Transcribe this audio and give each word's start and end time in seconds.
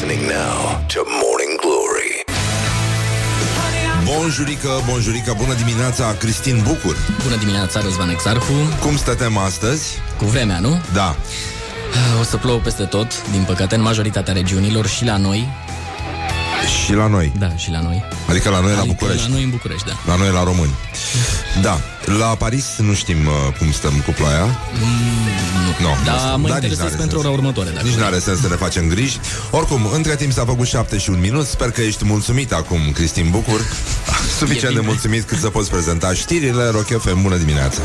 listening 0.00 0.28
now 0.28 0.80
to 0.86 1.00
Morning 1.22 1.60
Glory. 1.60 2.24
Bonjurică, 4.04 4.68
bonjurică, 4.90 5.34
bună 5.38 5.54
dimineața, 5.54 6.14
Cristin 6.18 6.62
Bucur. 6.66 6.96
Bună 7.22 7.36
dimineața, 7.36 7.80
Răzvan 7.80 8.10
Exarhu. 8.10 8.52
Cum 8.80 8.96
stătem 8.96 9.36
astăzi? 9.36 9.98
Cu 10.16 10.24
vremea, 10.24 10.58
nu? 10.58 10.80
Da. 10.92 11.16
O 12.20 12.22
să 12.22 12.36
plouă 12.36 12.58
peste 12.58 12.84
tot, 12.84 13.30
din 13.30 13.42
păcate, 13.42 13.74
în 13.74 13.82
majoritatea 13.82 14.32
regiunilor 14.32 14.86
și 14.86 15.04
la 15.04 15.16
noi. 15.16 15.48
Și 16.84 16.92
la 16.94 17.06
noi. 17.06 17.32
Da, 17.38 17.56
și 17.56 17.70
la 17.70 17.80
noi. 17.80 18.04
Adică 18.28 18.48
la 18.50 18.60
noi 18.60 18.70
adică 18.72 18.84
la 18.86 18.92
București. 18.92 19.28
la 19.28 19.34
noi 19.34 19.42
în 19.42 19.50
București, 19.50 19.86
da. 19.86 19.92
La 20.06 20.16
noi 20.16 20.30
la 20.32 20.42
români. 20.44 20.74
Da. 21.62 21.80
La 22.18 22.24
Paris 22.26 22.64
nu 22.78 22.94
știm 22.94 23.26
uh, 23.26 23.32
cum 23.58 23.72
stăm 23.72 23.92
cu 24.04 24.10
ploaia. 24.10 24.44
Nu. 24.44 25.86
No, 25.86 25.88
Dar 26.04 26.30
nu 26.30 26.38
mă 26.38 26.48
Da, 26.48 26.54
nici 26.54 26.62
interesez 26.62 26.78
n-are 26.78 26.94
pentru 26.96 27.18
sens. 27.18 27.24
ora 27.24 27.28
următoare. 27.38 27.70
Dacă 27.70 27.86
Nici 27.86 27.94
nu 27.96 28.04
are 28.04 28.18
sens 28.18 28.40
să 28.40 28.48
ne 28.48 28.54
facem 28.54 28.88
griji. 28.88 29.18
Oricum, 29.50 29.88
între 29.94 30.16
timp 30.16 30.32
s-a 30.32 30.44
făcut 30.44 30.66
7 30.66 30.98
și 30.98 31.10
un 31.10 31.20
minut. 31.20 31.46
Sper 31.46 31.70
că 31.70 31.80
ești 31.80 32.04
mulțumit 32.04 32.52
acum, 32.52 32.78
Cristin 32.94 33.30
Bucur. 33.30 33.60
Suficient 34.38 34.62
E 34.70 34.74
de 34.74 34.78
bine. 34.80 34.86
mulțumit 34.86 35.22
cât 35.22 35.38
să 35.38 35.48
poți 35.50 35.70
prezenta 35.70 36.12
știrile. 36.14 36.68
Rock 36.70 36.86
FM, 37.00 37.22
bună 37.22 37.36
dimineața. 37.36 37.80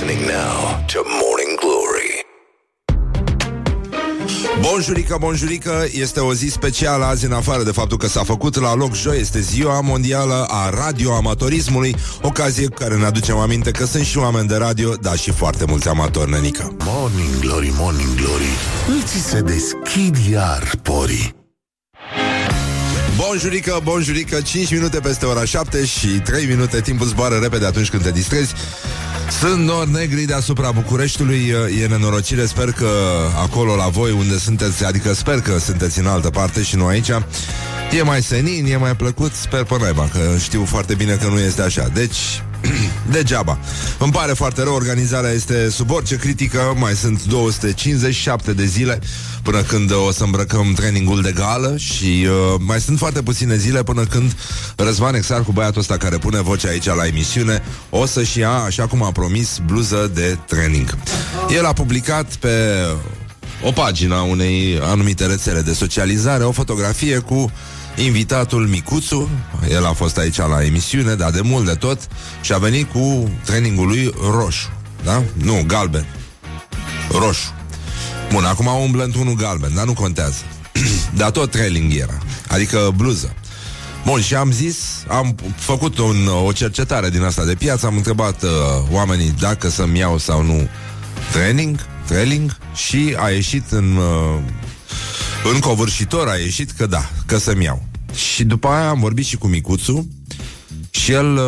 Listening 0.00 0.26
now 0.26 0.84
to 0.86 0.98
Morning 1.04 1.58
Glory. 1.60 2.26
Bonjurică, 4.60 5.16
bonjurică, 5.20 5.86
este 5.92 6.20
o 6.20 6.34
zi 6.34 6.48
specială 6.48 7.04
azi 7.04 7.24
în 7.24 7.32
afară 7.32 7.62
de 7.62 7.70
faptul 7.70 7.96
că 7.96 8.06
s-a 8.06 8.22
făcut 8.24 8.60
la 8.60 8.74
loc 8.74 8.94
joi, 8.94 9.18
este 9.18 9.40
ziua 9.40 9.80
mondială 9.80 10.46
a 10.48 10.70
radioamatorismului, 10.70 11.96
ocazie 12.22 12.66
cu 12.66 12.74
care 12.74 12.96
ne 12.96 13.04
aducem 13.04 13.36
aminte 13.36 13.70
că 13.70 13.84
sunt 13.84 14.04
și 14.04 14.18
oameni 14.18 14.48
de 14.48 14.56
radio, 14.56 14.94
dar 14.94 15.16
și 15.16 15.30
foarte 15.30 15.64
mulți 15.64 15.88
amatori, 15.88 16.30
nenică. 16.30 16.76
Morning 16.84 17.38
Glory, 17.40 17.72
Morning 17.76 18.14
Glory. 18.14 18.50
Îți 19.02 19.28
se 19.28 19.40
deschid 19.40 20.16
iar 20.30 20.70
porii. 20.82 21.34
Bonjurică, 23.16 23.80
bonjurică, 23.82 24.40
5 24.40 24.70
minute 24.70 25.00
peste 25.00 25.26
ora 25.26 25.44
7 25.44 25.84
și 25.84 26.06
3 26.06 26.46
minute, 26.46 26.80
timpul 26.80 27.06
zboară 27.06 27.36
repede 27.36 27.66
atunci 27.66 27.90
când 27.90 28.02
te 28.02 28.10
distrezi. 28.10 28.54
Sunt 29.38 29.64
nori 29.64 29.90
negri 29.90 30.24
deasupra 30.24 30.70
Bucureștiului, 30.70 31.54
e 31.82 31.86
nenorocire, 31.86 32.46
sper 32.46 32.72
că 32.72 32.90
acolo 33.42 33.76
la 33.76 33.88
voi 33.88 34.10
unde 34.12 34.38
sunteți, 34.38 34.84
adică 34.84 35.12
sper 35.14 35.40
că 35.40 35.58
sunteți 35.58 35.98
în 35.98 36.06
altă 36.06 36.30
parte 36.30 36.62
și 36.62 36.76
nu 36.76 36.86
aici, 36.86 37.08
e 37.98 38.02
mai 38.02 38.22
senin, 38.22 38.66
e 38.66 38.76
mai 38.76 38.96
plăcut, 38.96 39.32
sper 39.32 39.64
pe 39.64 39.76
naiba, 39.80 40.08
că 40.12 40.36
știu 40.38 40.64
foarte 40.64 40.94
bine 40.94 41.14
că 41.14 41.28
nu 41.28 41.38
este 41.38 41.62
așa. 41.62 41.88
Deci, 41.94 42.42
degeaba. 43.12 43.58
Îmi 43.98 44.12
pare 44.12 44.32
foarte 44.32 44.62
rău, 44.62 44.74
organizarea 44.74 45.30
este 45.30 45.70
sub 45.70 45.90
orice 45.90 46.16
critică, 46.16 46.74
mai 46.78 46.94
sunt 46.94 47.24
257 47.24 48.52
de 48.52 48.64
zile 48.64 48.98
până 49.42 49.62
când 49.62 49.92
o 50.06 50.12
să 50.12 50.24
îmbrăcăm 50.24 50.72
trainingul 50.72 51.22
de 51.22 51.32
gală 51.32 51.74
și 51.76 52.26
uh, 52.26 52.60
mai 52.66 52.80
sunt 52.80 52.98
foarte 52.98 53.22
puține 53.22 53.56
zile 53.56 53.82
până 53.82 54.04
când 54.04 54.36
Răzvan 54.76 55.14
Exarcu, 55.14 55.52
băiatul 55.52 55.80
ăsta 55.80 55.96
care 55.96 56.18
pune 56.18 56.40
vocea 56.40 56.68
aici 56.68 56.86
la 56.86 57.06
emisiune, 57.06 57.62
o 57.90 58.06
să-și 58.06 58.38
ia, 58.38 58.50
așa 58.50 58.86
cum 58.86 59.02
a 59.02 59.12
promis, 59.12 59.60
bluză 59.66 60.10
de 60.14 60.38
training. 60.46 60.98
El 61.48 61.64
a 61.64 61.72
publicat 61.72 62.34
pe 62.34 62.86
o 63.62 63.70
pagină 63.70 64.14
a 64.14 64.22
unei 64.22 64.80
anumite 64.82 65.26
rețele 65.26 65.60
de 65.60 65.72
socializare, 65.72 66.44
o 66.44 66.52
fotografie 66.52 67.18
cu 67.18 67.52
invitatul 67.96 68.66
Micuțu, 68.66 69.28
el 69.70 69.86
a 69.86 69.92
fost 69.92 70.18
aici 70.18 70.36
la 70.36 70.64
emisiune, 70.64 71.14
dar 71.14 71.30
de 71.30 71.40
mult 71.40 71.64
de 71.64 71.74
tot, 71.74 72.08
și 72.40 72.52
a 72.52 72.58
venit 72.58 72.90
cu 72.90 73.30
trainingul 73.44 73.86
lui 73.86 74.14
roșu, 74.30 74.68
da? 75.04 75.22
Nu, 75.32 75.64
galben. 75.66 76.06
Roșu. 77.10 77.54
Bun, 78.32 78.44
acum 78.44 78.66
umblă 78.66 79.04
într-unul 79.04 79.34
galben, 79.34 79.74
dar 79.74 79.84
nu 79.84 79.92
contează. 79.92 80.42
dar 81.18 81.30
tot 81.30 81.50
trailing 81.50 81.94
era, 81.94 82.18
adică 82.48 82.92
bluză. 82.96 83.34
Bun, 84.04 84.20
și 84.20 84.34
am 84.34 84.52
zis, 84.52 84.76
am 85.08 85.36
făcut 85.56 85.98
un, 85.98 86.28
o 86.46 86.52
cercetare 86.52 87.10
din 87.10 87.22
asta 87.22 87.44
de 87.44 87.54
piață, 87.54 87.86
am 87.86 87.96
întrebat 87.96 88.42
uh, 88.42 88.50
oamenii 88.90 89.34
dacă 89.40 89.68
să-mi 89.68 89.98
iau 89.98 90.18
sau 90.18 90.42
nu 90.42 90.68
training, 91.32 91.78
trailing 92.06 92.56
și 92.74 93.16
a 93.18 93.28
ieșit 93.28 93.70
în, 93.70 93.96
uh, 93.96 94.38
în 95.44 95.60
covârșitor, 95.60 96.28
a 96.28 96.34
ieșit 96.34 96.70
că 96.70 96.86
da, 96.86 97.10
că 97.26 97.38
să-mi 97.38 97.64
iau. 97.64 97.82
Și 98.14 98.44
după 98.44 98.68
aia 98.68 98.88
am 98.88 99.00
vorbit 99.00 99.24
și 99.24 99.36
cu 99.36 99.46
Micuțu 99.46 100.08
și 100.90 101.12
el 101.12 101.32
uh, 101.32 101.40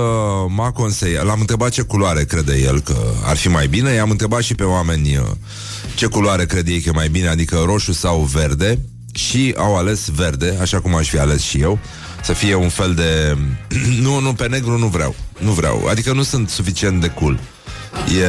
m-a 0.48 0.70
conseiat, 0.70 1.25
l-am 1.25 1.41
întrebat 1.41 1.70
ce 1.70 1.82
culoare 1.82 2.25
crede 2.25 2.58
el 2.58 2.81
că 2.81 2.97
ar 3.25 3.36
fi 3.36 3.48
mai 3.48 3.66
bine, 3.66 3.91
i-am 3.91 4.10
întrebat 4.10 4.42
și 4.42 4.54
pe 4.54 4.62
oameni 4.62 5.16
uh, 5.16 5.25
ce 5.94 6.06
culoare 6.06 6.47
crede 6.47 6.72
ei 6.72 6.81
că 6.81 6.88
e 6.88 6.92
mai 6.94 7.08
bine, 7.08 7.28
adică 7.28 7.62
roșu 7.64 7.92
sau 7.92 8.20
verde. 8.20 8.78
Și 9.14 9.54
au 9.56 9.76
ales 9.76 10.08
verde, 10.08 10.56
așa 10.60 10.81
cum 10.81 10.94
aș 10.94 11.08
fi 11.08 11.19
ales 11.19 11.42
și 11.42 11.60
eu, 11.60 11.78
să 12.22 12.32
fie 12.32 12.54
un 12.54 12.69
fel 12.69 12.94
de... 12.94 13.36
nu, 14.04 14.20
nu, 14.20 14.32
pe 14.32 14.48
negru 14.48 14.78
nu 14.78 14.86
vreau, 14.86 15.14
nu 15.38 15.50
vreau, 15.50 15.86
adică 15.91 16.12
nu 16.12 16.22
sunt 16.22 16.48
suficient 16.48 17.00
de 17.00 17.08
cool. 17.08 17.41
E 18.20 18.26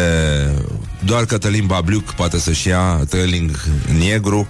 doar 1.05 1.25
Cătălin 1.25 1.65
Babliuc 1.65 2.11
poate 2.11 2.39
să-și 2.39 2.67
ia 2.67 3.05
trailing 3.09 3.51
negru 3.99 4.47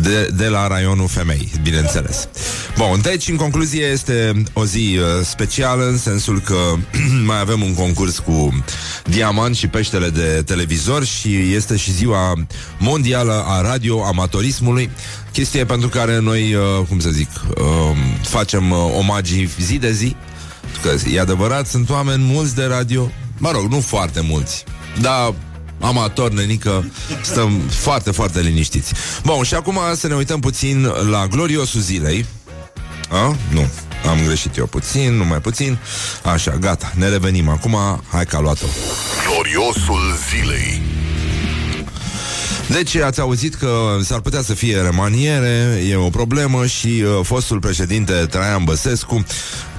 de, 0.00 0.30
de 0.36 0.46
la 0.46 0.66
raionul 0.66 1.08
femei, 1.08 1.52
bineînțeles. 1.62 2.28
Bun, 2.76 3.00
deci, 3.02 3.28
în 3.28 3.36
concluzie, 3.36 3.84
este 3.84 4.42
o 4.52 4.64
zi 4.64 4.98
uh, 4.98 5.24
specială 5.24 5.88
în 5.88 5.98
sensul 5.98 6.40
că 6.40 6.56
mai 7.30 7.40
avem 7.40 7.62
un 7.62 7.74
concurs 7.74 8.18
cu 8.18 8.64
diamant 9.04 9.56
și 9.56 9.66
peștele 9.66 10.08
de 10.08 10.42
televizor 10.46 11.04
și 11.04 11.52
este 11.54 11.76
și 11.76 11.92
ziua 11.92 12.32
mondială 12.78 13.44
a 13.46 13.60
radioamatorismului, 13.60 14.90
chestie 15.32 15.64
pentru 15.64 15.88
care 15.88 16.18
noi, 16.18 16.54
uh, 16.54 16.86
cum 16.88 16.98
să 17.00 17.10
zic, 17.10 17.28
uh, 17.48 17.64
facem 18.22 18.70
uh, 18.70 18.78
omagii 18.98 19.50
zi 19.60 19.78
de 19.78 19.92
zi, 19.92 20.16
că 20.82 21.08
e 21.12 21.20
adevărat, 21.20 21.66
sunt 21.66 21.90
oameni 21.90 22.22
mulți 22.24 22.54
de 22.54 22.64
radio, 22.64 23.10
mă 23.38 23.50
rog, 23.50 23.70
nu 23.70 23.80
foarte 23.80 24.20
mulți, 24.20 24.64
dar 25.00 25.34
amator, 25.80 26.30
nenică, 26.30 26.90
stăm 27.22 27.60
foarte, 27.68 28.10
foarte 28.10 28.40
liniștiți. 28.40 28.92
Bun, 29.24 29.42
și 29.42 29.54
acum 29.54 29.78
să 29.94 30.06
ne 30.06 30.14
uităm 30.14 30.40
puțin 30.40 30.84
la 31.10 31.26
gloriosul 31.26 31.80
zilei. 31.80 32.26
A? 33.10 33.36
Nu, 33.52 33.68
am 34.08 34.18
greșit 34.24 34.56
eu 34.56 34.66
puțin, 34.66 35.14
numai 35.14 35.38
puțin. 35.38 35.78
Așa, 36.22 36.56
gata, 36.60 36.92
ne 36.94 37.08
revenim 37.08 37.48
acum. 37.48 37.76
Hai 38.10 38.26
că 38.26 38.36
a 38.36 38.40
luat-o. 38.40 38.66
Gloriosul 39.28 40.18
zilei. 40.30 40.95
Deci 42.68 42.94
ați 42.96 43.20
auzit 43.20 43.54
că 43.54 43.98
s-ar 44.02 44.20
putea 44.20 44.42
să 44.42 44.54
fie 44.54 44.80
remaniere, 44.80 45.82
e 45.88 45.96
o 45.96 46.08
problemă 46.08 46.66
și 46.66 46.86
uh, 46.86 47.20
fostul 47.22 47.58
președinte 47.58 48.12
Traian 48.12 48.64
Băsescu 48.64 49.24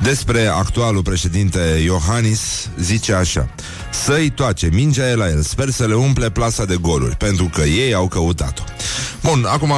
despre 0.04 0.46
actualul 0.46 1.02
președinte 1.02 1.60
Iohannis 1.84 2.70
zice 2.80 3.14
așa 3.14 3.50
Să-i 3.92 4.30
toace, 4.30 4.70
mingea 4.74 5.10
e 5.10 5.16
la 5.16 5.30
el, 5.30 5.42
sper 5.42 5.70
să 5.70 5.88
le 5.88 5.94
umple 5.94 6.30
plasa 6.30 6.66
de 6.66 6.76
goluri, 6.76 7.16
pentru 7.16 7.50
că 7.54 7.62
ei 7.62 7.94
au 7.94 8.08
căutat-o. 8.08 8.62
Bun, 9.24 9.46
acum 9.46 9.74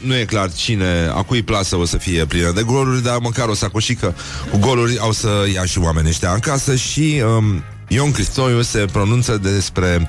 nu 0.00 0.16
e 0.16 0.24
clar 0.24 0.52
cine, 0.52 1.10
a 1.14 1.22
cui 1.22 1.42
plasă 1.42 1.76
o 1.76 1.84
să 1.84 1.96
fie 1.96 2.24
plină 2.24 2.50
de 2.50 2.62
goluri, 2.62 3.02
dar 3.02 3.18
măcar 3.18 3.48
o 3.48 3.54
sacoșică 3.54 4.14
cu 4.50 4.58
goluri 4.58 4.98
au 4.98 5.12
să 5.12 5.28
ia 5.54 5.64
și 5.64 5.78
oamenii 5.78 6.10
ăștia 6.10 6.32
în 6.32 6.40
casă 6.40 6.74
și 6.74 7.22
um, 7.36 7.62
Ion 7.88 8.10
Cristoiu 8.10 8.62
se 8.62 8.86
pronunță 8.92 9.38
despre 9.38 10.06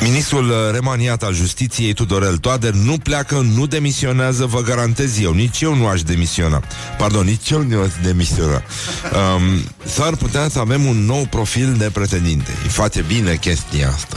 Ministrul 0.00 0.48
uh, 0.48 0.56
remaniat 0.72 1.22
al 1.22 1.34
justiției 1.34 1.92
Tudorel 1.92 2.36
Toader 2.36 2.72
nu 2.72 2.98
pleacă, 2.98 3.46
nu 3.54 3.66
demisionează, 3.66 4.46
vă 4.46 4.60
garantez 4.60 5.20
eu. 5.20 5.32
Nici 5.32 5.60
eu 5.60 5.74
nu 5.74 5.86
aș 5.86 6.02
demisiona. 6.02 6.62
Pardon, 6.98 7.24
nici 7.24 7.50
eu 7.50 7.62
nu 7.62 7.80
aș 7.80 7.90
demisiona. 8.02 8.62
Um, 9.34 9.42
s-ar 9.84 10.16
putea 10.16 10.48
să 10.48 10.58
avem 10.58 10.84
un 10.84 11.04
nou 11.04 11.26
profil 11.30 11.74
de 11.78 11.90
pretendinte. 11.92 12.50
Îi 12.62 12.68
face 12.68 13.04
bine 13.06 13.34
chestia 13.34 13.88
asta. 13.88 14.16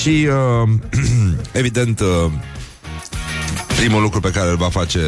Și, 0.00 0.28
uh, 0.62 0.68
evident, 1.52 2.00
uh, 2.00 2.30
primul 3.76 4.02
lucru 4.02 4.20
pe 4.20 4.30
care 4.30 4.50
îl 4.50 4.56
va 4.56 4.68
face 4.68 5.00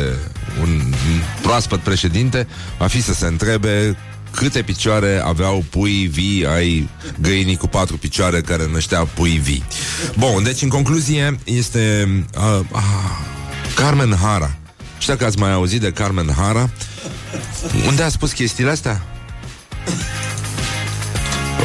un 0.60 0.94
proaspăt 1.42 1.80
președinte 1.80 2.46
va 2.78 2.86
fi 2.86 3.02
să 3.02 3.14
se 3.14 3.26
întrebe 3.26 3.96
câte 4.38 4.62
picioare 4.62 5.22
aveau 5.24 5.64
pui 5.70 6.06
vii 6.06 6.46
ai 6.46 6.88
găinii 7.20 7.56
cu 7.56 7.66
patru 7.66 7.98
picioare 7.98 8.40
care 8.40 8.68
năștea 8.72 9.04
pui 9.04 9.40
vii. 9.42 9.64
Bun, 10.18 10.42
deci 10.42 10.62
în 10.62 10.68
concluzie 10.68 11.38
este 11.44 12.08
uh, 12.36 12.60
uh, 12.72 12.80
Carmen 13.74 14.16
Hara. 14.22 14.56
Știu 14.98 15.16
că 15.16 15.24
ați 15.24 15.38
mai 15.38 15.52
auzit 15.52 15.80
de 15.80 15.92
Carmen 15.92 16.32
Hara. 16.36 16.70
Unde 17.86 18.02
a 18.02 18.08
spus 18.08 18.32
chestiile 18.32 18.70
astea? 18.70 19.02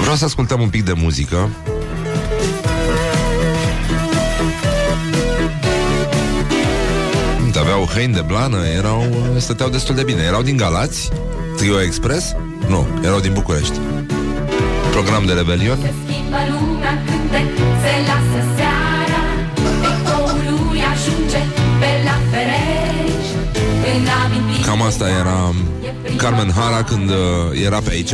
Vreau 0.02 0.16
să 0.16 0.26
ascultăm 0.26 0.62
un 0.62 0.70
pic 0.70 0.84
de 0.84 0.94
muzică. 0.94 1.50
Aveau 7.60 7.90
haine 7.94 8.14
de 8.14 8.24
blană, 8.28 8.58
erau, 8.66 9.34
stăteau 9.38 9.70
destul 9.70 9.96
de 9.96 10.04
bine. 10.04 10.22
Erau 10.22 10.42
din 10.42 10.58
Galați, 10.58 11.10
Trio 11.58 11.82
Express. 11.82 12.36
Nu, 12.68 12.88
erau 13.04 13.20
din 13.20 13.34
București. 13.34 13.80
Program 14.92 15.26
de 15.26 15.34
rebelion. 15.34 15.78
Se 15.82 15.94
schimbă 16.06 16.38
lumea 16.50 17.04
când 17.06 17.32
se 17.82 17.94
lasă 18.10 18.40
seara 18.56 19.24
Ecoul 19.92 20.38
lui 20.48 20.82
ajunge 20.94 21.42
pe 21.80 21.92
la 22.08 22.18
ferești 22.32 23.36
În 23.96 24.08
amintiri 24.24 24.64
Cam 24.68 24.82
asta 24.82 25.10
era 25.10 25.54
Carmen 26.18 26.52
Hara 26.52 26.84
când 26.84 27.10
uh, 27.10 27.16
era 27.66 27.80
pe 27.80 27.90
aici 27.92 28.14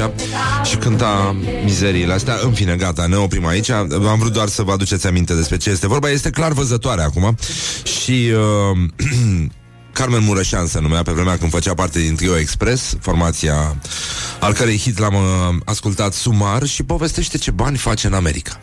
și 0.63 0.75
cânta 0.75 1.35
mizeriile 1.63 2.13
astea. 2.13 2.35
În 2.43 2.51
fine, 2.51 2.75
gata, 2.75 3.05
ne 3.05 3.15
oprim 3.15 3.45
aici. 3.45 3.69
Am 3.69 4.15
vrut 4.19 4.33
doar 4.33 4.47
să 4.47 4.63
vă 4.63 4.71
aduceți 4.71 5.07
aminte 5.07 5.33
despre 5.33 5.57
ce 5.57 5.69
este 5.69 5.87
vorba. 5.87 6.09
Este 6.09 6.29
clar 6.29 6.51
văzătoare 6.51 7.01
acum 7.01 7.35
și 7.83 8.31
uh, 8.31 9.47
Carmen 9.93 10.23
Mureșan 10.23 10.67
se 10.67 10.79
numea 10.79 11.03
pe 11.03 11.11
vremea 11.11 11.37
când 11.37 11.51
făcea 11.51 11.73
parte 11.73 11.99
din 11.99 12.15
Trio 12.15 12.37
Express, 12.37 12.95
formația 12.99 13.75
al 14.39 14.53
cărei 14.53 14.77
hit 14.77 14.97
l-am 14.97 15.13
uh, 15.13 15.55
ascultat 15.65 16.13
sumar 16.13 16.63
și 16.63 16.83
povestește 16.83 17.37
ce 17.37 17.51
bani 17.51 17.77
face 17.77 18.07
în 18.07 18.13
America. 18.13 18.61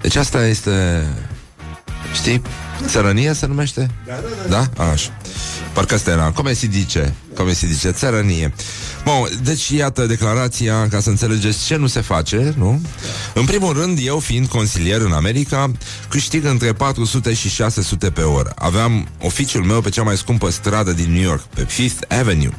Deci 0.00 0.16
asta 0.16 0.46
este... 0.46 1.06
Știi? 2.14 2.42
Țărănie 2.86 3.32
se 3.32 3.46
numește? 3.46 3.90
Da, 4.06 4.12
da, 4.12 4.48
da. 4.48 4.68
Da? 4.76 4.84
Așa. 4.84 5.10
Parcă 5.72 5.94
asta 5.94 6.10
era. 6.10 6.30
Cum 6.30 6.54
se 6.54 6.66
dice? 6.66 7.14
Cum 7.36 7.52
se 7.52 7.66
dice? 7.66 7.90
Țărănie. 7.90 8.52
Bun, 9.04 9.28
deci 9.42 9.68
iată 9.68 10.06
declarația 10.06 10.88
ca 10.88 11.00
să 11.00 11.08
înțelegeți 11.08 11.64
ce 11.64 11.76
nu 11.76 11.86
se 11.86 12.00
face, 12.00 12.54
nu? 12.56 12.80
În 13.34 13.44
primul 13.44 13.72
rând, 13.72 13.98
eu 14.02 14.18
fiind 14.18 14.46
consilier 14.46 15.00
în 15.00 15.12
America, 15.12 15.70
câștig 16.08 16.44
între 16.44 16.72
400 16.72 17.34
și 17.34 17.48
600 17.48 18.10
pe 18.10 18.20
oră. 18.20 18.52
Aveam 18.56 19.08
oficiul 19.20 19.64
meu 19.64 19.80
pe 19.80 19.88
cea 19.88 20.02
mai 20.02 20.16
scumpă 20.16 20.50
stradă 20.50 20.92
din 20.92 21.12
New 21.12 21.22
York, 21.22 21.40
pe 21.42 21.64
Fifth 21.64 22.18
Avenue. 22.20 22.50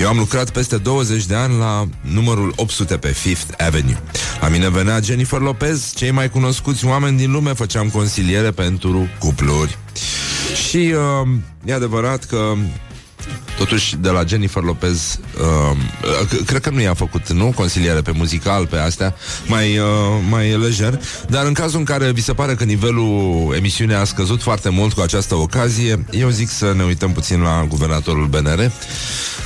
Eu 0.00 0.08
am 0.08 0.16
lucrat 0.18 0.50
peste 0.50 0.76
20 0.76 1.26
de 1.26 1.34
ani 1.34 1.58
la 1.58 1.88
numărul 2.00 2.52
800 2.56 2.96
pe 2.96 3.08
Fifth 3.08 3.64
Avenue. 3.66 4.02
La 4.40 4.48
mine 4.48 4.70
venea 4.70 5.00
Jennifer 5.00 5.40
Lopez, 5.40 5.92
cei 5.94 6.10
mai 6.10 6.30
cunoscuți 6.30 6.84
oameni 6.84 7.16
din 7.16 7.30
lume, 7.32 7.52
făceam 7.52 7.88
consiliere 7.88 8.50
pentru 8.50 9.08
cupluri. 9.56 9.78
Și 10.68 10.94
uh, 11.22 11.28
e 11.64 11.72
adevărat 11.74 12.24
că 12.24 12.52
Totuși, 13.58 13.96
de 13.96 14.08
la 14.08 14.24
Jennifer 14.24 14.62
Lopez 14.62 15.18
uh, 15.40 15.76
c- 16.26 16.44
Cred 16.46 16.60
că 16.60 16.70
nu 16.70 16.80
i-a 16.80 16.94
făcut, 16.94 17.32
nu? 17.32 17.52
Consiliere 17.54 18.00
pe 18.00 18.10
muzical, 18.10 18.66
pe 18.66 18.76
astea 18.76 19.14
Mai, 19.46 19.78
uh, 19.78 19.86
mai 20.28 20.58
lejer 20.58 21.00
Dar 21.28 21.46
în 21.46 21.52
cazul 21.52 21.78
în 21.78 21.84
care 21.84 22.10
vi 22.12 22.22
se 22.22 22.32
pare 22.32 22.54
că 22.54 22.64
nivelul 22.64 23.52
emisiunii 23.56 23.94
A 23.94 24.04
scăzut 24.04 24.42
foarte 24.42 24.68
mult 24.68 24.92
cu 24.92 25.00
această 25.00 25.34
ocazie 25.34 26.04
Eu 26.10 26.28
zic 26.28 26.48
să 26.48 26.72
ne 26.76 26.84
uităm 26.84 27.12
puțin 27.12 27.40
la 27.40 27.64
guvernatorul 27.68 28.26
BNR 28.26 28.70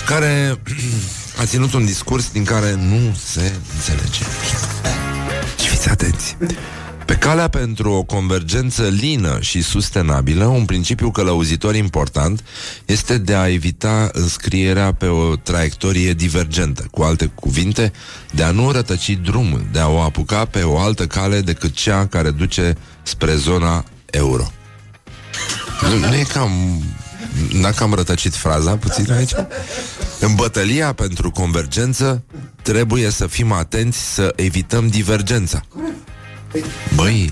Care 0.06 0.60
a 1.40 1.44
ținut 1.44 1.72
un 1.72 1.84
discurs 1.84 2.30
din 2.32 2.44
care 2.44 2.74
nu 2.74 3.16
se 3.24 3.52
înțelege 3.74 4.24
Și 5.62 5.68
fiți 5.68 5.88
atenți 5.88 6.36
pe 7.10 7.16
calea 7.16 7.48
pentru 7.48 7.92
o 7.92 8.02
convergență 8.02 8.82
lină 8.88 9.38
și 9.40 9.62
sustenabilă, 9.62 10.44
un 10.44 10.64
principiu 10.64 11.10
călăuzitor 11.10 11.74
important 11.74 12.44
este 12.84 13.18
de 13.18 13.34
a 13.34 13.48
evita 13.48 14.10
înscrierea 14.12 14.92
pe 14.92 15.06
o 15.06 15.36
traiectorie 15.36 16.12
divergentă. 16.12 16.86
Cu 16.90 17.02
alte 17.02 17.26
cuvinte, 17.26 17.92
de 18.30 18.42
a 18.42 18.50
nu 18.50 18.70
rătăci 18.70 19.18
drumul, 19.22 19.66
de 19.72 19.78
a 19.78 19.88
o 19.88 20.00
apuca 20.00 20.44
pe 20.44 20.62
o 20.62 20.78
altă 20.78 21.06
cale 21.06 21.40
decât 21.40 21.74
cea 21.74 22.06
care 22.06 22.30
duce 22.30 22.76
spre 23.02 23.34
zona 23.34 23.84
euro. 24.06 24.52
Nu, 25.82 26.06
nu 26.08 26.14
e 26.14 26.26
cam... 26.32 26.82
N-a 27.52 27.70
cam 27.70 27.94
rătăcit 27.94 28.34
fraza 28.34 28.76
puțin 28.76 29.12
aici? 29.12 29.32
În 30.20 30.34
bătălia 30.34 30.92
pentru 30.92 31.30
convergență 31.30 32.24
trebuie 32.62 33.10
să 33.10 33.26
fim 33.26 33.52
atenți 33.52 34.14
să 34.14 34.32
evităm 34.36 34.88
divergența. 34.88 35.62
Băi. 36.94 37.30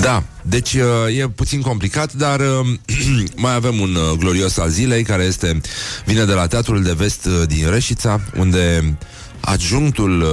Da, 0.00 0.22
deci 0.42 0.72
uh, 0.72 1.18
e 1.18 1.28
puțin 1.28 1.60
complicat 1.60 2.12
Dar 2.12 2.40
uh, 2.40 2.66
mai 3.36 3.54
avem 3.54 3.80
un 3.80 3.94
uh, 3.94 4.18
glorios 4.18 4.56
al 4.56 4.68
zilei 4.68 5.02
Care 5.02 5.22
este 5.22 5.60
Vine 6.04 6.24
de 6.24 6.32
la 6.32 6.46
Teatrul 6.46 6.82
de 6.82 6.92
Vest 6.92 7.24
uh, 7.24 7.42
din 7.46 7.70
Reșița 7.70 8.20
Unde 8.36 8.96
adjunctul 9.40 10.20
uh, 10.20 10.28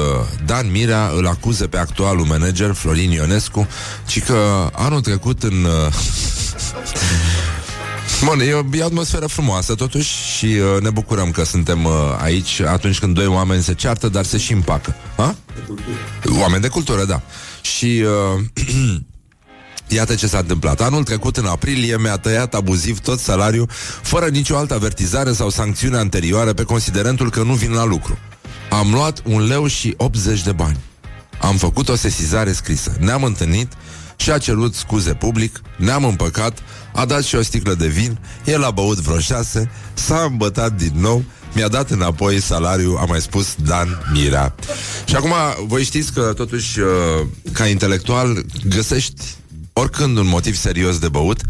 Dan 0.46 0.72
Mirea 0.72 1.12
Îl 1.16 1.28
acuză 1.28 1.68
pe 1.68 1.78
actualul 1.78 2.26
manager 2.26 2.74
Florin 2.74 3.12
Ionescu 3.12 3.68
Ci 4.08 4.24
că 4.24 4.70
anul 4.72 5.02
trecut 5.02 5.44
în 5.44 5.64
uh, 5.64 5.94
Bun, 8.26 8.40
e 8.40 8.54
o, 8.54 8.64
e 8.74 8.82
o 8.82 8.86
atmosferă 8.86 9.26
frumoasă 9.26 9.76
totuși 9.76 10.14
și 10.38 10.46
uh, 10.46 10.82
ne 10.82 10.90
bucurăm 10.90 11.32
că 11.32 11.44
suntem 11.44 11.86
uh, 11.86 11.92
aici 12.22 12.60
atunci 12.60 13.00
când 13.00 13.16
doi 13.16 13.26
oameni 13.26 13.64
se 13.64 13.74
ceartă, 13.74 14.10
dar 14.10 14.26
se 14.26 14.38
și 14.38 14.54
împacă. 14.54 14.96
Ha? 15.18 15.36
Oameni 16.40 16.62
de 16.62 16.68
cultură, 16.68 17.06
da. 17.06 17.22
Și 17.62 18.04
uh, 18.36 18.44
Iată 19.88 20.16
ce 20.16 20.28
s-a 20.28 20.38
întâmplat. 20.38 20.82
Anul 20.82 21.04
trecut, 21.04 21.38
în 21.38 21.46
aprilie, 21.46 21.98
mi-a 21.98 22.18
tăiat 22.18 22.54
abuziv 22.54 23.00
tot 23.00 23.20
salariul, 23.20 23.70
fără 24.02 24.28
nicio 24.28 24.58
altă 24.58 24.74
avertizare 24.74 25.34
sau 25.34 25.50
sancțiune 25.50 25.98
anterioară 25.98 26.54
pe 26.54 26.64
considerentul 26.64 27.30
că 27.30 27.44
nu 27.44 27.54
vin 27.54 27.72
la 27.72 27.86
lucru. 27.86 28.18
Am 28.70 28.92
luat 28.92 29.22
un 29.26 29.48
leu 29.48 29.68
și 29.68 29.94
80 29.98 30.44
de 30.44 30.52
bani. 30.52 30.78
Am 31.42 31.58
făcut 31.58 31.90
o 31.90 31.96
sesizare 31.96 32.52
scrisă. 32.52 32.96
Ne-am 33.00 33.24
întâlnit 33.24 33.72
și 34.22 34.32
a 34.32 34.38
cerut 34.38 34.76
scuze 34.76 35.14
public, 35.14 35.62
ne-am 35.78 36.04
împăcat, 36.04 36.64
a 36.94 37.06
dat 37.06 37.24
și 37.24 37.36
o 37.36 37.42
sticlă 37.42 37.74
de 37.74 37.88
vin, 37.88 38.20
el 38.46 38.64
a 38.64 38.72
băut 38.72 38.98
vreo 39.00 39.20
șase, 39.20 39.72
s-a 39.94 40.28
îmbătat 40.30 40.74
din 40.74 40.94
nou, 40.96 41.24
mi-a 41.54 41.68
dat 41.68 41.90
înapoi 41.90 42.42
salariul, 42.42 42.98
a 42.98 43.06
mai 43.06 43.22
spus 43.22 43.56
Dan 43.56 44.02
Mira. 44.14 44.56
Și 45.06 45.16
acum, 45.16 45.34
voi 45.66 45.84
știți 45.84 46.14
că 46.14 46.34
totuși, 46.36 46.80
uh, 46.80 46.88
ca 47.54 47.68
intelectual, 47.68 48.46
găsești 48.68 49.24
oricând 49.74 50.18
un 50.18 50.28
motiv 50.28 50.56
serios 50.56 51.00
de 51.00 51.08
băut 51.08 51.42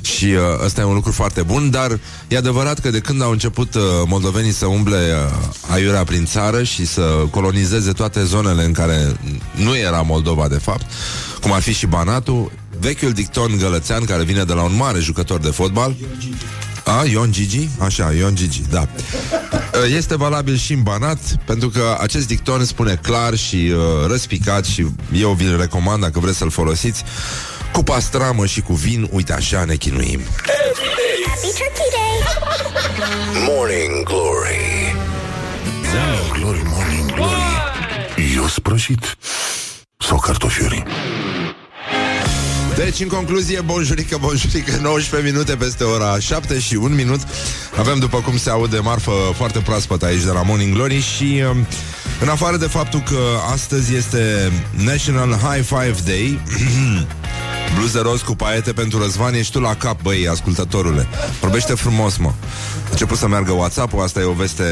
și 0.00 0.24
uh, 0.24 0.64
ăsta 0.64 0.80
e 0.80 0.84
un 0.84 0.94
lucru 0.94 1.12
foarte 1.12 1.42
bun, 1.42 1.70
dar 1.70 1.98
e 2.28 2.36
adevărat 2.36 2.78
că 2.78 2.90
de 2.90 2.98
când 2.98 3.22
au 3.22 3.30
început 3.30 3.74
uh, 3.74 3.82
moldovenii 4.06 4.52
să 4.52 4.66
umble 4.66 4.96
uh, 4.96 5.48
aiurea 5.70 6.04
prin 6.04 6.24
țară 6.24 6.62
și 6.62 6.86
să 6.86 7.02
colonizeze 7.30 7.92
toate 7.92 8.24
zonele 8.24 8.64
în 8.64 8.72
care 8.72 9.20
nu 9.54 9.76
era 9.76 10.00
Moldova 10.00 10.48
de 10.48 10.58
fapt, 10.58 10.86
cum 11.40 11.52
ar 11.52 11.60
fi 11.60 11.72
și 11.72 11.86
Banatul, 11.86 12.52
vechiul 12.80 13.12
dicton 13.12 13.56
gălățean 13.58 14.04
care 14.04 14.24
vine 14.24 14.44
de 14.44 14.52
la 14.52 14.62
un 14.62 14.76
mare 14.76 14.98
jucător 14.98 15.40
de 15.40 15.50
fotbal, 15.50 15.96
a, 16.84 17.04
Ion 17.04 17.32
Gigi? 17.32 17.68
Așa, 17.78 18.12
Ion 18.12 18.34
Gigi, 18.34 18.62
da. 18.70 18.88
Este 19.96 20.16
valabil 20.16 20.56
și 20.56 20.72
în 20.72 20.82
Banat, 20.82 21.18
pentru 21.44 21.68
că 21.68 21.96
acest 22.00 22.26
dicton 22.26 22.64
spune 22.64 22.98
clar 23.02 23.34
și 23.36 23.56
uh, 23.56 24.06
răspicat 24.06 24.64
și 24.64 24.86
eu 25.14 25.32
vi-l 25.32 25.56
recomand 25.56 26.02
dacă 26.02 26.18
vreți 26.20 26.36
să-l 26.36 26.50
folosiți. 26.50 27.04
Cu 27.72 27.82
pastramă 27.82 28.46
și 28.46 28.60
cu 28.60 28.72
vin, 28.72 29.08
uite 29.10 29.32
așa 29.32 29.64
ne 29.64 29.74
chinuim. 29.74 30.20
Morning 33.46 34.02
Glory. 34.04 34.94
Glory, 36.32 36.62
Morning 36.64 37.12
Glory. 37.12 38.34
Eu 38.34 38.46
sprășit 38.46 39.16
Sau 39.96 40.18
cartofiuri 40.18 40.82
Deci, 42.76 43.00
în 43.00 43.08
concluzie, 43.08 43.60
bonjurică, 43.60 44.16
bonjurică 44.20 44.78
19 44.82 45.30
minute 45.30 45.56
peste 45.56 45.84
ora 45.84 46.18
7 46.18 46.58
și 46.58 46.74
1 46.74 46.94
minut. 46.94 47.20
Avem, 47.78 47.98
după 47.98 48.18
cum 48.18 48.38
se 48.38 48.50
aude, 48.50 48.78
marfă 48.78 49.12
foarte 49.36 49.58
proaspătă 49.58 50.06
aici 50.06 50.22
de 50.22 50.30
la 50.30 50.42
Morning 50.42 50.74
Glory 50.74 51.00
Și, 51.00 51.42
um, 51.50 51.66
în 52.20 52.28
afară 52.28 52.56
de 52.56 52.66
faptul 52.66 53.00
că 53.00 53.20
astăzi 53.52 53.94
este 53.94 54.52
National 54.84 55.32
High 55.32 55.64
Five 55.64 55.96
Day 56.04 56.40
Bluze 57.74 58.00
roz 58.00 58.20
cu 58.20 58.34
paete 58.34 58.72
pentru 58.72 58.98
Răzvan 59.02 59.34
Ești 59.34 59.52
tu 59.52 59.60
la 59.60 59.74
cap, 59.74 60.02
băi, 60.02 60.28
ascultătorule. 60.28 61.06
Vorbește 61.40 61.74
frumos, 61.74 62.16
mă. 62.16 62.28
A 62.28 62.88
început 62.90 63.18
să 63.18 63.28
meargă 63.28 63.52
WhatsApp-ul 63.52 64.02
Asta 64.02 64.20
e 64.20 64.24
o 64.24 64.32
veste 64.32 64.64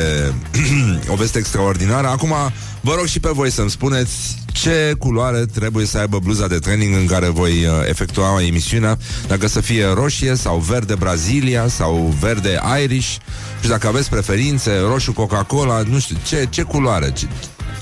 O 1.13 1.15
veste 1.15 1.39
extraordinară. 1.39 2.07
Acum, 2.07 2.35
vă 2.81 2.95
rog 2.95 3.07
și 3.07 3.21
pe 3.21 3.29
voi 3.33 3.51
să-mi 3.51 3.71
spuneți 3.71 4.13
Ce 4.53 4.95
culoare 4.99 5.47
trebuie 5.47 5.87
să 5.87 5.99
aibă 5.99 6.19
bluza 6.19 6.47
de 6.47 6.59
training 6.59 6.95
În 6.95 7.07
care 7.07 7.29
voi 7.29 7.51
uh, 7.51 7.73
efectua 7.89 8.43
emisiunea. 8.43 8.99
Dacă 9.27 9.47
să 9.47 9.61
fie 9.61 9.87
roșie 9.95 10.35
sau 10.35 10.59
verde 10.59 10.95
Brazilia 10.95 11.69
Sau 11.69 12.15
verde 12.21 12.61
Irish. 12.83 13.17
Și 13.61 13.69
dacă 13.69 13.87
aveți 13.87 14.11
preferințe, 14.11 14.71
roșu 14.89 15.13
Coca-Cola 15.13 15.83
Nu 15.83 15.99
știu, 15.99 16.17
ce, 16.27 16.47
ce 16.51 16.63
culoare 16.63 17.13
ce, 17.13 17.29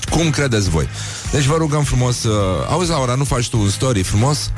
cum 0.09 0.29
credeți 0.29 0.69
voi? 0.69 0.87
Deci 1.31 1.43
vă 1.43 1.55
rugăm 1.57 1.83
frumos 1.83 2.23
uh, 2.23 2.33
Auzi, 2.69 2.89
Laura, 2.89 3.15
nu 3.15 3.23
faci 3.23 3.49
tu 3.49 3.59
un 3.59 3.69
story 3.69 4.03
frumos? 4.03 4.51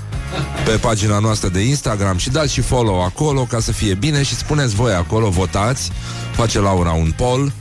Pe 0.65 0.71
pagina 0.71 1.19
noastră 1.19 1.49
de 1.49 1.59
Instagram 1.59 2.17
Și 2.17 2.29
dați 2.29 2.53
și 2.53 2.61
follow 2.61 3.03
acolo 3.03 3.41
ca 3.43 3.59
să 3.59 3.71
fie 3.71 3.93
bine 3.93 4.23
Și 4.23 4.35
spuneți 4.35 4.75
voi 4.75 4.93
acolo, 4.93 5.29
votați 5.29 5.91
Face 6.31 6.59
Laura 6.59 6.91
un 6.91 7.13
poll 7.15 7.51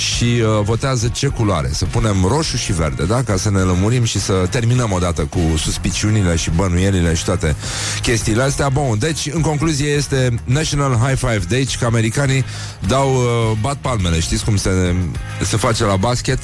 și 0.00 0.24
uh, 0.24 0.64
votează 0.64 1.08
ce 1.08 1.26
culoare. 1.26 1.70
Să 1.72 1.84
punem 1.84 2.24
roșu 2.28 2.56
și 2.56 2.72
verde, 2.72 3.04
da? 3.04 3.22
Ca 3.22 3.36
să 3.36 3.50
ne 3.50 3.58
lămurim 3.58 4.04
și 4.04 4.20
să 4.20 4.46
terminăm 4.50 4.92
odată 4.92 5.22
cu 5.22 5.38
suspiciunile 5.56 6.36
și 6.36 6.50
bănuielile 6.50 7.14
și 7.14 7.24
toate 7.24 7.56
chestiile 8.02 8.42
astea. 8.42 8.68
Bun, 8.68 8.98
deci, 8.98 9.28
în 9.32 9.40
concluzie, 9.40 9.88
este 9.88 10.34
National 10.44 10.96
High 10.96 11.18
Five 11.18 11.42
Day, 11.48 11.68
că 11.78 11.84
americanii 11.84 12.44
dau, 12.86 13.14
uh, 13.14 13.58
bat 13.60 13.76
palmele. 13.76 14.20
Știți 14.20 14.44
cum 14.44 14.56
se, 14.56 14.94
se 15.42 15.56
face 15.56 15.84
la 15.84 15.96
basket? 15.96 16.38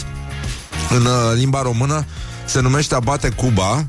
În 0.91 1.05
uh, 1.05 1.33
limba 1.35 1.63
română 1.63 2.05
se 2.45 2.61
numește 2.61 2.95
a 2.95 3.01
bate 3.01 3.29
Cuba. 3.29 3.87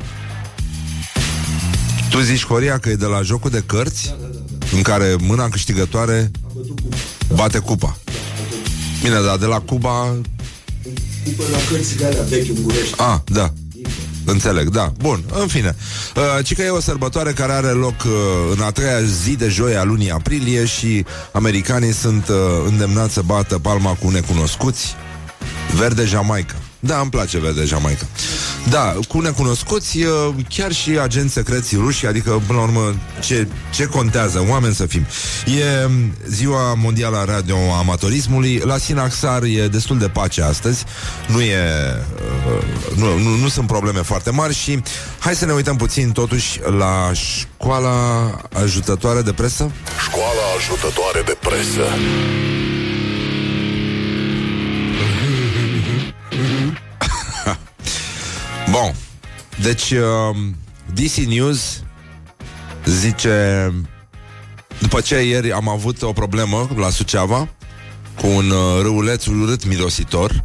Tu 2.09 2.19
zici, 2.19 2.45
Horia, 2.45 2.77
că 2.77 2.89
e 2.89 2.95
de 2.95 3.05
la 3.05 3.21
jocul 3.21 3.49
de 3.49 3.63
cărți, 3.65 4.15
în 4.75 4.81
care 4.81 5.15
mâna 5.19 5.49
câștigătoare 5.49 6.31
bate 7.35 7.59
cupa. 7.59 7.97
Bine, 9.01 9.21
dar 9.25 9.37
de 9.37 9.45
la 9.45 9.59
Cuba... 9.59 10.15
Cupă 11.23 11.43
la 11.51 11.57
cărțile 11.69 12.05
alea 12.05 12.23
vechi 12.23 12.49
în 12.49 12.61
Burești. 12.61 12.93
A, 12.97 13.23
da. 13.25 13.53
Înțeleg, 14.25 14.69
da. 14.69 14.91
Bun, 14.99 15.23
în 15.41 15.47
fine. 15.47 15.75
Uh, 16.15 16.45
ci 16.45 16.55
că 16.55 16.61
e 16.61 16.69
o 16.69 16.79
sărbătoare 16.79 17.31
care 17.31 17.51
are 17.51 17.67
loc 17.67 18.03
uh, 18.05 18.11
în 18.55 18.61
a 18.61 18.71
treia 18.71 19.01
zi 19.01 19.35
de 19.35 19.47
joi 19.47 19.75
a 19.75 19.83
lunii 19.83 20.11
aprilie 20.11 20.65
și 20.65 21.05
americanii 21.31 21.93
sunt 21.93 22.27
uh, 22.27 22.35
îndemnați 22.65 23.13
să 23.13 23.21
bată 23.25 23.59
palma 23.59 23.93
cu 23.93 24.09
necunoscuți. 24.09 24.95
Verde 25.75 26.05
Jamaica. 26.05 26.55
Da, 26.79 26.99
îmi 26.99 27.09
place 27.09 27.39
verde 27.39 27.63
Jamaica. 27.63 28.05
Da, 28.69 28.95
cu 29.07 29.19
necunoscuți, 29.19 29.97
uh, 29.97 30.33
chiar 30.49 30.71
și 30.71 30.89
agenți 30.89 31.33
secreți 31.33 31.75
ruși, 31.75 32.05
adică, 32.05 32.41
până 32.47 32.59
la 32.59 32.65
urmă, 32.65 32.95
ce, 33.19 33.47
ce 33.73 33.85
contează? 33.85 34.45
Oameni 34.49 34.75
să 34.75 34.85
fim. 34.85 35.05
E 35.45 35.89
ziua 36.27 36.73
mondială 36.73 37.17
a 37.17 37.23
radioamatorismului. 37.25 38.57
La 38.57 38.77
Sinaxar 38.77 39.43
e 39.43 39.67
destul 39.67 39.97
de 39.97 40.07
pace 40.07 40.41
astăzi. 40.41 40.83
Nu 41.27 41.41
e... 41.41 41.59
Uh, 42.47 42.97
nu, 42.97 43.17
nu, 43.17 43.35
nu 43.35 43.47
sunt 43.47 43.67
probleme 43.67 44.01
foarte 44.01 44.29
mari 44.29 44.53
și 44.55 44.81
hai 45.19 45.35
să 45.35 45.45
ne 45.45 45.53
uităm 45.53 45.75
puțin, 45.75 46.11
totuși, 46.11 46.59
la 46.77 47.11
școala 47.13 47.91
ajutătoare 48.53 49.21
de 49.21 49.33
presă. 49.33 49.71
Școala 50.03 50.41
ajutătoare 50.57 51.21
de 51.25 51.37
presă. 51.39 51.81
Bun. 58.81 58.95
Deci, 59.61 59.91
uh, 59.91 60.35
DC 60.93 61.15
News 61.15 61.81
zice... 62.85 63.73
După 64.79 65.01
ce 65.01 65.15
ieri 65.15 65.51
am 65.51 65.69
avut 65.69 66.01
o 66.01 66.11
problemă 66.11 66.69
la 66.75 66.89
Suceava 66.89 67.47
cu 68.21 68.27
un 68.27 68.49
uh, 68.49 68.81
râuleț 68.81 69.25
urât 69.25 69.65
mirositor, 69.65 70.43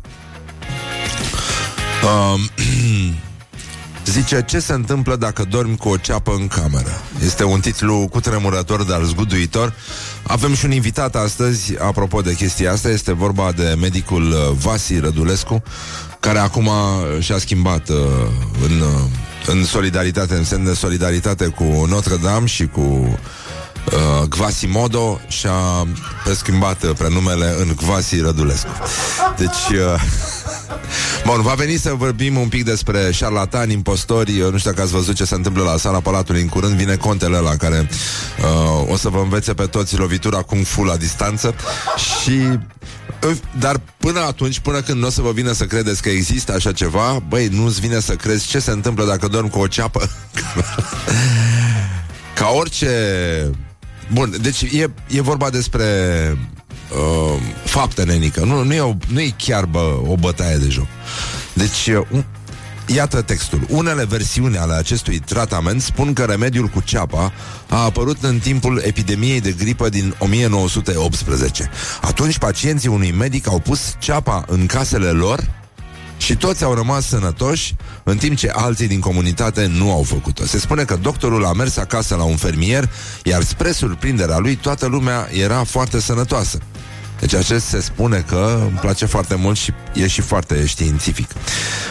uh, 2.03 2.41
zice 4.13 4.45
ce 4.49 4.59
se 4.59 4.73
întâmplă 4.73 5.17
dacă 5.17 5.45
dormi 5.45 5.77
cu 5.77 5.89
o 5.89 5.97
ceapă 5.97 6.33
în 6.33 6.49
cameră. 6.49 7.01
Este 7.25 7.45
un 7.45 7.61
titlu 7.61 8.09
cutremurător, 8.11 8.83
dar 8.83 9.03
zguduitor. 9.03 9.75
Avem 10.23 10.55
și 10.55 10.65
un 10.65 10.73
invitat 10.73 11.17
astăzi, 11.17 11.79
apropo 11.79 12.21
de 12.21 12.35
chestia 12.35 12.73
asta, 12.73 12.89
este 12.89 13.13
vorba 13.13 13.53
de 13.53 13.77
medicul 13.81 14.31
uh, 14.31 14.57
Vasi 14.59 14.99
Rădulescu, 14.99 15.63
care 16.23 16.39
acum 16.39 16.67
uh, 16.67 17.21
și-a 17.21 17.39
schimbat 17.39 17.89
uh, 17.89 17.97
în, 18.65 18.81
uh, 18.81 19.01
în 19.47 19.65
solidaritate, 19.65 20.35
în 20.35 20.45
semn 20.45 20.65
de 20.65 20.75
solidaritate 20.75 21.47
cu 21.47 21.87
Notre 21.89 22.17
Dame 22.17 22.47
și 22.47 22.67
cu 22.67 22.81
uh, 22.81 24.29
Quasimodo 24.29 25.21
și-a 25.29 25.87
preschimbat 26.25 26.83
uh, 26.83 26.91
prenumele 26.99 27.55
în 27.59 27.75
Quasi 27.87 28.21
Rădulescu. 28.21 28.71
Deci... 29.37 29.79
Uh, 29.79 30.01
Bun, 31.27 31.43
va 31.43 31.53
veni 31.53 31.77
să 31.77 31.95
vorbim 31.95 32.37
un 32.37 32.49
pic 32.49 32.65
despre 32.65 33.11
șarlatani, 33.13 33.73
impostori. 33.73 34.39
Eu 34.39 34.51
Nu 34.51 34.59
știu 34.59 34.71
dacă 34.71 34.83
ați 34.83 34.93
văzut 34.93 35.15
ce 35.15 35.25
se 35.25 35.35
întâmplă 35.35 35.63
la 35.63 35.77
sala 35.77 36.01
Palatului 36.01 36.41
În 36.41 36.49
curând. 36.49 36.75
Vine 36.75 36.97
contele 36.97 37.39
la 37.39 37.57
care 37.57 37.89
uh, 38.41 38.91
O 38.93 38.97
să 38.97 39.09
vă 39.09 39.19
învețe 39.19 39.55
pe 39.55 39.67
toți 39.67 39.99
lovitura 39.99 40.43
Kung 40.43 40.65
Fu 40.65 40.83
la 40.83 40.97
distanță. 40.97 41.55
Și 41.97 42.31
uh, 42.31 42.59
dar 43.59 43.81
până 43.97 44.21
atunci, 44.21 44.59
până 44.59 44.81
când 44.81 45.01
nu 45.01 45.07
o 45.07 45.11
să 45.11 45.21
vă 45.21 45.33
vină 45.33 45.53
să 45.53 45.65
credeți 45.65 46.03
că 46.03 46.09
există 46.09 46.53
așa 46.53 46.73
ceva, 46.73 47.23
băi, 47.29 47.49
nu-ți 47.49 47.81
vine 47.81 48.01
să 48.01 48.15
crezi 48.15 48.47
ce 48.47 48.59
se 48.59 48.71
întâmplă 48.71 49.05
dacă 49.05 49.29
dorm 49.29 49.49
cu 49.49 49.59
o 49.59 49.67
ceapă. 49.67 50.01
Ca 52.35 52.49
orice... 52.49 52.91
Bun, 54.13 54.35
deci 54.41 54.63
e, 54.63 54.91
e 55.07 55.21
vorba 55.21 55.51
despre 55.51 55.85
uh, 56.91 57.41
faptă 57.65 58.05
nenică. 58.05 58.45
Nu, 58.45 58.63
nu, 58.63 58.75
e 58.75 58.81
o, 58.81 58.95
nu 59.09 59.21
e 59.21 59.35
chiar 59.37 59.65
bă, 59.65 60.01
o 60.07 60.15
bătaie 60.15 60.57
de 60.57 60.69
joc. 60.69 60.87
Deci, 61.53 61.87
uh, 61.87 62.07
un, 62.11 62.25
iată 62.95 63.23
textul. 63.23 63.67
Unele 63.69 64.05
versiuni 64.05 64.59
ale 64.59 64.73
acestui 64.73 65.19
tratament 65.19 65.83
spun 65.83 66.13
că 66.13 66.25
remediul 66.25 66.67
cu 66.67 66.81
ceapa 66.81 67.33
a 67.69 67.77
apărut 67.85 68.23
în 68.23 68.39
timpul 68.39 68.83
epidemiei 68.85 69.41
de 69.41 69.53
gripă 69.53 69.89
din 69.89 70.15
1918. 70.19 71.71
Atunci 72.01 72.39
pacienții 72.39 72.89
unui 72.89 73.13
medic 73.13 73.49
au 73.49 73.59
pus 73.59 73.95
ceapa 73.99 74.45
în 74.47 74.67
casele 74.67 75.11
lor 75.11 75.51
și 76.17 76.37
toți 76.37 76.65
au 76.65 76.75
rămas 76.75 77.07
sănătoși, 77.07 77.75
în 78.03 78.17
timp 78.17 78.37
ce 78.37 78.51
alții 78.55 78.87
din 78.87 79.01
comunitate 79.01 79.67
nu 79.67 79.93
au 79.93 80.03
făcut-o. 80.03 80.45
Se 80.45 80.59
spune 80.59 80.85
că 80.85 80.97
doctorul 80.97 81.45
a 81.45 81.53
mers 81.53 81.77
acasă 81.77 82.15
la 82.15 82.23
un 82.23 82.37
fermier, 82.37 82.91
iar 83.25 83.43
spre 83.43 83.73
surprinderea 83.73 84.39
lui, 84.39 84.57
toată 84.57 84.87
lumea 84.87 85.29
era 85.33 85.65
foarte 85.65 86.01
sănătoasă. 86.01 86.59
Deci 87.21 87.35
acest 87.35 87.67
se 87.67 87.81
spune 87.81 88.25
că 88.29 88.59
îmi 88.69 88.79
place 88.79 89.07
foarte 89.07 89.35
mult 89.35 89.57
și 89.57 89.73
e 89.95 90.07
și 90.07 90.21
foarte 90.21 90.67
științific. 90.67 91.31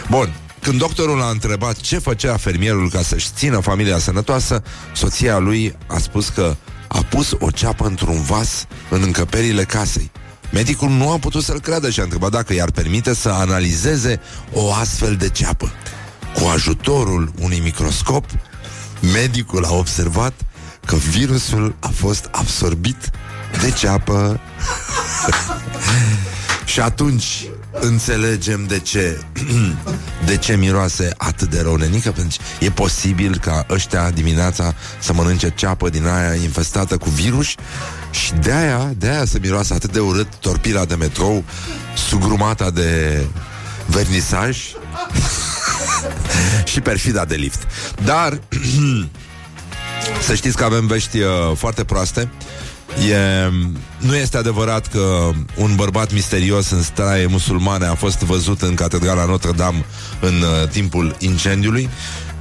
Bun, 0.10 0.34
când 0.62 0.78
doctorul 0.80 1.22
a 1.22 1.30
întrebat 1.30 1.78
ce 1.80 1.98
făcea 1.98 2.38
fermierul 2.38 2.90
ca 2.90 3.02
să-și 3.02 3.28
țină 3.36 3.60
familia 3.60 3.98
sănătoasă, 3.98 4.64
soția 4.94 5.38
lui 5.38 5.76
a 5.88 5.98
spus 5.98 6.30
că 6.30 6.56
a 6.88 7.02
pus 7.10 7.32
o 7.40 7.50
ceapă 7.52 7.86
într-un 7.86 8.22
vas 8.22 8.66
în 8.90 9.02
încăperile 9.02 9.64
casei. 9.64 10.12
Medicul 10.52 10.90
nu 10.90 11.12
a 11.12 11.18
putut 11.18 11.44
să-l 11.44 11.60
creadă 11.60 11.90
și 11.90 12.00
a 12.00 12.04
întrebat 12.04 12.32
dacă 12.32 12.54
i-ar 12.54 12.72
permite 12.72 13.14
să 13.14 13.30
analizeze 13.30 14.20
o 14.54 14.74
astfel 14.74 15.16
de 15.16 15.30
ceapă. 15.30 15.72
Cu 16.34 16.48
ajutorul 16.48 17.32
unui 17.40 17.60
microscop, 17.60 18.26
medicul 19.14 19.66
a 19.66 19.74
observat 19.74 20.34
că 20.86 20.96
virusul 20.96 21.76
a 21.80 21.92
fost 21.96 22.28
absorbit 22.32 23.10
de 23.62 23.72
ceapă. 23.72 24.40
și 26.72 26.80
atunci 26.80 27.46
înțelegem 27.72 28.66
de 28.68 28.80
ce 28.80 29.20
de 30.26 30.38
ce 30.38 30.56
miroase 30.56 31.14
atât 31.18 31.50
de 31.50 31.62
rău 31.62 31.76
nenică, 31.76 32.12
pentru 32.12 32.38
că 32.40 32.66
e 32.66 32.70
posibil 32.70 33.38
ca 33.38 33.66
ăștia 33.70 34.12
dimineața 34.12 34.76
să 35.00 35.14
mănânce 35.14 35.54
ceapă 35.56 35.90
din 35.90 36.08
aia 36.08 36.34
infestată 36.34 36.98
cu 36.98 37.10
virus 37.10 37.48
și 38.12 38.34
de 38.34 38.52
aia, 38.52 38.94
de 38.98 39.08
aia 39.08 39.26
să 39.26 39.38
miroase 39.42 39.74
atât 39.74 39.92
de 39.92 40.00
urât 40.00 40.28
torpila 40.40 40.86
de 40.86 40.96
metrou 40.96 41.44
sugrumata 42.10 42.70
de 42.70 43.22
vernisaj 43.86 44.58
și 46.72 46.82
perfida 46.82 47.26
de 47.26 47.36
lift. 47.36 47.68
Dar 48.04 48.40
să 50.28 50.36
știți 50.36 50.58
că 50.58 50.64
avem 50.64 50.88
vești 50.88 51.20
uh, 51.20 51.28
foarte 51.56 51.84
proaste. 51.84 52.30
E, 53.10 53.52
nu 53.98 54.16
este 54.16 54.38
adevărat 54.38 54.88
că 54.88 55.30
un 55.56 55.76
bărbat 55.76 56.14
misterios 56.14 56.70
în 56.70 56.82
straie 56.82 57.26
musulmane 57.26 57.86
a 57.86 57.96
fost 57.96 58.20
văzut 58.20 58.62
în 58.62 58.74
Catedrala 58.74 59.26
Notre-Dame 59.26 59.86
în 60.20 60.34
uh, 60.34 60.70
timpul 60.70 61.16
incendiului 61.20 61.90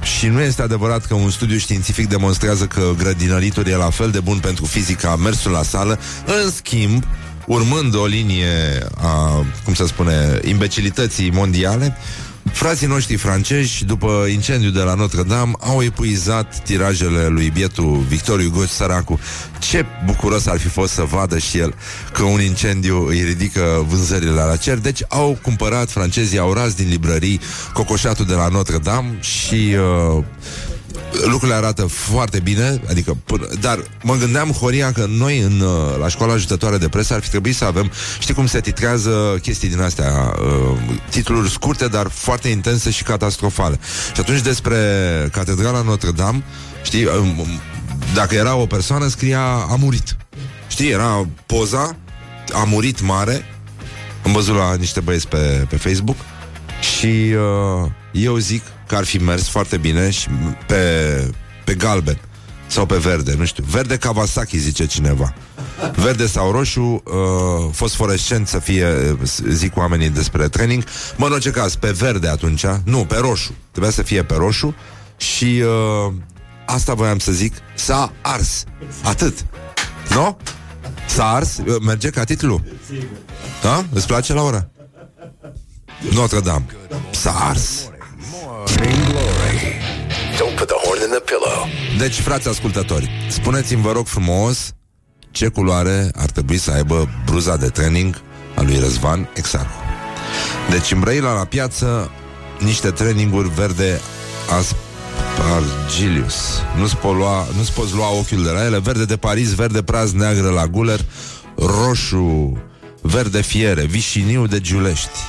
și 0.01 0.27
nu 0.27 0.41
este 0.41 0.61
adevărat 0.61 1.05
că 1.05 1.13
un 1.13 1.29
studiu 1.29 1.57
științific 1.57 2.07
demonstrează 2.07 2.65
că 2.65 2.91
grădinăritul 2.97 3.67
e 3.67 3.75
la 3.75 3.89
fel 3.89 4.11
de 4.11 4.19
bun 4.19 4.37
pentru 4.37 4.65
fizica, 4.65 5.15
mersul 5.15 5.51
la 5.51 5.63
sală. 5.63 5.99
În 6.25 6.51
schimb, 6.51 7.03
urmând 7.45 7.95
o 7.95 8.05
linie 8.05 8.87
a, 8.97 9.45
cum 9.63 9.73
se 9.73 9.85
spune, 9.85 10.39
imbecilității 10.43 11.31
mondiale, 11.31 11.97
Frații 12.43 12.87
noștri 12.87 13.15
francezi, 13.15 13.85
după 13.85 14.25
incendiul 14.31 14.71
de 14.71 14.79
la 14.79 14.93
Notre-Dame, 14.93 15.51
au 15.59 15.83
epuizat 15.83 16.63
tirajele 16.63 17.27
lui 17.27 17.49
bietul 17.49 17.97
Victoriu 18.07 18.49
Goci, 18.49 18.69
săracu. 18.69 19.19
Ce 19.59 19.85
bucuros 20.05 20.45
ar 20.45 20.59
fi 20.59 20.67
fost 20.67 20.93
să 20.93 21.01
vadă 21.01 21.37
și 21.37 21.57
el 21.57 21.73
că 22.13 22.23
un 22.23 22.41
incendiu 22.41 23.07
îi 23.07 23.23
ridică 23.23 23.85
vânzările 23.87 24.31
la 24.31 24.55
cer. 24.55 24.77
Deci 24.77 24.99
au 25.07 25.37
cumpărat, 25.41 25.89
francezii 25.89 26.37
au 26.37 26.53
ras 26.53 26.73
din 26.73 26.89
librării 26.89 27.39
cocoșatul 27.73 28.25
de 28.25 28.33
la 28.33 28.47
Notre-Dame 28.47 29.17
și 29.19 29.75
uh, 30.17 30.23
lucrurile 31.23 31.57
arată 31.57 31.85
foarte 31.85 32.39
bine, 32.39 32.81
adică 32.89 33.17
până, 33.25 33.47
dar 33.59 33.83
mă 34.03 34.15
gândeam, 34.15 34.49
Horia, 34.49 34.91
că 34.91 35.05
noi 35.09 35.39
în, 35.39 35.59
uh, 35.59 35.97
la 35.99 36.07
școala 36.07 36.33
ajutătoare 36.33 36.77
de 36.77 36.89
presă 36.89 37.13
ar 37.13 37.21
fi 37.21 37.29
trebuit 37.29 37.55
să 37.55 37.65
avem, 37.65 37.91
știi 38.19 38.33
cum 38.33 38.47
se 38.47 38.59
titrează 38.59 39.39
chestii 39.41 39.69
din 39.69 39.81
astea, 39.81 40.33
uh, 40.39 40.77
titluri 41.09 41.49
scurte, 41.49 41.87
dar 41.87 42.07
foarte 42.07 42.47
intense 42.47 42.91
și 42.91 43.03
catastrofale. 43.03 43.79
Și 44.13 44.19
atunci 44.19 44.41
despre 44.41 44.77
Catedrala 45.31 45.81
Notre-Dame, 45.81 46.43
știi, 46.83 47.05
uh, 47.05 47.47
dacă 48.13 48.35
era 48.35 48.55
o 48.55 48.65
persoană, 48.65 49.07
scria 49.07 49.41
a 49.43 49.75
murit. 49.79 50.15
Știi, 50.67 50.89
era 50.89 51.27
poza, 51.45 51.95
a 52.53 52.63
murit 52.63 53.01
mare, 53.01 53.45
Am 54.25 54.31
văzut 54.31 54.55
la 54.55 54.75
niște 54.75 54.99
băieți 54.99 55.27
pe, 55.27 55.65
pe 55.69 55.75
Facebook 55.75 56.17
și 56.81 57.05
uh, 57.05 57.89
eu 58.11 58.37
zic 58.37 58.63
că 58.87 58.95
ar 58.95 59.03
fi 59.03 59.17
mers 59.17 59.47
foarte 59.47 59.77
bine 59.77 60.09
și 60.09 60.27
pe, 60.67 60.83
pe 61.63 61.73
galben 61.73 62.17
sau 62.67 62.85
pe 62.85 62.97
verde, 62.97 63.33
nu 63.37 63.45
știu. 63.45 63.63
Verde 63.69 63.97
Kawasaki, 63.97 64.57
zice 64.57 64.85
cineva. 64.85 65.33
Verde 65.95 66.27
sau 66.27 66.51
roșu, 66.51 66.81
uh, 66.81 67.69
fosforescent 67.71 68.47
să 68.47 68.59
fie, 68.59 68.87
uh, 69.11 69.17
zic 69.47 69.77
oamenii 69.77 70.09
despre 70.09 70.47
training. 70.47 70.83
Mă, 71.15 71.25
în 71.25 71.31
orice 71.31 71.49
caz, 71.51 71.75
pe 71.75 71.91
verde 71.91 72.27
atunci, 72.27 72.65
nu, 72.83 73.05
pe 73.05 73.17
roșu. 73.17 73.55
Trebuia 73.71 73.91
să 73.91 74.01
fie 74.01 74.23
pe 74.23 74.35
roșu 74.35 74.75
și 75.17 75.63
uh, 75.65 76.13
asta 76.65 76.93
voiam 76.93 77.19
să 77.19 77.31
zic, 77.31 77.53
s-a 77.75 78.13
ars. 78.21 78.63
Atât. 79.03 79.45
Nu? 80.09 80.37
S-a 81.07 81.25
ars? 81.25 81.57
Uh, 81.57 81.75
Merge 81.81 82.09
ca 82.09 82.23
titlu? 82.23 82.63
Da? 83.61 83.85
Îți 83.93 84.07
place 84.07 84.33
la 84.33 84.41
ora? 84.41 84.69
Notre 86.13 86.39
Dame. 86.39 86.65
S-a 87.11 87.31
ars. 87.31 87.90
Morning 88.81 89.05
Glory. 89.09 89.59
Don't 90.39 90.55
put 90.57 90.67
the 90.67 90.79
horn 90.83 90.99
in 91.01 91.09
the 91.09 91.19
pillow. 91.19 91.67
Deci, 91.97 92.19
frați 92.19 92.47
ascultători, 92.47 93.09
spuneți-mi, 93.29 93.81
vă 93.81 93.91
rog 93.91 94.07
frumos, 94.07 94.73
ce 95.31 95.47
culoare 95.47 96.11
ar 96.15 96.29
trebui 96.29 96.57
să 96.57 96.71
aibă 96.71 97.09
bruza 97.25 97.57
de 97.57 97.67
training 97.67 98.21
a 98.55 98.61
lui 98.61 98.79
Răzvan 98.79 99.29
Exarhu. 99.33 99.79
Deci, 100.69 100.91
în 100.91 100.99
Brăila, 100.99 101.33
la 101.33 101.45
piață, 101.45 102.11
niște 102.59 102.89
traininguri 102.89 103.49
verde 103.49 103.99
aspargilius. 104.49 106.35
Nu-ți, 106.77 106.95
po- 106.95 107.15
lua, 107.17 107.47
nu-ți 107.57 107.73
poți 107.73 107.95
lua 107.95 108.11
ochiul 108.11 108.43
de 108.43 108.49
la 108.49 108.65
ele. 108.65 108.79
Verde 108.79 109.05
de 109.05 109.17
Paris, 109.17 109.53
verde 109.53 109.81
praz 109.81 110.11
neagră 110.11 110.49
la 110.49 110.67
guler, 110.67 110.99
roșu, 111.55 112.57
verde 113.01 113.41
fiere, 113.41 113.85
vișiniu 113.85 114.47
de 114.47 114.59
Giulești. 114.59 115.19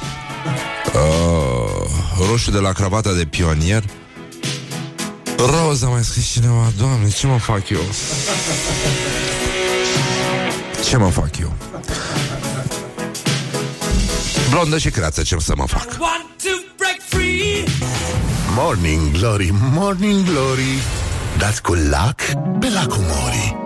Uh, 0.94 2.28
roșu 2.28 2.50
de 2.50 2.58
la 2.58 2.72
cravata 2.72 3.12
de 3.12 3.24
pionier 3.24 3.84
Roza 5.36 5.88
mai 5.88 6.04
scris 6.04 6.30
cineva 6.30 6.72
Doamne, 6.78 7.08
ce 7.08 7.26
mă 7.26 7.38
fac 7.38 7.68
eu? 7.68 7.80
Ce 10.84 10.96
mă 10.96 11.08
fac 11.08 11.38
eu? 11.38 11.52
Blondă 14.50 14.78
și 14.78 14.90
creață, 14.90 15.22
ce 15.22 15.36
să 15.38 15.52
mă 15.56 15.66
fac? 15.66 15.96
Morning 18.54 19.10
Glory, 19.10 19.50
Morning 19.72 20.24
Glory. 20.24 20.82
Dați 21.38 21.62
cu 21.62 21.72
lac 21.72 22.20
pe 22.60 22.68
lacul 22.68 23.04
Mori. 23.08 23.61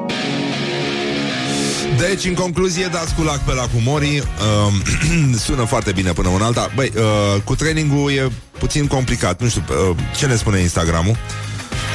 Deci, 1.98 2.24
în 2.24 2.34
concluzie, 2.34 2.88
dați 2.92 3.14
cu 3.14 3.22
lac 3.22 3.38
pe 3.44 3.52
la 3.52 3.66
cumorii 3.66 4.18
uh, 4.18 5.36
Sună 5.44 5.64
foarte 5.64 5.92
bine 5.92 6.12
până 6.12 6.28
în 6.36 6.42
alta 6.42 6.70
Băi, 6.74 6.92
uh, 6.96 7.42
cu 7.44 7.54
trainingul 7.54 8.10
e 8.10 8.30
puțin 8.58 8.86
complicat 8.86 9.40
Nu 9.40 9.48
știu, 9.48 9.64
uh, 9.68 9.96
ce 10.16 10.26
ne 10.26 10.36
spune 10.36 10.58
Instagramul? 10.58 11.16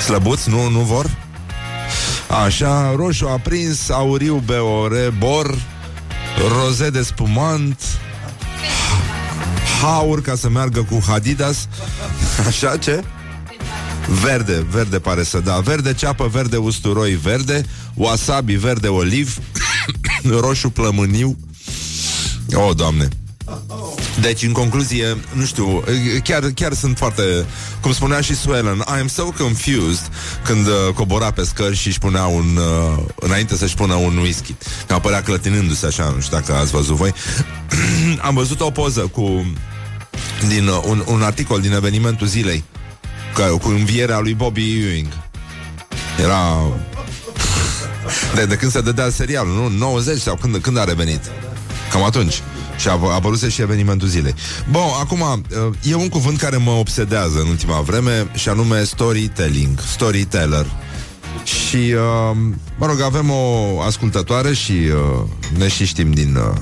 Slăbuți? 0.06 0.50
Nu, 0.50 0.70
nu 0.70 0.80
vor? 0.80 1.18
Așa, 2.46 2.94
roșu 2.96 3.28
aprins, 3.28 3.90
auriu 3.90 4.44
beore, 4.46 5.14
bor 5.18 5.58
Roze 6.58 6.90
de 6.90 7.02
spumant 7.02 7.82
Haur 9.82 10.22
ca 10.22 10.36
să 10.36 10.50
meargă 10.50 10.86
cu 10.90 11.04
Hadidas 11.08 11.68
Așa, 12.48 12.78
ce? 12.78 13.04
Verde, 14.24 14.66
verde 14.72 15.00
pare 15.00 15.24
să 15.24 15.40
da 15.40 15.60
Verde 15.60 15.94
ceapă, 15.94 16.28
verde 16.28 16.58
usturoi, 16.58 17.12
verde 17.12 17.66
Wasabi, 17.94 18.54
verde 18.54 18.88
oliv 18.88 19.38
Roșu 20.42 20.70
plămâniu 20.70 21.38
O, 22.54 22.62
oh, 22.62 22.76
doamne 22.76 23.10
deci, 24.22 24.44
în 24.44 24.52
concluzie, 24.52 25.18
nu 25.34 25.46
știu, 25.46 25.84
chiar, 26.24 26.44
chiar 26.56 26.74
sunt 26.74 26.98
foarte, 26.98 27.24
cum 27.82 27.94
spunea 27.94 28.22
și 28.22 28.36
Swellen, 28.36 28.78
I 28.78 29.00
am 29.00 29.08
so 29.08 29.24
confused 29.24 30.10
când 30.44 30.68
uh, 30.68 30.94
cobora 30.94 31.32
pe 31.32 31.44
scări 31.44 31.76
și 31.76 31.88
își 31.88 32.00
punea 32.00 32.26
un, 32.26 32.58
uh, 32.58 33.04
înainte 33.16 33.56
să-și 33.56 33.76
pună 33.76 33.94
un 33.94 34.18
whisky, 34.18 34.56
că 34.88 34.94
apărea 34.94 35.22
clătinându-se 35.22 35.86
așa, 35.86 36.12
nu 36.16 36.22
știu 36.22 36.38
dacă 36.38 36.54
ați 36.54 36.72
văzut 36.72 36.96
voi. 36.96 37.14
Am 38.28 38.34
văzut 38.34 38.60
o 38.60 38.72
poză 38.72 39.02
cu, 39.02 39.56
din 40.48 40.68
uh, 40.68 40.82
un, 40.86 41.04
un 41.08 41.22
articol 41.22 41.62
din 41.62 41.74
evenimentul 41.74 42.28
zilei, 42.28 42.64
cu, 43.34 43.58
cu 43.58 43.70
învierea 43.70 44.20
lui 44.20 44.34
Bobby 44.34 44.82
Ewing. 44.82 45.08
Era 46.24 46.62
de, 48.36 48.46
de 48.46 48.56
când 48.56 48.72
se 48.72 48.82
dădea 48.82 49.10
serialul, 49.10 49.54
nu? 49.54 49.78
90 49.78 50.20
sau 50.20 50.36
când, 50.36 50.58
când 50.58 50.78
a 50.78 50.84
revenit? 50.84 51.22
Cam 51.92 52.04
atunci. 52.04 52.42
Și 52.78 52.88
a, 52.88 53.00
a 53.04 53.14
apăruse 53.14 53.50
și 53.50 53.62
evenimentul 53.62 54.08
zilei. 54.08 54.36
Bun, 54.70 54.82
acum, 55.00 55.22
uh, 55.22 55.92
e 55.92 55.96
un 55.96 56.10
cuvânt 56.10 56.38
care 56.38 56.58
mă 56.58 56.72
obsedează 56.72 57.40
în 57.40 57.48
ultima 57.48 57.80
vreme 57.80 58.28
și 58.34 58.50
anume 58.50 58.84
storytelling, 58.84 59.80
storyteller. 59.80 60.66
Și, 61.44 61.76
uh, 61.76 62.38
mă 62.78 62.86
rog, 62.86 63.02
avem 63.02 63.30
o 63.30 63.82
ascultătoare 63.82 64.54
și 64.54 64.72
uh, 64.72 65.28
ne 65.58 65.68
și 65.68 65.86
știm 65.86 66.12
din 66.12 66.36
uh, 66.36 66.58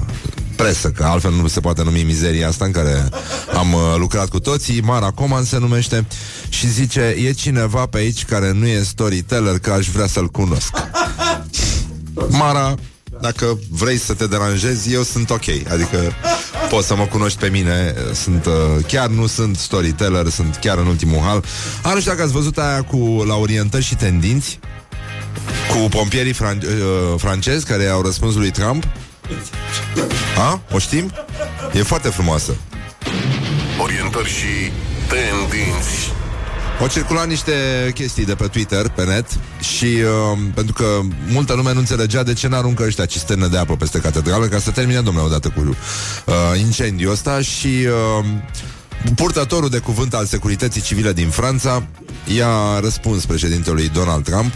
presă, 0.56 0.90
că 0.90 1.04
altfel 1.04 1.32
nu 1.32 1.48
se 1.48 1.60
poate 1.60 1.84
numi 1.84 2.04
mizeria 2.04 2.48
asta 2.48 2.66
în 2.66 2.72
care 2.72 3.10
am 3.54 3.74
uh, 3.74 3.82
lucrat 3.98 4.30
cu 4.30 4.40
toții. 4.40 4.82
Mara 4.82 5.12
Coman 5.12 5.44
se 5.44 5.58
numește 5.58 6.06
și 6.50 6.70
zice, 6.70 7.02
e 7.02 7.32
cineva 7.32 7.86
pe 7.86 7.98
aici 7.98 8.26
care 8.26 8.52
nu 8.52 8.68
e 8.68 8.82
storyteller, 8.84 9.60
că 9.60 9.72
aș 9.72 9.90
vrea 9.90 10.08
să-l 10.08 10.28
cunosc. 10.28 10.74
Mara, 12.28 12.76
dacă 13.22 13.60
vrei 13.70 13.98
să 13.98 14.14
te 14.14 14.28
deranjezi, 14.28 14.94
eu 14.94 15.04
sunt 15.04 15.30
ok. 15.30 15.48
Adică 15.72 16.14
poți 16.70 16.88
să 16.88 16.96
mă 16.96 17.06
cunoști 17.06 17.40
pe 17.40 17.50
mine. 17.50 17.94
Sunt, 18.14 18.46
uh, 18.46 18.54
chiar 18.88 19.08
nu 19.08 19.28
sunt 19.28 19.58
storyteller, 19.58 20.28
sunt 20.28 20.56
chiar 20.62 20.78
în 20.78 20.88
ultimul 20.88 21.20
hal. 21.20 21.44
A, 21.84 21.94
nu 21.94 22.00
știu 22.00 22.12
dacă 22.12 22.24
ați 22.24 22.32
văzut 22.32 22.58
aia 22.58 22.84
cu 22.84 23.24
la 23.28 23.36
orientări 23.36 23.84
și 23.84 23.96
tendinți 23.96 24.60
cu 25.70 25.90
pompierii 25.90 26.34
fran- 26.34 26.64
uh, 26.64 27.14
francezi 27.18 27.66
care 27.66 27.88
au 27.88 28.02
răspuns 28.02 28.36
lui 28.36 28.52
Trump. 28.52 28.84
A? 30.38 30.62
O 30.72 30.80
știm? 30.80 31.12
E 31.74 31.84
foarte 31.84 32.10
frumoasă. 32.10 32.56
Orientări 33.82 34.30
și 34.30 34.72
tendinți. 35.08 36.12
Au 36.80 36.88
circulat 36.88 37.28
niște 37.28 37.52
chestii 37.94 38.26
de 38.26 38.36
pe 38.36 38.48
Twitter, 38.48 38.90
pe 38.90 39.04
net 39.04 39.26
Și 39.76 39.86
uh, 39.86 40.40
pentru 40.54 40.74
că 40.74 41.00
multă 41.28 41.54
lume 41.54 41.74
nu 41.74 41.80
înțelegea 41.80 42.24
De 42.24 42.34
ce 42.34 42.48
n-aruncă 42.48 42.84
ăștia 42.84 43.06
cisternă 43.06 43.48
de 43.48 43.58
apă 43.58 43.76
peste 43.76 44.00
catedrală 44.00 44.46
Ca 44.46 44.60
să 44.60 44.72
termine, 44.72 45.02
domnule, 45.02 45.26
odată 45.26 45.50
cu 45.50 45.60
uh, 45.60 46.60
incendiul 46.60 47.12
ăsta 47.12 47.42
Și 47.42 47.68
uh, 47.68 48.26
purtătorul 49.16 49.70
de 49.70 49.78
cuvânt 49.78 50.14
al 50.14 50.26
securității 50.26 50.82
civile 50.82 51.14
din 51.14 51.30
Franța 51.30 51.88
I-a 52.36 52.80
răspuns 52.82 53.26
președintelui 53.26 53.90
Donald 53.90 54.24
Trump 54.24 54.54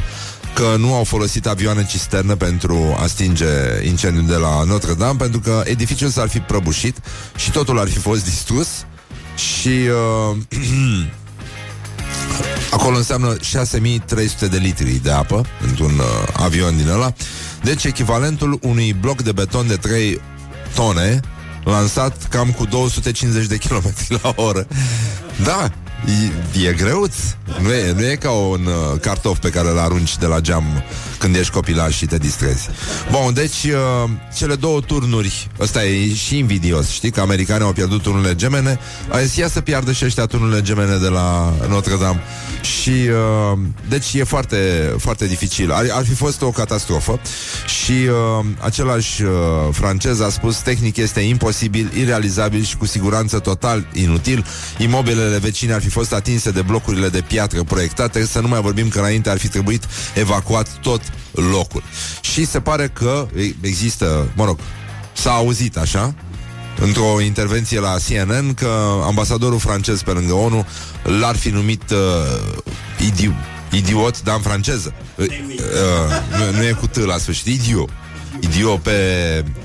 că 0.54 0.76
nu 0.78 0.94
au 0.94 1.04
folosit 1.04 1.48
avioane 1.48 1.86
cisternă 1.86 2.36
pentru 2.36 2.96
a 3.00 3.08
stinge 3.08 3.46
incendiul 3.86 4.26
de 4.26 4.36
la 4.36 4.64
Notre 4.64 4.94
Dame, 4.94 5.18
pentru 5.18 5.40
că 5.40 5.64
edificiul 5.66 6.10
s-ar 6.10 6.28
fi 6.28 6.40
prăbușit 6.40 6.98
și 7.36 7.52
totul 7.52 7.80
ar 7.80 7.88
fi 7.88 7.98
fost 7.98 8.24
distrus 8.24 8.68
și 9.36 9.70
uh, 9.70 10.38
Acolo 12.72 12.98
înseamnă 12.98 13.36
6300 13.42 14.48
de 14.48 14.58
litri 14.58 15.00
de 15.04 15.12
apă 15.12 15.46
într-un 15.68 16.00
uh, 16.00 16.06
avion 16.34 16.78
din 16.78 16.88
ăla. 16.88 17.14
Deci 17.64 17.84
echivalentul 17.84 18.60
unui 18.62 18.94
bloc 18.94 19.22
de 19.22 19.32
beton 19.32 19.68
de 19.68 19.76
3 19.76 20.22
tone 20.76 21.20
lansat 21.64 22.28
cam 22.30 22.52
cu 22.52 22.66
250 22.66 23.46
de 23.46 23.58
km 23.58 23.94
la 24.22 24.34
oră. 24.36 24.68
Da, 25.44 25.72
e, 26.06 26.68
e 26.68 26.74
greuț. 26.74 27.16
Nu 27.62 27.74
e, 27.74 27.94
nu 27.96 28.06
e 28.06 28.16
ca 28.16 28.30
un 28.30 28.66
uh, 28.66 29.00
cartof 29.02 29.38
pe 29.38 29.50
care 29.50 29.70
îl 29.70 29.80
arunci 29.80 30.18
de 30.18 30.26
la 30.26 30.40
geam 30.40 30.84
când 31.18 31.36
ești 31.36 31.52
copilaj 31.52 31.96
și 31.96 32.06
te 32.06 32.18
distrezi. 32.18 32.70
Bun, 33.12 33.34
deci 33.34 33.64
uh, 33.64 34.10
cele 34.36 34.56
două 34.56 34.82
turnuri, 34.82 35.48
ăsta 35.60 35.86
e 35.86 36.14
și 36.14 36.38
invidios, 36.38 36.90
știi, 36.90 37.12
că 37.12 37.22
americanii 37.22 37.66
au 37.66 37.72
pierdut 37.72 38.02
turnurile 38.02 38.36
gemene, 38.36 38.80
a 39.10 39.20
zis, 39.20 39.36
ia 39.36 39.48
să 39.48 39.62
piardă 39.62 39.92
și 39.92 40.06
ăștia 40.06 40.26
turnurile 40.26 40.62
gemene 40.62 40.98
de 40.98 41.08
la 41.08 41.54
Notre 41.70 41.96
Dame. 41.96 42.22
Și, 42.62 42.90
uh, 42.90 43.60
deci 43.90 44.14
e 44.14 44.24
foarte, 44.24 44.58
foarte 44.98 45.26
dificil. 45.26 45.72
Ar, 45.72 45.86
ar 45.92 46.06
fi 46.06 46.14
fost 46.14 46.42
o 46.42 46.50
catastrofă 46.50 47.20
și 47.66 47.92
uh, 47.92 48.46
același 48.60 49.24
uh, 49.24 49.30
francez 49.72 50.20
a 50.20 50.30
spus, 50.30 50.58
tehnic 50.58 50.98
este 50.98 51.20
imposibil, 51.20 51.92
irealizabil 51.98 52.64
și 52.64 52.78
cu 52.78 52.86
siguranță 52.86 53.40
total 53.40 53.86
inutil. 53.94 54.46
Imobilele 54.78 55.38
vecine 55.38 55.74
ar 55.74 55.82
fi 55.82 55.90
fost 55.94 56.14
atinse 56.14 56.52
de 56.52 56.62
blocurile 56.62 57.10
de 57.10 57.22
piatră 57.22 57.64
proiectate, 57.64 58.26
să 58.26 58.40
nu 58.40 58.48
mai 58.48 58.62
vorbim 58.62 58.90
că 58.90 59.00
înainte 59.00 59.30
ar 59.30 59.38
fi 59.38 59.48
trebuit 59.48 59.84
evacuat 60.16 60.68
tot 60.82 61.02
locul. 61.32 61.84
Și 62.22 62.46
se 62.46 62.60
pare 62.60 62.88
că 62.94 63.28
există, 63.62 64.32
mă 64.36 64.46
rog, 64.46 64.60
s-a 65.14 65.32
auzit 65.32 65.78
așa, 65.78 66.14
într-o 66.82 67.22
intervenție 67.22 67.80
la 67.80 67.96
CNN 68.08 68.54
că 68.54 68.70
ambasadorul 69.06 69.60
francez 69.60 70.02
pe 70.02 70.12
lângă 70.12 70.34
ONU 70.34 70.66
l-ar 71.04 71.36
fi 71.36 71.50
numit 71.50 71.92
uh, 71.92 72.64
idiu, 73.06 73.34
idiot, 73.72 74.22
dar 74.22 74.36
în 74.36 74.42
franceză. 74.42 74.94
Uh, 75.16 75.26
uh, 75.26 76.50
nu, 76.52 76.58
nu 76.58 76.64
e 76.64 76.72
cu 76.72 76.88
T 76.88 76.96
la 76.96 77.18
sfârșit, 77.18 77.46
idiot. 77.46 77.90
idiot 78.40 78.80
pe 78.80 78.92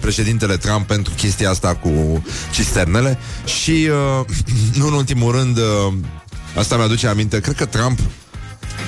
președintele 0.01 0.57
Trump 0.57 0.87
pentru 0.87 1.13
chestia 1.17 1.51
asta 1.51 1.75
cu 1.75 2.23
cisternele 2.53 3.19
și, 3.45 3.89
uh, 4.21 4.25
nu 4.79 4.87
în 4.87 4.93
ultimul 4.93 5.33
rând, 5.33 5.57
uh, 5.57 5.93
asta 6.59 6.77
mi-aduce 6.77 7.07
aminte, 7.07 7.41
cred 7.41 7.57
că 7.57 7.65
Trump 7.65 7.99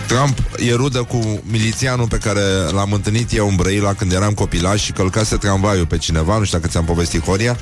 Trump 0.06 0.38
e 0.56 0.74
rudă 0.74 1.02
cu 1.02 1.42
milițianul 1.44 2.06
pe 2.08 2.16
care 2.16 2.40
l-am 2.72 2.92
întâlnit 2.92 3.32
eu 3.32 3.48
în 3.48 3.56
Brăila 3.56 3.94
când 3.94 4.12
eram 4.12 4.32
copilaș 4.32 4.82
și 4.82 4.92
călcase 4.92 5.36
tramvaiul 5.36 5.86
pe 5.86 5.98
cineva, 5.98 6.38
nu 6.38 6.44
știu 6.44 6.58
dacă 6.58 6.70
ți-am 6.70 6.84
povestit 6.84 7.24
Horia, 7.24 7.56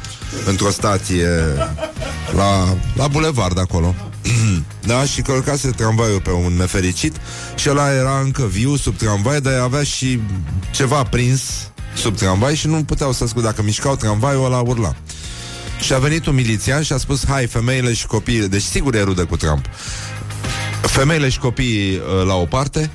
într-o 0.47 0.71
stație 0.71 1.29
la, 2.37 2.77
la 2.95 3.09
bulevard 3.09 3.59
acolo. 3.59 3.95
da, 4.91 5.05
și 5.05 5.23
călcase 5.23 5.71
tramvaiul 5.71 6.21
pe 6.21 6.31
un 6.31 6.57
nefericit 6.57 7.17
și 7.55 7.71
ăla 7.71 7.95
era 7.95 8.21
încă 8.21 8.47
viu 8.47 8.77
sub 8.77 8.97
tramvai, 8.97 9.41
dar 9.41 9.61
avea 9.61 9.83
și 9.83 10.21
ceva 10.71 11.03
prins 11.03 11.43
sub 11.97 12.17
tramvai 12.17 12.55
și 12.55 12.67
nu 12.67 12.85
puteau 12.85 13.13
să 13.13 13.27
scu 13.27 13.41
dacă 13.41 13.63
mișcau 13.63 13.97
tramvaiul 13.97 14.45
ăla 14.45 14.61
urla. 14.61 14.95
Și 15.81 15.93
a 15.93 15.99
venit 15.99 16.27
un 16.27 16.35
milițian 16.35 16.83
și 16.83 16.93
a 16.93 16.97
spus 16.97 17.27
Hai, 17.27 17.47
femeile 17.47 17.93
și 17.93 18.07
copiii 18.07 18.49
Deci 18.49 18.63
sigur 18.63 18.95
e 18.95 19.03
rudă 19.03 19.25
cu 19.25 19.37
Trump 19.37 19.65
Femeile 20.83 21.29
și 21.29 21.39
copiii 21.39 21.97
uh, 21.97 22.27
la 22.27 22.35
o 22.35 22.45
parte 22.45 22.91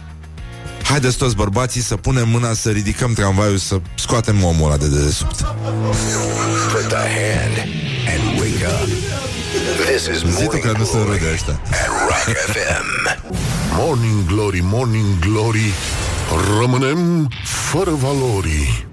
Haideți 0.84 1.18
toți 1.18 1.36
bărbații 1.36 1.82
să 1.82 1.96
punem 1.96 2.30
mâna 2.30 2.54
Să 2.54 2.70
ridicăm 2.70 3.14
tramvaiul, 3.14 3.58
să 3.58 3.82
scoatem 3.96 4.44
omul 4.44 4.66
ăla 4.66 4.78
de 4.78 4.88
dedesubt 4.88 5.42
Put 6.72 6.88
the 6.88 7.06
hand 7.18 7.56
and 8.08 8.40
wake 8.40 8.66
up. 8.66 8.90
This 9.86 10.08
is 10.08 10.36
Zic 10.38 10.50
tu 10.50 10.58
că 10.58 10.74
nu 10.78 10.84
se 10.84 10.98
Morning 10.98 11.20
râde 11.20 11.32
ăștia 11.34 11.62
at 11.70 11.88
Rock 12.08 12.38
FM. 12.38 13.22
Morning 13.72 14.26
Glory, 14.28 14.60
Morning 14.64 15.20
Glory, 15.20 15.74
rămânem 16.60 17.30
fără 17.44 17.92
valori. 17.92 18.88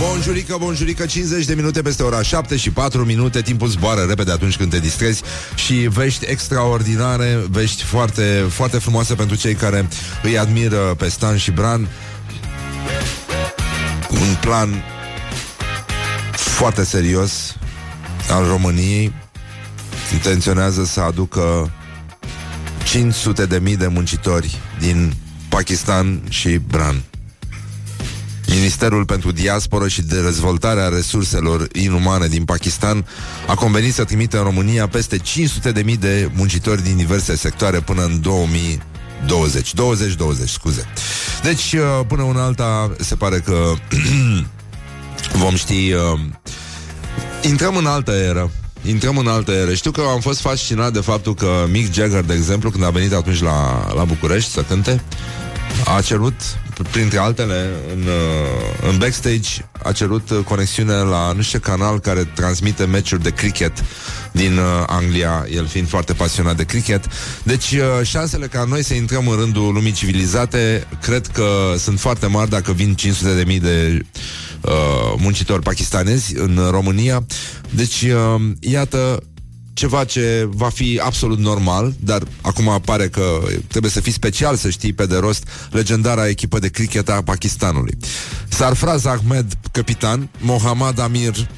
Bonjurică, 0.00 0.56
bonjurică, 0.58 1.06
50 1.06 1.44
de 1.44 1.54
minute 1.54 1.82
peste 1.82 2.02
ora 2.02 2.22
7 2.22 2.56
și 2.56 2.70
4 2.70 3.04
minute. 3.04 3.42
Timpul 3.42 3.68
zboară 3.68 4.00
repede 4.00 4.30
atunci 4.30 4.56
când 4.56 4.70
te 4.70 4.78
distrezi 4.78 5.22
Și 5.54 5.74
vești 5.74 6.24
extraordinare 6.26 7.44
Vești 7.50 7.82
foarte, 7.82 8.46
foarte 8.48 8.78
frumoase 8.78 9.14
pentru 9.14 9.36
cei 9.36 9.54
care 9.54 9.88
îi 10.22 10.38
admiră 10.38 10.94
pe 10.98 11.08
Stan 11.08 11.36
și 11.36 11.50
Bran. 11.50 11.88
Un 14.10 14.36
plan 14.40 14.84
foarte 16.32 16.84
serios 16.84 17.56
al 18.30 18.46
României. 18.46 19.12
Intenționează 20.12 20.84
să 20.84 21.00
aducă 21.00 21.70
500 22.84 23.46
de 23.46 23.58
mii 23.58 23.76
de 23.76 23.86
muncitori 23.86 24.58
din 24.78 25.12
Pakistan 25.48 26.20
și 26.28 26.60
Bran. 26.68 27.02
Ministerul 28.54 29.04
pentru 29.04 29.32
Diasporă 29.32 29.88
și 29.88 30.02
de 30.02 30.22
Dezvoltarea 30.22 30.88
Resurselor 30.88 31.68
Inumane 31.72 32.26
din 32.26 32.44
Pakistan 32.44 33.06
a 33.46 33.54
convenit 33.54 33.94
să 33.94 34.04
trimită 34.04 34.36
în 34.36 34.42
România 34.42 34.88
peste 34.88 35.18
500 35.18 35.72
de 35.72 35.82
mii 35.82 35.96
de 35.96 36.30
muncitori 36.34 36.82
din 36.82 36.96
diverse 36.96 37.36
sectoare 37.36 37.80
până 37.80 38.02
în 38.02 38.20
2020. 38.20 39.72
20-20, 39.72 39.74
scuze. 40.46 40.86
Deci, 41.42 41.72
uh, 41.72 42.06
până 42.06 42.22
una 42.22 42.44
alta, 42.44 42.92
se 42.98 43.14
pare 43.14 43.38
că 43.38 43.74
vom 45.42 45.56
ști... 45.56 45.92
Uh, 45.92 46.20
intrăm 47.42 47.76
în 47.76 47.86
altă 47.86 48.12
eră. 48.12 48.50
Intrăm 48.86 49.18
în 49.18 49.26
altă 49.26 49.52
eră. 49.52 49.74
Știu 49.74 49.90
că 49.90 50.02
am 50.12 50.20
fost 50.20 50.40
fascinat 50.40 50.92
de 50.92 51.00
faptul 51.00 51.34
că 51.34 51.66
Mick 51.70 51.92
Jagger, 51.92 52.22
de 52.22 52.34
exemplu, 52.34 52.70
când 52.70 52.84
a 52.84 52.90
venit 52.90 53.12
atunci 53.12 53.42
la, 53.42 53.90
la 53.94 54.04
București 54.04 54.50
să 54.50 54.62
cânte, 54.62 55.02
a 55.96 56.00
cerut, 56.00 56.34
printre 56.82 57.18
altele, 57.18 57.70
în, 57.92 58.00
uh, 58.00 58.90
în 58.90 58.98
backstage, 58.98 59.66
a 59.82 59.92
cerut 59.92 60.30
uh, 60.30 60.38
conexiune 60.44 60.92
la 60.92 61.32
nu 61.32 61.42
știu 61.42 61.58
ce 61.58 61.70
canal 61.70 61.98
care 61.98 62.24
transmite 62.24 62.84
meciuri 62.84 63.22
de 63.22 63.30
cricket 63.30 63.84
din 64.32 64.56
uh, 64.56 64.64
Anglia, 64.86 65.46
el 65.54 65.66
fiind 65.66 65.88
foarte 65.88 66.12
pasionat 66.12 66.56
de 66.56 66.64
cricket. 66.64 67.04
Deci, 67.42 67.72
uh, 67.72 68.06
șansele 68.06 68.46
ca 68.46 68.64
noi 68.64 68.84
să 68.84 68.94
intrăm 68.94 69.28
în 69.28 69.36
rândul 69.36 69.72
lumii 69.72 69.92
civilizate, 69.92 70.86
cred 71.02 71.26
că 71.26 71.74
sunt 71.78 72.00
foarte 72.00 72.26
mari 72.26 72.50
dacă 72.50 72.72
vin 72.72 72.94
500 72.94 73.34
de 73.34 73.44
mii 73.46 73.60
de 73.60 74.04
uh, 74.60 74.72
muncitori 75.16 75.62
pakistanezi 75.62 76.36
în 76.36 76.68
România. 76.70 77.26
Deci, 77.70 78.02
uh, 78.02 78.40
iată, 78.60 79.22
ceva 79.72 80.04
ce 80.04 80.48
va 80.50 80.68
fi 80.68 81.00
absolut 81.04 81.38
normal, 81.38 81.94
dar 82.00 82.22
acum 82.40 82.80
pare 82.84 83.08
că 83.08 83.40
trebuie 83.68 83.90
să 83.90 84.00
fii 84.00 84.12
special 84.12 84.56
să 84.56 84.70
știi 84.70 84.92
pe 84.92 85.06
de 85.06 85.16
rost 85.16 85.48
legendara 85.70 86.28
echipă 86.28 86.58
de 86.58 86.68
cricket 86.68 87.08
a 87.08 87.22
Pakistanului. 87.24 87.96
Sarfraz 88.48 89.04
Ahmed, 89.04 89.52
capitan, 89.72 90.28
Mohammad 90.38 90.98
Amir, 90.98 91.48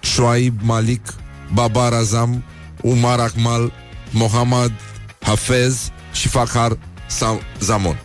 Shoaib 0.00 0.58
Malik, 0.62 1.14
Babar 1.52 1.92
Azam, 1.92 2.44
Umar 2.82 3.18
Akmal, 3.18 3.72
Mohammad 4.10 4.72
Hafez 5.20 5.88
și 6.12 6.28
Fakhar 6.28 6.78
Sam- 7.06 7.58
Zamon. 7.60 7.98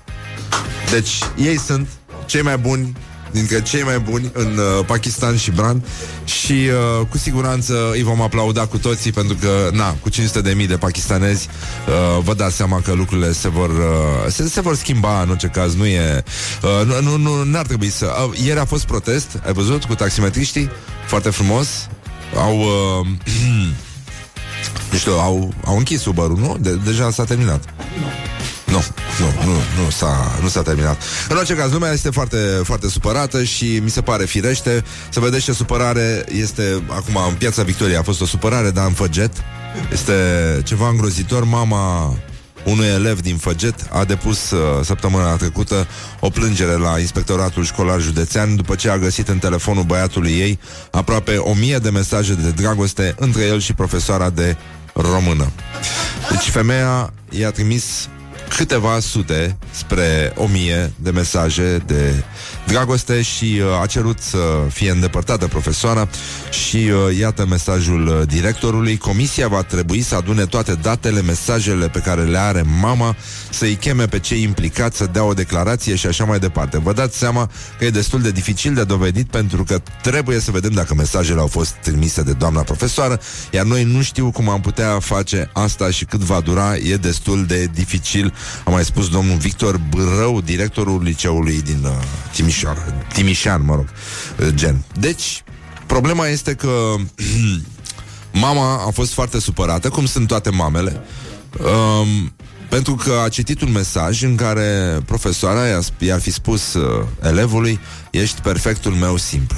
Deci 0.91 1.19
ei 1.37 1.59
sunt 1.59 1.87
cei 2.25 2.41
mai 2.41 2.57
buni 2.57 2.95
dintre 3.31 3.61
cei 3.61 3.83
mai 3.83 3.99
buni 3.99 4.31
în 4.33 4.57
uh, 4.57 4.85
Pakistan 4.85 5.37
și 5.37 5.51
Bran 5.51 5.83
și 6.25 6.51
uh, 6.51 7.05
cu 7.09 7.17
siguranță 7.17 7.89
îi 7.91 8.03
vom 8.03 8.21
aplauda 8.21 8.65
cu 8.65 8.77
toții 8.77 9.11
pentru 9.11 9.35
că, 9.41 9.69
na, 9.73 9.91
cu 9.93 10.09
500 10.09 10.41
de 10.41 10.53
mii 10.53 10.67
de 10.67 10.77
pakistanezi 10.77 11.47
uh, 11.87 12.23
vă 12.23 12.33
dați 12.33 12.55
seama 12.55 12.81
că 12.81 12.93
lucrurile 12.93 13.31
se 13.31 13.49
vor 13.49 13.69
uh, 13.69 14.31
se, 14.31 14.47
se 14.47 14.61
vor 14.61 14.75
schimba 14.75 15.21
în 15.21 15.29
orice 15.29 15.47
caz, 15.47 15.75
nu 15.75 15.85
e 15.85 16.23
uh, 16.63 16.85
nu, 16.85 17.01
nu, 17.01 17.17
nu, 17.17 17.43
n-ar 17.43 17.65
trebui 17.65 17.89
să 17.89 18.05
uh, 18.05 18.39
ieri 18.43 18.59
a 18.59 18.65
fost 18.65 18.85
protest, 18.85 19.39
ai 19.45 19.53
văzut, 19.53 19.83
cu 19.83 19.95
taximetriștii 19.95 20.69
foarte 21.07 21.29
frumos 21.29 21.67
au 22.35 22.59
uh, 22.59 23.07
nu 24.91 24.97
știu, 24.97 25.11
au, 25.11 25.53
au 25.65 25.77
închis 25.77 26.01
Subaru, 26.01 26.37
nu? 26.37 26.57
De, 26.59 26.75
deja 26.75 27.11
s-a 27.11 27.23
terminat. 27.23 27.63
Nu, 28.71 28.83
nu, 29.19 29.45
nu, 29.45 29.83
nu 29.83 29.89
s-a, 29.89 30.37
nu 30.41 30.47
s-a 30.47 30.61
terminat. 30.61 31.01
În 31.29 31.37
orice 31.37 31.55
caz, 31.55 31.71
lumea 31.71 31.91
este 31.91 32.09
foarte, 32.09 32.37
foarte 32.63 32.89
supărată 32.89 33.43
și 33.43 33.79
mi 33.83 33.89
se 33.89 34.01
pare 34.01 34.25
firește 34.25 34.83
să 35.09 35.19
vedeți 35.19 35.43
ce 35.43 35.53
supărare 35.53 36.25
este 36.29 36.83
acum 36.87 37.15
în 37.29 37.33
piața 37.33 37.63
Victoriei. 37.63 37.97
A 37.97 38.03
fost 38.03 38.21
o 38.21 38.25
supărare, 38.25 38.69
dar 38.69 38.85
în 38.85 38.93
Făget. 38.93 39.31
Este 39.91 40.13
ceva 40.63 40.89
îngrozitor. 40.89 41.43
Mama 41.43 42.15
unui 42.65 42.85
elev 42.85 43.21
din 43.21 43.37
Făget 43.37 43.75
a 43.91 44.03
depus 44.03 44.51
uh, 44.51 44.59
săptămâna 44.83 45.35
trecută 45.35 45.87
o 46.19 46.29
plângere 46.29 46.71
la 46.71 46.99
Inspectoratul 46.99 47.63
Școlar 47.63 47.99
Județean 47.99 48.55
după 48.55 48.75
ce 48.75 48.89
a 48.89 48.97
găsit 48.97 49.27
în 49.27 49.37
telefonul 49.37 49.83
băiatului 49.83 50.31
ei 50.31 50.59
aproape 50.91 51.37
o 51.37 51.53
mie 51.53 51.77
de 51.77 51.89
mesaje 51.89 52.33
de 52.33 52.49
dragoste 52.49 53.15
între 53.19 53.43
el 53.43 53.59
și 53.59 53.73
profesoara 53.73 54.29
de 54.29 54.57
română. 54.93 55.51
Deci 56.29 56.49
femeia 56.49 57.13
i-a 57.29 57.51
trimis 57.51 58.09
câteva 58.57 58.99
sute 58.99 59.55
spre 59.73 60.33
o 60.35 60.47
mie 60.47 60.91
de 60.97 61.11
mesaje 61.11 61.79
de 61.85 62.23
dragoste 62.71 63.21
și 63.21 63.61
uh, 63.61 63.81
a 63.81 63.85
cerut 63.85 64.19
să 64.19 64.37
fie 64.69 64.91
îndepărtată 64.91 65.47
profesoara 65.47 66.07
și 66.49 66.75
uh, 66.75 67.17
iată 67.17 67.45
mesajul 67.45 68.07
uh, 68.07 68.27
directorului. 68.27 68.97
Comisia 68.97 69.47
va 69.47 69.63
trebui 69.63 70.01
să 70.01 70.15
adune 70.15 70.45
toate 70.45 70.73
datele, 70.73 71.21
mesajele 71.21 71.89
pe 71.89 71.99
care 71.99 72.23
le 72.23 72.37
are 72.37 72.63
mama, 72.81 73.15
să-i 73.49 73.75
cheme 73.75 74.05
pe 74.05 74.19
cei 74.19 74.41
implicați 74.41 74.97
să 74.97 75.09
dea 75.11 75.23
o 75.23 75.33
declarație 75.33 75.95
și 75.95 76.07
așa 76.07 76.23
mai 76.23 76.39
departe. 76.39 76.79
Vă 76.79 76.93
dați 76.93 77.17
seama 77.17 77.49
că 77.77 77.85
e 77.85 77.89
destul 77.89 78.21
de 78.21 78.31
dificil 78.31 78.73
de 78.73 78.83
dovedit 78.83 79.27
pentru 79.27 79.63
că 79.63 79.81
trebuie 80.01 80.39
să 80.39 80.51
vedem 80.51 80.71
dacă 80.71 80.93
mesajele 80.93 81.39
au 81.39 81.47
fost 81.47 81.71
trimise 81.71 82.21
de 82.21 82.33
doamna 82.33 82.61
profesoară, 82.61 83.19
iar 83.51 83.65
noi 83.65 83.83
nu 83.83 84.01
știu 84.01 84.31
cum 84.31 84.49
am 84.49 84.61
putea 84.61 84.99
face 84.99 85.49
asta 85.53 85.89
și 85.89 86.05
cât 86.05 86.19
va 86.19 86.39
dura, 86.39 86.75
e 86.75 86.95
destul 86.95 87.45
de 87.45 87.69
dificil 87.73 88.33
a 88.65 88.69
mai 88.69 88.85
spus 88.85 89.09
domnul 89.09 89.37
Victor 89.37 89.79
Bărău, 89.89 90.41
directorul 90.41 91.03
liceului 91.03 91.61
din 91.61 91.83
uh, 91.83 91.91
Timișoara, 92.33 92.60
Timișan, 93.13 93.65
mă 93.65 93.75
rog, 93.75 93.85
uh, 94.39 94.47
gen. 94.53 94.83
Deci, 94.99 95.43
problema 95.85 96.27
este 96.27 96.53
că 96.53 96.95
mama 98.45 98.73
a 98.73 98.89
fost 98.89 99.13
foarte 99.13 99.39
supărată, 99.39 99.89
cum 99.89 100.05
sunt 100.05 100.27
toate 100.27 100.49
mamele, 100.49 101.01
um, 101.59 102.33
pentru 102.69 102.95
că 102.95 103.21
a 103.23 103.29
citit 103.29 103.61
un 103.61 103.71
mesaj 103.71 104.23
în 104.23 104.35
care 104.35 104.99
profesoara 105.05 105.67
i-a, 105.67 105.79
i-ar 105.97 106.19
fi 106.19 106.31
spus 106.31 106.73
uh, 106.73 107.05
elevului 107.23 107.79
ești 108.11 108.41
perfectul 108.41 108.91
meu 108.91 109.17
simplu. 109.17 109.57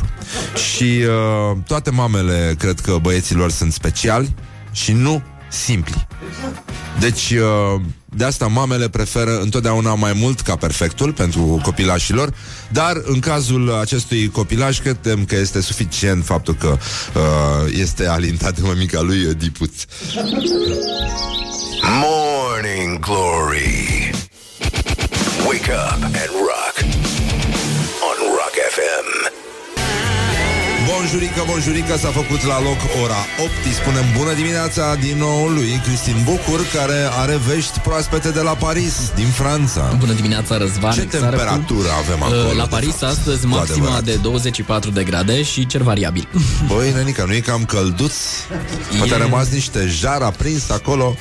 Și 0.73 0.83
uh, 0.83 1.57
toate 1.67 1.89
mamele 1.89 2.55
cred 2.57 2.79
că 2.79 2.97
băieților 3.01 3.51
sunt 3.51 3.73
speciali 3.73 4.35
și 4.71 4.91
nu 4.91 5.23
simpli. 5.49 6.07
Deci, 6.99 7.31
uh, 7.31 7.81
de 8.15 8.23
asta 8.23 8.47
mamele 8.47 8.89
preferă 8.89 9.39
întotdeauna 9.39 9.95
mai 9.95 10.13
mult 10.13 10.41
ca 10.41 10.55
perfectul 10.55 11.13
pentru 11.13 11.59
copilașilor, 11.63 12.33
dar 12.69 13.01
în 13.03 13.19
cazul 13.19 13.73
acestui 13.73 14.29
copilaj 14.29 14.79
credem 14.79 15.25
că 15.25 15.35
este 15.35 15.61
suficient 15.61 16.25
faptul 16.25 16.55
că 16.55 16.77
uh, 16.77 17.73
este 17.79 18.07
alintat 18.07 18.55
de 18.55 18.61
mămica 18.63 19.01
lui 19.01 19.25
uh, 19.25 19.35
Dipuț. 19.37 19.71
Morning 22.01 22.99
Glory. 22.99 24.11
Wake 25.47 25.71
up 25.71 26.03
and 26.03 26.31
rock 26.49 26.75
on 28.09 28.17
Rock 28.37 28.55
FM. 28.75 29.22
Bonjurică, 30.89 31.43
bonjurică, 31.47 31.97
s-a 31.97 32.09
făcut 32.09 32.41
la 32.45 32.61
loc 32.61 32.79
ora 33.03 33.21
8 33.43 33.51
Îi 33.65 33.73
spunem 33.81 34.05
bună 34.17 34.33
dimineața 34.33 34.95
din 34.95 35.17
nou 35.17 35.47
lui 35.47 35.81
Cristin 35.85 36.17
Bucur 36.23 36.59
Care 36.75 36.99
are 37.21 37.39
vești 37.47 37.79
proaspete 37.79 38.29
de 38.29 38.39
la 38.39 38.51
Paris, 38.51 38.93
din 39.15 39.27
Franța 39.27 39.95
Bună 39.99 40.13
dimineața, 40.13 40.57
Răzvan. 40.57 40.91
Ce 40.91 41.01
Exact 41.01 41.23
temperatură 41.23 41.87
cum, 41.87 41.97
avem 42.03 42.19
uh, 42.19 42.25
acolo, 42.25 42.57
La 42.57 42.63
de 42.63 42.69
Paris 42.69 42.95
fapt? 42.95 43.03
astăzi 43.11 43.41
Cu 43.41 43.47
maxima 43.47 43.75
adevărat. 43.85 44.03
de 44.03 44.15
24 44.15 44.89
de 44.89 45.03
grade 45.03 45.43
și 45.43 45.65
cer 45.65 45.81
variabil. 45.81 46.27
Băi, 46.71 46.91
nenică, 46.95 47.23
nu 47.27 47.33
e 47.33 47.39
cam 47.39 47.65
călduț? 47.65 48.13
Poate 48.97 49.13
a 49.13 49.17
E- 49.17 49.21
rămas 49.21 49.47
niște 49.49 49.87
jar 49.99 50.21
aprins 50.21 50.69
acolo 50.69 51.15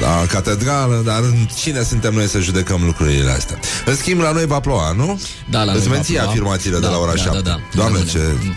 La 0.00 0.24
catedrală 0.28 1.02
Dar 1.04 1.20
cine 1.56 1.82
suntem 1.82 2.14
noi 2.14 2.26
să 2.28 2.38
judecăm 2.40 2.80
lucrurile 2.84 3.30
astea? 3.30 3.58
În 3.84 3.96
schimb, 3.96 4.20
la 4.20 4.30
noi 4.32 4.46
va 4.46 4.60
ploua, 4.60 4.92
nu? 4.92 5.20
Da, 5.50 5.62
la 5.62 5.72
Îți 5.72 5.80
noi 5.80 5.88
va 5.88 5.94
menții 5.94 6.14
ploua. 6.14 6.28
afirmațiile 6.30 6.76
de 6.78 6.86
Da, 6.86 6.90
la 6.92 6.98
ora 6.98 7.12
da, 7.14 7.22
7 7.22 7.30
da, 7.34 7.40
da. 7.40 7.60
Doamne, 7.74 7.98
Da, 7.98 8.04
da, 8.04 8.10
ce... 8.10 8.18
da. 8.18 8.52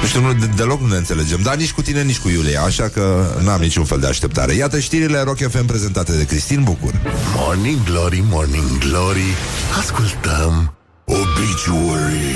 Nu 0.00 0.06
știu, 0.06 0.20
nu, 0.20 0.32
de, 0.32 0.46
deloc 0.56 0.80
nu 0.80 0.86
ne 0.86 0.96
înțelegem. 0.96 1.40
Dar 1.42 1.56
nici 1.56 1.72
cu 1.72 1.82
tine, 1.82 2.02
nici 2.02 2.18
cu 2.18 2.28
Iulia 2.28 2.62
Așa 2.62 2.88
că 2.88 3.26
n-am 3.44 3.60
niciun 3.60 3.84
fel 3.84 3.98
de 4.00 4.06
așteptare. 4.06 4.52
Iată 4.52 4.78
știrile 4.78 5.22
Rock 5.22 5.36
FM 5.50 5.64
prezentate 5.64 6.12
de 6.16 6.24
Cristin 6.24 6.62
Bucur. 6.62 6.92
Morning 7.36 7.78
Glory, 7.84 8.24
Morning 8.30 8.78
Glory 8.78 9.36
Ascultăm 9.78 10.74
Obituary 11.04 12.31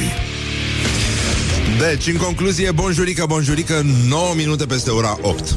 Deci, 1.79 2.07
în 2.07 2.17
concluzie, 2.17 2.71
bonjurică, 2.71 3.25
bonjurică 3.27 3.85
9 4.09 4.33
minute 4.37 4.67
peste 4.67 4.91
ora 4.91 5.19
8 5.21 5.57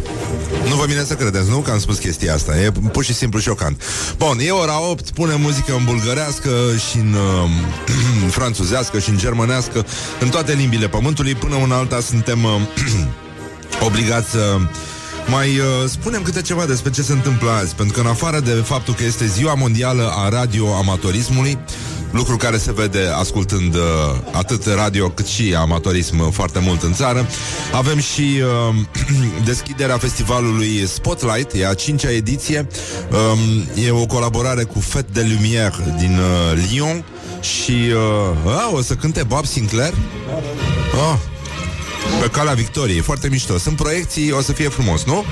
Nu 0.69 0.75
vă 0.75 0.85
vine 0.85 1.03
să 1.03 1.13
credeți, 1.13 1.49
nu? 1.49 1.57
Că 1.57 1.71
am 1.71 1.79
spus 1.79 1.97
chestia 1.97 2.33
asta. 2.33 2.59
E 2.59 2.71
pur 2.91 3.03
și 3.03 3.13
simplu 3.13 3.39
șocant. 3.39 3.83
Bun, 4.17 4.37
e 4.39 4.49
ora 4.49 4.89
8, 4.89 5.09
punem 5.09 5.41
muzică 5.41 5.73
în 5.77 5.83
bulgărească 5.85 6.49
Și 6.89 6.97
în 6.97 7.13
uh, 7.13 8.31
franțuzească 8.37 8.99
Și 8.99 9.09
în 9.09 9.17
germanească 9.17 9.85
În 10.19 10.29
toate 10.29 10.53
limbile 10.53 10.87
pământului. 10.87 11.35
Până 11.35 11.55
în 11.63 11.71
alta 11.71 11.99
suntem 11.99 12.43
uh, 12.43 12.51
obligați 13.87 14.29
să 14.29 14.57
mai 15.27 15.47
uh, 15.47 15.89
spunem 15.89 16.21
câte 16.21 16.41
ceva 16.41 16.65
despre 16.65 16.91
ce 16.91 17.01
se 17.01 17.11
întâmplă 17.11 17.49
azi, 17.49 17.75
pentru 17.75 17.93
că 17.93 17.99
în 18.01 18.07
afară 18.07 18.39
de 18.39 18.51
faptul 18.51 18.93
că 18.93 19.03
este 19.03 19.25
ziua 19.25 19.53
mondială 19.53 20.11
a 20.15 20.29
radioamatorismului, 20.29 21.57
lucru 22.11 22.37
care 22.37 22.57
se 22.57 22.71
vede 22.71 23.07
ascultând 23.15 23.75
uh, 23.75 23.81
atât 24.31 24.65
radio 24.65 25.09
cât 25.09 25.25
și 25.25 25.55
amatorism 25.57 26.19
uh, 26.19 26.27
foarte 26.31 26.59
mult 26.59 26.83
în 26.83 26.93
țară, 26.93 27.27
avem 27.73 27.99
și 27.99 28.41
uh, 28.69 28.75
deschiderea 29.49 29.97
festivalului 29.97 30.87
Spotlight, 30.87 31.53
e 31.53 31.67
a 31.67 31.73
cincea 31.73 32.11
ediție, 32.11 32.67
um, 33.11 33.83
e 33.83 33.91
o 33.91 34.05
colaborare 34.05 34.63
cu 34.63 34.79
Fête 34.79 35.11
de 35.13 35.21
Lumière 35.21 35.97
din 35.97 36.17
uh, 36.17 36.63
Lyon 36.71 37.03
și 37.41 37.77
uh, 38.45 38.53
a, 38.53 38.69
o 38.73 38.81
să 38.81 38.93
cânte 38.93 39.23
Bob 39.23 39.45
Sinclair. 39.45 39.93
Oh, 40.93 41.17
pe 42.21 42.27
calea 42.27 42.53
victoriei, 42.53 42.99
foarte 42.99 43.27
mișto. 43.27 43.57
Sunt 43.57 43.75
proiecții, 43.75 44.31
o 44.31 44.41
să 44.41 44.51
fie 44.51 44.67
frumos, 44.67 45.03
nu? 45.03 45.25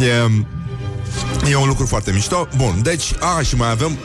E, 0.00 0.30
e 1.50 1.56
un 1.56 1.66
lucru 1.66 1.86
foarte 1.86 2.10
mișto. 2.12 2.48
Bun, 2.56 2.80
deci, 2.82 3.12
a, 3.20 3.42
și 3.42 3.56
mai 3.56 3.70
avem 3.70 3.98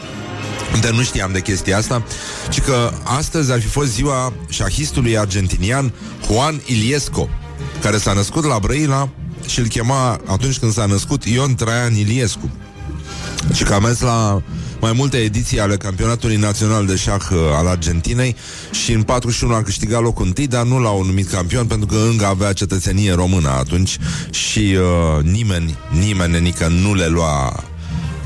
de 0.82 0.90
nu 0.92 1.02
știam 1.02 1.32
de 1.32 1.42
chestia 1.42 1.78
asta, 1.78 2.04
ci 2.50 2.62
că 2.62 2.92
astăzi 3.04 3.52
ar 3.52 3.62
fi 3.62 3.68
fost 3.68 3.92
ziua 3.92 4.34
șahistului 4.50 5.18
argentinian 5.18 5.94
Juan 6.26 6.62
Iliesco, 6.66 7.30
care 7.82 7.98
s-a 7.98 8.14
născut 8.14 8.44
la 8.44 8.60
Brăila 8.60 9.10
și 9.48 9.60
îl 9.60 9.68
chema 9.68 10.20
atunci 10.26 10.58
când 10.58 10.74
s-a 10.74 10.86
născut 10.86 11.26
Ion 11.26 11.56
Traian 11.56 11.96
Iliescu. 11.96 12.52
Și 13.54 13.64
că 13.64 13.74
a 13.74 13.80
mers 13.80 14.00
la 14.00 14.42
mai 14.82 14.92
multe 14.94 15.18
ediții 15.18 15.60
ale 15.60 15.78
campionatului 15.78 16.36
național 16.36 16.86
de 16.86 16.96
șah 16.96 17.30
uh, 17.32 17.38
al 17.54 17.68
Argentinei 17.68 18.36
și 18.72 18.92
în 18.92 19.04
41 19.04 19.54
a 19.54 19.64
câștigat 19.64 20.02
locul 20.02 20.26
întâi, 20.26 20.48
dar 20.48 20.66
nu 20.66 20.80
l-au 20.80 21.04
numit 21.04 21.30
campion 21.30 21.66
pentru 21.66 21.88
că 21.88 21.96
încă 22.10 22.26
avea 22.26 22.54
cetățenie 22.54 23.14
română 23.14 23.50
atunci 23.50 23.98
și 24.30 24.78
uh, 24.78 25.24
nimeni, 25.24 25.78
nimeni 26.00 26.32
nenică 26.32 26.68
nu 26.68 26.94
le 26.94 27.08
lua 27.08 27.64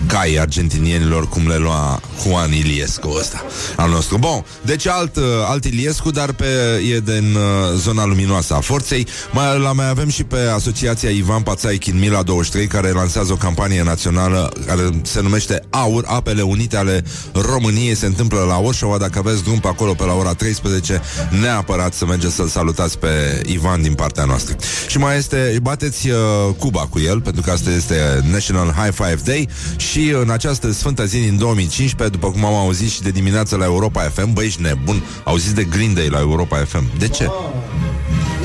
cai 0.08 0.36
argentinienilor 0.40 1.30
cum 1.30 1.48
le 1.48 1.58
lua 1.58 2.02
Juan 2.24 2.52
Iliescu 2.52 3.16
ăsta 3.20 3.46
al 3.76 3.90
nostru. 3.90 4.18
Bun, 4.18 4.46
deci 4.62 4.88
alt, 4.88 5.16
uh, 5.16 5.24
alt 5.48 5.66
Iliescu, 5.66 6.12
dar 6.12 6.32
pe, 6.32 6.46
e 6.94 7.00
din 7.00 7.36
uh, 7.36 7.42
zona 7.78 8.06
luminoasă 8.06 8.54
a 8.54 8.60
forței. 8.60 9.08
Mai, 9.32 9.60
la 9.60 9.72
mai 9.72 9.90
avem 9.90 10.10
și 10.10 10.24
pe 10.24 10.38
Asociația 10.54 11.10
Ivan 11.10 11.42
Pațaic 11.42 11.94
Mila 11.94 12.24
23, 12.24 12.68
care 12.68 12.92
lansează 12.92 13.32
o 13.32 13.36
campanie 13.36 13.84
națională 13.84 14.54
care 14.66 14.90
se 15.02 15.22
numește 15.22 15.62
AUR, 15.70 16.04
Apele 16.08 16.42
Unite 16.42 16.78
ale 16.78 17.04
României. 17.34 17.96
Se 17.96 18.06
întâmplă 18.06 18.40
la 18.48 18.60
Orșova. 18.60 18.98
Dacă 18.98 19.20
aveți 19.20 19.44
drum 19.44 19.60
pe 19.60 19.68
acolo 19.68 19.94
pe 19.94 20.04
la 20.04 20.14
ora 20.14 20.34
13, 20.34 21.02
neapărat 21.42 21.94
să 21.94 22.06
mergeți 22.06 22.36
să-l 22.36 22.48
salutați 22.48 22.98
pe 22.98 23.42
Ivan 23.46 23.82
din 23.82 23.94
partea 23.94 24.26
noastră. 24.26 24.56
Și 24.88 24.98
mai 24.98 25.18
este, 25.18 25.58
bateți 25.62 26.10
uh, 26.10 26.16
Cuba 26.58 26.88
cu 26.90 27.00
el, 27.00 27.22
pentru 27.22 27.42
că 27.42 27.52
asta 27.52 27.70
este 27.70 28.24
National 28.32 28.76
High 28.78 28.94
Five 28.94 29.20
Day 29.26 29.50
și 29.92 30.10
în 30.22 30.30
această 30.30 30.72
sfântă 30.72 31.06
zi 31.06 31.20
din 31.20 31.38
2015, 31.38 32.18
după 32.18 32.32
cum 32.32 32.46
am 32.46 32.54
auzit 32.54 32.90
și 32.90 33.02
de 33.02 33.10
dimineață 33.10 33.56
la 33.56 33.66
Europa 33.66 34.02
FM, 34.02 34.34
băi, 34.34 34.46
ești 34.46 34.62
nebun, 34.62 35.04
auziți 35.24 35.56
de 35.56 35.64
Green 35.64 35.94
Day 35.94 36.08
la 36.08 36.20
Europa 36.20 36.58
FM. 36.58 36.98
De 36.98 37.08
ce? 37.08 37.30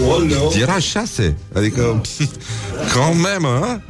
Oleo. 0.09 0.53
Era 0.61 0.79
șase, 0.79 1.37
adică 1.55 2.01
Ca 2.93 3.09
o 3.11 3.15
memă, 3.15 3.83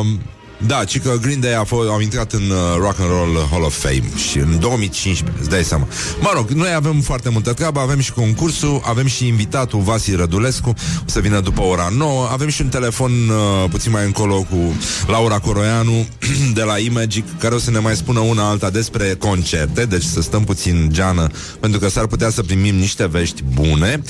um, 0.00 0.20
Da, 0.66 0.84
ci 0.84 1.00
că 1.00 1.16
Green 1.20 1.40
Day 1.40 1.54
a 1.54 1.64
fost, 1.64 1.88
au 1.88 2.00
intrat 2.00 2.32
în 2.32 2.50
uh, 2.50 2.56
Rock 2.78 3.00
and 3.00 3.10
Roll 3.10 3.48
Hall 3.50 3.62
of 3.62 3.78
Fame 3.78 4.02
Și 4.30 4.38
în 4.38 4.58
2015, 4.60 5.40
îți 5.40 5.50
dai 5.50 5.64
seama. 5.64 5.88
Mă 6.20 6.30
rog, 6.34 6.50
noi 6.50 6.72
avem 6.74 7.00
foarte 7.00 7.28
multă 7.28 7.52
treabă 7.52 7.80
Avem 7.80 8.00
și 8.00 8.12
concursul, 8.12 8.82
avem 8.84 9.06
și 9.06 9.26
invitatul 9.26 9.80
Vasi 9.80 10.14
Rădulescu 10.14 10.68
O 10.68 11.04
să 11.04 11.20
vină 11.20 11.40
după 11.40 11.62
ora 11.62 11.88
9 11.96 12.28
Avem 12.32 12.48
și 12.48 12.62
un 12.62 12.68
telefon 12.68 13.10
uh, 13.10 13.70
puțin 13.70 13.90
mai 13.90 14.04
încolo 14.04 14.34
Cu 14.34 14.76
Laura 15.06 15.38
Coroianu 15.38 16.06
De 16.54 16.62
la 16.62 16.78
Imagic, 16.78 17.38
care 17.38 17.54
o 17.54 17.58
să 17.58 17.70
ne 17.70 17.78
mai 17.78 17.96
spună 17.96 18.20
una 18.20 18.48
alta 18.48 18.70
Despre 18.70 19.14
concerte, 19.18 19.84
deci 19.84 20.02
să 20.02 20.22
stăm 20.22 20.44
puțin 20.44 20.88
geană 20.92 21.26
Pentru 21.60 21.80
că 21.80 21.88
s-ar 21.88 22.06
putea 22.06 22.30
să 22.30 22.42
primim 22.42 22.74
niște 22.74 23.06
vești 23.06 23.42
bune 23.52 24.02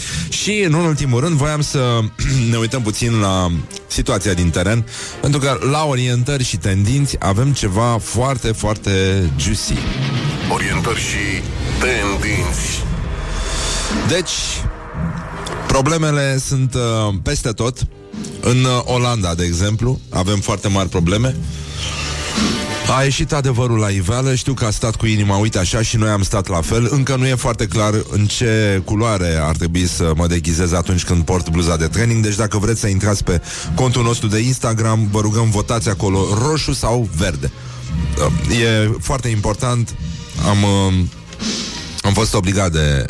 Și 0.44 0.62
în 0.66 0.72
ultimul 0.72 1.20
rând 1.20 1.37
Voiam 1.37 1.61
să 1.61 2.00
ne 2.50 2.57
uităm 2.57 2.83
puțin 2.83 3.20
la 3.20 3.50
situația 3.87 4.35
din 4.35 4.50
teren 4.50 4.87
Pentru 5.20 5.40
că 5.40 5.59
la 5.70 5.85
orientări 5.85 6.44
și 6.44 6.57
tendinți 6.57 7.16
Avem 7.18 7.52
ceva 7.52 7.98
foarte, 8.02 8.52
foarte 8.52 8.90
juicy 9.38 9.74
Orientări 10.52 11.00
și 11.00 11.42
tendinți 11.80 12.83
Deci, 14.09 14.30
problemele 15.66 16.38
sunt 16.38 16.74
uh, 16.74 17.14
peste 17.22 17.50
tot. 17.50 17.78
În 18.40 18.64
uh, 18.64 18.80
Olanda, 18.85 19.35
de 19.35 19.44
exemplu, 19.44 20.00
avem 20.11 20.40
foarte 20.40 20.68
mari 20.68 20.88
probleme. 20.88 21.37
A 22.88 23.03
ieșit 23.03 23.33
adevărul 23.33 23.79
la 23.79 23.88
iveală, 23.88 24.35
știu 24.35 24.55
că 24.55 24.64
a 24.64 24.70
stat 24.70 24.97
cu 24.97 25.07
inima, 25.07 25.37
uite 25.37 25.59
așa, 25.59 25.83
și 25.83 25.97
noi 25.97 26.09
am 26.09 26.23
stat 26.23 26.49
la 26.49 26.61
fel. 26.61 26.88
Încă 26.90 27.16
nu 27.16 27.27
e 27.27 27.35
foarte 27.35 27.66
clar 27.66 27.94
în 28.11 28.27
ce 28.27 28.83
culoare 28.85 29.38
ar 29.42 29.57
trebui 29.57 29.87
să 29.87 30.12
mă 30.16 30.27
deghizez 30.27 30.73
atunci 30.73 31.05
când 31.05 31.23
port 31.23 31.51
bluza 31.51 31.77
de 31.77 31.87
training, 31.87 32.23
deci 32.23 32.35
dacă 32.35 32.59
vreți 32.59 32.81
să 32.81 32.87
intrați 32.87 33.25
pe 33.25 33.40
contul 33.75 34.03
nostru 34.03 34.27
de 34.27 34.38
Instagram, 34.38 35.09
vă 35.11 35.20
rugăm 35.20 35.51
votați 35.51 35.88
acolo 35.88 36.27
roșu 36.49 36.73
sau 36.73 37.09
verde. 37.16 37.53
Uh, 38.18 38.57
E 38.62 38.97
foarte 39.01 39.29
important, 39.29 39.94
am... 40.49 40.62
Uh, 40.62 41.05
am 42.04 42.12
fost 42.12 42.34
obligat 42.34 42.72
de 42.72 43.04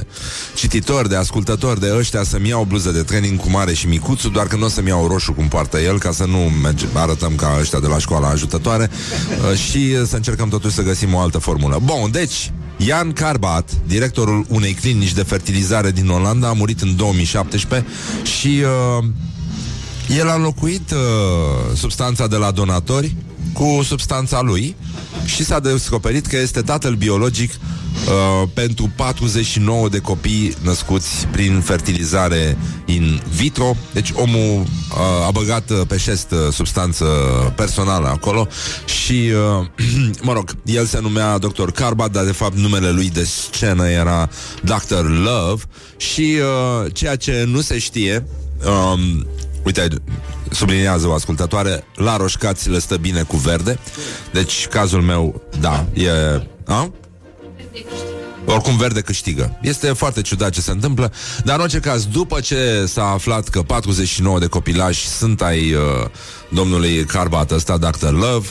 cititori, 0.54 1.09
de 1.09 1.16
ascultători, 1.16 1.80
de 1.80 1.94
ăștia 1.96 2.22
să-mi 2.22 2.48
iau 2.48 2.61
o 2.61 2.64
bluză 2.64 2.90
de 2.90 3.02
training 3.02 3.40
cu 3.40 3.50
mare 3.50 3.74
și 3.74 3.87
micuțul, 3.87 4.30
doar 4.30 4.46
că 4.46 4.57
nu 4.57 4.64
o 4.64 4.68
să-mi 4.68 4.88
iau 4.88 5.07
roșu 5.07 5.33
cum 5.33 5.48
poartă 5.48 5.78
el, 5.78 5.98
ca 5.98 6.12
să 6.12 6.24
nu 6.24 6.38
merge, 6.38 6.87
arătăm 6.92 7.35
ca 7.35 7.57
ăștia 7.61 7.80
de 7.80 7.87
la 7.87 7.98
școala 7.98 8.28
ajutătoare 8.28 8.90
uh, 9.50 9.59
și 9.59 10.07
să 10.07 10.16
încercăm 10.16 10.48
totuși 10.48 10.74
să 10.74 10.83
găsim 10.83 11.14
o 11.14 11.18
altă 11.18 11.38
formulă. 11.38 11.80
Bun, 11.85 12.11
deci, 12.11 12.52
Ian 12.76 13.12
Carbat, 13.12 13.70
directorul 13.87 14.46
unei 14.48 14.72
clinici 14.72 15.12
de 15.12 15.22
fertilizare 15.22 15.90
din 15.90 16.09
Olanda, 16.09 16.48
a 16.48 16.52
murit 16.52 16.80
în 16.80 16.96
2017 16.96 17.90
și 18.22 18.62
uh, 18.98 19.04
el 20.18 20.28
a 20.28 20.35
înlocuit 20.35 20.90
uh, 20.90 21.76
substanța 21.76 22.26
de 22.26 22.37
la 22.37 22.50
donatori 22.50 23.16
cu 23.52 23.83
substanța 23.83 24.40
lui 24.40 24.76
și 25.24 25.44
s-a 25.44 25.61
descoperit 25.61 26.26
că 26.26 26.37
este 26.37 26.61
tatăl 26.61 26.94
biologic 26.94 27.50
uh, 27.50 28.48
pentru 28.54 28.92
49 28.96 29.88
de 29.88 29.98
copii 29.98 30.54
născuți 30.62 31.26
prin 31.26 31.61
fertilizare 31.61 32.59
in 32.85 33.22
vitro. 33.37 33.76
Deci 33.92 34.11
omul 34.14 34.61
uh, 34.61 35.26
a 35.26 35.30
băgat 35.30 35.70
uh, 35.70 35.80
pe 35.87 35.96
șest 35.96 36.30
uh, 36.30 36.52
substanță 36.52 37.04
personală 37.57 38.09
acolo 38.09 38.48
și, 38.85 39.30
uh, 39.61 39.66
mă 40.26 40.33
rog, 40.33 40.57
el 40.64 40.87
se 40.87 41.00
numea 41.00 41.38
Dr. 41.38 41.70
Carbat, 41.70 42.11
dar 42.11 42.24
de 42.24 42.33
fapt 42.33 42.57
numele 42.57 42.90
lui 42.90 43.11
de 43.11 43.24
scenă 43.24 43.88
era 43.88 44.28
Dr. 44.62 45.04
Love 45.04 45.62
și 45.96 46.37
uh, 46.38 46.92
ceea 46.92 47.16
ce 47.16 47.44
nu 47.46 47.61
se 47.61 47.78
știe 47.78 48.26
um, 48.66 49.26
Uite, 49.64 49.88
subliniază 50.50 51.07
o 51.07 51.12
ascultătoare 51.12 51.85
La 51.94 52.16
roșcați 52.16 52.70
le 52.70 52.79
stă 52.79 52.96
bine 52.96 53.22
cu 53.22 53.37
verde 53.37 53.79
Deci 54.33 54.66
cazul 54.66 55.03
meu, 55.03 55.42
da, 55.61 55.87
e... 55.92 56.11
A? 56.66 56.90
Oricum 58.46 58.77
verde 58.77 59.00
câștigă. 59.00 59.59
Este 59.62 59.92
foarte 59.92 60.22
ciudat 60.22 60.50
ce 60.50 60.61
se 60.61 60.70
întâmplă, 60.70 61.12
dar 61.44 61.57
în 61.57 61.62
orice 61.62 61.81
caz, 61.81 62.07
după 62.07 62.40
ce 62.40 62.85
s-a 62.87 63.11
aflat 63.11 63.48
că 63.48 63.62
49 63.62 64.38
de 64.38 64.46
copilași 64.46 65.09
sunt 65.09 65.42
ai 65.42 65.72
uh, 65.72 65.81
domnului 66.48 67.05
Carbat 67.05 67.50
ăsta, 67.50 67.79
Dr. 67.79 68.11
Love, 68.11 68.48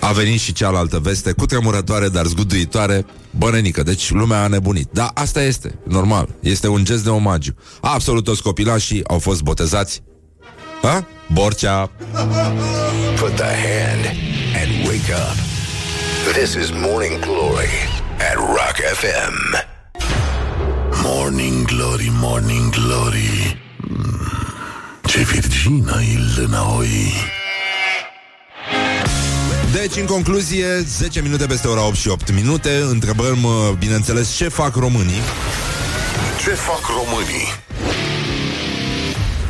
a 0.00 0.12
venit 0.12 0.40
și 0.40 0.52
cealaltă 0.52 0.98
veste, 0.98 1.32
cu 1.32 1.46
tremurătoare, 1.46 2.08
dar 2.08 2.26
zguduitoare, 2.26 3.06
bănenică, 3.38 3.82
deci 3.82 4.10
lumea 4.10 4.42
a 4.42 4.46
nebunit. 4.46 4.88
Da, 4.92 5.10
asta 5.14 5.42
este, 5.42 5.78
normal, 5.88 6.28
este 6.40 6.68
un 6.68 6.84
gest 6.84 7.04
de 7.04 7.10
omagiu. 7.10 7.54
Absolut 7.80 8.24
toți 8.24 8.42
copilașii 8.42 9.06
au 9.08 9.18
fost 9.18 9.42
botezați. 9.42 10.02
Ha? 10.82 11.06
Borcea. 11.32 11.90
Put 13.20 13.34
the 13.36 13.44
hand 13.66 14.04
and 14.62 14.86
wake 14.86 15.12
up. 15.12 15.36
This 16.32 16.54
is 16.54 16.70
Morning 16.70 17.18
Glory 17.20 17.74
at 18.18 18.36
Rock 18.36 18.76
FM. 18.94 19.56
Morning 21.02 21.66
Glory, 21.66 22.08
Morning 22.12 22.70
Glory. 22.70 23.62
Mm, 23.76 24.28
Ce 25.04 25.18
virgină 25.18 26.00
e 26.02 26.42
înapoi. 26.44 27.12
Deci, 29.80 29.96
în 29.96 30.06
concluzie, 30.06 30.78
10 30.80 31.22
minute 31.22 31.46
peste 31.46 31.68
ora 31.68 31.86
8 31.86 31.96
și 31.96 32.08
8 32.08 32.32
minute, 32.32 32.80
întrebăm, 32.90 33.42
uh, 33.42 33.52
bineînțeles, 33.78 34.34
ce 34.36 34.48
fac 34.48 34.74
românii. 34.74 35.20
Ce 36.44 36.50
fac 36.50 36.80
românii? 36.86 37.46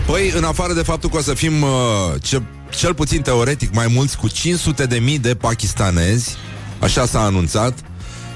Păi, 0.07 0.33
în 0.37 0.45
afară 0.45 0.73
de 0.73 0.83
faptul 0.83 1.11
că 1.11 1.17
o 1.17 1.21
să 1.21 1.35
fim 1.35 1.63
uh, 1.63 1.69
ce, 2.23 2.43
cel 2.71 2.95
puțin 2.95 3.23
teoretic 3.23 3.75
mai 3.75 3.87
mulți 3.87 4.17
cu 4.17 4.29
500 4.29 4.87
de 4.87 4.99
mii 4.99 5.19
de 5.19 5.35
pakistanezi, 5.35 6.37
așa 6.81 7.07
s-a 7.07 7.21
anunțat, 7.21 7.79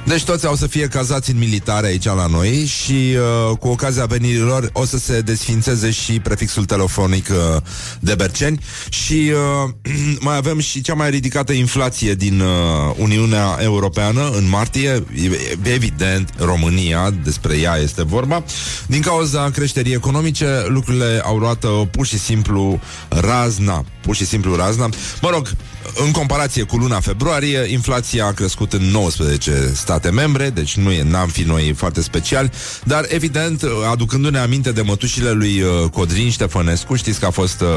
deci 0.09 0.25
toți 0.25 0.47
au 0.47 0.55
să 0.55 0.67
fie 0.67 0.87
cazați 0.87 1.31
în 1.31 1.39
militare 1.39 1.87
aici 1.87 2.05
la 2.05 2.27
noi 2.27 2.65
și 2.65 2.93
uh, 2.93 3.57
cu 3.57 3.69
ocazia 3.69 4.05
venirilor 4.05 4.71
o 4.73 4.85
să 4.85 4.99
se 4.99 5.21
desfințeze 5.21 5.91
și 5.91 6.21
prefixul 6.21 6.65
telefonic 6.65 7.29
uh, 7.29 7.63
de 8.01 8.15
Berceni 8.15 8.61
și 8.89 9.33
uh, 9.33 9.71
mai 10.27 10.37
avem 10.37 10.59
și 10.59 10.81
cea 10.81 10.95
mai 10.95 11.11
ridicată 11.11 11.53
inflație 11.53 12.15
din 12.15 12.41
uh, 12.41 12.49
Uniunea 12.97 13.59
Europeană 13.61 14.31
în 14.31 14.49
martie, 14.49 14.89
e, 14.91 15.59
evident 15.63 16.31
România, 16.39 17.11
despre 17.25 17.57
ea 17.57 17.77
este 17.77 18.05
vorba. 18.05 18.45
Din 18.87 19.01
cauza 19.01 19.51
creșterii 19.51 19.95
economice, 19.95 20.65
lucrurile 20.67 21.21
au 21.25 21.37
luat 21.39 21.65
uh, 21.65 21.83
pur 21.91 22.07
și 22.07 22.19
simplu 22.19 22.81
razna, 23.09 23.85
pur 24.01 24.15
și 24.15 24.27
simplu 24.27 24.57
razna. 24.57 24.89
Mă 25.21 25.31
rog, 25.31 25.49
în 25.95 26.11
comparație 26.11 26.63
cu 26.63 26.77
luna 26.77 27.01
februarie, 27.01 27.67
inflația 27.71 28.27
a 28.27 28.33
crescut 28.33 28.73
în 28.73 28.83
19 28.83 29.73
state 29.75 30.11
membre, 30.11 30.51
deci 30.51 30.77
nu 30.77 30.91
e, 30.91 31.03
n-am 31.03 31.29
fi 31.29 31.43
noi 31.43 31.75
foarte 31.77 32.03
speciali, 32.03 32.51
dar 32.85 33.05
evident, 33.09 33.63
aducându-ne 33.91 34.39
aminte 34.39 34.73
de 34.73 34.83
mătușile 34.83 35.31
lui 35.31 35.61
uh, 35.61 35.91
Codrin 35.91 36.31
Ștefănescu, 36.31 36.95
știți 36.95 37.21
că 37.21 37.27
a 37.27 37.31
fost, 37.31 37.61
uh, 37.61 37.69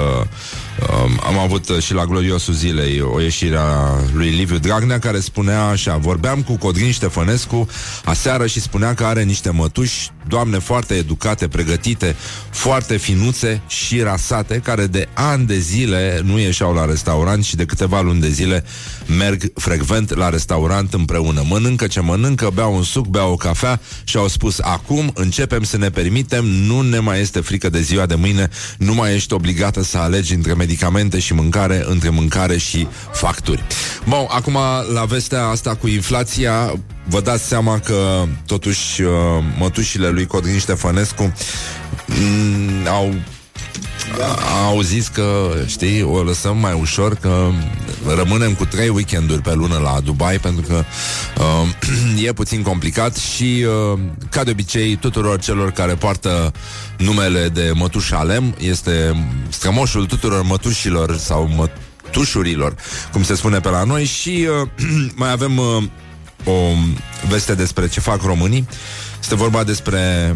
uh, 0.81 1.11
am 1.25 1.37
avut 1.37 1.69
uh, 1.69 1.81
și 1.81 1.93
la 1.93 2.05
gloriosul 2.05 2.53
zilei 2.53 3.01
o 3.01 3.21
ieșire 3.21 3.57
a 3.57 3.99
lui 4.13 4.29
Liviu 4.29 4.57
Dragnea 4.57 4.99
care 4.99 5.19
spunea 5.19 5.63
așa, 5.63 5.97
vorbeam 5.97 6.41
cu 6.41 6.57
Codrin 6.57 6.91
Ștefănescu 6.91 7.67
aseară 8.05 8.47
și 8.47 8.61
spunea 8.61 8.93
că 8.93 9.05
are 9.05 9.23
niște 9.23 9.49
mătuși, 9.49 10.09
doamne 10.27 10.59
foarte 10.59 10.93
educate, 10.93 11.47
pregătite, 11.47 12.15
foarte 12.49 12.97
finuțe 12.97 13.61
și 13.67 14.01
rasate, 14.01 14.61
care 14.63 14.85
de 14.87 15.07
ani 15.13 15.45
de 15.45 15.57
zile 15.57 16.21
nu 16.23 16.39
ieșeau 16.39 16.73
la 16.73 16.85
restaurant 16.85 17.43
și 17.43 17.55
de 17.55 17.65
câteva 17.65 17.90
luni 17.99 18.19
de 18.19 18.29
zile 18.29 18.63
merg 19.17 19.51
frecvent 19.55 20.15
la 20.15 20.29
restaurant 20.29 20.93
împreună. 20.93 21.43
Mănâncă 21.47 21.87
ce 21.87 21.99
mănâncă, 21.99 22.49
beau 22.53 22.75
un 22.75 22.83
suc, 22.83 23.07
beau 23.07 23.31
o 23.31 23.35
cafea 23.35 23.79
și 24.03 24.17
au 24.17 24.27
spus 24.27 24.59
acum 24.59 25.11
începem 25.15 25.63
să 25.63 25.77
ne 25.77 25.89
permitem, 25.89 26.45
nu 26.45 26.81
ne 26.81 26.99
mai 26.99 27.21
este 27.21 27.39
frică 27.39 27.69
de 27.69 27.81
ziua 27.81 28.05
de 28.05 28.15
mâine, 28.15 28.49
nu 28.77 28.93
mai 28.93 29.13
ești 29.13 29.33
obligată 29.33 29.83
să 29.83 29.97
alegi 29.97 30.33
între 30.33 30.53
medicamente 30.53 31.19
și 31.19 31.33
mâncare, 31.33 31.83
între 31.87 32.09
mâncare 32.09 32.57
și 32.57 32.87
facturi. 33.11 33.63
Bun, 34.07 34.25
acum 34.27 34.57
la 34.93 35.05
vestea 35.05 35.45
asta 35.45 35.75
cu 35.75 35.87
inflația, 35.87 36.73
vă 37.05 37.21
dați 37.21 37.47
seama 37.47 37.79
că 37.79 38.25
totuși 38.45 39.01
uh, 39.01 39.09
mătușile 39.57 40.09
lui 40.09 40.25
Codrin 40.25 40.57
Ștefănescu 40.57 41.33
mm, 42.05 42.87
au 42.87 43.13
au 44.67 44.81
zis 44.81 45.07
că, 45.07 45.53
știi, 45.65 46.01
o 46.01 46.23
lăsăm 46.23 46.57
mai 46.57 46.77
ușor 46.79 47.15
Că 47.15 47.49
rămânem 48.15 48.53
cu 48.53 48.65
trei 48.65 48.89
weekenduri 48.89 49.41
pe 49.41 49.53
lună 49.53 49.77
la 49.77 49.99
Dubai 50.03 50.39
Pentru 50.39 50.65
că 50.67 50.83
uh, 51.37 52.23
e 52.27 52.33
puțin 52.33 52.61
complicat 52.61 53.15
Și, 53.15 53.65
uh, 53.93 53.99
ca 54.29 54.43
de 54.43 54.51
obicei, 54.51 54.95
tuturor 54.95 55.39
celor 55.39 55.71
care 55.71 55.93
poartă 55.93 56.51
numele 56.97 57.49
de 57.49 57.71
mătuș 57.75 58.11
Alem 58.11 58.55
Este 58.59 59.25
strămoșul 59.49 60.05
tuturor 60.05 60.41
mătușilor 60.43 61.17
sau 61.17 61.49
mătușurilor 61.55 62.75
Cum 63.11 63.23
se 63.23 63.35
spune 63.35 63.59
pe 63.59 63.69
la 63.69 63.83
noi 63.83 64.05
Și 64.05 64.47
uh, 64.61 64.67
mai 65.15 65.31
avem 65.31 65.57
uh, 65.57 65.83
o 66.45 66.73
veste 67.27 67.55
despre 67.55 67.87
ce 67.87 67.99
fac 67.99 68.21
românii. 68.21 68.67
Este 69.21 69.35
vorba 69.35 69.63
despre 69.63 70.35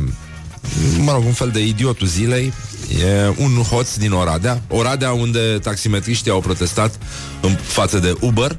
mă 1.00 1.12
rog, 1.12 1.26
un 1.26 1.34
fel 1.34 1.50
de 1.50 1.66
idiotul 1.66 2.08
zilei. 2.08 2.54
E 3.02 3.34
un 3.38 3.62
hoț 3.62 3.96
din 3.96 4.12
Oradea. 4.12 4.62
Oradea 4.68 5.12
unde 5.12 5.60
taximetriștii 5.62 6.32
au 6.32 6.40
protestat 6.40 7.00
în 7.42 7.56
față 7.62 8.00
de 8.00 8.16
Uber. 8.20 8.58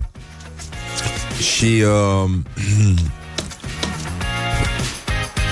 Și 1.57 1.64
uh, 1.64 2.31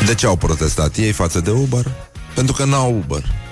De 0.06 0.14
ce 0.14 0.26
au 0.26 0.36
protestat? 0.36 0.96
Ei 0.96 1.12
față 1.12 1.40
de 1.40 1.50
Uber? 1.50 1.90
Pentru 2.34 2.54
că 2.54 2.64
n-au 2.64 2.96
Uber 2.96 3.43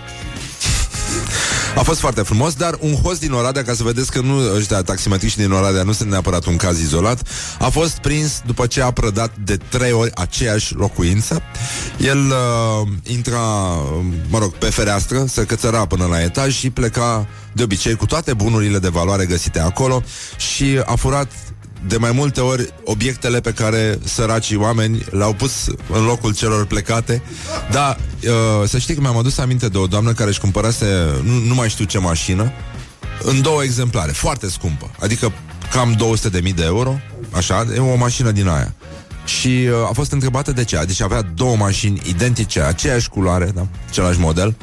a 1.77 1.83
fost 1.83 2.01
foarte 2.01 2.23
frumos, 2.23 2.55
dar 2.55 2.77
un 2.81 2.95
host 2.95 3.21
din 3.21 3.33
Oradea, 3.33 3.65
ca 3.65 3.75
să 3.75 3.83
vedeți 3.83 4.11
că 4.11 4.21
nu 4.21 4.55
ăștia 4.55 4.83
taximetriștii 4.83 5.43
din 5.43 5.53
Oradea 5.53 5.83
nu 5.83 5.93
sunt 5.93 6.11
neapărat 6.11 6.45
un 6.45 6.57
caz 6.57 6.81
izolat, 6.81 7.29
a 7.59 7.69
fost 7.69 7.99
prins 7.99 8.43
după 8.47 8.67
ce 8.67 8.83
a 8.83 8.91
prădat 8.91 9.37
de 9.45 9.57
trei 9.57 9.93
ori 9.93 10.11
aceeași 10.15 10.75
locuință. 10.75 11.43
El 11.99 12.19
uh, 12.19 12.89
intra, 13.03 13.41
mă 14.29 14.39
rog, 14.39 14.53
pe 14.53 14.67
fereastră, 14.71 15.25
se 15.29 15.45
cățăra 15.45 15.87
până 15.87 16.07
la 16.07 16.23
etaj 16.23 16.55
și 16.55 16.71
pleca 16.71 17.27
de 17.53 17.63
obicei 17.63 17.95
cu 17.95 18.07
toate 18.07 18.35
bunurile 18.35 18.79
de 18.79 18.89
valoare 18.89 19.27
găsite 19.27 19.61
acolo 19.61 20.03
și 20.37 20.81
a 20.85 20.95
furat 20.95 21.31
de 21.87 21.97
mai 21.97 22.13
multe 22.13 22.41
ori 22.41 22.73
obiectele 22.85 23.41
pe 23.41 23.53
care 23.53 23.99
săracii 24.05 24.57
oameni 24.57 25.05
le-au 25.11 25.33
pus 25.33 25.67
în 25.93 26.05
locul 26.05 26.35
celor 26.35 26.67
plecate. 26.67 27.23
Da, 27.71 27.97
uh, 28.23 28.69
să 28.69 28.79
știi 28.79 28.95
că 28.95 29.01
mi-am 29.01 29.17
adus 29.17 29.39
aminte 29.39 29.69
de 29.69 29.79
o 29.79 29.87
doamnă 29.87 30.13
care 30.13 30.31
își 30.31 30.41
cumpărase, 30.41 30.87
nu, 31.23 31.39
nu 31.39 31.55
mai 31.55 31.69
știu 31.69 31.85
ce 31.85 31.99
mașină, 31.99 32.53
în 33.23 33.43
două 33.43 33.63
exemplare, 33.63 34.13
foarte 34.13 34.49
scumpă, 34.49 34.91
adică 35.01 35.33
cam 35.73 35.97
200.000 36.43 36.55
de 36.55 36.65
euro, 36.65 37.01
așa, 37.31 37.67
e 37.75 37.79
o 37.79 37.97
mașină 37.97 38.31
din 38.31 38.49
aia. 38.49 38.75
Și 39.25 39.49
uh, 39.49 39.89
a 39.89 39.91
fost 39.93 40.13
întrebată 40.13 40.53
de 40.53 40.65
ce. 40.65 40.83
Deci 40.87 41.01
avea 41.01 41.23
două 41.23 41.57
mașini 41.57 42.01
identice, 42.09 42.61
aceeași 42.61 43.09
culoare, 43.09 43.51
da? 43.55 43.67
același 43.89 44.19
model. 44.19 44.55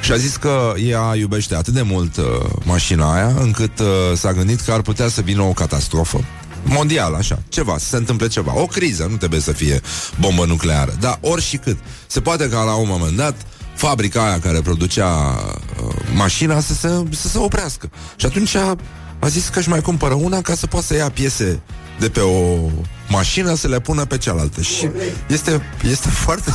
Și 0.00 0.12
a 0.12 0.16
zis 0.16 0.36
că 0.36 0.72
ea 0.88 1.14
iubește 1.16 1.54
atât 1.54 1.72
de 1.72 1.82
mult 1.82 2.16
uh, 2.16 2.24
mașina 2.64 3.14
aia, 3.14 3.34
încât 3.40 3.78
uh, 3.78 3.86
s-a 4.16 4.32
gândit 4.32 4.60
că 4.60 4.72
ar 4.72 4.80
putea 4.80 5.08
să 5.08 5.20
vină 5.20 5.42
o 5.42 5.52
catastrofă 5.52 6.24
mondial, 6.68 7.14
așa, 7.14 7.42
ceva, 7.48 7.78
să 7.78 7.86
se 7.86 7.96
întâmple 7.96 8.28
ceva. 8.28 8.60
O 8.60 8.66
criză, 8.66 9.06
nu 9.10 9.16
trebuie 9.16 9.40
să 9.40 9.52
fie 9.52 9.80
bombă 10.20 10.44
nucleară, 10.44 10.96
dar 11.00 11.18
ori 11.20 11.42
și 11.42 11.56
cât. 11.56 11.78
Se 12.06 12.20
poate 12.20 12.48
ca 12.48 12.62
la 12.62 12.74
un 12.74 12.88
moment 12.88 13.16
dat 13.16 13.34
fabrica 13.74 14.26
aia 14.26 14.40
care 14.40 14.60
producea 14.60 15.06
uh, 15.06 15.94
mașina 16.14 16.60
să 16.60 16.74
se, 16.74 17.02
să 17.10 17.28
se 17.28 17.38
oprească. 17.38 17.90
Și 18.16 18.26
atunci 18.26 18.54
a, 18.54 18.76
a 19.18 19.28
zis 19.28 19.48
că 19.48 19.58
își 19.58 19.68
mai 19.68 19.80
cumpără 19.80 20.14
una 20.14 20.40
ca 20.40 20.54
să 20.54 20.66
poată 20.66 20.86
să 20.86 20.94
ia 20.94 21.10
piese 21.10 21.60
de 21.98 22.08
pe 22.08 22.20
o 22.20 22.70
mașină 23.08 23.54
să 23.54 23.68
le 23.68 23.80
pună 23.80 24.04
pe 24.04 24.18
cealaltă. 24.18 24.60
Și 24.60 24.88
este, 25.28 25.62
este 25.90 26.08
foarte... 26.08 26.50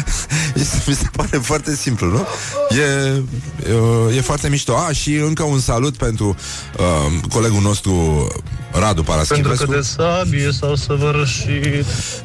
este, 0.60 0.82
mi 0.86 0.94
se 0.94 1.06
pare 1.12 1.36
foarte 1.36 1.76
simplu, 1.76 2.06
nu? 2.06 2.26
E, 2.76 3.22
e, 4.12 4.16
e 4.16 4.20
foarte 4.20 4.48
mișto. 4.48 4.76
A, 4.76 4.92
și 4.92 5.14
încă 5.14 5.42
un 5.42 5.60
salut 5.60 5.96
pentru 5.96 6.36
uh, 6.78 7.20
colegul 7.28 7.60
nostru 7.60 8.26
Radu 8.72 9.02
Paraschivescu. 9.02 9.48
Pentru 9.48 9.66
că 9.66 9.74
de 9.74 9.80
sabie 9.80 10.50
s-au 10.52 10.74
săvârșit. 10.74 11.84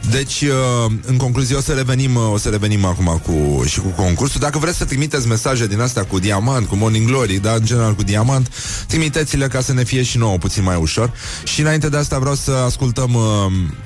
Deci, 0.10 0.42
uh, 0.42 0.92
în 1.06 1.18
concluzie, 1.18 1.56
o 1.56 1.62
să 1.62 1.72
revenim, 1.72 2.16
uh, 2.16 2.32
o 2.32 2.38
să 2.38 2.50
revenim 2.50 2.86
acum 2.86 3.22
cu, 3.26 3.64
și 3.66 3.80
cu 3.80 3.88
concursul. 3.88 4.40
Dacă 4.40 4.58
vreți 4.58 4.78
să 4.78 4.86
trimiteți 4.86 5.28
mesaje 5.28 5.68
din 5.68 5.80
astea 5.80 6.04
cu 6.04 6.20
diamant, 6.20 6.68
cu 6.68 6.76
Morning 6.76 7.08
Glory, 7.08 7.40
dar 7.40 7.56
în 7.56 7.66
general 7.66 7.94
cu 7.94 8.04
diamant, 8.04 8.54
trimiteți-le 8.88 9.48
ca 9.48 9.62
să 9.62 9.74
ne 9.74 9.84
fie 9.84 10.04
și 10.04 10.18
nouă 10.18 10.38
puțin 10.38 10.64
mai 10.64 10.76
ușor. 10.76 11.12
Și 11.44 11.62
înainte 11.62 11.90
de 11.90 11.98
asta 11.98 12.20
vreau 12.20 12.36
să 12.36 12.52
ascultăm 12.52 13.14
uh, 13.14 13.24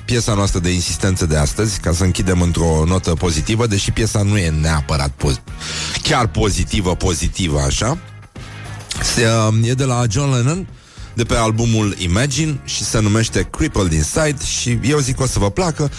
piesa 0.04 0.34
noastră 0.34 0.58
de 0.58 0.70
insistență 0.70 1.26
de 1.26 1.36
astăzi, 1.36 1.80
ca 1.80 1.92
să 1.92 2.04
închidem 2.04 2.40
într-o 2.40 2.84
notă 2.86 3.10
pozitivă, 3.10 3.66
deși 3.66 3.90
piesa 3.90 4.22
nu 4.22 4.38
e 4.38 4.50
neapărat 4.50 5.10
poz- 5.10 5.42
chiar 6.02 6.26
pozitivă, 6.26 6.94
pozitivă, 6.96 7.60
așa. 7.60 7.98
Se, 9.02 9.26
uh, 9.48 9.68
e 9.68 9.72
de 9.72 9.84
la 9.84 10.04
John 10.10 10.34
Lennon, 10.34 10.66
de 11.14 11.24
pe 11.24 11.34
albumul 11.34 11.94
Imagine 11.98 12.60
și 12.64 12.84
se 12.84 13.00
numește 13.00 13.48
Crippled 13.50 13.92
Inside 13.92 14.36
și 14.60 14.78
eu 14.82 14.98
zic 14.98 15.16
că 15.16 15.22
o 15.22 15.26
să 15.26 15.38
vă 15.38 15.50
placă, 15.50 15.90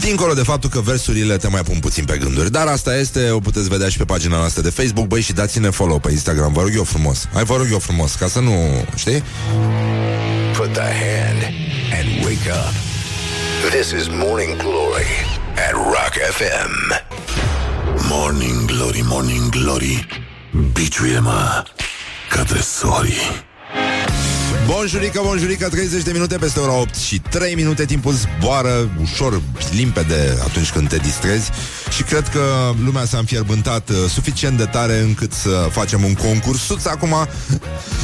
dincolo 0.00 0.34
de 0.34 0.42
faptul 0.42 0.70
că 0.70 0.80
versurile 0.80 1.36
te 1.36 1.48
mai 1.48 1.62
pun 1.62 1.78
puțin 1.78 2.04
pe 2.04 2.18
gânduri. 2.18 2.50
Dar 2.50 2.66
asta 2.66 2.96
este, 2.96 3.30
o 3.30 3.38
puteți 3.38 3.68
vedea 3.68 3.88
și 3.88 3.96
pe 3.96 4.04
pagina 4.04 4.36
noastră 4.36 4.62
de 4.62 4.70
Facebook, 4.70 5.06
băi, 5.06 5.20
și 5.20 5.32
dați-ne 5.32 5.70
follow 5.70 5.98
pe 5.98 6.10
Instagram, 6.10 6.52
vă 6.52 6.60
rog 6.60 6.70
eu 6.74 6.84
frumos. 6.84 7.28
Hai, 7.32 7.44
vă 7.44 7.56
rog 7.56 7.66
eu 7.70 7.78
frumos, 7.78 8.14
ca 8.14 8.28
să 8.28 8.40
nu, 8.40 8.84
știi? 8.94 9.22
Put 10.56 10.72
the 10.72 10.80
hand 10.80 11.42
and 11.92 12.24
wake 12.24 12.50
up. 12.50 12.97
This 13.66 13.90
is 13.90 14.08
Morning 14.08 14.56
Glory 14.56 15.10
at 15.56 15.74
Rock 15.74 16.14
FM. 16.14 16.72
Morning 18.08 18.66
Glory, 18.66 19.02
Morning 19.04 19.48
Glory. 19.50 20.06
Biciuie-mă 20.72 21.64
ca 22.30 22.42
tresorii. 22.42 23.44
Bonjurică, 24.66 25.20
bonjurică, 25.24 25.68
30 25.68 26.02
de 26.02 26.12
minute 26.12 26.36
peste 26.36 26.60
ora 26.60 26.72
8 26.72 26.94
și 26.94 27.18
3 27.18 27.54
minute 27.54 27.84
timpul 27.84 28.12
zboară 28.12 28.90
ușor 29.00 29.42
limpede 29.70 30.38
atunci 30.44 30.70
când 30.70 30.88
te 30.88 30.96
distrezi 30.96 31.50
și 31.90 32.02
cred 32.02 32.28
că 32.28 32.72
lumea 32.84 33.04
s-a 33.04 33.18
înfierbântat 33.18 33.88
uh, 33.88 33.96
suficient 34.08 34.56
de 34.56 34.64
tare 34.64 34.98
încât 34.98 35.32
să 35.32 35.68
facem 35.70 36.04
un 36.04 36.14
concursuț 36.14 36.84
acum 36.84 37.14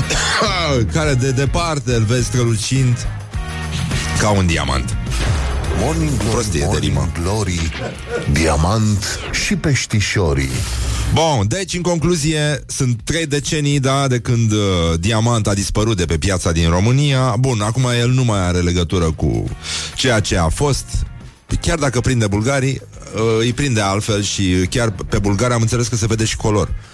care 0.95 1.15
de 1.15 1.31
departe 1.31 1.95
îl 1.95 2.03
vezi 2.03 2.25
strălucind 2.27 3.07
ca 4.21 4.31
un 4.31 4.47
diamant. 4.47 4.97
Morning 5.79 6.17
Glory, 6.17 6.31
Prostie 6.31 6.61
de 6.61 6.67
Morning 6.67 6.85
rimă. 6.85 7.13
Glory, 7.23 7.71
diamant 8.33 9.19
și 9.45 9.57
peștișorii. 9.57 10.51
Bun, 11.13 11.47
deci 11.49 11.75
în 11.75 11.83
concluzie 11.83 12.65
sunt 12.67 13.01
trei 13.05 13.27
decenii, 13.27 13.81
da, 13.81 14.07
de 14.09 14.19
când 14.19 14.53
uh, 14.53 14.59
Diamant 15.01 15.47
a 15.47 15.55
dispărut 15.55 15.97
de 15.97 16.05
pe 16.05 16.19
piața 16.19 16.53
din 16.53 16.69
România. 16.71 17.37
Bun, 17.39 17.61
acum 17.61 17.85
el 18.01 18.11
nu 18.11 18.25
mai 18.25 18.47
are 18.47 18.59
legătură 18.59 19.11
cu 19.11 19.45
ceea 19.95 20.21
ce 20.21 20.39
a 20.39 20.49
fost. 20.49 20.85
Chiar 21.61 21.79
dacă 21.79 22.01
prinde 22.01 22.27
bulgarii, 22.27 22.81
uh, 23.15 23.21
îi 23.39 23.53
prinde 23.53 23.81
altfel 23.81 24.23
și 24.23 24.67
chiar 24.71 24.91
pe 25.09 25.19
bulgari 25.19 25.53
am 25.53 25.61
înțeles 25.61 25.89
că 25.89 25.97
se 25.97 26.07
vede 26.07 26.25
și 26.25 26.37
color 26.37 26.69
uh, 26.69 26.94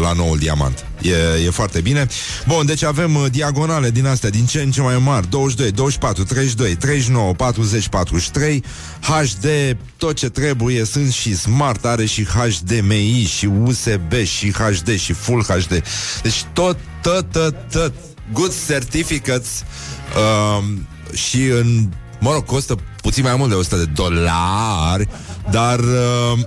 la 0.00 0.12
noul 0.12 0.38
diamant. 0.38 0.86
E, 1.02 1.44
e 1.46 1.50
foarte 1.50 1.80
bine. 1.80 2.06
Bun, 2.46 2.66
deci 2.66 2.82
avem 2.82 3.14
uh, 3.14 3.26
diagonale 3.30 3.90
din 3.90 4.06
astea, 4.06 4.30
din 4.30 4.46
ce 4.46 4.60
în 4.60 4.70
ce 4.70 4.80
mai 4.80 4.98
mari, 4.98 5.30
22, 5.30 5.70
24, 5.70 6.24
32, 6.24 6.74
39, 6.74 7.32
40, 7.34 7.88
43, 7.88 8.64
HD, 9.00 9.46
tot 9.96 10.16
ce 10.16 10.28
trebuie, 10.28 10.84
sunt 10.84 11.12
și 11.12 11.36
Smart, 11.36 11.84
are 11.84 12.04
și 12.04 12.24
HDMI, 12.24 13.30
și 13.36 13.46
USB, 13.46 14.12
și 14.24 14.52
HD, 14.52 14.98
și 14.98 15.12
Full 15.12 15.42
HD. 15.42 15.82
Deci 16.22 16.44
tot, 16.52 16.76
tot, 17.02 17.32
tot, 17.32 17.54
tot. 17.72 17.92
Good 18.32 18.52
certificates 18.66 19.64
um, 20.58 20.86
și 21.12 21.42
în 21.42 21.88
Mă 22.20 22.32
rog, 22.32 22.44
costă 22.44 22.76
puțin 23.02 23.22
mai 23.22 23.36
mult 23.36 23.48
de 23.50 23.54
100 23.54 23.76
de 23.76 23.84
dolari, 23.94 25.08
dar 25.50 25.78
uh, 25.78 26.38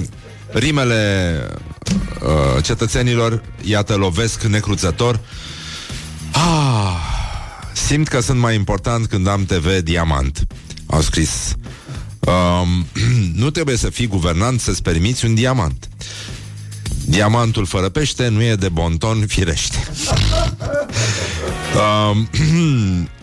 rimele 0.64 1.40
uh, 1.92 2.64
cetățenilor, 2.64 3.42
iată, 3.62 3.94
lovesc 3.94 4.42
necruțător. 4.42 5.20
Ah, 6.30 6.96
simt 7.74 8.08
că 8.08 8.20
sunt 8.20 8.38
mai 8.38 8.54
important 8.54 9.06
când 9.06 9.26
am 9.26 9.44
TV 9.44 9.78
Diamant. 9.78 10.46
Au 10.86 11.00
scris. 11.00 11.54
Um, 12.20 12.86
nu 13.42 13.50
trebuie 13.50 13.76
să 13.76 13.90
fii 13.90 14.06
guvernant 14.06 14.60
să-ți 14.60 14.82
permiți 14.82 15.24
un 15.24 15.34
diamant. 15.34 15.88
Diamantul 17.04 17.66
fără 17.66 17.88
pește 17.88 18.28
nu 18.28 18.42
e 18.42 18.54
de 18.54 18.68
bonton 18.68 19.26
firește. 19.26 19.78
Um, 21.76 22.28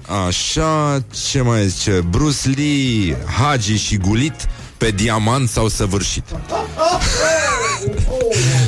așa, 0.28 1.04
ce 1.30 1.42
mai 1.42 1.68
zice? 1.68 1.92
Bruce 2.10 2.50
Lee, 2.50 3.18
Hagi 3.26 3.78
și 3.78 3.98
Gulit 3.98 4.48
pe 4.78 4.92
diamant 4.92 5.50
s-au 5.50 5.68
săvârșit. 5.68 6.24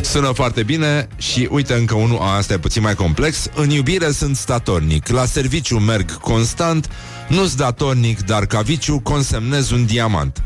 Sună 0.02 0.32
foarte 0.34 0.64
bine 0.64 1.08
și 1.18 1.48
uite 1.52 1.74
încă 1.74 1.96
unul, 1.96 2.18
a, 2.22 2.36
asta 2.36 2.54
e 2.54 2.58
puțin 2.58 2.82
mai 2.82 2.96
complex. 2.96 3.50
În 3.56 3.70
iubire 3.70 4.12
sunt 4.12 4.38
statornic, 4.38 5.08
la 5.08 5.26
serviciu 5.26 5.78
merg 5.78 6.12
constant, 6.12 6.90
nu-s 7.28 7.56
datornic, 7.56 8.26
dar 8.26 8.46
ca 8.46 8.62
viciu 8.62 9.00
consemnez 9.00 9.70
un 9.72 9.86
diamant. 9.86 10.42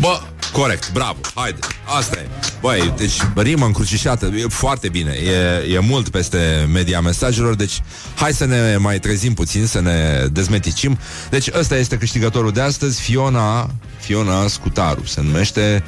Bă, 0.00 0.20
corect, 0.52 0.92
bravo, 0.92 1.16
haide, 1.34 1.58
asta 1.98 2.16
e. 2.16 2.28
Băi, 2.60 2.94
deci 2.96 3.14
rimă 3.34 3.64
încrucișată 3.64 4.26
E 4.26 4.44
foarte 4.48 4.88
bine, 4.88 5.12
e, 5.12 5.72
e 5.74 5.78
mult 5.78 6.08
peste 6.08 6.68
media 6.72 7.00
mesajelor 7.00 7.54
Deci 7.54 7.82
hai 8.14 8.32
să 8.32 8.44
ne 8.44 8.76
mai 8.76 8.98
trezim 8.98 9.34
puțin 9.34 9.66
Să 9.66 9.80
ne 9.80 10.26
dezmeticim. 10.32 10.98
Deci 11.30 11.48
ăsta 11.58 11.76
este 11.76 11.98
câștigătorul 11.98 12.52
de 12.52 12.60
astăzi 12.60 13.00
Fiona, 13.00 13.70
Fiona 13.98 14.46
Scutaru 14.46 15.04
Se 15.04 15.20
numește 15.20 15.84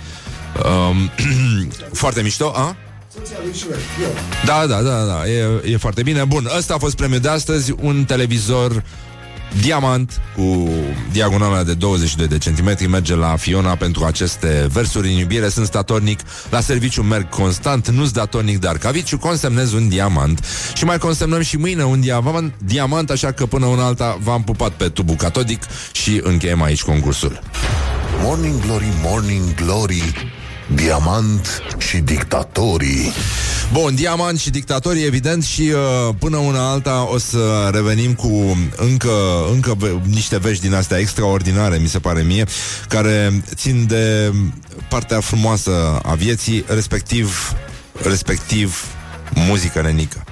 um, 0.64 1.10
Foarte 2.02 2.22
mișto, 2.22 2.52
a? 2.54 2.76
Da, 4.44 4.66
da, 4.66 4.82
da, 4.82 5.04
da, 5.04 5.28
e, 5.28 5.62
e 5.72 5.76
foarte 5.76 6.02
bine 6.02 6.24
Bun, 6.24 6.48
ăsta 6.56 6.74
a 6.74 6.78
fost 6.78 6.96
premiul 6.96 7.20
de 7.20 7.28
astăzi 7.28 7.74
Un 7.80 8.04
televizor 8.04 8.82
Diamant 9.60 10.20
cu 10.36 10.68
diagonala 11.12 11.62
de 11.62 11.74
22 11.74 12.26
de 12.26 12.38
centimetri 12.38 12.86
merge 12.86 13.14
la 13.14 13.36
Fiona 13.36 13.74
pentru 13.76 14.04
aceste 14.04 14.68
versuri 14.72 15.08
în 15.08 15.18
iubire. 15.18 15.48
Sunt 15.48 15.66
statornic, 15.66 16.20
la 16.50 16.60
serviciu 16.60 17.02
merg 17.02 17.28
constant, 17.28 17.88
nu-s 17.88 18.10
datornic, 18.10 18.58
dar 18.58 18.78
ca 18.78 18.90
viciu 18.90 19.18
consemnez 19.18 19.72
un 19.72 19.88
diamant. 19.88 20.44
Și 20.74 20.84
mai 20.84 20.98
consemnăm 20.98 21.42
și 21.42 21.56
mâine 21.56 21.84
un 21.84 22.00
diamant, 22.00 22.54
diamant 22.58 23.10
așa 23.10 23.32
că 23.32 23.46
până 23.46 23.66
una 23.66 23.84
alta 23.84 24.18
v-am 24.22 24.42
pupat 24.42 24.70
pe 24.70 24.88
tubul 24.88 25.14
catodic 25.14 25.62
și 25.92 26.20
încheiem 26.22 26.62
aici 26.62 26.82
concursul. 26.82 27.40
Morning 28.22 28.60
Glory, 28.60 28.92
Morning 29.02 29.54
Glory, 29.54 30.02
diamant 30.74 31.62
și 31.78 31.96
dictatorii. 31.98 33.12
Bun, 33.72 33.94
diamant 33.94 34.38
și 34.38 34.50
dictatorii, 34.50 35.04
evident, 35.04 35.44
și 35.44 35.60
uh, 35.60 36.14
până 36.18 36.36
una 36.36 36.70
alta 36.70 37.08
o 37.10 37.18
să 37.18 37.70
revenim 37.72 38.14
cu 38.14 38.56
încă, 38.76 39.10
încă 39.52 39.74
ve- 39.78 40.00
niște 40.04 40.38
vești 40.38 40.62
din 40.62 40.74
astea 40.74 40.98
extraordinare, 40.98 41.76
mi 41.76 41.88
se 41.88 41.98
pare 41.98 42.22
mie, 42.22 42.46
care 42.88 43.42
țin 43.54 43.86
de 43.86 44.32
partea 44.88 45.20
frumoasă 45.20 45.98
a 46.02 46.14
vieții, 46.14 46.64
respectiv, 46.68 47.52
respectiv 48.02 48.84
muzică 49.34 49.80
nenică. 49.82 50.24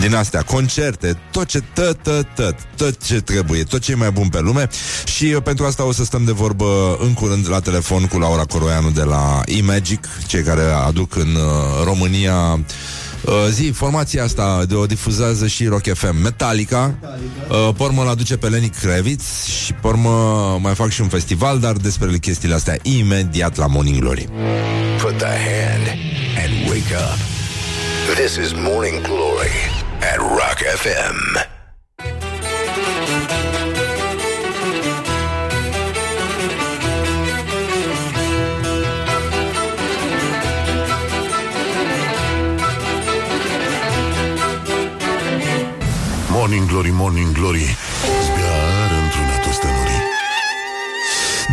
Din 0.00 0.14
astea, 0.14 0.42
concerte, 0.42 1.16
tot 1.30 1.46
ce, 1.46 1.62
tot, 1.72 1.96
tot, 2.02 2.26
tot, 2.34 2.54
tot 2.76 3.04
ce 3.04 3.20
trebuie, 3.20 3.62
tot 3.62 3.80
ce 3.80 3.92
e 3.92 3.94
mai 3.94 4.10
bun 4.10 4.28
pe 4.28 4.40
lume 4.40 4.68
și 5.04 5.24
uh, 5.24 5.42
pentru 5.42 5.64
asta 5.64 5.84
o 5.84 5.92
să 5.92 6.04
stăm 6.04 6.24
de 6.24 6.32
vorbă 6.32 6.96
în 7.00 7.12
curând 7.12 7.48
la 7.50 7.60
telefon 7.60 8.06
cu 8.06 8.18
Laura 8.18 8.44
Coroianu 8.44 8.90
de 8.90 9.02
la 9.02 9.42
E-Magic, 9.46 10.08
cei 10.26 10.42
care 10.42 10.62
aduc 10.86 11.16
în 11.16 11.34
uh, 11.34 11.84
România 11.84 12.34
uh, 12.54 13.32
zi, 13.50 13.70
formația 13.74 14.24
asta 14.24 14.64
de 14.68 14.74
o 14.74 14.86
difuzează 14.86 15.46
și 15.46 15.66
Rock 15.66 15.94
FM 15.94 16.16
Metallica, 16.22 16.94
uh, 17.48 17.74
pormă 17.76 18.02
îl 18.02 18.08
aduce 18.08 18.36
pe 18.36 18.48
Lenny 18.48 18.68
Kravitz 18.68 19.44
și 19.64 19.72
pormă 19.72 20.10
mai 20.60 20.74
fac 20.74 20.90
și 20.90 21.00
un 21.00 21.08
festival, 21.08 21.58
dar 21.58 21.72
despre 21.72 22.18
chestiile 22.18 22.54
astea 22.54 22.76
imediat 22.82 23.56
la 23.56 23.66
Morning 23.66 23.98
Glory. 23.98 24.28
Put 24.98 25.16
the 25.16 25.26
hand 25.26 25.86
and 26.44 26.68
wake 26.68 26.94
up. 26.94 27.18
This 28.14 28.36
is 28.36 28.52
Morning 28.52 29.00
Glory 29.00 29.73
at 30.04 30.20
Rock 30.20 30.58
FM. 30.58 31.16
Morning 46.30 46.66
Glory, 46.66 46.92
Morning 46.92 47.32
Glory 47.32 47.66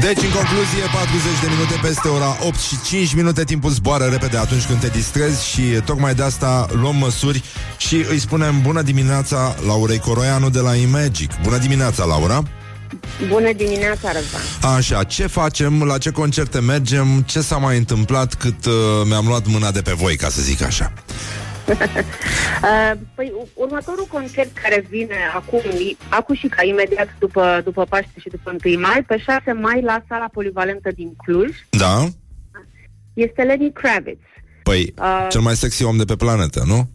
Deci, 0.02 0.24
în 0.24 0.30
concluzie, 0.30 0.84
40 0.94 1.40
de 1.42 1.48
minute 1.50 1.80
peste 1.82 2.08
ora 2.08 2.38
8 2.48 2.60
și 2.60 2.76
5 2.86 3.14
minute 3.14 3.44
Timpul 3.44 3.70
zboară 3.70 4.06
repede 4.06 4.38
atunci 4.38 4.66
când 4.66 4.80
te 4.80 4.88
distrezi 4.88 5.48
Și 5.48 5.62
tocmai 5.62 6.16
de 6.16 6.24
asta 6.24 6.68
luăm 6.74 6.96
măsuri 6.96 7.44
Și 7.78 7.96
îi 8.10 8.20
spunem 8.20 8.62
bună 8.62 8.82
dimineața 8.82 9.56
Laurei 9.66 10.00
Coroianu 10.00 10.50
de 10.50 10.60
la 10.60 10.76
Imagic. 10.76 11.32
Bună 11.44 11.58
dimineața, 11.58 12.06
Laura! 12.06 12.44
Bună 13.28 13.54
dimineața, 13.54 14.12
Răzvan. 14.12 14.76
Așa, 14.76 15.04
ce 15.04 15.28
facem, 15.28 15.84
la 15.84 15.98
ce 15.98 16.10
concerte 16.10 16.60
mergem? 16.60 17.24
Ce 17.26 17.42
s-a 17.42 17.58
mai 17.58 17.78
întâmplat? 17.78 18.34
Cât 18.34 18.66
uh, 18.66 18.74
mi-am 19.06 19.28
luat 19.28 19.48
mâna 19.48 19.72
de 19.72 19.82
pe 19.82 19.92
voi, 19.92 20.16
ca 20.16 20.30
să 20.30 20.42
zic 20.42 20.62
așa. 20.62 20.92
Uh, 20.96 21.41
păi, 23.16 23.32
u- 23.36 23.48
următorul 23.54 24.08
concert 24.12 24.58
care 24.58 24.86
vine 24.90 25.16
acum, 25.34 25.60
i- 25.78 25.98
acum 26.10 26.36
și 26.36 26.48
ca 26.48 26.64
imediat 26.64 27.08
după, 27.20 27.62
după 27.64 27.84
Paște 27.90 28.20
și 28.20 28.30
după 28.30 28.56
1 28.66 28.80
mai, 28.80 29.04
pe 29.08 29.18
6 29.18 29.52
mai 29.52 29.82
la 29.82 30.04
sala 30.08 30.30
polivalentă 30.34 30.90
din 30.96 31.14
Cluj, 31.24 31.56
Da? 31.70 32.08
este 33.14 33.42
Lenny 33.42 33.72
Kravitz. 33.72 34.22
Păi, 34.64 34.94
Uh. 35.00 35.28
cel 35.30 35.42
mai 35.42 35.56
sexy 35.56 35.84
om 35.84 35.98
de 35.98 36.06
pe 36.06 36.16
planetă, 36.16 36.64
nu? 36.66 36.90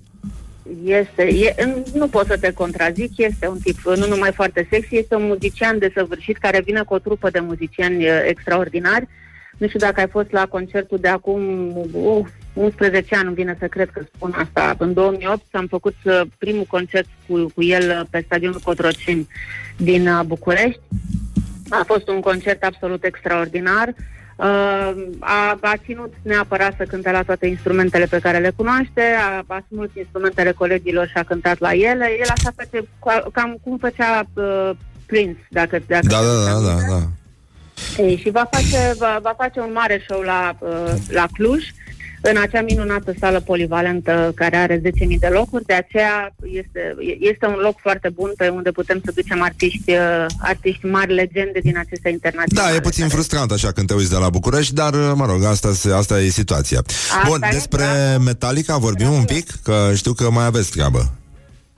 este, 0.85 1.23
e, 1.23 1.55
nu 1.95 2.09
pot 2.09 2.27
să 2.27 2.37
te 2.39 2.53
contrazic, 2.53 3.17
este 3.19 3.49
un 3.49 3.59
tip 3.59 3.79
nu 3.85 4.07
numai 4.07 4.33
foarte 4.33 4.67
sexy, 4.71 4.97
este 4.97 5.14
un 5.14 5.27
muzician 5.27 5.79
desăvârșit 5.79 6.37
care 6.39 6.61
vine 6.61 6.83
cu 6.83 6.95
o 6.95 6.99
trupă 6.99 7.31
de 7.31 7.39
muzicieni 7.41 8.05
uh, 8.09 8.21
extraordinari. 8.27 9.09
Nu 9.59 9.67
știu 9.67 9.79
dacă 9.79 10.01
ai 10.01 10.09
fost 10.09 10.31
la 10.31 10.47
concertul 10.47 10.99
de 10.99 11.09
acum 11.09 11.41
uh, 11.93 12.27
11 12.57 13.17
ani, 13.17 13.27
îmi 13.27 13.35
vine 13.35 13.57
să 13.59 13.67
cred 13.67 13.91
că 13.91 14.01
spun 14.15 14.35
asta. 14.37 14.75
În 14.79 14.93
2008 14.93 15.43
am 15.51 15.67
făcut 15.67 15.95
uh, 16.05 16.21
primul 16.39 16.65
concert 16.65 17.07
cu, 17.29 17.53
cu 17.55 17.63
el 17.63 17.91
uh, 17.91 18.07
pe 18.11 18.23
stadionul 18.27 18.61
Cotroceni 18.65 19.29
din 19.77 20.09
uh, 20.09 20.21
București. 20.27 20.81
A 21.69 21.83
fost 21.87 22.09
un 22.09 22.21
concert 22.21 22.63
absolut 22.63 23.05
extraordinar. 23.05 23.89
Uh, 24.37 24.95
a, 25.19 25.59
a 25.61 25.77
ținut 25.85 26.13
neapărat 26.23 26.75
să 26.77 26.85
cânte 26.85 27.11
la 27.11 27.23
toate 27.23 27.47
instrumentele 27.47 28.05
pe 28.05 28.19
care 28.19 28.39
le 28.39 28.53
cunoaște, 28.57 29.03
a, 29.19 29.45
a 29.47 29.65
smuls 29.71 29.91
instrumentele 29.95 30.53
colegilor 30.53 31.07
și 31.07 31.17
a 31.17 31.23
cântat 31.23 31.59
la 31.59 31.73
ele. 31.73 32.17
El 32.19 32.27
așa 32.37 32.53
face, 32.57 32.89
ca- 33.05 33.27
cam 33.33 33.59
cum 33.63 33.79
făcea 33.79 34.27
uh, 34.35 34.71
Prince, 35.07 35.47
dacă, 35.51 35.79
dacă 35.87 36.07
Da, 36.07 36.21
da, 36.21 36.45
da, 36.45 36.61
da, 36.61 36.77
da. 36.89 37.03
Ei, 38.03 38.17
și 38.17 38.31
va 38.31 38.49
face, 38.51 38.95
va, 38.99 39.19
va 39.23 39.35
face 39.37 39.61
un 39.61 39.71
mare 39.73 40.03
show 40.09 40.21
la, 40.21 40.57
uh, 40.59 40.93
la 41.09 41.27
Cluj, 41.33 41.65
în 42.21 42.37
acea 42.37 42.62
minunată 42.62 43.14
sală 43.21 43.41
polivalentă 43.41 44.33
care 44.35 44.57
are 44.57 44.79
10.000 44.81 44.83
de 45.19 45.27
locuri, 45.27 45.64
de 45.64 45.73
aceea 45.73 46.35
este, 46.53 46.95
este 47.21 47.47
un 47.47 47.59
loc 47.62 47.79
foarte 47.81 48.09
bun 48.09 48.33
pe 48.37 48.49
unde 48.49 48.71
putem 48.71 49.01
să 49.05 49.12
ducem 49.14 49.43
artiști, 49.43 49.91
uh, 49.93 50.27
artiști 50.39 50.87
mari, 50.87 51.14
legende 51.14 51.59
din 51.62 51.79
acestea 51.79 52.11
internaționale. 52.11 52.71
Da, 52.71 52.77
e 52.77 52.81
puțin 52.81 53.09
frustrant 53.09 53.51
așa 53.51 53.73
când 53.73 53.87
te 53.87 53.95
uiți 53.95 54.11
de 54.11 54.17
la 54.17 54.29
București, 54.31 54.75
dar, 54.75 54.95
mă 54.95 55.27
rog, 55.27 55.45
asta, 55.45 55.73
se- 55.73 55.93
asta 55.93 56.21
e 56.21 56.29
situația. 56.29 56.83
Bun, 57.27 57.43
e, 57.43 57.49
despre 57.53 57.85
bravo. 57.85 58.23
Metallica 58.23 58.77
vorbim 58.77 59.12
un 59.12 59.25
pic, 59.25 59.47
că 59.62 59.91
știu 59.95 60.12
că 60.12 60.31
mai 60.31 60.45
aveți 60.45 60.71
treabă. 60.71 61.12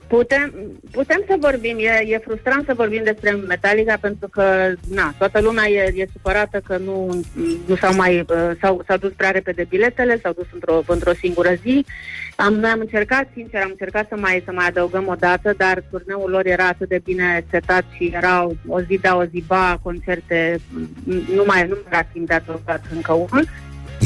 Putem, 0.09 0.53
putem 0.91 1.23
să 1.27 1.35
vorbim, 1.39 1.77
e, 1.77 2.03
e 2.05 2.17
frustrant 2.17 2.65
să 2.65 2.73
vorbim 2.73 3.01
despre 3.03 3.31
Metallica 3.31 3.97
pentru 4.01 4.27
că, 4.27 4.71
na, 4.89 5.13
toată 5.17 5.41
lumea 5.41 5.67
e, 5.69 5.93
e 5.95 6.07
supărată 6.13 6.61
că 6.67 6.77
nu, 6.77 7.19
nu 7.65 7.75
s-au 7.75 7.95
mai, 7.95 8.19
uh, 8.19 8.51
s-au, 8.61 8.83
s-au 8.87 8.97
dus 8.97 9.11
prea 9.11 9.31
repede 9.31 9.65
biletele, 9.69 10.19
s-au 10.23 10.33
dus 10.33 10.45
într-o, 10.53 10.81
într-o 10.87 11.13
singură 11.13 11.53
zi. 11.63 11.85
Am, 12.35 12.53
noi 12.53 12.69
am 12.69 12.79
încercat, 12.79 13.27
sincer, 13.33 13.61
am 13.61 13.69
încercat 13.69 14.07
să 14.07 14.15
mai, 14.17 14.41
să 14.45 14.51
mai 14.51 14.67
adăugăm 14.67 15.07
o 15.07 15.15
dată, 15.15 15.53
dar 15.57 15.83
turneul 15.89 16.29
lor 16.29 16.45
era 16.45 16.67
atât 16.67 16.89
de 16.89 17.01
bine 17.03 17.45
setat 17.49 17.83
și 17.95 18.11
erau 18.13 18.55
o 18.67 18.81
zi 18.81 18.99
da, 19.01 19.15
o 19.15 19.23
zi 19.23 19.43
ba, 19.47 19.79
concerte, 19.83 20.59
nu 21.35 21.43
mai, 21.45 21.67
nu 21.67 21.77
mai 21.81 21.83
era 21.91 22.01
timp 22.01 22.27
de 22.27 22.33
adăugat 22.33 22.81
încă 22.95 23.13
unul. 23.13 23.47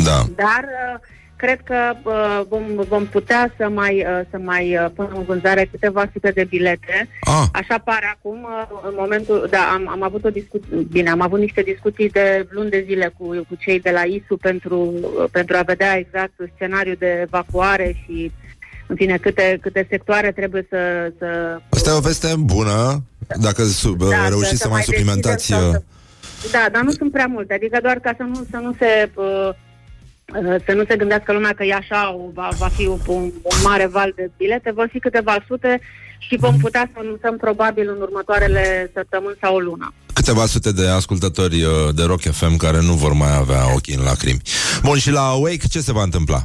Da. 0.04 0.26
Dar 0.36 0.64
uh, 0.64 0.99
cred 1.44 1.60
că 1.64 1.80
uh, 2.04 2.41
vom, 2.50 2.64
vom 2.88 3.06
putea 3.06 3.54
să 3.58 3.70
mai, 3.70 3.96
uh, 3.98 4.22
să 4.32 4.38
mai 4.38 4.78
uh, 4.78 4.86
punem 4.96 5.16
în 5.18 5.24
vânzare 5.24 5.68
câteva 5.72 6.10
sute 6.14 6.32
de 6.32 6.44
bilete. 6.44 7.08
Ah, 7.20 7.46
Așa 7.52 7.78
pare 7.78 8.16
acum, 8.16 8.38
uh, 8.44 8.80
în 8.89 8.94
momentul, 8.98 9.48
da, 9.50 9.72
am, 9.74 9.89
am 9.89 10.04
avut 10.04 10.24
o 10.26 10.30
discuție, 10.30 10.76
bine, 10.91 11.10
am 11.10 11.22
avut 11.22 11.39
niște 11.39 11.62
discuții 11.62 12.10
de 12.10 12.48
luni 12.50 12.70
de 12.70 12.84
zile 12.88 13.14
cu, 13.18 13.26
cu 13.28 13.56
cei 13.60 13.80
de 13.80 13.91
la 13.91 14.02
ISU 14.02 14.38
pentru, 14.38 14.78
uh, 14.80 15.26
pentru 15.32 15.58
a 15.58 15.62
vedea 15.62 15.98
exact 15.98 16.34
scenariul 16.56 16.96
de 17.00 17.20
evacuare 17.22 17.96
și, 18.04 18.32
în 18.88 18.96
fine, 18.96 19.18
câte, 19.18 19.58
câte 19.62 19.88
sectoare 19.89 20.32
trebuie 20.32 20.66
să... 20.70 21.12
să 21.18 21.60
asta 21.70 21.89
e 21.89 21.98
o 21.98 22.00
veste 22.00 22.34
bună, 22.39 23.04
dacă 23.39 23.64
sub, 23.64 24.04
da, 24.04 24.28
reușiți 24.28 24.62
să, 24.62 24.68
mai 24.68 24.78
deschidem 24.78 25.00
suplimentați... 25.00 25.46
sau 25.46 25.68
uh, 25.68 25.72
să- 25.72 25.82
Da, 26.52 26.66
dar 26.72 26.82
nu 26.82 26.91
sunt 26.91 27.12
prea 27.12 27.26
multe, 27.26 27.54
adică 27.54 27.78
doar 27.82 28.00
ca 28.00 28.14
să 28.18 28.24
nu, 28.24 28.46
să 28.52 28.58
nu 28.58 28.76
se... 28.80 29.10
Uh, 29.16 29.26
uh, 29.26 29.54
să 30.66 30.74
nu 30.74 30.84
se 30.88 30.96
gândească 30.96 31.34
lumea 31.34 31.54
că 31.54 31.64
e 31.64 31.74
așa, 31.74 32.14
o- 32.14 32.32
va, 32.34 32.50
va 32.58 32.68
fi 32.68 32.86
un, 32.88 33.00
un, 33.08 33.22
un 33.24 33.58
mare 33.64 33.86
val 33.88 34.12
de 34.16 34.32
bilete, 34.38 34.72
vor 34.72 34.88
fi 34.92 35.00
câteva 35.00 35.36
sute 35.48 35.82
și 36.18 36.36
vom 36.38 36.58
putea 36.58 36.90
să 36.94 37.00
anunțăm 37.00 37.38
probabil 37.38 37.90
în 37.90 38.02
următoarele 38.02 38.92
săptămâni 38.94 39.38
sau 39.42 39.56
o 39.56 39.60
lună. 39.60 39.94
câteva 40.14 40.46
sute 40.46 40.72
de 40.72 40.88
ascultători 40.88 41.64
uh, 41.64 41.72
de 41.96 42.04
Rock 42.04 42.22
FM 42.22 42.56
care 42.58 42.82
nu 42.82 42.94
vor 42.94 43.14
mai 43.14 43.36
avea 43.36 43.74
ochii 43.74 43.96
în 43.96 44.04
lacrimi. 44.04 44.42
Bun, 44.84 44.98
și 44.98 45.12
la 45.12 45.32
Wake 45.32 45.68
ce 45.70 45.80
se 45.80 45.92
va 45.94 46.04
întâmpla? 46.04 46.38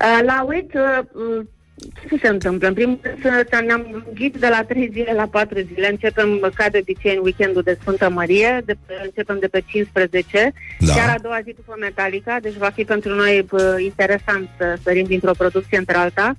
Uh, 0.00 0.20
la 0.26 0.44
UIT, 0.46 0.74
uh, 0.74 0.80
uh, 1.12 1.46
ce 2.08 2.18
se 2.22 2.28
întâmplă? 2.28 2.68
În 2.68 2.74
primul 2.74 2.98
rând, 3.02 3.18
să- 3.22 3.46
să 3.50 3.62
ne-am 3.66 4.02
lungit 4.04 4.36
de 4.36 4.48
la 4.48 4.62
3 4.68 4.90
zile 4.92 5.12
la 5.12 5.26
4 5.26 5.58
zile. 5.74 5.88
Începem, 5.88 6.50
ca 6.54 6.68
de 6.68 6.78
obicei, 6.78 7.16
în 7.16 7.22
weekendul 7.22 7.62
de 7.62 7.76
Sfântă 7.80 8.10
Mărie, 8.10 8.62
de 8.64 8.76
pe, 8.86 8.94
începem 9.04 9.38
de 9.40 9.48
pe 9.48 9.62
15, 9.66 10.52
Da. 10.78 10.92
chiar 10.94 11.08
a 11.16 11.20
doua 11.22 11.40
zi 11.44 11.52
după 11.54 11.76
Metallica, 11.80 12.38
deci 12.42 12.54
va 12.56 12.70
fi 12.70 12.84
pentru 12.84 13.14
noi 13.14 13.46
uh, 13.50 13.60
interesant 13.78 14.48
să 14.58 14.78
sărim 14.82 15.04
dintr-o 15.04 15.30
producție 15.38 15.78
într-alta. 15.78 16.36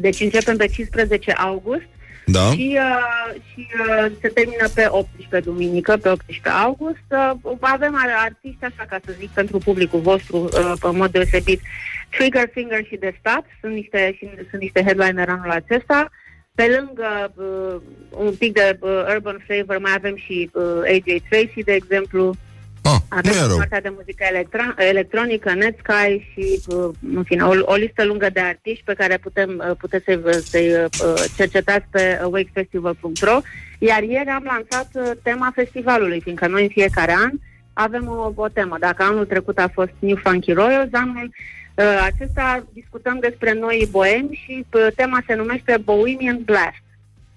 Deci 0.00 0.20
începem 0.20 0.56
pe 0.56 0.66
15 0.66 1.30
august 1.32 1.86
Da? 2.26 2.50
și, 2.50 2.78
uh, 2.78 3.40
și 3.52 3.66
uh, 3.80 4.12
se 4.20 4.28
termină 4.28 4.68
pe 4.74 4.86
18 4.88 5.50
duminică, 5.50 5.96
pe 5.96 6.08
18 6.08 6.48
august. 6.48 7.06
Uh, 7.42 7.56
avem 7.60 7.94
ar- 7.96 8.24
artiști, 8.24 8.64
așa 8.64 8.84
ca 8.88 8.98
să 9.04 9.14
zic, 9.18 9.30
pentru 9.30 9.58
publicul 9.58 10.00
vostru, 10.00 10.36
uh, 10.36 10.72
în 10.80 10.96
mod 10.96 11.10
deosebit, 11.10 11.60
Trigger 12.08 12.50
Finger 12.52 12.84
și 12.84 12.96
The 12.96 13.14
Stat, 13.18 13.44
sunt 13.60 13.72
niște, 13.72 14.14
și, 14.16 14.28
sunt 14.50 14.60
niște 14.60 14.82
headliner 14.82 15.28
anul 15.28 15.50
acesta. 15.50 16.10
Pe 16.54 16.66
lângă 16.78 17.32
uh, 17.34 17.80
un 18.26 18.34
pic 18.34 18.52
de 18.52 18.78
uh, 18.80 19.04
urban 19.14 19.44
flavor 19.46 19.78
mai 19.78 19.92
avem 19.94 20.16
și 20.16 20.50
uh, 20.52 20.64
AJ 20.84 21.20
Tracy, 21.28 21.62
de 21.64 21.72
exemplu. 21.72 22.34
Ah, 22.82 22.96
Avem 23.08 23.32
nu 23.32 23.38
e 23.38 23.46
rău. 23.46 23.56
partea 23.56 23.80
de 23.80 23.92
muzică 23.96 24.24
electro- 24.32 24.74
electronică, 24.88 25.54
Netsky 25.54 26.30
și, 26.32 26.60
uh, 26.66 26.90
în 27.14 27.22
fine, 27.22 27.42
o, 27.42 27.52
o 27.60 27.74
listă 27.74 28.04
lungă 28.04 28.28
de 28.32 28.40
artiști 28.40 28.84
pe 28.84 28.94
care 28.94 29.16
putem, 29.16 29.62
uh, 29.68 29.76
puteți 29.78 30.04
să-i, 30.04 30.20
să-i 30.44 30.72
uh, 30.72 31.24
cercetați 31.36 31.86
pe 31.90 32.20
wakefestival.ro. 32.24 33.40
Iar 33.78 34.02
ieri 34.02 34.28
am 34.28 34.42
lansat 34.44 34.88
uh, 34.94 35.10
tema 35.22 35.52
festivalului, 35.54 36.20
fiindcă 36.20 36.46
noi 36.46 36.62
în 36.62 36.68
fiecare 36.68 37.12
an 37.12 37.30
avem 37.72 38.08
o, 38.08 38.32
o 38.34 38.48
temă. 38.48 38.76
Dacă 38.80 39.02
anul 39.02 39.26
trecut 39.26 39.58
a 39.58 39.70
fost 39.72 39.92
New 39.98 40.16
Funky 40.22 40.52
Royals, 40.52 40.88
anul 40.92 41.30
uh, 41.74 41.84
acesta 42.04 42.66
discutăm 42.72 43.18
despre 43.20 43.52
noi 43.52 43.88
boemi 43.90 44.40
și 44.44 44.64
uh, 44.72 44.86
tema 44.96 45.22
se 45.26 45.34
numește 45.34 45.80
Bohemian 45.84 46.40
Blast. 46.44 46.82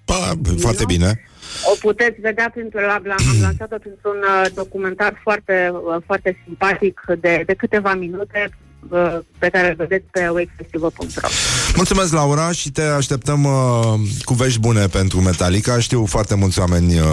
Pa, 0.04 0.32
foarte 0.58 0.84
bine. 0.86 1.20
O 1.64 1.74
puteți 1.80 2.20
vedea 2.20 2.50
printr 2.54 2.78
am 2.78 3.02
am 3.18 3.40
lansat-o 3.46 3.78
printr-un 3.78 4.18
uh, 4.22 4.46
documentar 4.54 5.20
foarte, 5.22 5.72
uh, 5.72 6.02
foarte 6.06 6.42
simpatic 6.44 7.00
de, 7.20 7.42
de 7.46 7.54
câteva 7.54 7.94
minute 7.94 8.50
uh, 8.88 9.18
pe 9.38 9.48
care 9.48 9.68
îl 9.68 9.74
vedeți 9.74 10.04
pe 10.10 10.28
wakefestival.ro. 10.28 11.28
Mulțumesc, 11.76 12.12
Laura, 12.12 12.52
și 12.52 12.70
te 12.70 12.82
așteptăm 12.82 13.44
uh, 13.44 13.52
cu 14.24 14.34
vești 14.34 14.60
bune 14.60 14.86
pentru 14.86 15.20
Metallica. 15.20 15.78
Știu 15.78 16.04
foarte 16.06 16.34
mulți 16.34 16.58
oameni 16.58 17.00
uh, 17.00 17.06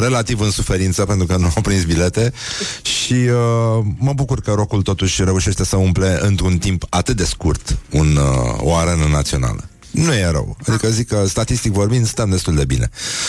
relativ 0.00 0.40
în 0.40 0.50
suferință 0.50 1.04
pentru 1.04 1.26
că 1.26 1.36
nu 1.36 1.48
au 1.56 1.62
prins 1.62 1.84
bilete 1.84 2.32
și 2.82 3.12
uh, 3.12 3.84
mă 3.98 4.12
bucur 4.12 4.40
că 4.40 4.52
rocul 4.52 4.82
totuși 4.82 5.24
reușește 5.24 5.64
să 5.64 5.76
umple 5.76 6.18
într-un 6.20 6.58
timp 6.58 6.84
atât 6.88 7.16
de 7.16 7.24
scurt 7.24 7.78
un, 7.90 8.16
uh, 8.16 8.58
o 8.58 8.74
arenă 8.74 9.04
națională. 9.10 9.69
Nu 9.90 10.12
e 10.14 10.30
rău. 10.30 10.56
Adică 10.66 10.88
zic 10.88 11.08
că, 11.08 11.24
statistic 11.26 11.72
vorbind, 11.72 12.06
stăm 12.06 12.30
destul 12.30 12.54
de 12.54 12.64
bine 12.64 12.88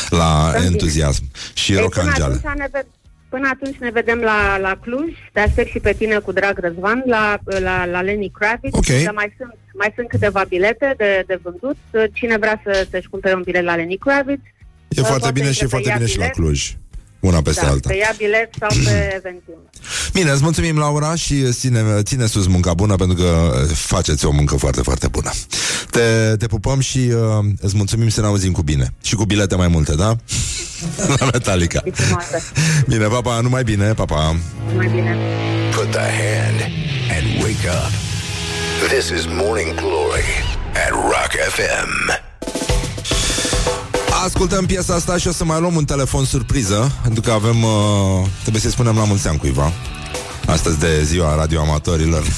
la 0.09 0.45
Stăm 0.49 0.61
bine. 0.61 0.73
entuziasm 0.73 1.23
și 1.53 1.71
Ei, 1.73 1.79
rock 1.79 1.93
până, 1.93 2.07
angeală. 2.09 2.33
atunci 2.33 2.53
ne 2.57 2.67
ve- 2.71 2.85
până 3.29 3.49
atunci 3.53 3.75
ne 3.79 3.89
vedem 3.89 4.19
la, 4.19 4.57
la 4.57 4.77
Cluj, 4.81 5.11
te 5.33 5.39
aștept 5.39 5.69
și 5.69 5.79
pe 5.79 5.93
tine 5.93 6.17
cu 6.17 6.31
drag 6.31 6.57
Răzvan 6.59 7.03
la, 7.05 7.37
la, 7.59 7.85
la 7.85 8.01
Lenny 8.01 8.31
Kravitz. 8.31 8.73
Ok. 8.77 8.85
Că 8.85 9.11
mai, 9.13 9.33
sunt, 9.37 9.55
mai 9.73 9.91
sunt 9.95 10.07
câteva 10.07 10.43
bilete 10.47 10.93
de, 10.97 11.23
de 11.27 11.39
vândut. 11.43 11.77
Cine 12.13 12.37
vrea 12.37 12.61
să, 12.65 12.87
să-și 12.91 13.07
cumpere 13.09 13.35
un 13.35 13.41
bilet 13.41 13.63
la 13.63 13.75
Lenny 13.75 13.97
Kravitz, 13.97 14.41
E 14.87 14.99
Uh, 15.01 15.05
foarte 15.07 15.19
poate 15.19 15.39
bine 15.39 15.51
și 15.51 15.59
e 15.59 15.61
să 15.63 15.67
foarte 15.67 15.89
ia 15.89 15.95
bine 15.95 16.07
și 16.07 16.17
la 16.17 16.23
bilet. 16.23 16.35
Cluj. 16.37 16.73
Una 17.21 17.41
peste 17.41 17.61
da, 17.65 17.69
alta. 17.71 17.89
să 17.89 17.95
ia 17.95 18.13
bilet 18.17 18.49
sau 18.59 18.69
pe 18.83 19.13
Eventim. 19.17 19.53
Bine, 20.13 20.29
îți 20.31 20.43
mulțumim, 20.43 20.77
Laura, 20.77 21.15
și 21.15 21.51
ține, 21.51 22.01
ține 22.01 22.25
sus 22.25 22.47
munca 22.47 22.73
bună, 22.73 22.95
pentru 22.95 23.17
că 23.17 23.51
faceți 23.73 24.25
o 24.25 24.31
muncă 24.31 24.55
foarte, 24.55 24.81
foarte 24.81 25.07
bună. 25.07 25.31
Te, 25.89 26.35
te 26.37 26.47
pupăm 26.47 26.79
și 26.79 26.97
uh, 26.97 27.45
îți 27.61 27.75
mulțumim 27.75 28.09
să 28.09 28.21
ne 28.21 28.27
auzim 28.27 28.51
cu 28.51 28.61
bine. 28.61 28.93
Și 29.01 29.15
cu 29.15 29.25
bilete 29.25 29.55
mai 29.55 29.67
multe, 29.67 29.95
da? 29.95 30.15
La 31.19 31.25
Metallica. 31.33 31.81
E 31.85 31.91
frumoasă. 31.91 32.41
Bine, 32.87 33.05
papa, 33.07 33.39
numai 33.39 33.63
bine, 33.63 33.93
papa. 33.93 34.35
Mai 34.75 34.87
bine. 34.87 35.17
Put 35.75 35.91
the 35.91 35.99
hand 36.21 36.59
and 37.15 37.43
wake 37.43 37.67
up. 37.67 37.91
This 38.89 39.09
is 39.09 39.25
Morning 39.27 39.75
Glory 39.75 40.29
at 40.85 40.91
Rock 40.91 41.31
FM. 41.55 42.30
Ascultăm 44.23 44.65
piesa 44.65 44.93
asta 44.93 45.17
și 45.17 45.27
o 45.27 45.31
să 45.31 45.45
mai 45.45 45.59
luăm 45.59 45.75
un 45.75 45.85
telefon 45.85 46.25
surpriză, 46.25 46.91
pentru 47.01 47.21
că 47.21 47.31
avem, 47.31 47.63
uh, 47.63 47.69
trebuie 48.41 48.61
să-i 48.61 48.71
spunem 48.71 48.95
la 48.95 49.03
mulți 49.03 49.27
ani 49.27 49.37
cuiva. 49.37 49.71
Astăzi 50.45 50.79
de 50.79 51.03
ziua 51.03 51.35
radioamatorilor. 51.35 52.23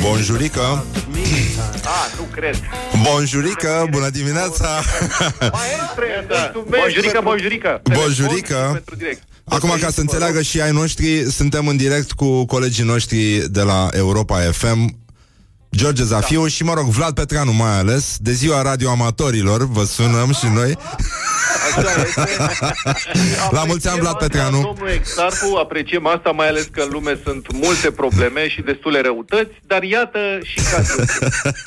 Bonjurică. 0.00 0.84
Ah, 1.84 2.12
nu 2.16 2.22
cred. 2.34 2.56
Bonjurică, 3.02 3.86
bună 3.90 4.08
dimineața. 4.08 4.80
Da. 6.28 6.52
Bonjurică, 6.68 7.20
bonjurică. 7.22 7.82
Bonjurică. 7.92 8.82
Acum, 9.44 9.70
ca 9.80 9.90
să 9.90 10.00
înțeleagă 10.00 10.42
și 10.42 10.60
ai 10.60 10.70
noștri, 10.70 11.30
suntem 11.30 11.68
în 11.68 11.76
direct 11.76 12.12
cu 12.12 12.44
colegii 12.44 12.84
noștri 12.84 13.50
de 13.50 13.62
la 13.62 13.88
Europa 13.92 14.38
FM 14.38 15.03
George 15.74 16.02
Zafiu 16.02 16.42
da. 16.42 16.48
și, 16.48 16.62
mă 16.62 16.74
rog, 16.74 16.86
Vlad 16.86 17.14
Petreanu 17.14 17.52
mai 17.52 17.78
ales, 17.78 18.16
de 18.18 18.32
ziua 18.32 18.62
radioamatorilor, 18.62 19.68
vă 19.68 19.84
sunăm 19.84 20.32
și 20.32 20.46
noi. 20.54 20.76
Așa 21.76 22.02
este. 22.02 22.36
La 23.50 23.64
mulți 23.64 23.88
ani, 23.88 24.00
Vlad 24.00 24.14
Apreciem 24.14 24.42
Petreanu. 24.42 24.56
asta, 24.56 24.72
Domnul 24.74 24.88
Exarcu, 24.88 25.56
apreciem 25.56 26.06
asta, 26.06 26.30
mai 26.30 26.48
ales 26.48 26.64
că 26.72 26.80
în 26.80 26.88
lume 26.92 27.18
sunt 27.24 27.52
multe 27.52 27.90
probleme 27.90 28.48
și 28.48 28.60
destule 28.60 29.00
răutăți, 29.00 29.52
dar 29.66 29.82
iată 29.82 30.18
și 30.42 30.60
cazul. 30.72 31.04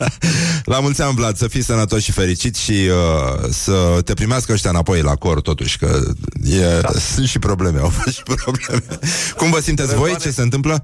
La 0.73 0.79
mulți 0.79 1.01
ani, 1.01 1.15
Vlad, 1.15 1.35
să 1.35 1.47
fii 1.47 1.63
sănătos 1.63 2.03
și 2.03 2.11
fericit 2.11 2.55
și 2.55 2.71
uh, 2.71 3.49
să 3.49 3.99
te 4.05 4.13
primească 4.13 4.51
ăștia 4.51 4.69
înapoi 4.69 5.01
la 5.01 5.15
cor, 5.15 5.41
totuși, 5.41 5.77
că 5.77 5.99
e, 6.43 6.79
da. 6.81 6.91
sunt 7.13 7.27
și 7.27 7.39
probleme, 7.39 7.79
au 7.79 7.89
fost 7.89 8.15
și 8.15 8.23
probleme. 8.23 8.83
Cum 9.37 9.49
vă 9.49 9.59
simteți 9.59 9.95
voi? 9.95 10.17
Ce 10.17 10.29
se 10.29 10.41
întâmplă? 10.41 10.83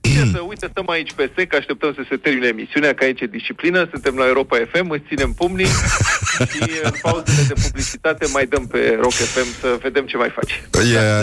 Ce 0.00 0.30
să, 0.32 0.40
uite, 0.48 0.66
stăm 0.70 0.88
aici 0.88 1.12
pe 1.12 1.30
sec, 1.36 1.54
așteptăm 1.54 1.92
să 1.94 2.02
se 2.08 2.16
termine 2.16 2.46
emisiunea, 2.46 2.94
că 2.94 3.04
aici 3.04 3.20
e 3.20 3.26
disciplină, 3.26 3.88
suntem 3.90 4.14
la 4.16 4.26
Europa 4.26 4.56
FM, 4.72 4.90
îți 4.90 5.04
ținem 5.08 5.32
pumnii 5.32 5.66
și 6.52 6.62
în 6.82 6.94
pauzele 7.02 7.42
de 7.48 7.54
publicitate 7.62 8.26
mai 8.32 8.46
dăm 8.46 8.66
pe 8.66 8.98
Rock 9.00 9.12
FM 9.12 9.48
să 9.60 9.78
vedem 9.82 10.06
ce 10.06 10.16
mai 10.16 10.30
faci. 10.38 10.62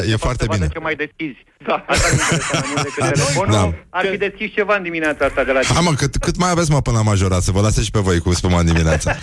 E, 0.05 0.11
e 0.11 0.15
foarte 0.15 0.43
să 0.43 0.49
vadă 0.49 0.59
bine. 0.59 0.69
ce 0.73 0.79
mai 0.79 0.95
deschizi. 0.95 1.43
Da. 1.67 1.85
Asta 1.87 2.07
mi 2.11 2.19
interesa 2.19 2.59
mai 2.59 2.69
mult 2.73 2.83
decât 2.83 3.03
telefonul. 3.13 3.53
Da. 3.53 3.73
Ar 3.89 4.05
fi 4.05 4.17
deschis 4.17 4.53
ceva 4.53 4.75
în 4.75 4.83
dimineața 4.83 5.25
asta 5.25 5.43
de 5.43 5.51
la 5.51 5.59
Hai 5.63 5.83
mă, 5.83 5.93
cât, 5.93 6.15
cât 6.17 6.37
mai 6.37 6.49
aveți 6.49 6.71
mă 6.71 6.81
până 6.81 6.97
la 6.97 7.03
majorat 7.03 7.41
Să 7.41 7.51
vă 7.51 7.61
lase 7.61 7.81
și 7.81 7.91
pe 7.91 7.99
voi 7.99 8.19
cu 8.19 8.33
spuma 8.33 8.59
în 8.59 8.65
dimineața 8.65 9.15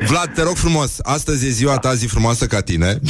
Vlad, 0.08 0.34
te 0.34 0.42
rog 0.42 0.56
frumos 0.56 0.96
Astăzi 1.02 1.46
e 1.46 1.50
ziua 1.50 1.78
ta 1.78 1.94
zi 1.94 2.06
frumoasă 2.06 2.46
ca 2.46 2.60
tine 2.60 3.00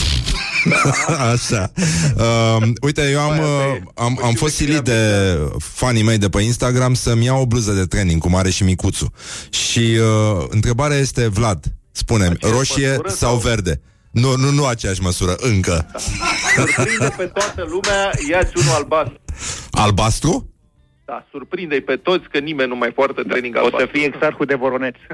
Așa 1.33 1.73
uh, 2.17 2.69
Uite, 2.81 3.11
eu 3.11 3.21
am, 3.21 3.39
uh, 3.39 3.77
am, 3.95 4.21
am 4.23 4.35
fost 4.35 4.55
silit 4.55 4.81
de 4.81 5.01
fanii 5.59 6.03
mei 6.03 6.19
de 6.19 6.29
pe 6.29 6.43
Instagram 6.43 6.95
Să-mi 6.95 7.25
iau 7.25 7.41
o 7.41 7.47
bluză 7.47 7.73
de 7.73 7.85
training 7.87 8.21
Cu 8.21 8.29
mare 8.29 8.51
și 8.51 8.63
micuțu 8.63 9.13
Și 9.51 9.79
uh, 10.01 10.45
întrebarea 10.49 10.97
este, 10.97 11.27
Vlad 11.29 11.65
Spune-mi, 11.93 12.35
Aceeași 12.35 12.57
roșie 12.57 12.89
măsură 12.89 13.09
sau 13.09 13.17
sau- 13.31 13.39
verde? 13.39 13.81
Nu, 14.11 14.37
nu, 14.37 14.51
nu 14.51 14.67
aceeași 14.67 15.01
măsură, 15.03 15.37
încă 15.41 15.87
Surprinde 16.57 17.15
pe 17.17 17.25
toată 17.25 17.67
lumea, 17.69 18.11
ia-ți 18.31 18.53
unul 18.57 18.73
albastru. 18.75 19.21
Albastru? 19.71 20.49
Da, 21.11 21.27
surprinde 21.31 21.81
pe 21.81 21.97
toți 21.97 22.29
că 22.33 22.39
nimeni 22.39 22.69
nu 22.69 22.77
mai 22.77 22.89
poartă 22.89 23.23
training 23.23 23.57
O 23.57 23.59
albastru. 23.59 23.81
să 23.87 23.97
fie 23.97 24.05
exarhul 24.07 24.47
de 24.47 24.55
Voroneț. 24.55 24.95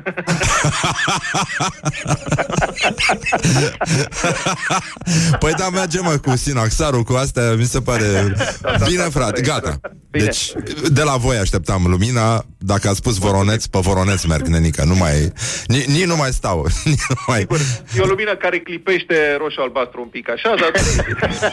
Păi 5.39 5.53
da, 5.53 5.69
mergem 5.69 6.05
mă 6.05 6.17
cu 6.17 6.37
Sinaxarul, 6.37 7.03
cu 7.03 7.13
astea, 7.13 7.53
mi 7.53 7.65
se 7.65 7.81
pare 7.81 8.35
Bine, 8.89 9.03
frate, 9.03 9.41
gata 9.41 9.81
Bine. 10.11 10.25
Deci, 10.25 10.53
de 10.93 11.03
la 11.03 11.17
voi 11.17 11.37
așteptam 11.37 11.87
lumina 11.87 12.45
Dacă 12.59 12.89
ați 12.89 12.97
spus 12.97 13.19
voroneț, 13.19 13.67
pe 13.67 13.79
voroneț 13.83 14.25
merg, 14.25 14.47
nenică 14.47 14.85
Nu 14.85 14.95
mai, 14.95 15.33
ni, 15.67 15.85
nici 15.87 16.05
nu 16.05 16.17
mai 16.17 16.33
stau 16.33 16.67
Nici 16.85 17.07
nu 17.09 17.15
mai... 17.27 17.39
Sigur, 17.39 17.61
e 17.97 18.01
o 18.01 18.07
lumină 18.07 18.37
care 18.37 18.59
clipește 18.59 19.37
roșu-albastru 19.39 20.01
un 20.01 20.09
pic 20.09 20.31
așa, 20.31 20.55
dar 20.61 20.71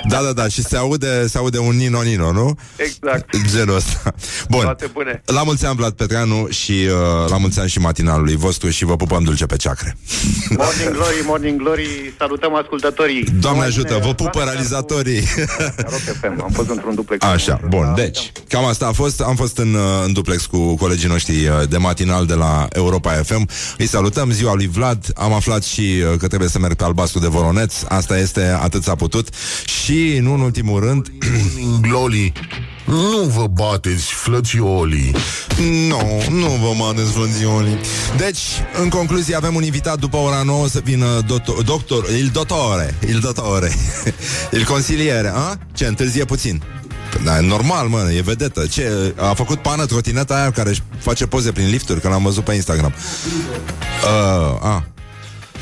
Da, 0.10 0.22
da, 0.22 0.34
da, 0.34 0.48
și 0.48 0.62
se 0.62 0.78
aude, 0.78 1.28
se 1.28 1.38
aude 1.38 1.58
un 1.58 1.76
nino-nino, 1.76 2.32
nu? 2.32 2.56
exact. 2.76 3.36
Genul 3.56 3.76
ăsta 3.76 4.14
Bun, 4.50 4.62
Toate 4.62 4.90
bune. 4.94 5.22
la 5.26 5.44
mulți 5.44 5.66
ani 5.66 5.76
Vlad 5.76 5.92
Petreanu 5.94 6.48
Și 6.50 6.72
uh, 6.72 7.30
la 7.30 7.38
mulți 7.38 7.60
ani 7.60 7.70
și 7.70 7.80
matinalului 7.80 8.36
vostru 8.36 8.70
Și 8.70 8.86
vă 8.86 8.96
pupăm 8.96 9.24
dulce 9.24 9.46
pe 9.46 9.56
ceacre. 9.56 9.98
Morning 10.58 10.92
Glory, 10.92 11.22
Morning 11.26 11.62
Glory, 11.62 12.14
salutăm 12.18 12.56
ascultătorii. 12.56 13.24
Doamne 13.24 13.40
Numai 13.50 13.68
ajută, 13.68 13.94
bine, 13.94 14.06
vă 14.06 14.14
pupă 14.14 14.40
Vlad 14.40 14.44
realizatorii. 14.44 15.22
Petreanu, 15.22 15.74
Rock 15.78 16.02
FM, 16.20 16.42
am 16.44 16.50
fost 16.54 16.70
într-un 16.70 16.96
duplex. 16.96 17.26
Așa, 17.26 17.60
bun, 17.68 17.94
deci 17.96 18.32
Cam 18.48 18.66
asta 18.66 18.88
a 18.88 18.92
fost, 18.92 19.22
am 19.22 19.36
fost 19.36 19.58
în, 19.58 19.74
uh, 19.74 19.82
în 20.06 20.14
duplex 20.14 20.46
Cu 20.46 20.76
colegii 20.76 21.08
noștri 21.10 21.48
uh, 21.48 21.68
de 21.70 21.78
matinal 21.78 22.26
De 22.26 22.34
la 22.34 22.68
Europa 22.72 23.12
FM 23.12 23.50
Îi 23.78 23.88
salutăm, 23.88 24.32
ziua 24.32 24.54
lui 24.54 24.68
Vlad. 24.68 25.06
Am 25.16 25.34
aflat 25.34 25.64
și 25.64 25.82
uh, 25.82 26.18
că 26.18 26.28
trebuie 26.28 26.50
să 26.50 26.60
merg 26.60 26.74
pe 26.76 26.84
albastru 26.84 27.20
de 27.20 27.28
Voroneț. 27.28 27.74
Asta 27.88 28.18
este, 28.18 28.58
atât 28.62 28.84
s-a 28.84 28.96
putut. 28.96 29.28
Și, 29.84 30.18
nu 30.22 30.34
în 30.34 30.40
ultimul 30.40 30.80
rând 30.80 31.08
Gloli, 31.82 32.32
nu 32.86 33.24
vă 33.36 33.48
bateți, 33.48 34.14
flățiolii. 34.14 35.16
Nu, 35.88 36.24
nu 36.30 36.48
vă 36.48 36.74
mănânți 36.76 37.12
frunzionii 37.12 37.78
Deci, 38.18 38.40
în 38.82 38.90
concluzie, 38.90 39.36
avem 39.36 39.56
un 39.56 39.64
invitat 39.64 40.00
după 40.00 40.18
ora 40.18 40.42
9 40.46 40.68
să 40.68 40.82
vină 40.84 41.06
doctor, 41.28 41.62
doctor 41.62 42.10
il 42.10 42.30
dottore, 42.34 42.96
il 43.08 43.20
dottore, 43.20 43.72
il 44.58 44.66
consiliere, 44.66 45.32
a? 45.36 45.58
Ce, 45.74 45.86
întârzie 45.86 46.26
puțin. 46.26 46.64
Da, 47.24 47.38
e 47.38 47.42
normal, 47.42 47.88
mă, 47.88 48.12
e 48.16 48.22
vedetă. 48.22 48.66
Ce, 48.66 49.14
a 49.18 49.34
făcut 49.34 49.62
pană 49.62 49.86
trotineta 49.86 50.36
aia 50.36 50.52
care 50.52 50.70
își 50.70 50.84
face 51.00 51.26
poze 51.26 51.52
prin 51.52 51.70
lifturi, 51.70 52.02
că 52.02 52.10
l-am 52.10 52.24
văzut 52.24 52.44
pe 52.44 52.54
Instagram. 52.54 52.94
Uh, 54.04 54.66
a. 54.66 54.93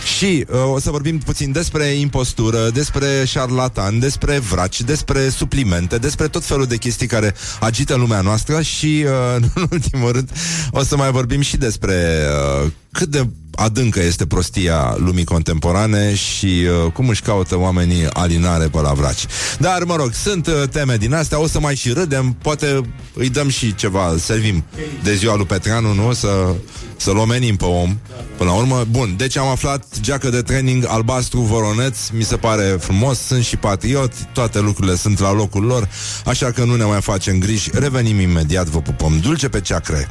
Și 0.03 0.45
uh, 0.49 0.73
o 0.73 0.79
să 0.79 0.91
vorbim 0.91 1.17
puțin 1.17 1.51
despre 1.51 1.85
impostură, 1.85 2.69
despre 2.69 3.25
șarlatan, 3.25 3.99
despre 3.99 4.39
vraci, 4.39 4.81
despre 4.81 5.29
suplimente, 5.29 5.97
despre 5.97 6.27
tot 6.27 6.43
felul 6.45 6.65
de 6.65 6.77
chestii 6.77 7.07
care 7.07 7.35
agită 7.59 7.95
lumea 7.95 8.21
noastră 8.21 8.61
și, 8.61 9.05
uh, 9.05 9.43
în 9.55 9.67
ultimul 9.71 10.11
rând, 10.11 10.29
o 10.71 10.83
să 10.83 10.97
mai 10.97 11.11
vorbim 11.11 11.41
și 11.41 11.57
despre 11.57 12.25
uh, 12.63 12.71
cât 12.91 13.07
de 13.07 13.27
adâncă 13.55 14.03
este 14.03 14.25
prostia 14.25 14.95
lumii 14.97 15.23
contemporane 15.23 16.15
și 16.15 16.45
uh, 16.45 16.91
cum 16.91 17.07
își 17.07 17.21
caută 17.21 17.57
oamenii 17.57 18.07
alinare 18.13 18.67
pe 18.67 18.79
la 18.81 18.93
vraci. 18.93 19.25
Dar, 19.59 19.83
mă 19.83 19.95
rog, 19.95 20.13
sunt 20.13 20.47
uh, 20.47 20.53
teme 20.71 20.95
din 20.97 21.13
astea, 21.13 21.39
o 21.39 21.47
să 21.47 21.59
mai 21.59 21.75
și 21.75 21.89
râdem, 21.89 22.35
poate 22.41 22.81
îi 23.13 23.29
dăm 23.29 23.49
și 23.49 23.75
ceva, 23.75 24.15
servim 24.17 24.63
de 25.03 25.15
ziua 25.15 25.35
lui 25.35 25.45
Petreanu, 25.45 25.93
nu? 25.93 26.13
Să, 26.13 26.55
să-l 26.97 27.17
omenim 27.17 27.55
pe 27.55 27.65
om. 27.65 27.97
Până 28.37 28.49
la 28.49 28.55
urmă, 28.55 28.85
bun, 28.89 29.13
deci 29.17 29.37
am 29.37 29.47
aflat 29.47 29.99
geacă 29.99 30.29
de 30.29 30.41
training 30.41 30.85
albastru 30.87 31.39
voroneț, 31.39 31.97
mi 32.07 32.23
se 32.23 32.35
pare 32.35 32.77
frumos, 32.79 33.19
sunt 33.19 33.43
și 33.43 33.57
patriot, 33.57 34.13
toate 34.33 34.59
lucrurile 34.59 34.95
sunt 34.95 35.19
la 35.19 35.33
locul 35.33 35.63
lor, 35.63 35.89
așa 36.25 36.51
că 36.51 36.63
nu 36.63 36.75
ne 36.75 36.83
mai 36.83 37.01
facem 37.01 37.39
griji, 37.39 37.69
revenim 37.73 38.19
imediat, 38.19 38.67
vă 38.67 38.81
pupăm 38.81 39.19
dulce 39.19 39.49
pe 39.49 39.61
ceacre. 39.61 40.07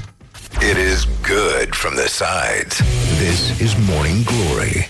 It 0.55 0.76
is 0.76 1.07
good 1.22 1.74
from 1.74 1.96
the 1.96 2.09
sides. 2.09 2.78
This 3.18 3.61
is 3.61 3.78
Morning 3.88 4.24
Glory. 4.24 4.86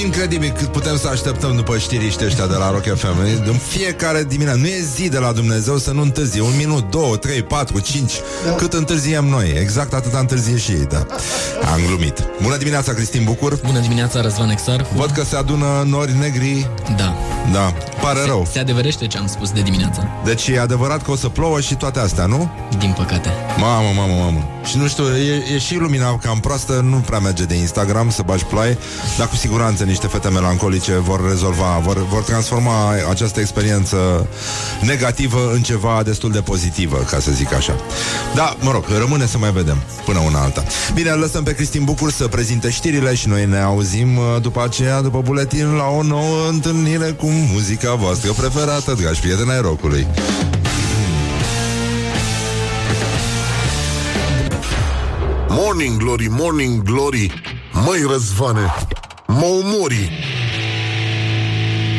Incredibil 0.00 0.52
cât 0.58 0.66
putem 0.68 0.96
să 0.96 1.08
așteptăm 1.08 1.56
după 1.56 1.78
știriște 1.78 2.24
ăștia 2.24 2.46
de 2.46 2.54
la 2.54 2.70
Rock 2.70 2.96
FM 2.96 3.18
În 3.44 3.54
fiecare 3.54 4.24
dimineață 4.24 4.58
Nu 4.58 4.66
e 4.66 4.80
zi 4.94 5.08
de 5.08 5.18
la 5.18 5.32
Dumnezeu 5.32 5.76
să 5.76 5.92
nu 5.92 6.02
întârzie 6.02 6.40
Un 6.40 6.56
minut, 6.56 6.90
două, 6.90 7.16
trei, 7.16 7.42
patru, 7.42 7.78
cinci 7.80 8.12
da. 8.46 8.52
Cât 8.52 8.72
întârziem 8.72 9.24
noi 9.24 9.54
Exact 9.60 9.92
atât 9.92 10.12
întârzie 10.12 10.56
și 10.56 10.70
ei, 10.70 10.86
da 10.90 11.06
Am 11.72 11.80
glumit 11.86 12.24
Bună 12.42 12.56
dimineața, 12.56 12.92
Cristin 12.92 13.24
Bucur 13.24 13.60
Bună 13.66 13.78
dimineața, 13.78 14.20
Răzvan 14.20 14.50
Exar. 14.50 14.86
Văd 14.94 15.10
că 15.10 15.24
se 15.24 15.36
adună 15.36 15.84
nori 15.86 16.18
negri 16.18 16.68
Da. 16.96 17.14
Da, 17.52 17.72
pare 18.00 18.24
rău 18.26 18.48
Se 18.52 18.58
adeverește 18.58 19.06
ce 19.06 19.18
am 19.18 19.26
spus 19.26 19.50
de 19.50 19.60
dimineață. 19.60 20.08
Deci 20.24 20.46
e 20.48 20.60
adevărat 20.60 21.02
că 21.02 21.10
o 21.10 21.16
să 21.16 21.28
plouă 21.28 21.60
și 21.60 21.74
toate 21.74 21.98
astea, 21.98 22.26
nu? 22.26 22.50
Din 22.78 22.94
păcate. 22.96 23.28
Mamă, 23.58 23.88
mamă, 23.96 24.14
mamă 24.14 24.48
Și 24.64 24.76
nu 24.76 24.86
știu, 24.88 25.04
e, 25.04 25.54
e 25.54 25.58
și 25.58 25.74
lumina 25.74 26.18
cam 26.18 26.40
proastă 26.40 26.72
Nu 26.72 26.96
prea 26.96 27.18
merge 27.18 27.44
de 27.44 27.54
Instagram 27.54 28.10
să 28.10 28.22
bagi 28.22 28.44
ploaie 28.44 28.78
Dar 29.18 29.28
cu 29.28 29.36
siguranță 29.36 29.81
niște 29.84 30.06
fete 30.06 30.28
melancolice 30.28 30.92
Vor 30.92 31.28
rezolva, 31.28 31.80
vor, 31.82 32.06
vor 32.08 32.22
transforma 32.22 32.90
Această 33.10 33.40
experiență 33.40 34.26
negativă 34.80 35.50
În 35.52 35.62
ceva 35.62 36.02
destul 36.04 36.30
de 36.30 36.40
pozitivă 36.40 36.96
Ca 37.10 37.18
să 37.18 37.30
zic 37.30 37.52
așa. 37.52 37.76
Da, 38.34 38.56
mă 38.60 38.70
rog, 38.70 38.84
rămâne 38.98 39.26
să 39.26 39.38
mai 39.38 39.52
vedem 39.52 39.76
Până 40.04 40.18
una 40.18 40.42
alta. 40.42 40.64
Bine, 40.94 41.10
îl 41.10 41.18
lăsăm 41.18 41.42
pe 41.42 41.54
Cristin 41.54 41.84
Bucur 41.84 42.10
să 42.10 42.28
prezinte 42.28 42.70
știrile 42.70 43.14
Și 43.14 43.28
noi 43.28 43.46
ne 43.46 43.58
auzim 43.58 44.16
uh, 44.16 44.24
după 44.40 44.62
aceea 44.62 45.00
După 45.00 45.20
buletin 45.24 45.72
la 45.72 45.86
o 45.86 46.02
nouă 46.02 46.48
întâlnire 46.48 47.10
Cu 47.10 47.26
muzica 47.26 47.94
voastră 47.94 48.32
preferată 48.32 48.96
Dragi 49.00 49.20
prieteni 49.20 49.50
ai 49.50 49.60
rocului 49.60 50.06
Morning 55.64 55.96
Glory, 55.96 56.26
Morning 56.30 56.82
Glory, 56.82 57.42
măi 57.72 58.04
răzvane, 58.10 58.74
mă 59.32 59.44
omori. 59.44 60.10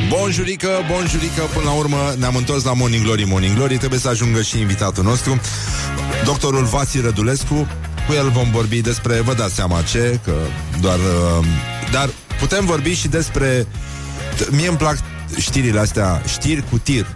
Bonjurică, 0.10 0.70
bonjurică, 0.92 1.42
până 1.54 1.66
la 1.66 1.72
urmă 1.72 2.14
ne-am 2.18 2.36
întors 2.36 2.64
la 2.64 2.74
Morning 2.74 3.04
Glory, 3.04 3.24
Morning 3.24 3.56
Glory 3.56 3.78
Trebuie 3.78 4.00
să 4.00 4.08
ajungă 4.08 4.42
și 4.42 4.60
invitatul 4.60 5.04
nostru 5.04 5.42
Doctorul 6.26 6.64
Vasi 6.64 7.00
Rădulescu 7.00 7.68
Cu 8.08 8.14
el 8.14 8.30
vom 8.30 8.52
vorbi 8.52 8.82
despre, 8.82 9.22
vă 9.22 9.34
dați 9.34 9.54
seama 9.56 9.82
ce 9.82 10.20
Că 10.24 10.34
doar, 10.82 10.98
uh, 10.98 11.46
dar 11.92 12.10
putem 12.40 12.66
vorbi 12.66 12.94
și 12.94 13.08
despre 13.08 13.68
Mie 14.50 14.68
îmi 14.68 14.78
plac 14.78 14.98
știrile 15.38 15.80
astea 15.80 16.22
Știri 16.28 16.64
cu 16.70 16.78
tir 16.78 17.08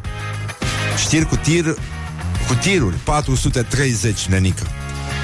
Știri 0.97 1.25
cu 1.25 1.35
tir 1.35 1.75
cu 2.47 2.53
tiruri, 2.53 2.95
430, 3.03 4.25
nenică. 4.25 4.63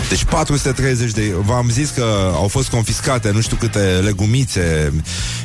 Deci 0.10 0.24
430 0.24 1.12
de... 1.12 1.34
V-am 1.46 1.70
zis 1.70 1.90
că 1.90 2.32
au 2.34 2.48
fost 2.48 2.70
confiscate 2.70 3.32
nu 3.32 3.42
știu 3.42 3.56
câte 3.56 3.80
legumițe 4.04 4.94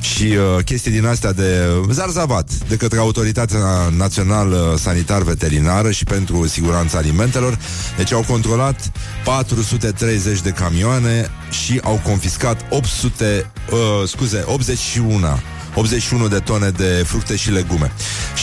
și 0.01 0.23
uh, 0.23 0.65
chestii 0.65 0.91
din 0.91 1.07
astea 1.07 1.33
de 1.33 1.67
zarzavat 1.91 2.51
de 2.69 2.77
către 2.77 2.99
Autoritatea 2.99 3.89
Națională 3.97 4.77
Sanitar 4.79 5.23
Veterinară 5.23 5.91
și 5.91 6.05
pentru 6.05 6.47
Siguranța 6.47 6.99
Alimentelor. 6.99 7.59
Deci 7.97 8.13
au 8.13 8.25
controlat 8.29 8.93
430 9.25 10.41
de 10.41 10.51
camioane 10.51 11.31
și 11.51 11.81
au 11.83 12.01
confiscat 12.05 12.61
800, 12.71 13.51
uh, 13.71 14.09
scuze, 14.09 14.43
81 14.47 15.39
81 15.75 16.29
de 16.29 16.39
tone 16.39 16.71
de 16.71 17.03
fructe 17.07 17.37
și 17.37 17.51
legume. 17.51 17.93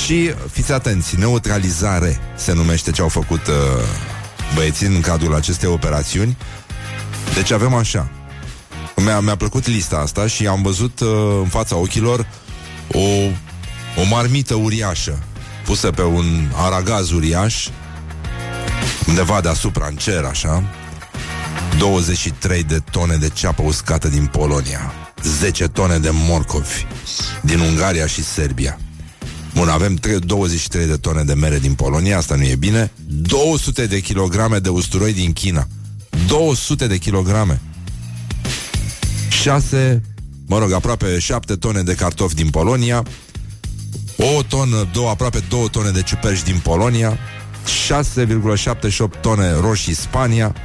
Și 0.05 0.33
fiți 0.51 0.71
atenți, 0.71 1.19
neutralizare 1.19 2.19
se 2.37 2.53
numește 2.53 2.91
ce 2.91 3.01
au 3.01 3.09
făcut 3.09 3.47
uh, 3.47 3.53
băieții 4.55 4.87
în 4.87 5.01
cadrul 5.01 5.35
acestei 5.35 5.69
operațiuni. 5.69 6.37
Deci 7.33 7.51
avem 7.51 7.73
așa. 7.73 8.09
Mi-a, 8.95 9.19
mi-a 9.19 9.35
plăcut 9.35 9.67
lista 9.67 9.97
asta 9.97 10.27
și 10.27 10.47
am 10.47 10.61
văzut 10.61 10.99
uh, 10.99 11.09
în 11.41 11.47
fața 11.47 11.75
ochilor 11.75 12.27
o, 12.91 12.99
o 14.01 14.05
marmită 14.09 14.55
uriașă 14.55 15.23
pusă 15.65 15.91
pe 15.91 16.01
un 16.01 16.47
aragaz 16.55 17.11
uriaș 17.11 17.67
undeva 19.07 19.41
deasupra 19.41 19.87
în 19.87 19.95
cer, 19.95 20.23
așa 20.23 20.63
23 21.77 22.63
de 22.63 22.79
tone 22.91 23.15
de 23.15 23.29
ceapă 23.29 23.61
uscată 23.61 24.07
din 24.07 24.25
Polonia 24.25 24.93
10 25.23 25.67
tone 25.67 25.97
de 25.97 26.09
morcovi 26.13 26.85
din 27.41 27.59
Ungaria 27.59 28.07
și 28.07 28.23
Serbia 28.23 28.79
Bun, 29.55 29.69
avem 29.69 29.95
3, 29.95 30.19
23 30.19 30.85
de 30.85 30.97
tone 30.97 31.23
de 31.23 31.33
mere 31.33 31.59
din 31.59 31.73
Polonia, 31.73 32.17
asta 32.17 32.35
nu 32.35 32.43
e 32.43 32.55
bine. 32.55 32.91
200 33.07 33.85
de 33.85 33.99
kilograme 33.99 34.59
de 34.59 34.69
usturoi 34.69 35.13
din 35.13 35.33
China. 35.33 35.67
200 36.27 36.87
de 36.87 36.97
kilograme. 36.97 37.61
6, 39.29 40.01
mă 40.45 40.57
rog, 40.57 40.71
aproape 40.71 41.19
7 41.19 41.55
tone 41.55 41.81
de 41.81 41.93
cartofi 41.93 42.35
din 42.35 42.49
Polonia. 42.49 43.03
O 44.17 44.41
tonă, 44.41 44.87
două, 44.93 45.09
aproape 45.09 45.43
2 45.49 45.69
tone 45.69 45.89
de 45.89 46.01
ciuperci 46.01 46.43
din 46.43 46.59
Polonia. 46.63 47.17
6,78 47.87 49.21
tone 49.21 49.51
roșii 49.59 49.93
Spania. 49.93 50.55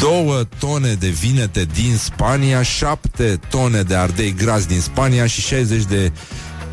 2 0.00 0.48
tone 0.58 0.94
de 0.94 1.08
vinete 1.08 1.66
din 1.74 1.96
Spania. 1.96 2.62
7 2.62 3.40
tone 3.50 3.82
de 3.82 3.94
ardei 3.94 4.34
gras 4.34 4.66
din 4.66 4.80
Spania 4.80 5.26
și 5.26 5.40
60 5.40 5.84
de 5.84 6.12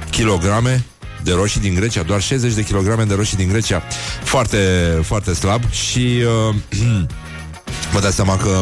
kilograme 0.09 0.85
de 1.25 1.31
roșii 1.31 1.61
din 1.61 1.73
Grecia, 1.73 2.03
doar 2.03 2.21
60 2.21 2.53
de 2.53 2.63
kilograme 2.63 3.03
de 3.03 3.13
roșii 3.13 3.37
din 3.37 3.47
Grecia. 3.47 3.83
Foarte, 4.23 4.57
foarte 5.03 5.33
slab 5.33 5.69
și 5.69 6.23
uh, 6.49 6.55
vă 7.93 7.99
dați 7.99 8.15
seama 8.15 8.37
că 8.37 8.61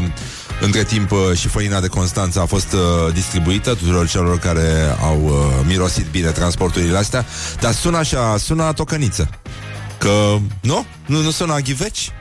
între 0.61 0.83
timp 0.83 1.11
uh, 1.11 1.19
și 1.35 1.47
făina 1.47 1.79
de 1.79 1.87
Constanța 1.87 2.41
a 2.41 2.45
fost 2.45 2.73
uh, 2.73 3.13
distribuită 3.13 3.73
tuturor 3.73 4.07
celor 4.07 4.39
care 4.39 4.95
au 5.01 5.23
uh, 5.23 5.65
mirosit 5.67 6.05
bine 6.11 6.29
transporturile 6.29 6.97
astea, 6.97 7.25
dar 7.59 7.73
sună 7.73 7.97
așa, 7.97 8.37
sună 8.37 8.63
a 8.63 8.71
tocăniță. 8.71 9.29
Că, 9.97 10.37
nu? 10.61 10.85
Nu, 11.05 11.21
nu 11.21 11.31
sună 11.31 11.53
a 11.53 11.59
ghiveci? 11.59 12.11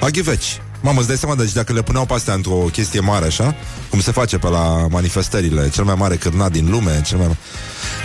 A 0.00 0.08
ghiveci. 0.08 0.60
Mamă, 0.80 0.98
îți 0.98 1.08
dai 1.08 1.16
seama, 1.16 1.34
deci 1.34 1.52
dacă 1.52 1.72
le 1.72 1.82
puneau 1.82 2.06
pe 2.06 2.12
astea 2.12 2.34
într-o 2.34 2.52
chestie 2.72 3.00
mare, 3.00 3.26
așa, 3.26 3.54
cum 3.90 4.00
se 4.00 4.10
face 4.12 4.38
pe 4.38 4.48
la 4.48 4.86
manifestările, 4.90 5.70
cel 5.70 5.84
mai 5.84 5.94
mare 5.94 6.16
cârnat 6.16 6.52
din 6.52 6.70
lume, 6.70 7.02
cel 7.04 7.18
mai... 7.18 7.36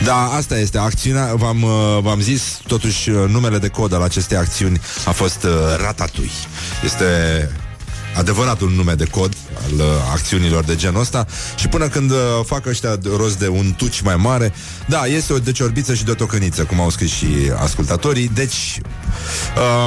Da, 0.03 0.15
asta 0.35 0.57
este 0.57 0.77
acțiunea, 0.77 1.33
v-am, 1.35 1.61
uh, 1.63 1.97
v-am 2.01 2.21
zis, 2.21 2.41
totuși 2.67 3.09
uh, 3.09 3.29
numele 3.29 3.57
de 3.57 3.67
cod 3.67 3.93
al 3.93 4.01
acestei 4.01 4.37
acțiuni 4.37 4.81
a 5.05 5.11
fost 5.11 5.43
uh, 5.43 5.51
Ratatui. 5.77 6.31
Este 6.83 7.05
adevăratul 8.17 8.69
nume 8.71 8.93
de 8.93 9.05
cod 9.05 9.33
al 9.63 9.73
uh, 9.79 9.85
acțiunilor 10.11 10.63
de 10.63 10.75
genul 10.75 10.99
ăsta 11.01 11.25
și 11.55 11.67
până 11.67 11.87
când 11.87 12.11
uh, 12.11 12.17
fac 12.45 12.65
ăștia 12.65 12.99
rost 13.17 13.39
de 13.39 13.47
un 13.47 13.73
tuci 13.77 14.01
mai 14.01 14.15
mare, 14.15 14.53
da, 14.87 15.05
este 15.05 15.33
o 15.33 15.39
deciorbiță 15.39 15.93
și 15.93 16.03
de 16.03 16.11
o 16.11 16.13
tocăniță, 16.13 16.63
cum 16.63 16.79
au 16.79 16.89
scris 16.89 17.11
și 17.11 17.27
ascultatorii. 17.57 18.31
Deci, 18.33 18.79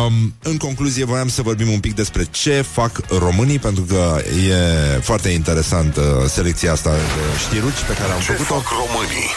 um, 0.06 0.34
în 0.42 0.56
concluzie, 0.56 1.04
voiam 1.04 1.28
să 1.28 1.42
vorbim 1.42 1.68
un 1.70 1.80
pic 1.80 1.94
despre 1.94 2.26
ce 2.30 2.64
fac 2.72 3.00
românii, 3.18 3.59
pentru 3.59 3.82
că 3.82 4.22
e 4.48 4.98
foarte 5.00 5.28
interesant 5.28 5.96
uh, 5.96 6.02
selecția 6.28 6.72
asta 6.72 6.90
de 6.90 7.38
știruci 7.38 7.82
pe 7.86 7.92
care 7.92 8.12
am 8.12 8.20
Ce 8.20 8.32
făcut-o. 8.32 8.54
fac 8.54 8.66
românii? 8.68 9.28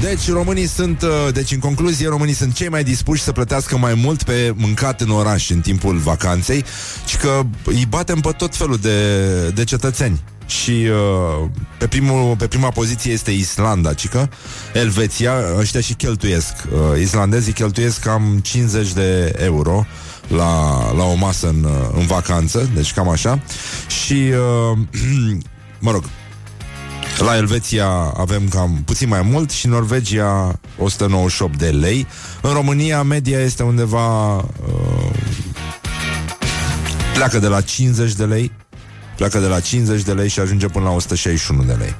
Deci 0.00 0.30
românii 0.30 0.66
sunt, 0.66 1.02
uh, 1.02 1.32
deci 1.32 1.52
în 1.52 1.58
concluzie, 1.58 2.08
românii 2.08 2.34
sunt 2.34 2.54
cei 2.54 2.68
mai 2.68 2.84
dispuși 2.84 3.22
să 3.22 3.32
plătească 3.32 3.76
mai 3.76 3.94
mult 3.94 4.22
pe 4.22 4.52
mâncat 4.56 5.00
în 5.00 5.10
oraș 5.10 5.50
în 5.50 5.60
timpul 5.60 5.96
vacanței 5.96 6.64
și 7.06 7.16
că 7.16 7.42
îi 7.64 7.86
batem 7.88 8.20
pe 8.20 8.30
tot 8.30 8.56
felul 8.56 8.76
de, 8.76 9.48
de 9.54 9.64
cetățeni. 9.64 10.20
Și 10.46 10.70
uh, 10.70 11.48
pe, 11.78 11.86
primul, 11.86 12.36
pe 12.36 12.46
prima 12.46 12.70
poziție 12.70 13.12
este 13.12 13.30
Islanda, 13.30 13.94
cică 13.94 14.30
Elveția, 14.74 15.32
ăștia 15.58 15.80
și 15.80 15.94
cheltuiesc 15.94 16.52
uh, 16.72 17.00
Islandezii 17.00 17.52
cheltuiesc 17.52 18.00
cam 18.00 18.38
50 18.42 18.92
de 18.92 19.34
euro 19.38 19.86
la, 20.28 20.92
la 20.92 21.04
o 21.04 21.14
masă 21.14 21.48
în, 21.48 21.64
uh, 21.64 21.88
în 21.98 22.06
vacanță 22.06 22.70
Deci 22.74 22.92
cam 22.92 23.08
așa 23.08 23.40
Și, 24.04 24.32
uh, 24.72 24.78
mă 25.86 25.90
rog, 25.90 26.04
la 27.18 27.36
Elveția 27.36 27.88
avem 28.16 28.48
cam 28.48 28.82
puțin 28.84 29.08
mai 29.08 29.22
mult 29.22 29.50
și 29.50 29.66
în 29.66 29.72
Norvegia 29.72 30.60
198 30.78 31.58
de 31.58 31.68
lei. 31.70 32.06
În 32.40 32.52
România 32.52 33.02
media 33.02 33.38
este 33.38 33.62
undeva 33.62 34.36
uh, 34.36 34.44
pleacă 37.14 37.38
de 37.38 37.46
la 37.46 37.60
50 37.60 38.12
de 38.12 38.24
lei 38.24 38.52
pleacă 39.16 39.38
de 39.38 39.46
la 39.46 39.60
50 39.60 40.02
de 40.02 40.12
lei 40.12 40.28
și 40.28 40.40
ajunge 40.40 40.66
până 40.66 40.84
la 40.84 40.90
161 40.90 41.62
de 41.62 41.72
lei. 41.72 41.94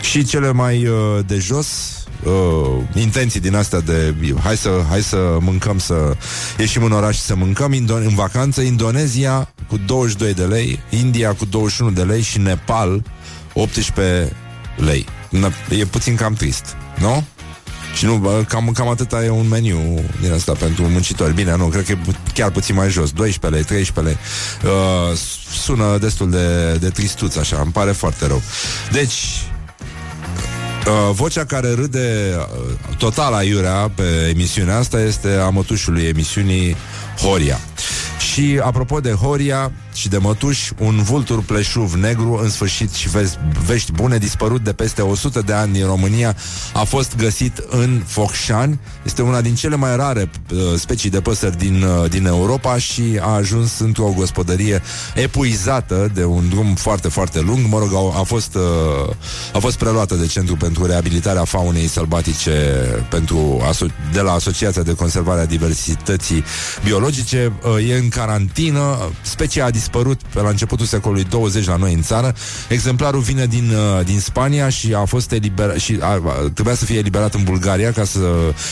Și 0.00 0.24
cele 0.24 0.52
mai 0.52 0.86
uh, 0.86 1.18
de 1.26 1.36
jos 1.38 1.66
uh, 2.24 2.82
intenții 2.94 3.40
din 3.40 3.54
astea 3.54 3.80
de 3.80 4.14
hai 4.42 4.56
să, 4.56 4.70
hai 4.88 5.02
să 5.02 5.36
mâncăm, 5.40 5.78
să 5.78 6.16
ieșim 6.58 6.84
în 6.84 6.92
oraș 6.92 7.16
și 7.16 7.22
să 7.22 7.34
mâncăm 7.34 7.72
Indo- 7.74 8.06
în 8.06 8.14
vacanță, 8.14 8.60
Indonezia 8.60 9.54
cu 9.68 9.80
22 9.86 10.34
de 10.34 10.44
lei, 10.44 10.80
India 10.90 11.34
cu 11.34 11.44
21 11.44 11.90
de 11.90 12.02
lei 12.02 12.22
și 12.22 12.38
Nepal 12.38 13.02
18 13.54 14.32
lei. 14.76 15.06
N- 15.36 15.52
E 15.78 15.84
puțin 15.84 16.14
cam 16.16 16.34
trist, 16.34 16.64
nu? 16.98 17.24
Și 17.96 18.04
nu, 18.04 18.16
bă, 18.16 18.44
cam, 18.48 18.70
cam 18.74 18.88
atâta 18.88 19.24
e 19.24 19.28
un 19.30 19.48
meniu 19.48 20.04
din 20.20 20.32
asta 20.32 20.52
pentru 20.52 20.82
muncitori. 20.88 21.34
Bine, 21.34 21.56
nu, 21.56 21.66
cred 21.66 21.84
că 21.84 21.92
e 21.92 21.96
pu- 22.04 22.16
chiar 22.34 22.50
puțin 22.50 22.74
mai 22.74 22.90
jos, 22.90 23.10
12 23.10 23.60
lei, 23.60 23.64
13 23.82 24.00
lei. 24.00 24.16
Uh, 24.72 25.16
sună 25.62 25.98
destul 25.98 26.30
de, 26.30 26.72
de 26.80 26.88
tristuț 26.88 27.36
așa, 27.36 27.60
îmi 27.62 27.72
pare 27.72 27.92
foarte 27.92 28.26
rău. 28.26 28.42
Deci, 28.92 29.14
Uh, 30.86 31.14
vocea 31.14 31.44
care 31.44 31.74
râde 31.74 32.34
uh, 32.38 32.96
total 32.98 33.32
aiurea 33.34 33.90
pe 33.94 34.02
emisiunea 34.34 34.78
asta 34.78 35.00
este 35.00 35.28
a 35.28 35.48
mătușului 35.48 36.02
emisiunii 36.02 36.76
Horia. 37.20 37.60
Și 38.32 38.60
apropo 38.62 39.00
de 39.00 39.10
Horia 39.10 39.72
și 39.92 40.08
de 40.08 40.18
mătuș, 40.18 40.70
un 40.78 41.02
vultur 41.02 41.42
pleșuv 41.42 41.94
negru, 41.94 42.40
în 42.42 42.50
sfârșit 42.50 42.92
și 42.92 43.08
vezi, 43.08 43.38
vești 43.66 43.92
bune, 43.92 44.18
dispărut 44.18 44.64
de 44.64 44.72
peste 44.72 45.02
100 45.02 45.40
de 45.40 45.52
ani 45.52 45.72
din 45.72 45.86
România, 45.86 46.36
a 46.72 46.84
fost 46.84 47.16
găsit 47.16 47.62
în 47.70 48.02
Focșani. 48.06 48.80
Este 49.02 49.22
una 49.22 49.40
din 49.40 49.54
cele 49.54 49.76
mai 49.76 49.96
rare 49.96 50.30
uh, 50.52 50.58
specii 50.76 51.10
de 51.10 51.20
păsări 51.20 51.56
din, 51.56 51.82
uh, 51.82 52.10
din 52.10 52.26
Europa 52.26 52.78
și 52.78 53.18
a 53.20 53.28
ajuns 53.34 53.78
într-o 53.78 54.12
gospodărie 54.16 54.82
epuizată 55.14 56.10
de 56.14 56.24
un 56.24 56.48
drum 56.48 56.74
foarte, 56.74 57.08
foarte 57.08 57.40
lung. 57.40 57.66
Mă 57.68 57.78
rog, 57.78 57.94
a, 57.94 58.18
a, 58.18 58.22
fost, 58.22 58.54
uh, 58.54 59.14
a 59.52 59.58
fost 59.58 59.78
preluată 59.78 60.14
de 60.14 60.26
Centru 60.26 60.56
pentru 60.56 60.86
Reabilitarea 60.86 61.44
Faunei 61.44 61.86
Sălbatice 61.86 62.50
pentru, 63.08 63.60
aso- 63.70 64.12
de 64.12 64.20
la 64.20 64.32
Asociația 64.32 64.82
de 64.82 64.94
Conservare 64.94 65.40
a 65.40 65.46
Diversității 65.46 66.44
Biologice. 66.84 67.52
Uh, 67.76 67.88
e 67.88 67.96
în 67.96 68.08
carantină. 68.08 68.98
Specia 69.22 69.64
a 69.64 69.70
dispărut 69.82 70.20
pe 70.34 70.40
la 70.40 70.48
începutul 70.48 70.86
secolului 70.86 71.24
20 71.24 71.66
la 71.66 71.76
noi 71.76 71.92
în 71.92 72.02
țară. 72.02 72.34
Exemplarul 72.68 73.20
vine 73.20 73.46
din, 73.46 73.70
uh, 73.70 74.04
din 74.04 74.20
Spania 74.20 74.68
și 74.68 74.94
a 74.94 75.04
fost 75.04 75.32
eliberat 75.32 75.78
și 75.78 75.98
a, 76.00 76.06
a, 76.06 76.20
trebuia 76.54 76.74
să 76.74 76.84
fie 76.84 76.98
eliberat 76.98 77.34
în 77.34 77.42
Bulgaria 77.44 77.92
ca 77.92 78.04
să 78.04 78.20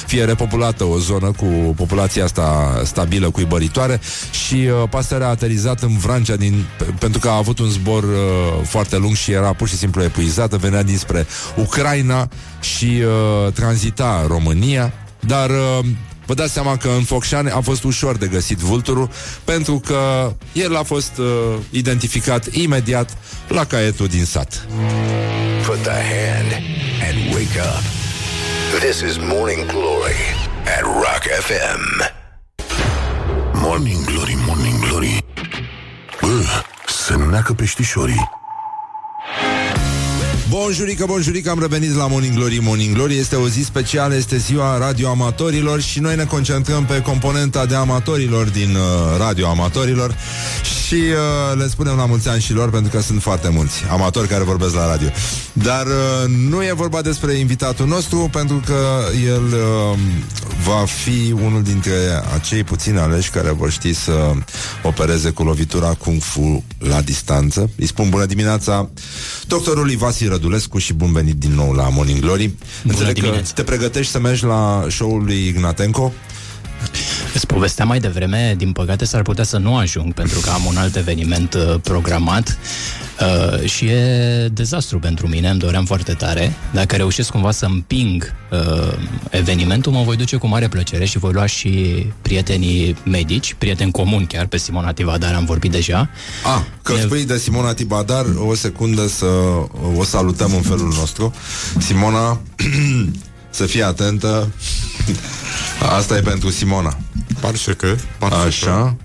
fie 0.07 0.25
repopulată 0.25 0.85
o 0.85 0.99
zonă 0.99 1.31
cu 1.31 1.75
populația 1.77 2.25
asta 2.25 2.81
stabilă, 2.85 3.31
cuibăritoare 3.31 4.01
și 4.47 4.55
uh, 4.55 4.89
pasărea 4.91 5.27
a 5.27 5.31
aterizat 5.31 5.83
în 5.83 5.99
Vrancea 5.99 6.37
din, 6.37 6.65
pe, 6.79 6.85
pentru 6.99 7.21
că 7.21 7.29
a 7.29 7.37
avut 7.37 7.59
un 7.59 7.69
zbor 7.69 8.03
uh, 8.03 8.11
foarte 8.65 8.97
lung 8.97 9.15
și 9.15 9.33
era 9.33 9.53
pur 9.53 9.69
și 9.69 9.77
simplu 9.77 10.03
epuizată, 10.03 10.57
venea 10.57 10.83
dinspre 10.83 11.27
Ucraina 11.57 12.29
și 12.61 13.03
uh, 13.05 13.53
tranzita 13.53 14.25
România, 14.29 14.93
dar 15.21 15.51
uh, 15.51 15.87
Vă 16.31 16.37
dați 16.37 16.53
seama 16.53 16.77
că 16.77 16.89
în 16.89 17.03
Focșani 17.03 17.51
a 17.51 17.61
fost 17.61 17.85
ușor 17.85 18.17
de 18.17 18.27
găsit 18.27 18.59
vulturul 18.59 19.11
pentru 19.45 19.81
că 19.87 20.33
el 20.53 20.77
a 20.77 20.83
fost 20.83 21.19
uh, 21.19 21.27
identificat 21.71 22.47
imediat 22.53 23.17
la 23.49 23.65
caietul 23.65 24.07
din 24.07 24.25
sat. 24.25 24.67
Put 25.67 25.83
the 25.83 25.91
hand 25.91 26.53
and 27.09 27.35
wake 27.35 27.59
up. 27.59 27.83
This 28.81 29.01
is 29.01 29.17
Morning 29.17 29.67
Glory 29.67 30.21
at 30.65 30.83
Rock 30.83 31.23
FM. 31.41 32.13
Morning 33.53 34.05
Glory, 34.05 34.37
Morning 34.47 34.79
Glory 34.89 35.25
Bă, 36.21 36.43
se 36.87 37.15
neacă 37.15 37.53
peștișorii 37.53 38.40
Bonjurică, 40.51 41.05
bonjurică, 41.07 41.51
am 41.51 41.61
revenit 41.61 41.95
la 41.95 42.07
Morning 42.07 42.35
Glory 42.35 42.59
Morning 42.63 42.95
Glory. 42.95 43.17
Este 43.17 43.37
o 43.37 43.49
zi 43.49 43.63
specială, 43.63 44.15
este 44.15 44.37
ziua 44.37 44.79
radioamatorilor 44.79 45.81
Și 45.81 46.01
noi 46.01 46.17
ne 46.17 46.25
concentrăm 46.25 46.85
pe 46.85 47.01
componenta 47.01 47.67
de 47.67 47.75
amatorilor 47.75 48.49
din 48.49 48.75
uh, 48.75 49.19
radioamatorilor 49.19 50.17
Și 50.63 50.95
uh, 50.95 51.59
le 51.59 51.69
spunem 51.69 51.97
la 51.97 52.07
mulți 52.07 52.29
ani 52.29 52.41
și 52.41 52.53
lor 52.53 52.71
Pentru 52.71 52.91
că 52.97 53.03
sunt 53.03 53.23
foarte 53.23 53.49
mulți 53.49 53.85
amatori 53.91 54.29
care 54.29 54.45
vorbesc 54.45 54.75
la 54.75 54.87
radio. 54.87 55.09
Dar 55.53 55.87
uh, 55.87 56.29
nu 56.49 56.63
e 56.63 56.73
vorba 56.73 57.03
despre 57.03 57.33
invitatul 57.33 57.87
nostru 57.87 58.29
Pentru 58.33 58.63
că 58.67 59.03
el 59.27 59.45
uh, 59.45 59.99
va 60.65 60.85
fi 60.85 61.33
unul 61.33 61.63
dintre 61.63 61.93
acei 62.35 62.65
puțini 62.65 62.99
aleși 62.99 63.31
Care 63.31 63.51
vor 63.51 63.71
ști 63.71 63.93
să 63.93 64.33
opereze 64.83 65.31
cu 65.31 65.43
lovitura 65.43 65.95
Kung 65.95 66.23
Fu 66.23 66.65
la 66.79 67.01
distanță. 67.01 67.71
Îi 67.77 67.87
spun 67.87 68.09
bună 68.09 68.25
dimineața 68.25 68.91
doctorului 69.47 69.97
Vasi 69.97 70.25
Rădulescu 70.41 70.79
și 70.79 70.93
bun 70.93 71.13
venit 71.13 71.35
din 71.35 71.53
nou 71.55 71.73
la 71.73 71.89
Morning 71.89 72.21
Glory. 72.21 72.51
Înțeleg 72.85 73.15
că 73.15 73.21
dimineața. 73.21 73.53
te 73.55 73.63
pregătești 73.63 74.13
să 74.13 74.19
mergi 74.19 74.45
la 74.45 74.87
show-ul 74.89 75.25
lui 75.25 75.47
Ignatenko. 75.47 76.13
Îți 77.35 77.47
povesteam 77.47 77.89
mai 77.89 77.99
devreme, 78.01 78.55
din 78.59 78.73
păcate 78.73 79.05
s-ar 79.05 79.23
putea 79.23 79.45
să 79.45 79.57
nu 79.59 79.77
ajung 79.77 80.15
pentru 80.15 80.41
că 80.41 80.51
am 80.51 80.65
un 80.65 80.77
alt 80.77 80.97
eveniment 80.97 81.55
uh, 81.55 81.75
programat 81.83 82.59
uh, 83.21 83.69
și 83.69 83.85
e 83.85 84.49
dezastru 84.53 84.99
pentru 84.99 85.27
mine, 85.29 85.49
îmi 85.49 85.59
doream 85.59 85.85
foarte 85.85 86.13
tare. 86.13 86.53
Dacă 86.73 86.97
reușesc 86.97 87.31
cumva 87.31 87.51
să 87.51 87.65
împing 87.67 88.35
uh, 88.51 88.93
evenimentul, 89.31 89.93
mă 89.93 90.03
voi 90.03 90.17
duce 90.17 90.37
cu 90.37 90.47
mare 90.47 90.69
plăcere 90.69 91.05
și 91.05 91.19
voi 91.19 91.33
lua 91.33 91.47
și 91.47 92.07
prietenii 92.23 92.97
medici, 93.05 93.55
prieteni 93.59 93.91
comuni 93.91 94.27
chiar, 94.27 94.47
pe 94.47 94.57
Simona 94.57 94.93
Tivadar 94.93 95.35
am 95.35 95.45
vorbit 95.45 95.71
deja. 95.71 96.11
Ah, 96.45 96.63
că 96.83 96.93
Ne- 96.93 97.01
spui 97.01 97.25
de 97.25 97.39
Simona 97.39 97.75
Tibadar, 97.75 98.25
o 98.49 98.55
secundă 98.55 99.07
să 99.07 99.27
o 99.97 100.05
salutăm 100.05 100.55
în 100.55 100.63
felul 100.63 100.93
nostru. 100.99 101.35
Simona, 101.79 102.41
să 103.51 103.67
fii 103.67 103.83
atentă. 103.83 104.53
Asta 105.97 106.17
e 106.17 106.21
pentru 106.21 106.51
Simona. 106.51 106.97
Parce 107.41 107.73
că, 107.73 107.95
parce 108.19 108.47
Așa. 108.47 108.97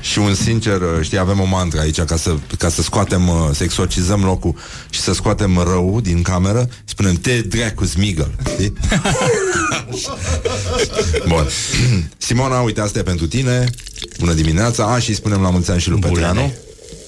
Și 0.00 0.18
un 0.18 0.34
sincer, 0.34 0.80
știi, 1.02 1.18
avem 1.18 1.40
o 1.40 1.44
mantră 1.44 1.80
aici 1.80 2.00
ca 2.00 2.16
să, 2.16 2.34
ca 2.58 2.68
să 2.68 2.82
scoatem, 2.82 3.28
uh, 3.28 3.48
să 3.52 3.62
exorcizăm 3.62 4.24
locul 4.24 4.54
și 4.90 5.00
să 5.00 5.12
scoatem 5.12 5.58
rău 5.58 6.00
din 6.00 6.22
cameră, 6.22 6.68
spunem 6.84 7.14
te 7.14 7.40
dracu 7.40 7.84
smigăl, 7.84 8.34
știi? 8.52 8.72
Bun. 11.28 11.46
Simona, 12.16 12.60
uite, 12.60 12.80
asta 12.80 12.98
e 12.98 13.02
pentru 13.02 13.26
tine. 13.26 13.64
Bună 14.18 14.32
dimineața. 14.32 14.84
A, 14.84 14.98
și 14.98 15.08
îi 15.08 15.14
spunem 15.14 15.40
la 15.40 15.50
mulți 15.50 15.70
ani 15.70 15.80
și 15.80 15.88
lui 15.88 15.98
Bulele. 15.98 16.26
Petreanu. 16.26 16.52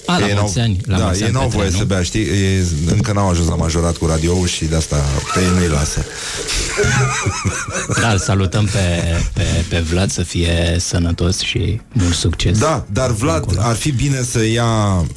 A, 0.07 0.17
la 0.19 0.27
Ei 0.27 0.33
mulți 0.39 0.57
n-au- 0.57 0.65
ani, 0.65 0.79
la 0.85 0.97
da, 0.97 1.03
mulți 1.03 1.19
ei 1.19 1.25
ani, 1.25 1.33
n-au 1.33 1.47
voie 1.47 1.63
Petreanu. 1.63 1.77
să 1.87 1.93
bea, 1.93 2.03
știi? 2.03 2.21
Ei, 2.25 2.63
încă 2.91 3.11
n-au 3.13 3.29
ajuns 3.29 3.47
la 3.47 3.55
majorat 3.55 3.97
cu 3.97 4.05
radio 4.05 4.45
și 4.45 4.65
de 4.65 4.75
asta 4.75 4.95
pe 5.33 5.39
ei 5.39 5.47
nu-i 5.57 5.67
lasă. 5.67 6.05
Da, 8.01 8.11
îl 8.11 8.17
salutăm 8.17 8.65
pe, 8.65 9.03
pe, 9.33 9.43
pe 9.69 9.79
Vlad 9.79 10.11
să 10.11 10.23
fie 10.23 10.75
sănătos 10.79 11.39
și 11.39 11.81
mult 11.91 12.13
succes. 12.13 12.57
Da, 12.57 12.85
dar 12.91 13.11
Vlad, 13.11 13.45
ar 13.57 13.75
fi 13.75 13.91
bine 13.91 14.21
să 14.29 14.45
ia 14.45 14.65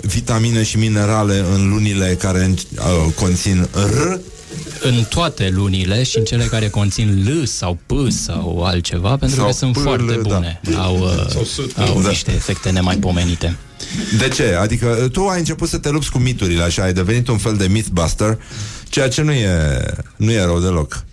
vitamine 0.03 0.62
și 0.62 0.76
minerale 0.78 1.45
în 1.55 1.68
lunile 1.68 2.16
care 2.20 2.55
uh, 2.76 3.12
conțin 3.14 3.68
R 3.72 4.18
În 4.82 5.05
toate 5.09 5.49
lunile 5.55 6.03
și 6.03 6.18
în 6.18 6.24
cele 6.24 6.45
care 6.45 6.68
conțin 6.68 7.24
L 7.43 7.45
sau 7.47 7.78
P 7.86 7.93
sau 8.11 8.62
altceva, 8.64 9.16
pentru 9.16 9.36
Sau 9.38 9.47
că 9.47 9.53
sunt 9.53 9.72
P, 9.72 9.76
L, 9.76 9.80
foarte 9.80 10.12
da. 10.14 10.34
bune. 10.34 10.61
Au, 10.76 10.99
uh, 10.99 11.88
au 11.88 12.01
Da. 12.03 12.09
niște 12.09 12.32
efecte 12.32 12.70
nemaipomenite. 12.70 13.57
De 14.18 14.28
ce? 14.28 14.54
Adică 14.54 15.08
tu 15.12 15.26
ai 15.26 15.38
început 15.38 15.68
să 15.68 15.78
te 15.78 15.90
lupți 15.90 16.10
cu 16.10 16.18
miturile, 16.18 16.62
așa, 16.62 16.82
ai 16.82 16.92
devenit 16.92 17.28
un 17.28 17.38
fel 17.38 17.56
de 17.56 17.66
mythbuster, 17.66 18.38
ceea 18.88 19.08
ce 19.08 19.22
nu 19.22 19.32
e, 19.32 19.80
nu 20.16 20.30
e 20.30 20.44
rău 20.44 20.60
deloc. 20.60 21.04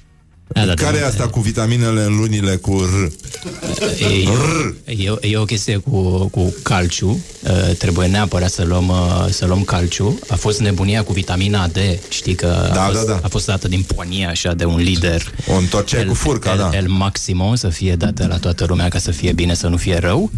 Da, 0.48 0.66
da, 0.66 0.74
Care 0.74 0.98
da, 0.98 1.04
e 1.04 1.08
asta 1.08 1.28
cu 1.28 1.40
vitaminele 1.40 2.04
în 2.04 2.16
lunile 2.16 2.56
cu 2.56 2.78
R? 2.80 3.12
E, 4.86 5.04
e, 5.04 5.10
o- 5.10 5.16
e 5.22 5.38
o 5.38 5.44
chestie 5.46 5.78
cu, 5.78 6.28
cu 6.32 6.56
calciu. 6.64 7.08
Uh, 7.44 7.76
trebuie 7.78 8.08
neapărat 8.08 8.50
să 8.52 8.64
luăm, 8.64 8.88
uh, 8.88 9.26
să 9.30 9.46
luăm 9.46 9.64
calciu. 9.64 10.20
A 10.28 10.36
fost 10.36 10.60
nebunia 10.60 11.04
cu 11.04 11.14
vitamina 11.14 11.68
D. 11.68 11.78
Știi 12.10 12.36
că 12.36 12.70
Da, 12.74 12.84
a, 12.84 12.88
fost, 12.88 13.06
da, 13.06 13.12
da. 13.14 13.20
a 13.24 13.28
fost 13.28 13.46
dată 13.46 13.68
din 13.68 13.86
ponie 13.96 14.26
așa 14.26 14.54
de 14.54 14.66
un 14.66 14.78
lider. 14.78 15.32
O 15.54 15.58
întorceai 15.58 16.06
cu 16.06 16.14
furca, 16.14 16.52
el, 16.52 16.58
da. 16.58 16.70
El 16.78 16.88
Maximo 16.88 17.56
să 17.56 17.70
fie 17.70 17.96
dată 17.96 18.26
la 18.30 18.38
toată 18.38 18.66
lumea 18.68 18.88
ca 18.88 18.98
să 19.00 19.12
fie 19.12 19.32
bine, 19.34 19.54
să 19.54 19.68
nu 19.68 19.78
fie 19.78 19.98
rău. 19.98 20.32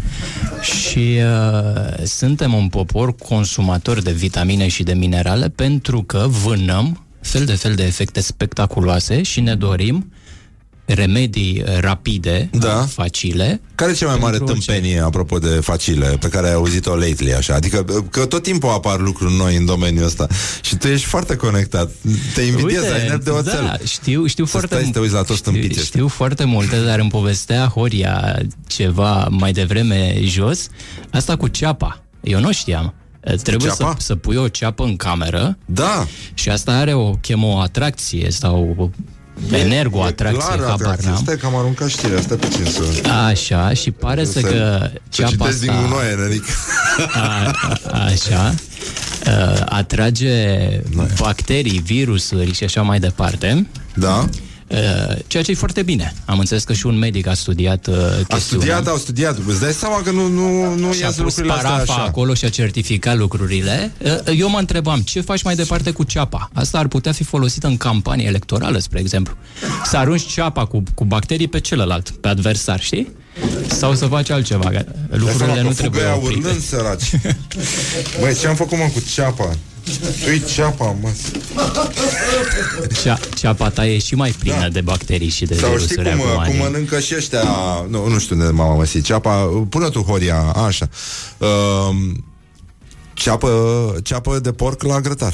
Și 0.62 1.18
uh, 1.18 2.04
suntem 2.06 2.54
un 2.54 2.68
popor 2.68 3.14
consumator 3.14 4.02
de 4.02 4.12
vitamine 4.12 4.68
și 4.68 4.82
de 4.82 4.92
minerale 4.92 5.48
pentru 5.48 6.02
că 6.02 6.26
vânăm 6.44 7.04
fel 7.20 7.44
de 7.44 7.52
fel 7.54 7.74
de 7.74 7.82
efecte 7.84 8.20
spectaculoase 8.20 9.22
și 9.22 9.40
ne 9.40 9.54
dorim 9.54 10.12
remedii 10.84 11.62
uh, 11.66 11.78
rapide, 11.80 12.48
Da. 12.52 12.86
facile. 12.92 13.60
Care 13.74 13.90
e 13.90 13.94
cea 13.94 14.06
mai 14.06 14.18
mare 14.20 14.36
Pentru 14.36 14.54
orice. 14.54 14.70
tâmpenie, 14.70 15.00
apropo 15.00 15.38
de 15.38 15.48
facile, 15.48 16.06
pe 16.20 16.28
care 16.28 16.46
ai 16.46 16.52
auzit-o 16.54 16.94
lately, 16.96 17.34
așa? 17.34 17.54
Adică 17.54 17.84
că 18.10 18.26
tot 18.26 18.42
timpul 18.42 18.68
apar 18.70 19.00
lucruri 19.00 19.34
noi 19.36 19.56
în 19.56 19.64
domeniul 19.64 20.04
ăsta 20.04 20.26
și 20.62 20.76
tu 20.76 20.88
ești 20.88 21.06
foarte 21.06 21.36
conectat. 21.36 21.90
Te 22.34 22.42
invidiez, 22.42 22.82
ai 22.82 23.08
nervi 23.08 23.24
de 23.24 23.30
oțel. 23.30 23.62
Da, 23.64 23.76
știu, 23.86 24.26
știu 24.26 24.44
Să 24.44 24.50
foarte 24.50 24.74
stai 24.74 24.84
să 24.84 24.90
te 24.90 24.98
uiți 24.98 25.12
la 25.12 25.22
toți 25.22 25.38
știu, 25.38 25.50
stâmpiții 25.50 25.80
ăștia. 25.80 25.84
știu 25.84 26.08
foarte 26.08 26.44
multe, 26.44 26.84
dar 26.84 26.98
îmi 26.98 27.10
povestea 27.10 27.66
Horia 27.66 28.38
ceva 28.66 29.26
mai 29.30 29.52
devreme 29.52 30.14
jos, 30.22 30.68
asta 31.10 31.36
cu 31.36 31.48
ceapa. 31.48 32.02
Eu 32.20 32.40
nu 32.40 32.52
știam. 32.52 32.94
Trebuie 33.42 33.70
să, 33.70 33.76
Ceapa? 33.78 33.96
să 33.98 34.16
pui 34.16 34.36
o 34.36 34.48
ceapă 34.48 34.82
în 34.84 34.96
cameră 34.96 35.56
Da, 35.66 36.06
și 36.34 36.48
asta 36.48 36.72
are 36.72 36.94
o 36.94 37.10
chemoatracție 37.10 38.30
sau 38.30 38.74
o 38.78 38.88
energoatracție, 39.56 40.42
clar 40.54 40.58
habar 40.58 40.72
atracție. 40.80 41.08
n-am. 41.10 41.18
Stai 41.22 41.36
că 41.36 41.46
am 41.46 41.54
aruncat 41.56 41.88
știrea, 41.88 42.20
stai 42.20 42.36
puțin 42.36 42.64
să... 42.64 43.08
Așa, 43.10 43.72
și 43.72 43.90
pare 43.90 44.24
să, 44.24 44.32
Să- 44.32 44.40
că 44.40 44.78
Să 44.82 44.92
ceapa 45.08 45.30
citesc 45.30 45.50
asta... 45.50 45.72
din 45.72 45.82
gunoaie, 45.82 46.14
nenic. 46.14 46.44
A, 47.14 47.50
a, 47.90 48.04
așa. 48.04 48.54
Uh, 49.26 49.60
atrage 49.68 50.56
bacterii, 51.18 51.78
virusuri 51.84 52.52
și 52.54 52.64
așa 52.64 52.82
mai 52.82 52.98
departe. 53.00 53.66
Da? 53.94 54.28
Uh, 54.70 55.16
ceea 55.26 55.42
ce 55.42 55.50
e 55.50 55.54
foarte 55.54 55.82
bine. 55.82 56.14
Am 56.24 56.38
înțeles 56.38 56.64
că 56.64 56.72
și 56.72 56.86
un 56.86 56.98
medic 56.98 57.26
a 57.26 57.34
studiat 57.34 57.86
uh, 57.86 57.94
A 57.94 57.98
chestiunea. 58.08 58.38
studiat, 58.38 58.86
au 58.86 58.96
studiat. 58.96 59.38
Îți 59.46 59.60
dai 59.60 59.72
seama 59.72 60.00
că 60.02 60.10
nu, 60.10 60.26
nu, 60.26 60.74
nu 60.74 60.92
și 60.92 61.02
a 61.02 61.06
ies 61.06 61.14
pus 61.14 61.24
lucrurile 61.24 61.52
astea 61.52 61.70
parafa 61.70 61.92
așa. 61.92 62.02
acolo 62.02 62.34
și 62.34 62.44
a 62.44 62.48
certificat 62.48 63.16
lucrurile. 63.16 63.92
Uh, 63.98 64.38
Eu 64.38 64.48
mă 64.50 64.58
întrebam, 64.58 65.00
ce 65.00 65.20
faci 65.20 65.42
mai 65.42 65.54
departe 65.54 65.90
cu 65.90 66.02
ceapa? 66.04 66.50
Asta 66.52 66.78
ar 66.78 66.86
putea 66.86 67.12
fi 67.12 67.24
folosită 67.24 67.66
în 67.66 67.76
campanie 67.76 68.26
electorală, 68.26 68.78
spre 68.78 68.98
exemplu. 69.00 69.34
Să 69.84 69.96
arunci 69.96 70.26
ceapa 70.26 70.64
cu, 70.66 70.82
cu 70.94 71.04
bacterii 71.04 71.48
pe 71.48 71.60
celălalt, 71.60 72.10
pe 72.10 72.28
adversar, 72.28 72.80
știi? 72.80 73.12
Sau 73.68 73.94
să 73.94 74.06
faci 74.06 74.30
altceva. 74.30 74.64
că 74.68 74.70
Dai 74.70 74.84
Lucrurile 75.18 75.44
seama 75.44 75.60
nu 75.62 75.68
că 75.68 75.74
trebuie 75.74 76.00
fugăia 76.02 76.16
oprite. 76.16 76.38
urlând, 76.46 76.62
săraci. 76.62 77.10
Băi, 78.20 78.34
ce-am 78.40 78.54
făcut, 78.54 78.78
mă, 78.78 78.90
cu 78.94 79.02
ceapa? 79.14 79.50
Tu-i 80.24 80.42
ceapa, 80.54 80.96
mă. 81.00 81.08
Cea, 83.02 83.18
ceapa 83.36 83.68
ta 83.70 83.86
e 83.86 83.98
și 83.98 84.14
mai 84.14 84.34
plină 84.38 84.68
de 84.68 84.80
bacterii 84.80 85.28
și 85.28 85.44
de 85.44 85.54
Da. 85.54 85.60
Sau 85.66 85.78
știi 85.78 85.96
virusuri 85.96 86.18
cum, 86.18 86.30
acum. 86.38 86.44
cum 86.52 86.54
e- 86.54 86.62
mănâncă 86.62 87.00
și 87.00 87.14
ăștia 87.16 87.42
Nu, 87.88 88.08
nu 88.08 88.18
știu 88.18 88.36
unde 88.36 88.48
m-am 88.50 88.76
măsit 88.76 89.04
Ceapa, 89.04 89.44
pune 89.68 89.88
tu 89.88 90.00
Horia, 90.02 90.38
așa 90.40 90.88
uh, 91.38 91.48
ceapă, 93.20 93.50
ceapă 94.02 94.38
de 94.38 94.52
porc 94.52 94.82
la 94.82 95.00
grătar. 95.00 95.32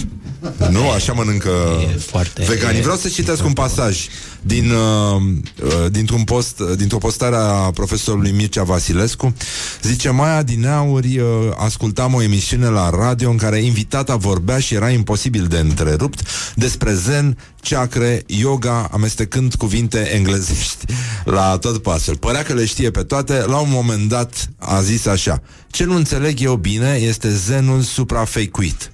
Nu, 0.70 0.90
așa 0.90 1.12
mănâncă 1.12 1.50
E 1.94 1.98
foarte- 1.98 2.44
veganii. 2.48 2.78
e- 2.78 2.82
Vreau 2.82 2.96
să 2.96 3.08
citesc 3.08 3.44
un 3.44 3.52
pasaj 3.52 4.06
din, 4.42 4.70
uh, 4.70 5.22
uh, 5.64 5.90
dintr-un 5.90 6.24
post, 6.24 6.60
uh, 6.60 6.76
dintr-o 6.76 6.98
postare 6.98 7.36
a 7.36 7.70
profesorului 7.70 8.30
Mircea 8.30 8.62
Vasilescu. 8.62 9.34
Zice, 9.82 10.10
mai 10.10 10.38
adineauri 10.38 11.18
uh, 11.18 11.26
ascultam 11.56 12.14
o 12.14 12.22
emisiune 12.22 12.68
la 12.68 12.90
radio 12.90 13.30
în 13.30 13.36
care 13.36 13.58
invitata 13.58 14.16
vorbea 14.16 14.58
și 14.58 14.74
era 14.74 14.90
imposibil 14.90 15.46
de 15.46 15.58
întrerupt 15.58 16.20
despre 16.54 16.94
zen, 16.94 17.38
ceacre, 17.66 18.22
yoga, 18.26 18.88
amestecând 18.92 19.54
cuvinte 19.54 19.98
englezești 20.14 20.84
la 21.24 21.58
tot 21.60 21.82
pasul. 21.82 22.16
Părea 22.16 22.42
că 22.42 22.52
le 22.52 22.64
știe 22.64 22.90
pe 22.90 23.02
toate. 23.02 23.44
La 23.46 23.56
un 23.56 23.70
moment 23.70 24.08
dat 24.08 24.48
a 24.58 24.80
zis 24.80 25.06
așa, 25.06 25.42
ce 25.70 25.84
nu 25.84 25.94
înțeleg 25.94 26.40
eu 26.40 26.54
bine 26.54 26.94
este 26.94 27.30
zenul 27.30 27.80
suprafeicuit. 27.80 28.90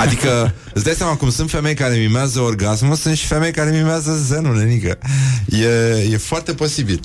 Adică, 0.00 0.54
îți 0.72 0.84
dai 0.84 0.94
seama 0.94 1.14
cum 1.14 1.30
sunt 1.30 1.50
femei 1.50 1.74
care 1.74 1.96
mimează 1.96 2.40
orgasmul, 2.40 2.94
sunt 2.94 3.16
și 3.16 3.26
femei 3.26 3.52
care 3.52 3.70
mimează 3.70 4.12
zenul, 4.12 4.56
nenică. 4.56 4.98
E, 5.46 5.66
e 6.12 6.16
foarte 6.16 6.52
posibil. 6.54 7.00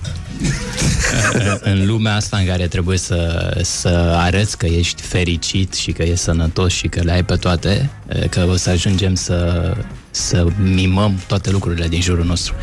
în 1.61 1.85
lumea 1.85 2.15
asta 2.15 2.37
în 2.37 2.45
care 2.45 2.67
trebuie 2.67 2.97
să, 2.97 3.51
să 3.63 4.15
arăți 4.17 4.57
că 4.57 4.65
ești 4.65 5.01
fericit 5.01 5.73
și 5.73 5.91
că 5.91 6.01
ești 6.01 6.23
sănătos 6.23 6.73
și 6.73 6.87
că 6.87 7.01
le 7.01 7.11
ai 7.11 7.23
pe 7.23 7.35
toate, 7.35 7.89
că 8.29 8.47
o 8.49 8.55
să 8.55 8.69
ajungem 8.69 9.15
să, 9.15 9.73
să 10.11 10.45
mimăm 10.57 11.21
toate 11.27 11.49
lucrurile 11.49 11.87
din 11.87 12.01
jurul 12.01 12.25
nostru, 12.25 12.53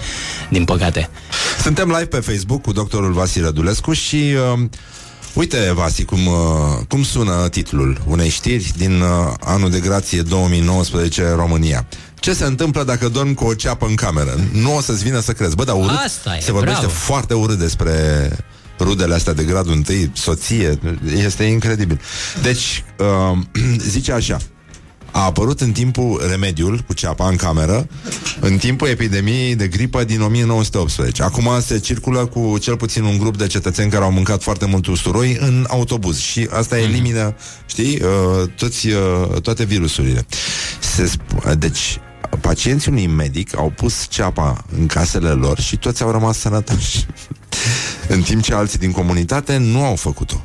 din 0.50 0.64
păcate. 0.64 1.10
Suntem 1.62 1.88
live 1.88 2.06
pe 2.06 2.20
Facebook 2.20 2.62
cu 2.62 2.72
doctorul 2.72 3.12
Vasile 3.12 3.50
Dulescu 3.50 3.92
și 3.92 4.34
uh, 4.52 4.64
Uite, 5.34 5.72
Vasi, 5.74 6.04
cum, 6.04 6.26
uh, 6.26 6.34
cum 6.88 7.02
sună 7.02 7.48
titlul 7.48 8.00
unei 8.06 8.28
știri 8.28 8.72
din 8.76 9.00
uh, 9.00 9.08
anul 9.40 9.70
de 9.70 9.80
grație 9.80 10.22
2019 10.22 11.30
România. 11.30 11.86
Ce 12.14 12.32
se 12.32 12.44
întâmplă 12.44 12.84
dacă 12.84 13.08
dormi 13.08 13.34
cu 13.34 13.44
o 13.44 13.54
ceapă 13.54 13.86
în 13.86 13.94
cameră? 13.94 14.34
Nu 14.52 14.76
o 14.76 14.80
să-ți 14.80 15.02
vină 15.02 15.20
să 15.20 15.32
crezi. 15.32 15.54
Bă, 15.54 15.64
dar 15.64 15.74
urât, 15.76 15.98
Asta 16.04 16.36
e, 16.36 16.40
se 16.40 16.52
vorbește 16.52 16.78
bravo. 16.78 16.94
foarte 16.94 17.34
urât 17.34 17.58
despre 17.58 17.92
rudele 18.78 19.14
astea 19.14 19.32
de 19.32 19.44
gradul 19.44 19.72
întâi, 19.72 20.10
soție, 20.14 20.78
este 21.16 21.44
incredibil. 21.44 22.00
Deci, 22.42 22.84
uh, 22.98 23.38
zice 23.92 24.12
așa, 24.12 24.36
a 25.10 25.24
apărut 25.24 25.60
în 25.60 25.72
timpul 25.72 26.24
remediul 26.28 26.80
cu 26.86 26.92
ceapa 26.92 27.28
în 27.28 27.36
cameră, 27.36 27.88
în 28.40 28.56
timpul 28.56 28.88
epidemiei 28.88 29.54
de 29.54 29.68
gripă 29.68 30.04
din 30.04 30.20
1918. 30.20 31.22
Acum 31.22 31.48
se 31.60 31.78
circulă 31.78 32.26
cu 32.26 32.58
cel 32.58 32.76
puțin 32.76 33.02
un 33.02 33.18
grup 33.18 33.36
de 33.36 33.46
cetățeni 33.46 33.90
care 33.90 34.04
au 34.04 34.12
mâncat 34.12 34.42
foarte 34.42 34.66
mult 34.66 34.86
usturoi 34.86 35.36
în 35.40 35.66
autobuz 35.68 36.18
și 36.18 36.48
asta 36.50 36.78
elimină, 36.78 37.34
știi, 37.66 38.00
uh, 38.02 38.48
toți, 38.56 38.88
uh, 38.88 39.40
toate 39.42 39.64
virusurile. 39.64 40.26
Se 40.80 41.10
sp- 41.10 41.58
deci, 41.58 42.00
pacienții 42.40 42.90
unui 42.90 43.06
medic 43.06 43.56
au 43.56 43.72
pus 43.76 44.06
ceapa 44.08 44.64
în 44.78 44.86
casele 44.86 45.28
lor 45.28 45.60
și 45.60 45.76
toți 45.76 46.02
au 46.02 46.10
rămas 46.10 46.38
sănătoși. 46.38 47.06
în 48.08 48.22
timp 48.22 48.42
ce 48.42 48.54
alții 48.54 48.78
din 48.78 48.90
comunitate 48.90 49.56
nu 49.56 49.84
au 49.84 49.96
făcut-o. 49.96 50.42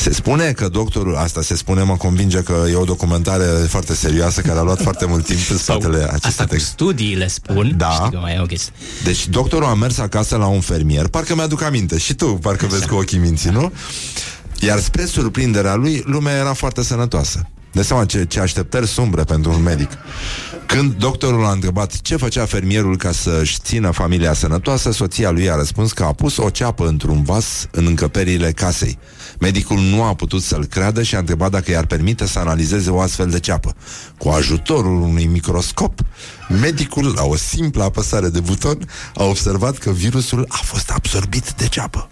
Se 0.00 0.12
spune 0.12 0.52
că 0.52 0.68
doctorul, 0.68 1.16
asta 1.16 1.42
se 1.42 1.56
spune, 1.56 1.82
mă 1.82 1.96
convinge 1.96 2.38
că 2.42 2.64
e 2.70 2.74
o 2.74 2.84
documentare 2.84 3.44
foarte 3.68 3.94
serioasă 3.94 4.40
care 4.40 4.58
a 4.58 4.62
luat 4.62 4.82
foarte 4.82 5.06
mult 5.06 5.24
timp 5.24 5.38
în 5.50 5.56
spatele 5.56 5.96
acestei 5.96 6.28
Asta 6.28 6.42
cu 6.42 6.48
texte. 6.48 6.68
studiile 6.68 7.28
spun, 7.28 7.74
Da. 7.76 7.90
știi 7.90 8.10
că 8.10 8.18
mai 8.18 8.34
e 8.34 8.40
o 8.40 8.44
chestie. 8.46 8.72
Deci 9.04 9.28
doctorul 9.28 9.64
a 9.68 9.74
mers 9.74 9.98
acasă 9.98 10.36
la 10.36 10.46
un 10.46 10.60
fermier, 10.60 11.06
parcă 11.06 11.34
mi-aduc 11.34 11.62
aminte, 11.62 11.98
și 11.98 12.14
tu 12.14 12.26
parcă 12.26 12.66
vezi 12.66 12.86
cu 12.86 12.94
ochii 12.94 13.18
minții, 13.18 13.50
nu? 13.50 13.72
Iar 14.60 14.78
spre 14.80 15.04
surprinderea 15.04 15.74
lui, 15.74 16.02
lumea 16.06 16.36
era 16.36 16.52
foarte 16.52 16.82
sănătoasă. 16.82 17.48
De 17.72 17.82
seama 17.82 18.04
ce, 18.04 18.24
ce 18.24 18.40
așteptări 18.40 18.86
sumbre 18.86 19.22
pentru 19.22 19.52
un 19.52 19.62
medic. 19.62 19.90
Când 20.66 20.92
doctorul 20.92 21.44
a 21.44 21.50
întrebat 21.50 22.00
ce 22.00 22.16
făcea 22.16 22.44
fermierul 22.44 22.96
ca 22.96 23.12
să-și 23.12 23.58
țină 23.62 23.90
familia 23.90 24.32
sănătoasă, 24.32 24.92
soția 24.92 25.30
lui 25.30 25.50
a 25.50 25.54
răspuns 25.54 25.92
că 25.92 26.02
a 26.02 26.12
pus 26.12 26.36
o 26.36 26.50
ceapă 26.50 26.86
într-un 26.86 27.22
vas 27.22 27.66
în 27.70 27.86
încăperile 27.86 28.52
casei. 28.52 28.98
Medicul 29.40 29.78
nu 29.78 30.02
a 30.02 30.14
putut 30.14 30.42
să-l 30.42 30.64
creadă 30.64 31.02
și 31.02 31.14
a 31.14 31.18
întrebat 31.18 31.50
dacă 31.50 31.70
i-ar 31.70 31.86
permite 31.86 32.26
să 32.26 32.38
analizeze 32.38 32.90
o 32.90 33.00
astfel 33.00 33.30
de 33.30 33.40
ceapă. 33.40 33.74
Cu 34.18 34.28
ajutorul 34.28 35.02
unui 35.02 35.24
microscop, 35.26 36.00
medicul, 36.48 37.12
la 37.16 37.22
o 37.24 37.36
simplă 37.36 37.82
apăsare 37.82 38.28
de 38.28 38.40
buton, 38.40 38.78
a 39.14 39.24
observat 39.24 39.78
că 39.78 39.90
virusul 39.90 40.44
a 40.48 40.60
fost 40.64 40.90
absorbit 40.90 41.52
de 41.52 41.66
ceapă. 41.68 42.08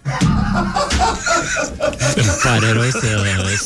Îmi 2.15 2.27
pare 2.43 2.71
rău 2.71 2.89
să, 2.89 2.99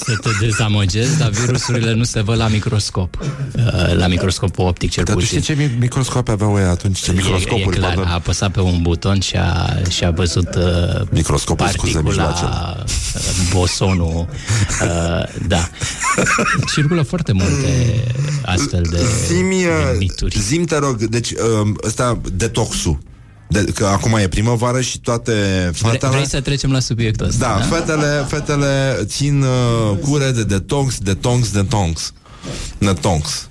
să 0.05 0.15
te 0.21 0.29
dezamăgesc, 0.39 1.17
dar 1.17 1.29
virusurile 1.29 1.93
nu 1.93 2.03
se 2.03 2.21
văd 2.21 2.37
la 2.37 2.47
microscop. 2.47 3.17
Uh, 3.21 3.93
La 3.93 4.07
microscopul 4.07 4.65
optic, 4.67 4.91
cel 4.91 5.03
Dar 5.03 5.13
tu 5.15 5.19
puțin. 5.21 5.41
știi 5.41 5.55
ce 5.55 5.61
mi- 5.61 5.77
microscope 5.79 6.31
aveau 6.31 6.57
ei 6.57 6.63
atunci? 6.65 6.99
Ce 6.99 7.11
E, 7.11 7.13
e 7.13 7.17
microscopuri, 7.17 7.77
clar, 7.77 7.87
pardon. 7.93 8.11
a 8.11 8.13
apăsat 8.13 8.51
pe 8.51 8.59
un 8.61 8.81
buton 8.81 9.19
și 9.19 9.35
a, 9.35 9.69
și 9.89 10.03
a 10.03 10.11
văzut 10.11 10.55
uh, 10.55 11.01
Microscopul, 11.09 11.67
scuze, 11.67 11.93
particula, 11.93 12.01
mijloacele. 12.01 12.49
uh, 12.77 13.49
bosonul. 13.53 14.27
Uh, 14.81 15.47
da. 15.47 15.69
Circulă 16.73 17.01
foarte 17.01 17.31
multe 17.31 18.03
astfel 18.45 18.85
de, 18.89 19.05
Zimi, 19.25 19.61
de 19.61 19.95
mituri. 19.97 20.39
Zim 20.65 20.77
te 20.77 20.85
rog, 20.85 21.03
deci 21.03 21.31
um, 21.61 21.77
ăsta, 21.83 22.21
detoxul. 22.33 22.97
De, 23.47 23.63
că 23.63 23.85
acum 23.85 24.13
e 24.13 24.27
primăvară 24.27 24.81
și 24.81 24.99
toate 24.99 25.31
Vrei, 25.79 25.91
fetele... 25.91 26.11
vrei 26.11 26.27
să 26.27 26.41
trecem 26.41 26.71
la 26.71 26.79
subiectul 26.79 27.25
ăsta? 27.27 27.45
Da, 27.47 27.75
fetele, 27.75 28.25
fetele 28.27 28.99
țin 29.03 29.41
uh, 29.41 29.97
cure 30.01 30.31
de 30.31 30.43
detox, 30.43 30.97
detox, 30.97 31.51
detox. 31.51 32.13
Detox. 32.77 33.49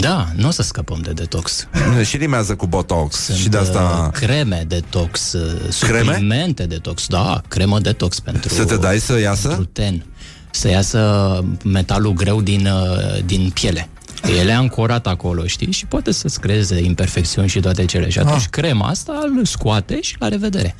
Da, 0.00 0.28
nu 0.36 0.48
o 0.48 0.50
să 0.50 0.62
scăpăm 0.62 1.00
de 1.02 1.12
detox. 1.12 1.66
Și 2.04 2.16
rimează 2.16 2.54
cu 2.54 2.66
botox. 2.66 3.16
Sunt 3.16 3.36
și 3.36 3.48
de 3.48 3.56
asta... 3.56 4.10
uh, 4.12 4.20
creme 4.20 4.64
detox, 4.68 5.32
uh, 5.32 5.52
Creme? 5.80 6.12
suplimente 6.12 6.66
detox, 6.66 7.06
da, 7.06 7.40
cremă 7.48 7.78
detox 7.80 8.20
pentru 8.20 8.54
Să 8.54 8.64
te 8.64 8.76
dai 8.76 8.98
să 8.98 9.18
iasă? 9.18 9.48
pentru 9.48 9.64
ten. 9.64 10.04
Să 10.50 10.68
iasă 10.68 11.44
metalul 11.64 12.12
greu 12.12 12.40
din, 12.40 12.66
uh, 12.66 13.24
din 13.24 13.50
piele. 13.54 13.88
El 14.28 14.48
e 14.48 14.52
ancorat 14.54 15.06
acolo, 15.06 15.46
știi? 15.46 15.72
Și 15.72 15.86
poate 15.86 16.12
să-ți 16.12 16.40
creeze 16.40 16.80
imperfecțiuni 16.82 17.48
și 17.48 17.60
toate 17.60 17.84
cele. 17.84 18.08
Și 18.10 18.18
atunci 18.18 18.40
Ah. 18.42 18.46
crema 18.50 18.86
asta 18.88 19.12
îl 19.36 19.44
scoate 19.44 20.00
și 20.00 20.16
la 20.18 20.28
revedere. 20.28 20.74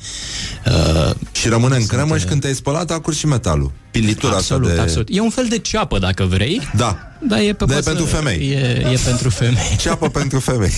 Uh, 0.65 1.11
Și 1.31 1.47
rămâne 1.47 1.75
în 1.75 1.85
cremă 1.85 2.17
și 2.17 2.25
când 2.25 2.41
te-ai 2.41 2.53
spălat, 2.53 2.91
a 2.91 2.99
curs 2.99 3.17
și 3.17 3.25
metalul. 3.25 3.71
Pilitura 3.91 4.35
absolut, 4.35 4.63
asta 4.63 4.75
de... 4.75 4.81
absolut. 4.81 5.07
E 5.11 5.19
un 5.19 5.29
fel 5.29 5.45
de 5.49 5.57
ceapă, 5.57 5.99
dacă 5.99 6.23
vrei. 6.23 6.61
Da. 6.75 6.97
Dar 7.27 7.39
e, 7.39 7.53
pe 7.53 7.65
Dar 7.65 7.77
e 7.77 7.79
pasă- 7.79 7.83
pentru 7.89 8.05
femei. 8.05 8.49
E, 8.51 8.87
e 8.93 8.99
pentru 9.05 9.29
femei. 9.29 9.75
Ceapă 9.81 10.09
pentru 10.09 10.39
femei. 10.39 10.71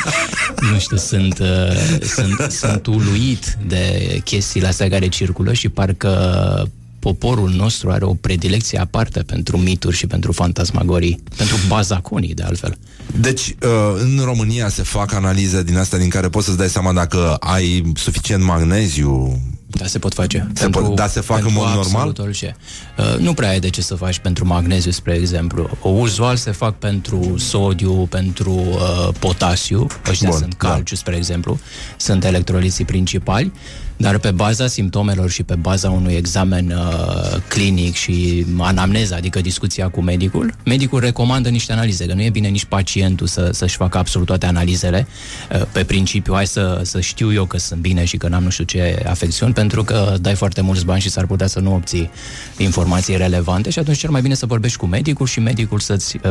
Nu 0.72 0.78
știu, 0.78 0.96
sunt, 0.96 1.38
uh, 1.38 1.98
sunt, 2.14 2.50
sunt 2.50 2.86
uluit 2.86 3.56
de 3.66 4.20
chestiile 4.24 4.66
astea 4.66 4.88
care 4.88 5.08
circulă 5.08 5.52
și 5.52 5.68
parcă 5.68 6.70
poporul 6.98 7.50
nostru 7.50 7.90
are 7.90 8.04
o 8.04 8.14
predilecție 8.14 8.78
aparte 8.78 9.20
pentru 9.22 9.56
mituri 9.56 9.96
și 9.96 10.06
pentru 10.06 10.32
fantasmagorii, 10.32 11.22
pentru 11.36 11.56
bazaconii, 11.68 12.34
de 12.34 12.42
altfel. 12.42 12.78
Deci, 13.20 13.54
uh, 13.62 14.00
în 14.00 14.20
România 14.24 14.68
se 14.68 14.82
fac 14.82 15.12
analize 15.12 15.62
din 15.62 15.76
astea 15.76 15.98
din 15.98 16.08
care 16.08 16.28
poți 16.28 16.46
să-ți 16.46 16.58
dai 16.58 16.68
seama 16.68 16.92
dacă 16.92 17.34
ai 17.34 17.92
suficient 17.94 18.42
magneziu. 18.44 19.40
Da, 19.70 19.86
se 19.86 19.98
pot 19.98 20.14
face. 20.14 20.50
Se 20.54 20.68
pot- 20.68 20.94
da, 20.94 21.06
se 21.06 21.20
fac 21.20 21.36
în 21.36 21.42
pentru 21.44 21.60
mod 21.60 21.68
absolut 21.68 21.92
normal? 21.92 22.14
Orice. 22.18 22.56
Uh, 22.98 23.18
nu 23.18 23.34
prea 23.34 23.48
ai 23.48 23.60
de 23.60 23.68
ce 23.68 23.82
să 23.82 23.94
faci 23.94 24.18
pentru 24.18 24.46
magneziu, 24.46 24.90
spre 24.90 25.14
exemplu. 25.14 25.70
O 25.80 25.88
uzual 25.88 26.36
se 26.36 26.50
fac 26.50 26.78
pentru 26.78 27.34
sodiu, 27.38 27.92
pentru 27.92 28.52
uh, 28.52 29.08
potasiu, 29.18 29.86
ăștia 30.08 30.28
Bun, 30.28 30.38
sunt 30.38 30.56
da. 30.56 30.68
calciu, 30.68 30.94
spre 30.94 31.16
exemplu, 31.16 31.58
sunt 31.96 32.24
electroliții 32.24 32.84
principali, 32.84 33.52
dar 33.98 34.18
pe 34.18 34.30
baza 34.30 34.66
simptomelor 34.66 35.30
și 35.30 35.42
pe 35.42 35.54
baza 35.54 35.90
unui 35.90 36.14
examen 36.14 36.70
uh, 36.70 37.40
clinic 37.48 37.94
și 37.94 38.46
anamneza, 38.58 39.16
adică 39.16 39.40
discuția 39.40 39.88
cu 39.88 40.00
medicul, 40.00 40.54
medicul 40.64 41.00
recomandă 41.00 41.48
niște 41.48 41.72
analize, 41.72 42.06
că 42.06 42.14
nu 42.14 42.22
e 42.22 42.30
bine 42.30 42.48
nici 42.48 42.64
pacientul 42.64 43.26
să, 43.26 43.50
să-și 43.52 43.76
facă 43.76 43.98
absolut 43.98 44.26
toate 44.26 44.46
analizele 44.46 45.06
uh, 45.52 45.62
pe 45.72 45.84
principiu, 45.84 46.34
hai 46.34 46.46
să, 46.46 46.80
să 46.84 47.00
știu 47.00 47.32
eu 47.32 47.44
că 47.44 47.58
sunt 47.58 47.80
bine 47.80 48.04
și 48.04 48.16
că 48.16 48.28
n-am 48.28 48.42
nu 48.42 48.50
știu 48.50 48.64
ce 48.64 49.02
afecțiuni, 49.06 49.52
pentru 49.52 49.84
că 49.84 50.16
dai 50.20 50.34
foarte 50.34 50.60
mulți 50.60 50.84
bani 50.84 51.00
și 51.00 51.10
s-ar 51.10 51.26
putea 51.26 51.46
să 51.46 51.60
nu 51.60 51.74
obții 51.74 52.10
informații 52.56 53.16
relevante 53.16 53.70
și 53.70 53.78
atunci 53.78 53.98
cel 53.98 54.10
mai 54.10 54.20
bine 54.20 54.34
să 54.34 54.46
vorbești 54.46 54.78
cu 54.78 54.86
medicul 54.86 55.26
și 55.26 55.40
medicul 55.40 55.78
să-ți 55.78 56.16
uh, 56.16 56.30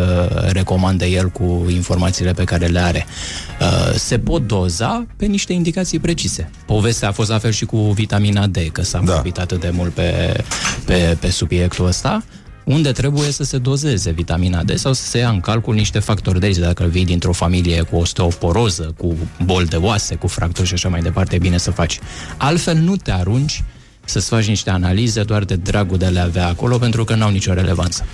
recomande 0.51 1.05
el 1.05 1.29
cu 1.29 1.65
informațiile 1.69 2.31
pe 2.33 2.43
care 2.43 2.65
le 2.65 2.79
are. 2.79 3.05
Uh, 3.61 3.93
se 3.95 4.19
pot 4.19 4.47
doza 4.47 5.05
pe 5.17 5.25
niște 5.25 5.53
indicații 5.53 5.99
precise. 5.99 6.49
Povestea 6.65 7.07
a 7.07 7.11
fost 7.11 7.29
la 7.29 7.37
fel 7.37 7.51
și 7.57 7.65
cu 7.65 7.77
vitamina 7.77 8.47
D, 8.47 8.57
că 8.71 8.81
s-a 8.81 9.01
da. 9.05 9.13
vorbit 9.13 9.37
atât 9.37 9.59
de 9.59 9.69
mult 9.73 9.93
pe, 9.93 10.43
pe, 10.85 11.17
pe 11.19 11.29
subiectul 11.29 11.85
ăsta 11.85 12.23
unde 12.67 12.91
trebuie 12.91 13.31
să 13.31 13.43
se 13.43 13.57
dozeze 13.57 14.11
vitamina 14.11 14.63
D 14.63 14.77
sau 14.77 14.93
să 14.93 15.03
se 15.03 15.17
ia 15.17 15.29
în 15.29 15.39
calcul 15.39 15.73
niște 15.75 15.99
factori 15.99 16.39
de 16.39 16.47
risc. 16.47 16.59
Dacă 16.59 16.83
vii 16.83 17.05
dintr-o 17.05 17.31
familie 17.31 17.81
cu 17.81 17.95
osteoporoză, 17.95 18.93
cu 18.97 19.15
bol 19.43 19.65
de 19.65 19.75
oase, 19.75 20.15
cu 20.15 20.27
fracturi 20.27 20.67
și 20.67 20.73
așa 20.73 20.89
mai 20.89 21.01
departe, 21.01 21.35
e 21.35 21.39
bine 21.39 21.57
să 21.57 21.71
faci. 21.71 21.99
Altfel 22.37 22.75
nu 22.75 22.95
te 22.95 23.11
arunci 23.11 23.63
să-ți 24.05 24.27
faci 24.27 24.47
niște 24.47 24.69
analize 24.69 25.23
doar 25.23 25.43
de 25.43 25.55
dragul 25.55 25.97
de 25.97 26.05
a 26.05 26.09
le 26.09 26.19
avea 26.19 26.47
acolo, 26.47 26.77
pentru 26.77 27.03
că 27.03 27.15
n-au 27.15 27.29
nicio 27.29 27.53
relevanță. 27.53 28.05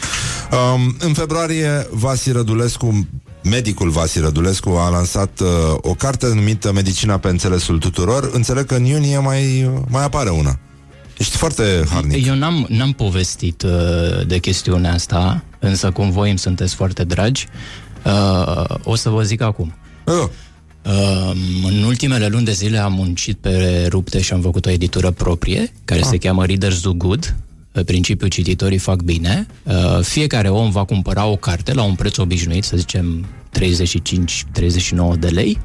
Um, 0.51 0.95
în 0.99 1.13
februarie, 1.13 1.87
Vasi 1.91 2.31
Rădulescu, 2.31 3.07
medicul 3.43 3.89
Vasi 3.89 4.19
Rădulescu, 4.19 4.69
a 4.69 4.89
lansat 4.89 5.39
uh, 5.39 5.47
o 5.81 5.93
carte 5.93 6.27
numită 6.33 6.71
Medicina 6.71 7.17
pe 7.17 7.27
înțelesul 7.27 7.79
tuturor. 7.79 8.29
Înțeleg 8.33 8.65
că 8.65 8.75
în 8.75 8.85
iunie 8.85 9.17
mai, 9.17 9.71
mai 9.89 10.03
apare 10.03 10.29
una. 10.29 10.59
Ești 11.17 11.37
foarte 11.37 11.83
harnic. 11.89 12.25
Eu 12.25 12.35
n-am, 12.35 12.65
n-am 12.69 12.91
povestit 12.91 13.61
uh, 13.61 14.27
de 14.27 14.39
chestiunea 14.39 14.93
asta, 14.93 15.43
însă 15.59 15.91
cum 15.91 16.11
voi 16.11 16.29
îmi 16.29 16.39
sunteți 16.39 16.75
foarte 16.75 17.03
dragi, 17.03 17.47
uh, 18.05 18.63
o 18.83 18.95
să 18.95 19.09
vă 19.09 19.23
zic 19.23 19.41
acum. 19.41 19.73
Uh. 20.05 20.27
Uh, 20.85 21.31
în 21.63 21.83
ultimele 21.83 22.27
luni 22.27 22.45
de 22.45 22.51
zile 22.51 22.77
am 22.77 22.93
muncit 22.93 23.37
pe 23.37 23.85
rupte 23.89 24.21
și 24.21 24.33
am 24.33 24.41
făcut 24.41 24.65
o 24.65 24.69
editură 24.69 25.11
proprie, 25.11 25.73
care 25.85 25.99
ah. 25.99 26.05
se 26.09 26.17
cheamă 26.17 26.45
Readers 26.45 26.81
Do 26.81 26.93
Good. 26.93 27.35
Pe 27.73 27.83
principiu, 27.83 28.27
cititorii 28.27 28.77
fac 28.77 29.01
bine. 29.01 29.47
Uh, 29.63 29.99
fiecare 30.01 30.49
om 30.49 30.71
va 30.71 30.83
cumpăra 30.83 31.25
o 31.25 31.35
carte 31.35 31.73
la 31.73 31.83
un 31.83 31.95
preț 31.95 32.17
obișnuit, 32.17 32.63
să 32.63 32.77
zicem 32.77 33.25
35-39 33.59 35.19
de 35.19 35.27
lei, 35.27 35.59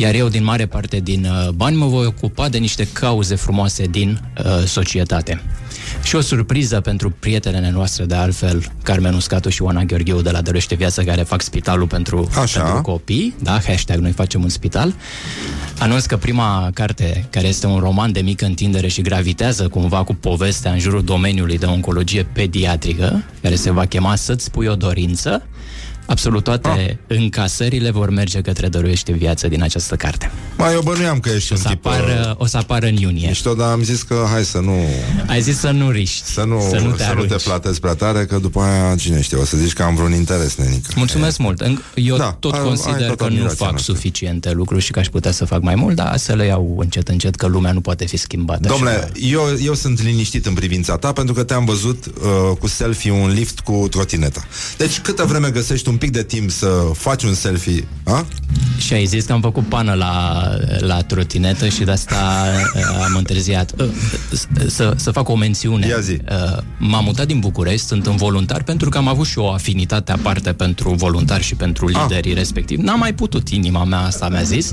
iar 0.00 0.14
eu, 0.14 0.28
din 0.28 0.44
mare 0.44 0.66
parte 0.66 1.00
din 1.00 1.24
uh, 1.24 1.48
bani, 1.48 1.76
mă 1.76 1.86
voi 1.86 2.06
ocupa 2.06 2.48
de 2.48 2.58
niște 2.58 2.88
cauze 2.92 3.34
frumoase 3.34 3.86
din 3.86 4.20
uh, 4.38 4.64
societate. 4.64 5.42
Și 6.02 6.16
o 6.16 6.20
surpriză 6.20 6.80
pentru 6.80 7.10
prietenele 7.10 7.70
noastre, 7.70 8.04
de 8.04 8.14
altfel, 8.14 8.72
Carmen 8.82 9.14
Uscatu 9.14 9.48
și 9.48 9.62
Oana 9.62 9.84
Gheorgheu 9.84 10.20
de 10.20 10.30
la 10.30 10.40
Dărește 10.40 10.74
Viață, 10.74 11.02
care 11.02 11.22
fac 11.22 11.42
spitalul 11.42 11.86
pentru, 11.86 12.28
Așa. 12.42 12.62
pentru 12.62 12.82
copii. 12.82 13.34
Da, 13.42 13.60
hashtag 13.66 13.98
noi 13.98 14.10
facem 14.10 14.42
un 14.42 14.48
spital. 14.48 14.94
Anunț 15.78 16.04
că 16.04 16.16
prima 16.16 16.70
carte, 16.74 17.26
care 17.30 17.46
este 17.46 17.66
un 17.66 17.78
roman 17.78 18.12
de 18.12 18.20
mică 18.20 18.44
întindere 18.44 18.88
și 18.88 19.02
gravitează 19.02 19.68
cumva 19.68 20.04
cu 20.04 20.14
povestea 20.14 20.72
în 20.72 20.78
jurul 20.78 21.04
domeniului 21.04 21.58
de 21.58 21.66
oncologie 21.66 22.22
pediatrică, 22.22 23.24
care 23.42 23.54
se 23.54 23.70
va 23.70 23.86
chema 23.86 24.16
Să-ți 24.16 24.44
spui 24.44 24.66
o 24.66 24.74
dorință, 24.74 25.42
Absolut 26.10 26.44
toate 26.44 26.68
ah. 27.08 27.16
încasările 27.16 27.90
vor 27.90 28.10
merge 28.10 28.40
către 28.40 28.68
Dăruiește 28.68 29.12
Viață 29.12 29.48
din 29.48 29.62
această 29.62 29.96
carte. 29.96 30.30
Mai 30.56 30.72
eu 30.72 30.80
bănuiam 30.84 31.20
că 31.20 31.30
ești 31.34 31.52
O 31.52 31.54
un 31.56 31.60
să, 31.62 31.68
tip... 31.68 31.86
apară, 31.86 32.34
o 32.38 32.46
să 32.46 32.56
apară 32.56 32.86
în 32.86 32.96
iunie. 32.96 33.26
Mișto, 33.28 33.54
dar 33.54 33.70
am 33.70 33.82
zis 33.82 34.02
că 34.02 34.26
hai 34.32 34.44
să 34.44 34.58
nu... 34.58 34.74
Ai 35.26 35.40
zis 35.40 35.58
să 35.58 35.70
nu 35.70 35.90
riști. 35.90 36.24
Să 36.24 36.44
nu, 36.44 36.60
să 36.60 36.64
nu 36.64 36.70
te, 36.70 36.76
să 36.76 36.84
nu 36.84 36.94
te 36.94 37.02
arunci. 37.02 37.40
flatezi 37.40 37.80
prea 37.80 37.94
tare, 37.94 38.24
că 38.24 38.38
după 38.38 38.60
aia, 38.60 38.94
cine 38.96 39.20
știe, 39.22 39.36
o 39.36 39.44
să 39.44 39.56
zici 39.56 39.72
că 39.72 39.82
am 39.82 39.94
vreun 39.94 40.12
interes, 40.12 40.54
nenică. 40.56 40.90
Mulțumesc 40.96 41.38
mult. 41.38 41.60
În- 41.60 41.82
Eu 41.94 42.16
Da, 42.16 42.22
da, 42.24 42.30
tot 42.32 42.52
ai- 42.52 42.58
ai 42.58 42.64
consider 42.64 42.92
toată 43.06 43.14
că 43.14 43.22
nu 43.22 43.26
admirația 43.26 43.56
fac 43.64 43.70
noastră. 43.70 43.92
suficiente 43.94 44.50
lucruri 44.50 44.82
și 44.82 44.90
că 44.90 44.98
aș 44.98 45.06
putea 45.06 45.30
să 45.32 45.44
fac 45.44 45.62
mai 45.62 45.74
mult, 45.74 45.96
dar 45.96 46.16
să 46.16 46.34
le 46.34 46.44
iau 46.44 46.76
încet, 46.78 47.08
încet, 47.08 47.34
că 47.34 47.46
lumea 47.46 47.72
nu 47.72 47.80
poate 47.80 48.06
fi 48.06 48.16
schimbată. 48.16 48.68
Domnule, 48.68 48.90
așa. 48.90 49.08
eu, 49.14 49.42
eu 49.64 49.74
sunt 49.74 50.02
liniștit 50.02 50.46
în 50.46 50.54
privința 50.54 50.96
ta 50.96 51.12
pentru 51.12 51.34
că 51.34 51.42
te-am 51.42 51.64
văzut 51.64 52.06
uh, 52.06 52.56
cu 52.58 52.66
selfie 52.66 53.10
un 53.10 53.32
lift 53.32 53.60
cu 53.60 53.86
trotineta. 53.90 54.44
Deci 54.76 54.98
câtă 54.98 55.24
vreme 55.24 55.50
găsești 55.50 55.88
un 55.88 55.96
pic 56.00 56.10
de 56.10 56.22
timp 56.22 56.50
să 56.50 56.90
faci 56.94 57.22
un 57.22 57.34
selfie, 57.34 57.84
a? 58.04 58.26
Și 58.78 58.92
ai 58.92 59.04
zis 59.04 59.24
că 59.24 59.32
am 59.32 59.40
făcut 59.40 59.66
pană 59.66 59.92
la, 59.92 60.42
la 60.78 61.00
trotinetă 61.00 61.68
și 61.68 61.84
de 61.84 61.90
asta 61.90 62.44
uh, 62.74 62.82
am 63.04 63.14
întârziat. 63.16 63.72
Uh, 63.80 63.86
Să, 64.66 64.92
să 64.96 65.10
fac 65.10 65.28
o 65.28 65.36
mențiune. 65.36 65.86
Ia 65.86 66.00
zi. 66.00 66.12
Uh, 66.30 66.62
M-am 66.78 67.04
mutat 67.04 67.26
din 67.26 67.38
București, 67.38 67.86
sunt 67.86 68.06
în 68.06 68.16
voluntar, 68.16 68.62
pentru 68.62 68.88
că 68.88 68.98
am 68.98 69.08
avut 69.08 69.26
și 69.26 69.38
o 69.38 69.50
afinitate 69.50 70.12
aparte 70.12 70.52
pentru 70.52 70.90
voluntari 70.94 71.42
și 71.42 71.54
pentru 71.54 71.86
liderii 71.88 72.34
respectivi. 72.34 72.82
N-am 72.82 72.98
mai 72.98 73.14
putut, 73.14 73.48
inima 73.48 73.84
mea 73.84 73.98
asta 73.98 74.28
mi-a 74.28 74.42
zis. 74.42 74.72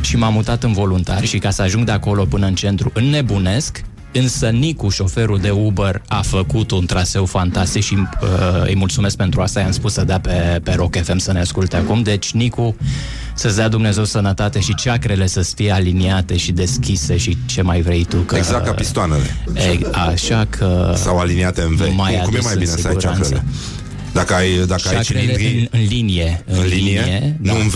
Și 0.00 0.16
m-am 0.16 0.32
mutat 0.32 0.62
în 0.62 0.72
voluntar 0.72 1.24
și 1.24 1.38
ca 1.38 1.50
să 1.50 1.62
ajung 1.62 1.84
de 1.84 1.92
acolo 1.92 2.24
până 2.24 2.46
în 2.46 2.54
centru, 2.54 2.90
înnebunesc, 2.94 3.82
Însă 4.18 4.48
Nicu, 4.48 4.88
șoferul 4.88 5.38
de 5.38 5.50
Uber, 5.50 6.02
a 6.08 6.20
făcut 6.22 6.70
un 6.70 6.86
traseu 6.86 7.24
fantastic 7.24 7.82
și 7.82 7.94
uh, 7.94 8.28
îi 8.64 8.76
mulțumesc 8.76 9.16
pentru 9.16 9.40
asta. 9.40 9.60
I-am 9.60 9.70
spus 9.70 9.92
să 9.92 10.04
dea 10.04 10.20
pe, 10.20 10.60
pe 10.64 10.72
Rock 10.72 10.96
FM 11.02 11.16
să 11.16 11.32
ne 11.32 11.40
asculte 11.40 11.76
acum. 11.76 12.02
Deci, 12.02 12.32
Nicu, 12.32 12.76
să-ți 13.34 13.56
dea 13.56 13.68
Dumnezeu 13.68 14.04
sănătate 14.04 14.60
și 14.60 14.74
ceacrele 14.74 15.26
să 15.26 15.42
fie 15.54 15.70
aliniate 15.70 16.36
și 16.36 16.52
deschise 16.52 17.16
și 17.16 17.36
ce 17.46 17.62
mai 17.62 17.80
vrei 17.80 18.04
tu. 18.04 18.16
Că, 18.16 18.36
Exact 18.36 18.64
ca 18.64 18.72
pistoanele. 18.72 19.36
E, 19.54 19.78
așa 19.92 20.46
că... 20.50 20.94
Sau 20.96 21.18
aliniate 21.18 21.62
în 21.62 21.74
V. 21.74 21.80
Mai 21.80 22.12
cum, 22.12 22.24
cum 22.24 22.34
e 22.34 22.38
adus 22.38 22.44
mai 22.44 22.52
în 22.52 22.58
bine 22.58 22.70
să 22.70 22.86
ai 22.86 22.92
siguranță. 22.92 23.20
ceacrele? 23.20 23.44
Dacă 24.12 24.34
ai, 24.34 24.66
dacă 24.66 24.88
ai 24.88 24.94
Ceacrele 24.94 25.20
cilindrii 25.20 25.60
în, 25.60 25.80
în 25.80 25.86
linie. 25.86 26.44
în 26.46 26.66
linie, 26.66 27.36
da. 27.40 27.52
nu 27.52 27.58
în 27.58 27.68
V, 27.68 27.74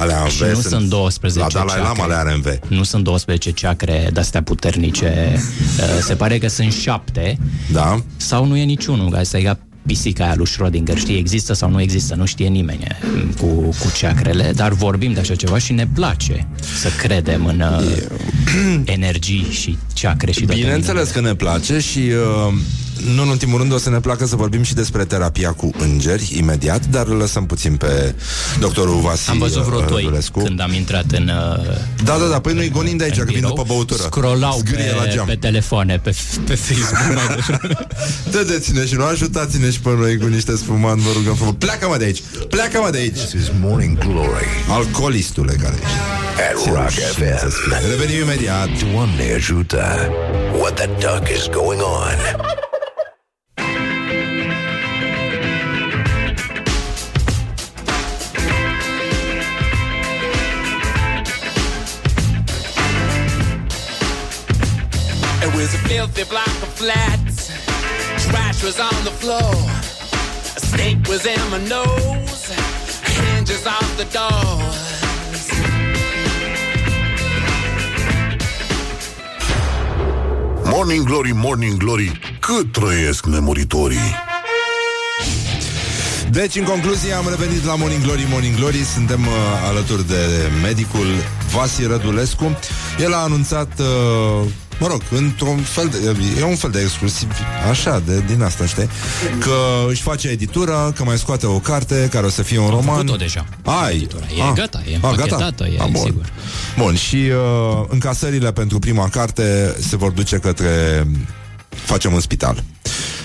alea 0.00 0.22
în 0.22 0.28
Și 0.28 0.42
V 0.42 0.46
nu 0.46 0.60
sunt 0.60 0.88
12 0.88 1.40
La 1.40 1.46
Dalai 1.52 1.76
Lama 1.76 1.94
ceacre. 1.94 2.12
le 2.12 2.18
are 2.18 2.32
în 2.32 2.40
V. 2.40 2.46
Nu 2.68 2.82
sunt 2.82 3.04
12 3.04 3.50
ceacre 3.50 4.10
de-astea 4.12 4.42
puternice. 4.42 5.12
Uh, 5.80 6.02
Se 6.02 6.14
pare 6.14 6.38
că 6.38 6.48
sunt 6.48 6.72
șapte. 6.72 7.38
Da. 7.72 8.02
Sau 8.16 8.46
nu 8.46 8.56
e 8.56 8.62
niciunul. 8.64 9.14
Asta 9.16 9.38
e 9.38 9.42
ca 9.42 9.58
pisica 9.86 10.24
aia 10.24 10.34
lui 10.36 10.46
Schrödinger. 10.48 10.96
Știi, 10.96 11.18
există 11.18 11.52
sau 11.52 11.70
nu 11.70 11.80
există, 11.80 12.14
nu 12.14 12.24
știe 12.24 12.48
nimeni 12.48 12.82
e, 12.82 12.96
cu, 13.40 13.46
cu 13.46 13.92
ceacrele, 13.96 14.52
dar 14.54 14.72
vorbim 14.72 15.12
de 15.12 15.20
așa 15.20 15.34
ceva 15.34 15.58
și 15.58 15.72
ne 15.72 15.86
place 15.94 16.46
să 16.80 16.88
credem 16.98 17.46
în 17.46 17.60
uh, 17.60 18.82
energii 18.96 19.46
și 19.50 19.78
ceacre 19.92 20.30
și 20.32 20.44
toate 20.44 20.60
Bineînțeles 20.60 21.10
că 21.10 21.20
ne 21.20 21.34
place 21.34 21.78
și 21.78 21.98
uh, 21.98 22.54
nu 23.14 23.22
în 23.22 23.28
ultimul 23.28 23.58
rând 23.58 23.72
o 23.72 23.78
să 23.78 23.90
ne 23.90 24.00
placă 24.00 24.26
să 24.26 24.36
vorbim 24.36 24.62
și 24.62 24.74
despre 24.74 25.04
terapia 25.04 25.52
cu 25.52 25.70
îngeri 25.78 26.32
imediat, 26.38 26.86
dar 26.86 27.06
îl 27.06 27.16
lăsăm 27.16 27.46
puțin 27.46 27.76
pe 27.76 28.14
doctorul 28.60 29.00
Vasil 29.00 29.30
Am 29.32 29.38
văzut 29.38 29.62
vreo 29.62 29.80
doi 29.80 30.02
Rădulescu. 30.02 30.40
când 30.42 30.60
am 30.60 30.72
intrat 30.72 31.04
în 31.10 31.28
uh, 31.28 31.64
Da, 32.04 32.16
da, 32.18 32.24
da, 32.30 32.40
păi 32.40 32.52
nu-i 32.54 32.68
gonim 32.70 32.96
de 32.96 33.04
aici, 33.04 33.16
în 33.16 33.24
că 33.24 33.30
vin 33.30 33.34
birou, 33.40 33.48
după 33.50 33.64
băutură. 33.66 34.02
Scrollau 34.02 34.56
Zgârie 34.58 34.92
la 34.96 35.02
pe, 35.02 35.10
geam. 35.14 35.26
pe 35.26 35.34
telefoane, 35.34 35.98
pe, 36.02 36.14
pe 36.46 36.54
Facebook 36.54 37.14
mai 37.26 37.34
devreme. 37.36 37.78
Dădeți-ne 38.30 38.86
și 38.86 38.94
nu 38.94 39.04
ajutați-ne 39.04 39.70
și 39.70 39.80
pe 39.80 39.90
noi 39.98 40.16
cu 40.18 40.26
niște 40.26 40.56
spumani, 40.56 41.00
vă 41.00 41.08
rugăm 41.14 41.34
frumos. 41.34 41.54
Pleacă-mă 41.58 41.96
de 41.96 42.04
aici! 42.04 42.22
Pleacă-mă 42.50 42.90
de 42.90 42.98
aici! 42.98 43.12
This 43.18 43.32
is 43.32 43.50
Morning 43.60 43.98
Glory 43.98 44.46
Alcoolistule 44.68 45.52
care 45.62 45.74
ești. 45.74 45.96
at 46.50 46.74
Rock 46.74 46.90
FM. 46.90 47.52
Revenim 47.90 48.20
imediat. 48.22 48.68
Doamne 48.92 49.32
ajută! 49.36 50.08
What 50.58 50.74
the 50.74 50.86
duck 50.86 51.28
is 51.36 51.46
going 51.52 51.80
on? 51.80 52.58
It 65.60 65.64
was 65.64 65.74
a 65.74 65.88
filthy 65.88 66.24
block 66.24 66.56
of 66.66 66.72
flats. 66.72 67.50
Trash 68.24 68.64
was 68.64 68.80
on 68.80 69.04
the 69.04 69.10
floor. 69.10 69.52
A 70.56 70.60
snake 70.70 71.06
was 71.06 71.26
in 71.26 71.38
my 71.50 71.58
nose. 71.68 72.44
Hinges 73.04 73.66
off 73.66 73.90
the 73.98 74.06
doors. 74.18 74.78
Morning 80.64 81.04
Glory, 81.04 81.32
Morning 81.32 81.76
Glory, 81.76 82.18
cât 82.40 82.72
trăiesc 82.72 83.26
nemuritorii. 83.26 84.14
Deci, 86.30 86.56
în 86.56 86.64
concluzie, 86.64 87.12
am 87.12 87.26
revenit 87.28 87.64
la 87.64 87.74
Morning 87.74 88.02
Glory, 88.02 88.26
Morning 88.30 88.56
Glory. 88.56 88.84
Suntem 88.84 89.20
uh, 89.26 89.32
alături 89.68 90.06
de 90.06 90.50
medicul 90.62 91.06
Vasi 91.52 91.84
Rădulescu. 91.84 92.58
El 92.98 93.14
a 93.14 93.18
anunțat, 93.18 93.78
uh, 93.78 94.46
mă 94.80 94.86
rog, 94.86 95.02
într-un 95.10 95.56
fel 95.56 95.88
de, 95.88 96.16
e 96.40 96.44
un 96.44 96.56
fel 96.56 96.70
de 96.70 96.80
exclusiv, 96.80 97.28
așa, 97.70 98.02
de, 98.06 98.22
din 98.26 98.42
asta, 98.42 98.66
știi? 98.66 98.88
Că 99.38 99.86
își 99.88 100.02
face 100.02 100.28
editura, 100.28 100.92
că 100.96 101.04
mai 101.04 101.18
scoate 101.18 101.46
o 101.46 101.58
carte 101.58 102.08
care 102.10 102.26
o 102.26 102.28
să 102.28 102.42
fie 102.42 102.58
un 102.58 102.68
roman. 102.68 102.94
făcut-o 102.96 103.16
deja. 103.16 103.44
Ai. 103.64 103.94
Editura. 103.96 104.24
E 104.24 104.52
gata, 104.54 104.82
e 104.86 104.88
Ah, 104.88 104.94
împachetată, 104.94 105.66
e, 105.66 105.76
bun. 105.90 106.02
sigur. 106.04 106.32
Bun, 106.78 106.94
și 106.94 107.16
uh, 107.16 107.84
încasările 107.88 108.52
pentru 108.52 108.78
prima 108.78 109.08
carte 109.08 109.76
se 109.88 109.96
vor 109.96 110.10
duce 110.10 110.36
către 110.36 111.06
Facem 111.84 112.12
un 112.12 112.20
spital. 112.20 112.62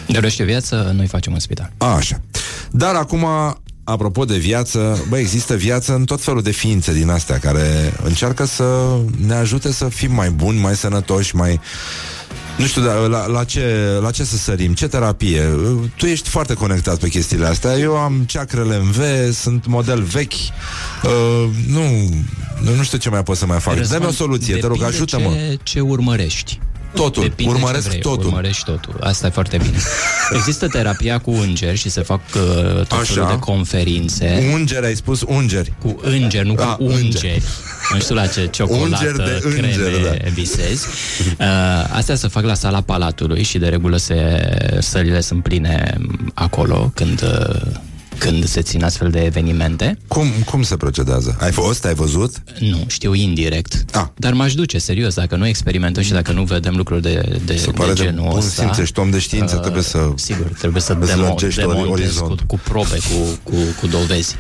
Dăruiește 0.08 0.44
viață, 0.44 0.92
noi 0.96 1.08
facem 1.08 1.34
un 1.34 1.40
spital. 1.40 1.72
A, 1.78 1.86
așa. 1.86 2.22
Dar 2.72 2.96
acum, 2.96 3.26
apropo 3.88 4.26
de 4.26 4.38
viață, 4.38 5.06
bă, 5.10 5.18
există 5.18 5.56
viață 5.56 5.94
în 5.94 6.06
tot 6.06 6.22
felul 6.22 6.42
de 6.42 6.52
ființe 6.52 6.94
din 6.94 7.10
astea 7.10 7.40
care 7.40 7.94
încearcă 8.04 8.46
să 8.46 8.98
ne 9.26 9.34
ajute 9.34 9.72
să 9.72 9.86
fim 9.86 10.12
mai 10.12 10.30
buni, 10.30 10.60
mai 10.60 10.76
sănătoși, 10.76 11.36
mai... 11.36 11.60
Nu 12.58 12.66
știu, 12.66 12.82
dar 12.82 12.96
la, 12.96 13.26
la, 13.26 13.44
ce, 13.44 13.98
la 14.02 14.12
ce 14.12 14.24
să 14.24 14.38
sărim? 14.38 14.74
Ce 14.74 14.88
terapie? 14.88 15.42
Tu 15.98 16.06
ești 16.06 16.30
foarte 16.30 16.54
conectat 16.54 16.98
pe 17.00 17.10
chestiile 17.10 17.46
astea. 17.46 17.78
Eu 17.78 17.98
am 17.98 18.24
ceacrele 18.28 18.76
în 18.76 18.92
V, 18.92 19.00
sunt 19.34 19.66
model 19.66 20.02
vechi. 20.02 20.32
Uh, 20.34 21.50
nu, 21.68 22.10
nu 22.76 22.84
știu 22.84 22.98
ce 22.98 23.10
mai 23.10 23.24
pot 23.24 23.38
să 23.38 23.46
mai 23.46 23.60
fac. 23.60 23.76
Răzvan, 23.76 24.00
Dă-mi 24.00 24.10
o 24.10 24.14
soluție, 24.14 24.56
te 24.56 24.68
rog, 24.68 24.78
depinde 24.78 24.96
ajută-mă. 24.96 25.30
Ce, 25.30 25.58
ce 25.64 25.80
urmărești. 25.80 26.60
Totul, 26.96 27.24
Depinde 27.24 27.52
urmăresc 27.54 27.84
ce 27.84 27.90
vrei, 27.90 28.02
totul. 28.02 28.26
Urmărești 28.26 28.64
totul. 28.64 28.98
Asta 29.02 29.28
e 29.28 29.30
foarte 29.30 29.58
bine. 29.58 29.78
Există 30.38 30.68
terapia 30.68 31.18
cu 31.20 31.32
îngeri 31.32 31.78
și 31.78 31.90
se 31.90 32.02
fac 32.02 32.20
uh, 32.36 32.42
tot 32.74 32.92
Așa. 32.92 33.04
felul 33.14 33.28
de 33.30 33.40
conferințe. 33.40 34.50
Ungeri, 34.54 34.86
ai 34.86 34.96
spus 34.96 35.22
ungeri. 35.28 35.74
Cu 35.82 36.00
îngeri, 36.04 36.48
nu 36.48 36.54
cu 36.54 36.62
Ah, 36.62 36.76
ungeri. 36.80 37.04
îngeri. 37.04 37.44
Nu 37.94 38.00
știu 38.00 38.16
la 38.16 38.26
ce 38.28 38.48
ciocolată, 38.52 38.84
Ungeri 38.84 39.18
de 39.18 39.42
îngeri, 39.48 39.74
creme 39.76 40.18
da. 40.24 40.30
visezi. 40.34 40.86
Uh, 41.40 41.46
astea 41.92 42.16
se 42.16 42.28
fac 42.28 42.44
la 42.44 42.54
sala 42.54 42.82
Palatului 42.82 43.44
și 43.44 43.58
de 43.58 43.68
regulă 43.68 43.98
se, 43.98 44.50
sălile 44.80 45.22
sunt 45.22 45.44
pline 45.44 45.98
acolo 46.34 46.92
când, 46.96 47.22
uh, 47.24 47.62
când 48.18 48.46
se 48.48 48.62
țin 48.62 48.84
astfel 48.84 49.10
de 49.10 49.24
evenimente. 49.24 49.98
Cum, 50.08 50.28
cum 50.46 50.64
se 50.64 50.78
procedează? 50.78 51.38
Ai 51.40 51.52
fost? 51.52 51.86
Ai 51.86 51.94
văzut? 51.94 52.36
Nu, 52.60 52.84
știu 52.88 53.14
indirect. 53.14 53.86
Ah. 53.94 54.04
Dar 54.16 54.34
m-aș 54.34 54.54
duce, 54.54 54.78
serios, 54.78 55.14
dacă 55.14 55.36
nu 55.36 55.48
experimentăm 55.48 56.04
și 56.04 56.12
dacă 56.12 56.32
nu 56.32 56.44
vedem 56.44 56.76
lucruri 56.76 57.02
de, 57.02 57.40
de, 57.46 57.56
Se 57.56 57.72
pare 57.72 57.94
de 57.94 58.02
de 58.04 58.08
genul 58.10 58.28
bun 58.30 58.38
ăsta... 58.38 58.62
simț, 58.62 58.78
ești 58.78 59.00
om 59.00 59.10
de 59.10 59.20
știință, 59.20 59.56
trebuie 59.56 59.84
să 59.84 60.10
Sigur, 60.16 60.46
trebuie 60.58 60.82
să 60.82 60.98
îți 61.00 61.10
demo, 61.10 61.22
lărgești 61.22 61.60
ori- 61.60 61.64
demontezi 61.68 61.88
cu, 61.88 61.92
orizontul. 61.94 62.46
cu 62.48 62.60
probe, 62.64 62.98
cu, 62.98 63.40
cu, 63.44 63.56
cu 63.80 63.88
dovezi. 63.88 64.36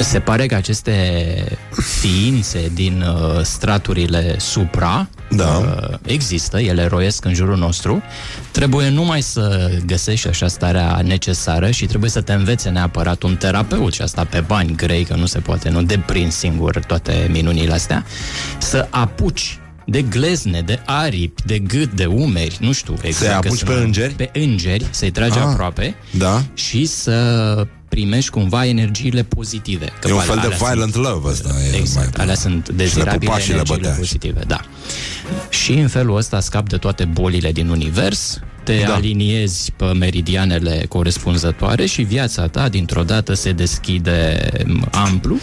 Se 0.00 0.18
pare 0.20 0.46
că 0.46 0.54
aceste 0.54 1.58
ființe 2.00 2.70
din 2.74 3.02
uh, 3.02 3.42
straturile 3.42 4.34
supra 4.38 5.08
Da. 5.30 5.44
uh, 5.46 5.98
există, 6.06 6.60
ele 6.60 6.86
roiesc 6.86 7.24
în 7.24 7.34
jurul 7.34 7.56
nostru. 7.56 8.02
Trebuie 8.50 8.88
numai 8.88 9.22
să 9.22 9.70
găsești 9.86 10.28
așa 10.28 10.46
starea 10.48 11.00
necesară 11.04 11.70
și 11.70 11.86
trebuie 11.86 12.10
să 12.10 12.20
te 12.20 12.32
învețe 12.32 12.68
neapărat 12.68 13.22
un 13.22 13.36
terapeut 13.36 13.92
și 13.92 14.02
asta 14.02 14.24
pe 14.24 14.40
bani 14.40 14.74
grei, 14.76 15.04
că 15.04 15.14
nu 15.14 15.26
se 15.26 15.38
poate, 15.38 15.68
nu 15.68 15.82
deprind 15.82 16.32
singur 16.32 16.78
toate 16.78 17.28
minunile 17.30 17.72
astea, 17.72 18.04
să 18.58 18.86
apuci 18.90 19.58
de 19.86 20.02
glezne, 20.02 20.60
de 20.60 20.80
aripi, 20.84 21.42
de 21.46 21.58
gât, 21.58 21.92
de 21.92 22.04
umeri, 22.04 22.56
nu 22.60 22.72
știu 22.72 22.94
exact. 23.02 23.14
Să-i 23.16 23.28
că 23.28 23.34
apuci 23.34 23.58
sunt- 23.58 23.70
pe 23.70 23.76
îngeri? 23.84 24.12
Pe 24.14 24.30
îngeri, 24.32 24.86
să-i 24.90 25.10
tragi 25.10 25.38
Ah, 25.38 25.44
aproape 25.44 25.94
Da? 26.10 26.42
și 26.54 26.84
să 26.86 27.66
primești 27.90 28.30
cumva 28.30 28.66
energiile 28.66 29.22
pozitive. 29.22 29.92
Că 30.00 30.08
E 30.08 30.12
un 30.12 30.18
alea 30.18 30.32
fel 30.34 30.48
de 30.50 30.54
sunt- 30.56 30.68
violent 30.70 30.94
love 30.94 31.28
ăsta. 31.28 31.48
e 31.72 31.76
Exact, 31.76 32.16
mai- 32.16 32.24
alea 32.24 32.34
sunt 32.34 32.64
Și 32.64 32.70
le 32.70 32.76
dezirabile 32.76 33.18
pupa 33.30 33.38
și 33.38 33.48
le 33.48 33.52
energiile 33.54 33.80
bătea. 33.86 33.98
pozitive, 33.98 34.40
da. 34.46 34.60
Și 35.48 35.72
în 35.72 35.88
felul 35.88 36.16
ăsta 36.16 36.40
scap 36.40 36.68
de 36.68 36.76
toate 36.76 37.04
bolile 37.04 37.52
din 37.52 37.68
univers, 37.68 38.40
te 38.64 38.78
Da. 38.80 38.86
da. 38.86 38.94
aliniezi 38.94 39.72
pe 39.76 39.84
meridianele 39.84 40.84
corespunzătoare 40.88 41.86
și 41.86 42.02
viața 42.02 42.46
ta 42.46 42.68
dintr-o 42.68 43.02
dată 43.02 43.34
se 43.34 43.52
deschide 43.52 44.48
m, 44.66 44.88
amplu. 44.90 45.36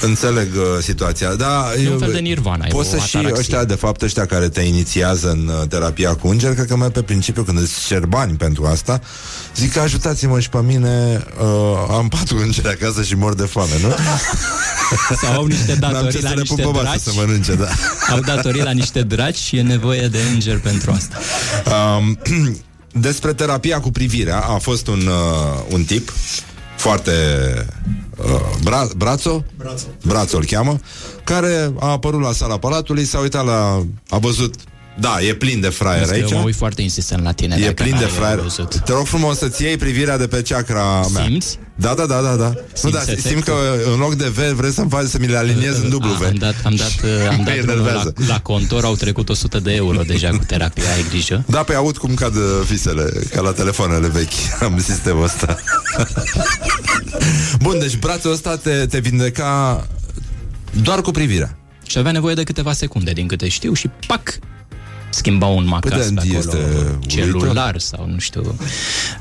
Înțeleg 0.00 0.48
uh, 0.54 0.62
situația, 0.80 1.34
da. 1.34 1.64
E 1.82 1.86
un 1.86 1.92
eu- 1.92 1.98
fel 1.98 2.12
de 2.12 2.18
nirvana, 2.18 2.64
e 2.66 2.68
Poți 2.68 2.94
o 2.94 2.98
să 2.98 3.04
și 3.06 3.16
ataraxie. 3.16 3.40
ăștia, 3.40 3.64
de 3.64 3.74
fapt, 3.74 4.02
ăștia 4.02 4.26
care 4.26 4.48
te 4.48 4.60
inițiază 4.60 5.30
în 5.30 5.46
uh, 5.60 5.68
terapia 5.68 6.14
cu 6.14 6.28
îngeri, 6.28 6.54
cred 6.54 6.66
că 6.66 6.76
mai 6.76 6.90
pe 6.90 7.02
principiu, 7.02 7.42
când 7.42 7.58
îți 7.58 7.86
cer 7.86 8.06
bani 8.06 8.36
pentru 8.36 8.64
asta, 8.64 9.00
zic 9.56 9.72
că 9.72 9.80
ajutați-mă 9.80 10.40
și 10.40 10.48
pe 10.48 10.58
mine, 10.66 11.24
uh, 11.40 11.46
am 11.90 12.08
patru 12.08 12.38
îngeri 12.38 12.68
acasă 12.68 13.02
și 13.02 13.14
mor 13.14 13.34
de 13.34 13.42
foame, 13.44 13.72
nu? 13.82 13.94
Sau 15.22 15.32
au 15.34 15.46
niște 15.46 15.76
N-am 15.80 15.90
ce 15.90 15.92
datorii 15.92 16.20
să 16.20 16.28
la 16.28 16.34
le 16.34 16.42
pun 16.42 16.56
niște 16.56 16.62
pe 16.62 16.68
masă 16.68 16.82
draci. 16.82 17.00
să 17.00 17.10
mănânce, 17.16 17.54
da. 17.54 17.68
Au 18.10 18.20
datorii 18.20 18.62
la 18.62 18.70
niște 18.70 19.02
draci 19.02 19.36
și 19.36 19.56
e 19.56 19.62
nevoie 19.62 20.08
de 20.08 20.18
înger 20.32 20.58
pentru 20.58 20.90
asta. 20.90 21.18
Um, 21.98 22.18
despre 22.92 23.32
terapia 23.32 23.80
cu 23.80 23.90
privirea 23.90 24.40
a 24.40 24.58
fost 24.58 24.86
un, 24.86 25.06
uh, 25.06 25.64
un 25.70 25.84
tip 25.84 26.12
foarte 26.76 27.12
uh, 28.16 28.40
bra- 28.64 28.96
brațo, 28.96 29.44
brațo, 29.56 29.86
brațo 30.06 30.36
îl 30.36 30.44
cheamă, 30.44 30.78
care 31.24 31.72
a 31.78 31.90
apărut 31.90 32.20
la 32.20 32.32
sala 32.32 32.58
palatului, 32.58 33.04
s-a 33.04 33.18
uitat 33.18 33.44
la, 33.44 33.86
a 34.08 34.18
văzut, 34.18 34.54
da, 34.98 35.16
e 35.28 35.34
plin 35.34 35.60
de 35.60 35.68
fraier 35.68 35.98
Vezi 35.98 36.10
că 36.10 36.16
aici. 36.16 36.30
Eu 36.30 36.38
mă 36.38 36.44
uit 36.44 36.54
foarte 36.54 36.82
insistent 36.82 37.22
la 37.22 37.32
tine. 37.32 37.56
E 37.58 37.60
dacă 37.60 37.72
plin 37.82 37.94
de 37.96 38.04
n-ai 38.04 38.10
fraier. 38.10 38.38
văzut. 38.38 38.76
Te 38.84 38.92
rog 38.92 39.06
frumos 39.06 39.38
să-ți 39.38 39.62
iei 39.62 39.76
privirea 39.76 40.18
de 40.18 40.26
pe 40.26 40.42
chakra 40.42 41.06
mea. 41.14 41.24
Simți? 41.24 41.58
Da, 41.74 41.94
da, 41.94 42.06
da, 42.06 42.20
da, 42.20 42.34
da. 42.36 42.52
Nu, 42.82 42.90
da, 42.90 43.00
efectul? 43.02 43.30
simt 43.30 43.44
că 43.44 43.52
în 43.92 43.98
loc 43.98 44.14
de 44.14 44.28
V 44.28 44.38
vrei 44.56 44.70
să-mi 44.72 44.90
faci 44.90 45.06
să 45.06 45.18
mi 45.18 45.26
le 45.26 45.36
aliniez 45.36 45.78
în 45.78 45.88
dublu 45.88 46.12
V. 46.12 46.22
Am 46.24 46.34
dat, 46.34 46.54
am 46.64 46.74
dat, 46.74 46.92
uh, 47.04 47.28
am 47.28 47.36
Mă 47.36 47.42
dat 47.44 47.54
drumul 47.54 47.70
enervează. 47.70 48.12
la, 48.16 48.26
la 48.26 48.40
contor, 48.40 48.84
au 48.84 48.94
trecut 48.94 49.28
100 49.28 49.58
de 49.58 49.74
euro 49.74 50.02
deja 50.02 50.28
cu 50.30 50.44
terapia, 50.46 50.92
ai 50.94 51.04
grijă. 51.08 51.44
Da, 51.46 51.62
pe 51.62 51.74
aud 51.74 51.96
cum 51.96 52.14
cad 52.14 52.34
uh, 52.36 52.42
fisele, 52.64 53.12
ca 53.34 53.40
la 53.40 53.52
telefoanele 53.52 54.08
vechi. 54.08 54.32
Am 54.64 54.80
sistemul 54.80 55.22
ăsta. 55.22 55.56
Bun, 57.62 57.78
deci 57.78 57.96
brațul 57.96 58.32
ăsta 58.32 58.56
te, 58.56 58.86
te 58.86 58.98
vindeca 58.98 59.86
doar 60.82 61.00
cu 61.00 61.10
privirea. 61.10 61.56
Și 61.86 61.98
avea 61.98 62.12
nevoie 62.12 62.34
de 62.34 62.42
câteva 62.42 62.72
secunde, 62.72 63.10
din 63.12 63.26
câte 63.26 63.48
știu, 63.48 63.72
și 63.72 63.90
pac, 64.06 64.38
schimba 65.14 65.46
un 65.46 65.66
macas 65.66 65.90
Păi 65.92 66.00
pe 66.14 66.20
de- 66.28 66.36
acolo, 66.36 66.38
este 66.38 66.98
celular 67.06 67.78
sau 67.78 68.08
nu 68.12 68.18
știu. 68.18 68.56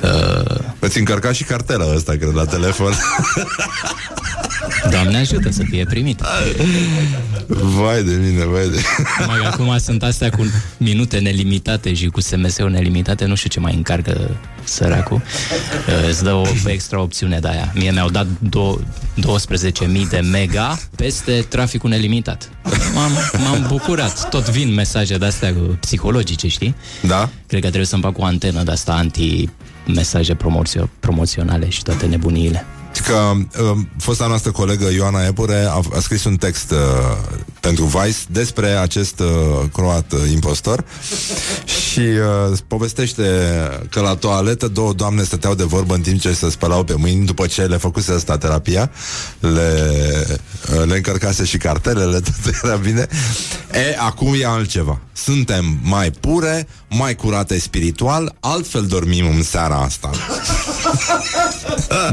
Uh, 0.04 0.58
Îți 0.80 0.98
încărca 0.98 1.32
și 1.32 1.44
cartela 1.44 1.94
ăsta, 1.96 2.12
cred, 2.12 2.34
la 2.34 2.46
telefon. 2.46 2.94
Doamne 4.92 5.18
ajută 5.18 5.52
să 5.52 5.64
fie 5.70 5.86
primit. 5.86 6.22
vai 7.48 8.04
de 8.04 8.14
mine, 8.14 8.46
vai 8.46 8.70
de... 8.70 8.82
Mai 9.28 9.40
acum 9.52 9.78
sunt 9.78 10.04
astea 10.04 10.30
cu 10.30 10.46
minute 10.78 11.20
nelimitate 11.20 11.94
și 11.94 12.06
cu 12.08 12.20
SMS-uri 12.22 12.72
nelimitate, 12.72 13.26
nu 13.26 13.36
știu 13.36 13.50
ce 13.50 13.60
mai 13.60 13.76
încarcă 13.76 14.38
săracul. 14.64 15.22
Uh, 15.88 16.08
Îți 16.10 16.24
dă 16.24 16.34
o 16.34 16.46
extra 16.66 17.02
opțiune 17.02 17.40
de 17.40 17.48
aia. 17.48 17.72
Mie 17.76 17.92
mi-au 17.92 18.10
dat 18.10 18.26
do- 18.26 18.80
12.000 19.20 20.08
de 20.10 20.20
mega 20.32 20.80
peste 20.96 21.46
traficul 21.50 21.90
nelimitat. 21.90 22.50
M-am, 22.94 23.12
m-am 23.44 23.66
bucurat. 23.68 24.30
Tot 24.30 24.50
vin 24.50 24.74
mesaje 24.74 25.18
de-astea 25.18 25.54
cu- 25.54 25.78
psihologice, 25.80 26.48
știi? 26.48 26.76
Da? 27.02 27.30
Cred 27.48 27.62
că 27.62 27.68
trebuie 27.68 27.86
să-mi 27.86 28.02
fac 28.02 28.18
o 28.18 28.24
antenă 28.24 28.64
de 28.64 28.72
asta 28.72 28.92
anti 28.94 29.50
mesaje 29.88 30.34
promoțio- 30.36 30.90
promoționale 31.00 31.70
și 31.70 31.84
toate 31.84 32.06
nebuniile. 32.06 32.66
Că 33.06 33.32
uh, 33.62 33.78
fosta 33.98 34.28
noastră 34.28 34.52
colegă 34.52 34.90
Ioana 34.94 35.26
Epure 35.26 35.66
a, 35.70 35.80
a 35.96 36.00
scris 36.00 36.24
un 36.24 36.36
text 36.36 36.72
uh, 36.72 36.78
pentru 37.62 37.86
Vice 37.86 38.18
despre 38.28 38.68
acest 38.68 39.20
uh, 39.20 39.28
croat 39.74 40.12
uh, 40.12 40.20
impostor 40.32 40.86
și 41.66 42.00
uh, 42.00 42.58
povestește 42.68 43.24
că 43.90 44.00
la 44.00 44.16
toaletă 44.16 44.68
două 44.68 44.94
doamne 44.94 45.24
stăteau 45.24 45.56
de 45.56 45.64
vorbă 45.64 45.94
în 45.94 46.02
timp 46.02 46.20
ce 46.20 46.34
se 46.34 46.50
spălau 46.50 46.84
pe 46.84 46.94
mâini 46.98 47.26
după 47.26 47.48
ce 47.48 47.66
le 47.66 47.78
făcuse 47.78 48.12
asta 48.12 48.38
terapia, 48.38 48.92
le, 49.40 49.80
uh, 50.74 50.86
le 50.86 50.96
încărcase 50.96 51.46
și 51.46 51.58
cartelele, 51.58 52.20
tot 52.44 52.64
era 52.64 52.76
bine. 52.76 53.08
E, 53.74 53.96
acum 54.00 54.36
e 54.40 54.46
altceva. 54.46 55.00
Suntem 55.14 55.80
mai 55.84 56.12
pure, 56.12 56.68
mai 56.90 57.16
curate 57.16 57.60
spiritual, 57.60 58.36
altfel 58.40 58.86
dormim 58.86 59.28
în 59.28 59.44
seara 59.44 59.76
asta. 59.76 60.10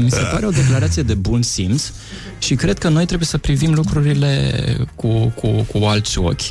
Mi 0.01 0.11
se 0.11 0.21
pare 0.31 0.45
o 0.45 0.49
declarație 0.49 1.03
de 1.03 1.13
bun 1.13 1.41
simț 1.41 1.83
și 2.39 2.55
cred 2.55 2.77
că 2.77 2.89
noi 2.89 3.05
trebuie 3.05 3.27
să 3.27 3.37
privim 3.37 3.73
lucrurile 3.73 4.53
cu, 4.95 5.33
cu, 5.35 5.47
cu 5.47 5.85
alți 5.85 6.17
ochi, 6.17 6.41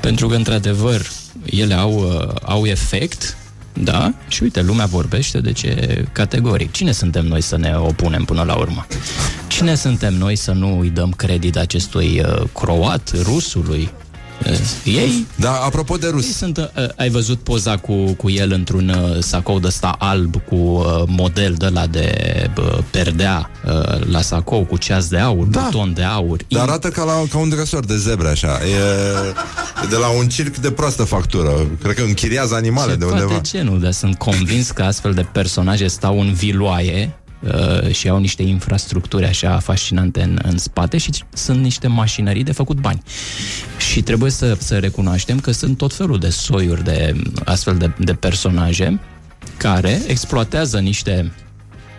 pentru 0.00 0.28
că, 0.28 0.34
într-adevăr, 0.34 1.10
ele 1.44 1.74
au, 1.74 1.92
uh, 1.92 2.34
au 2.42 2.66
efect, 2.66 3.36
da? 3.72 4.14
Și 4.28 4.42
uite, 4.42 4.62
lumea 4.62 4.86
vorbește, 4.86 5.40
de 5.40 5.52
ce 5.52 6.04
categoric. 6.12 6.70
Cine 6.70 6.92
suntem 6.92 7.26
noi 7.26 7.40
să 7.40 7.56
ne 7.56 7.74
opunem 7.76 8.24
până 8.24 8.42
la 8.42 8.54
urmă? 8.54 8.86
Cine 9.46 9.74
suntem 9.74 10.14
noi 10.14 10.36
să 10.36 10.52
nu 10.52 10.78
îi 10.78 10.90
dăm 10.90 11.10
credit 11.10 11.56
acestui 11.56 12.20
uh, 12.24 12.42
croat, 12.52 13.12
rusului? 13.22 13.90
Uh, 14.46 14.58
ei 14.84 15.26
Da, 15.36 15.50
apropo 15.52 15.96
de 15.96 16.06
ei 16.06 16.12
rus. 16.12 16.36
sunt, 16.36 16.56
uh, 16.58 16.64
ai 16.96 17.08
văzut 17.08 17.38
poza 17.38 17.76
cu, 17.76 18.12
cu 18.12 18.30
el 18.30 18.52
într-un 18.52 18.88
uh, 18.88 19.22
sacou 19.22 19.58
de 19.58 19.66
ăsta 19.66 19.94
alb 19.98 20.34
cu 20.48 20.54
uh, 20.54 21.02
model 21.06 21.54
de 21.58 21.68
la 21.68 21.86
de 21.86 22.14
uh, 22.58 22.78
perdea 22.90 23.50
uh, 23.66 24.06
la 24.10 24.20
sacou 24.20 24.64
cu 24.64 24.76
ceas 24.76 25.08
de 25.08 25.18
aur, 25.18 25.46
Da. 25.46 25.60
buton 25.70 25.92
de 25.94 26.02
aur. 26.02 26.38
Dar 26.48 26.62
arată 26.62 26.88
ca, 26.88 27.04
la, 27.04 27.12
ca 27.30 27.38
un 27.38 27.48
dresor 27.48 27.84
de 27.84 27.96
zebre, 27.96 28.28
așa. 28.28 28.58
E, 28.64 28.74
e 29.84 29.86
de 29.88 29.96
la 29.96 30.08
un 30.08 30.28
circ 30.28 30.56
de 30.56 30.70
proastă 30.70 31.04
factură. 31.04 31.50
Cred 31.82 31.94
că 31.94 32.02
închiriază 32.02 32.54
animale 32.54 32.94
de 32.94 33.04
Ceva 33.04 33.12
undeva. 33.12 33.32
de 33.34 33.40
genul, 33.50 33.80
dar 33.80 33.92
sunt 33.92 34.18
convins 34.18 34.70
că 34.70 34.82
astfel 34.82 35.12
de 35.12 35.26
personaje 35.32 35.86
stau 35.86 36.20
în 36.20 36.32
viloaie 36.32 37.16
uh, 37.23 37.23
și 37.90 38.08
au 38.08 38.18
niște 38.18 38.42
infrastructuri 38.42 39.24
așa 39.24 39.58
fascinante 39.58 40.22
în, 40.22 40.38
în 40.42 40.58
spate 40.58 40.98
și 40.98 41.10
sunt 41.32 41.60
niște 41.60 41.86
mașinării 41.86 42.42
de 42.42 42.52
făcut 42.52 42.80
bani. 42.80 43.02
Și 43.78 44.02
trebuie 44.02 44.30
să, 44.30 44.56
să 44.58 44.78
recunoaștem 44.78 45.40
că 45.40 45.50
sunt 45.50 45.76
tot 45.76 45.94
felul 45.94 46.18
de 46.18 46.28
soiuri 46.28 46.84
de 46.84 47.22
astfel 47.44 47.76
de, 47.76 47.90
de 47.98 48.14
personaje 48.14 49.00
care 49.56 50.02
exploatează 50.06 50.78
niște 50.78 51.32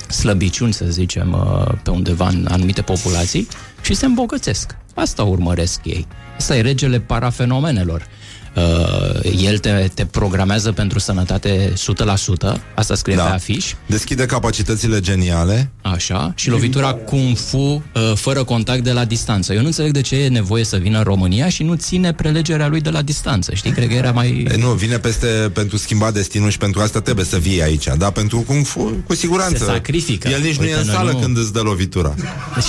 slăbiciuni, 0.08 0.74
să 0.74 0.86
zicem, 0.86 1.34
uh, 1.34 1.74
pe 1.84 1.90
undeva 1.90 2.28
în 2.28 2.48
anumite 2.50 2.82
populații 2.82 3.48
și 3.82 3.94
se 3.94 4.06
îmbogățesc. 4.06 4.76
Asta 4.94 5.24
urmăresc 5.24 5.80
ei. 5.84 6.08
Asta 6.38 6.58
e 6.58 6.62
regele 6.62 7.00
parafenomenelor. 7.00 8.08
Uh, 8.56 9.44
el 9.46 9.58
te, 9.58 9.90
te 9.94 10.06
programează 10.06 10.72
pentru 10.72 11.00
sănătate 11.00 11.74
100%, 11.74 12.62
asta 12.76 12.96
scrie 12.96 13.16
Da. 13.16 13.24
pe 13.24 13.30
afiș, 13.30 13.74
Deschide 13.86 14.26
capacitățile 14.26 15.00
geniale. 15.00 15.72
așa, 15.82 16.32
și 16.36 16.50
lovitura 16.50 16.94
Kung 16.94 17.38
Fu 17.38 17.58
uh, 17.58 18.12
fără 18.16 18.44
contact 18.44 18.84
de 18.84 18.92
la 18.92 19.06
distanță. 19.06 19.54
Eu 19.54 19.60
nu 19.60 19.66
înțeleg 19.66 19.92
de 19.92 20.02
ce 20.02 20.16
e 20.16 20.28
nevoie 20.28 20.64
să 20.64 20.78
vină 20.78 20.98
în 20.98 21.04
România 21.04 21.50
și 21.50 21.64
nu 21.64 21.74
ține 21.76 22.14
prelegerea 22.14 22.68
lui 22.68 22.82
de 22.82 22.90
la 22.90 23.02
distanță, 23.02 23.54
știi? 23.54 23.72
Cred 23.72 23.88
că 23.88 23.94
era 23.94 24.12
mai... 24.12 24.48
E, 24.52 24.58
nu, 24.58 24.68
vine 24.72 24.98
peste 25.00 25.28
pentru 25.54 25.78
schimba 25.78 26.12
destinul 26.12 26.50
și 26.50 26.58
pentru 26.58 26.82
asta 26.82 27.02
trebuie 27.02 27.26
să 27.26 27.38
vii 27.38 27.62
aici. 27.64 27.88
Dar 27.98 28.12
pentru 28.12 28.40
Kung 28.40 28.66
Fu, 28.66 29.04
cu 29.08 29.16
siguranță. 29.16 29.58
Se 29.58 29.64
sacrifică. 29.72 30.28
El 30.30 30.42
nici 30.42 30.56
nu 30.56 30.62
Uite, 30.64 30.76
e 30.76 30.80
în 30.80 30.86
noi 30.86 30.96
sală 30.96 31.12
nu- 31.12 31.18
când 31.18 31.38
îți 31.38 31.54
dă 31.54 31.60
lovitura. 31.62 32.16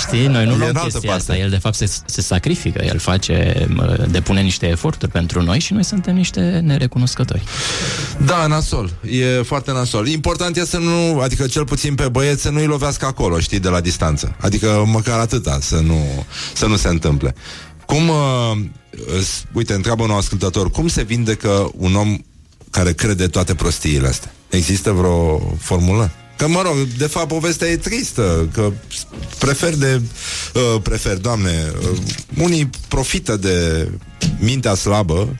Știi, 0.01 0.27
noi 0.27 0.45
nu 0.45 0.51
E 0.51 0.55
luăm 0.55 0.69
în 0.69 0.75
altă 0.75 0.79
chestia 0.79 0.99
parte. 1.09 1.31
asta. 1.31 1.37
El, 1.37 1.49
de 1.49 1.57
fapt, 1.57 1.75
se, 1.75 1.89
se 2.05 2.21
sacrifică. 2.21 2.83
El 2.83 2.97
face, 2.99 3.65
mă, 3.73 4.05
depune 4.11 4.41
niște 4.41 4.67
eforturi 4.69 5.11
pentru 5.11 5.41
noi 5.41 5.59
și 5.59 5.73
noi 5.77 5.85
suntem 5.85 6.15
niște 6.15 6.59
nerecunoscători. 6.63 7.43
Da, 8.25 8.47
nasol. 8.47 8.93
E 9.09 9.41
foarte 9.41 9.71
nasol. 9.71 10.07
Important 10.07 10.57
e 10.57 10.65
să 10.65 10.77
nu, 10.77 11.19
adică 11.19 11.47
cel 11.47 11.65
puțin 11.65 11.95
pe 11.95 12.07
băieți 12.09 12.41
să 12.41 12.49
nu-i 12.49 12.65
lovească 12.65 13.05
acolo, 13.05 13.39
știi, 13.39 13.59
de 13.59 13.67
la 13.69 13.81
distanță. 13.81 14.35
Adică 14.41 14.83
măcar 14.85 15.19
atâta, 15.19 15.57
să 15.61 15.75
nu, 15.75 16.25
să 16.53 16.65
nu 16.65 16.75
se 16.75 16.87
întâmple. 16.87 17.35
Cum, 17.85 18.09
uh, 18.09 18.57
s- 19.23 19.43
uite, 19.53 19.73
întreabă 19.73 20.03
un 20.03 20.11
ascultător, 20.11 20.69
cum 20.71 20.87
se 20.87 21.03
vindecă 21.03 21.69
un 21.77 21.95
om 21.95 22.17
care 22.69 22.93
crede 22.93 23.27
toate 23.27 23.55
prostiile 23.55 24.07
astea? 24.07 24.33
Există 24.49 24.91
vreo 24.91 25.37
formulă? 25.59 26.11
Că, 26.37 26.47
mă 26.47 26.61
rog, 26.65 26.75
de 26.97 27.07
fapt, 27.07 27.27
povestea 27.27 27.67
e 27.67 27.77
tristă, 27.77 28.49
că 28.53 28.71
prefer 29.37 29.75
de... 29.75 30.01
Uh, 30.53 30.81
prefer, 30.81 31.17
doamne, 31.17 31.71
uh, 31.81 31.97
unii 32.37 32.69
profită 32.87 33.35
de 33.37 33.87
mintea 34.39 34.73
slabă 34.75 35.35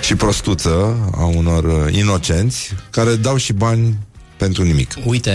și 0.00 0.14
prostuță 0.14 0.96
a 1.16 1.24
unor 1.24 1.64
uh, 1.64 1.94
inocenți 1.94 2.74
care 2.90 3.14
dau 3.14 3.36
și 3.36 3.52
bani 3.52 3.98
pentru 4.36 4.62
nimic. 4.62 4.94
Uite, 5.04 5.32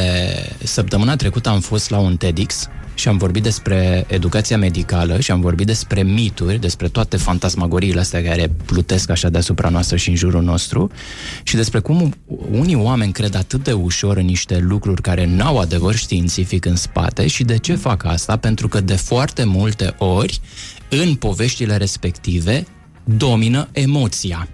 săptămâna 0.63 1.15
trecută 1.15 1.49
am 1.49 1.59
fost 1.59 1.89
la 1.89 1.97
un 1.97 2.17
TEDx 2.17 2.67
și 2.93 3.07
am 3.07 3.17
vorbit 3.17 3.43
despre 3.43 4.05
educația 4.07 4.57
medicală 4.57 5.19
și 5.19 5.31
am 5.31 5.41
vorbit 5.41 5.65
despre 5.65 6.03
mituri, 6.03 6.59
despre 6.59 6.87
toate 6.87 7.17
fantasmagoriile 7.17 7.99
astea 7.99 8.23
care 8.23 8.51
plutesc 8.65 9.09
așa 9.09 9.29
deasupra 9.29 9.69
noastră 9.69 9.95
și 9.95 10.09
în 10.09 10.15
jurul 10.15 10.43
nostru 10.43 10.91
și 11.43 11.55
despre 11.55 11.79
cum 11.79 12.13
unii 12.51 12.75
oameni 12.75 13.11
cred 13.11 13.35
atât 13.35 13.63
de 13.63 13.71
ușor 13.71 14.17
în 14.17 14.25
niște 14.25 14.57
lucruri 14.59 15.01
care 15.01 15.25
n-au 15.25 15.59
adevăr 15.59 15.95
științific 15.95 16.65
în 16.65 16.75
spate 16.75 17.27
și 17.27 17.43
de 17.43 17.57
ce 17.57 17.75
fac 17.75 18.05
asta? 18.05 18.37
Pentru 18.37 18.67
că 18.67 18.79
de 18.79 18.95
foarte 18.95 19.43
multe 19.43 19.95
ori 19.97 20.41
în 20.89 21.15
poveștile 21.15 21.77
respective 21.77 22.65
domină 23.03 23.69
emoția 23.71 24.47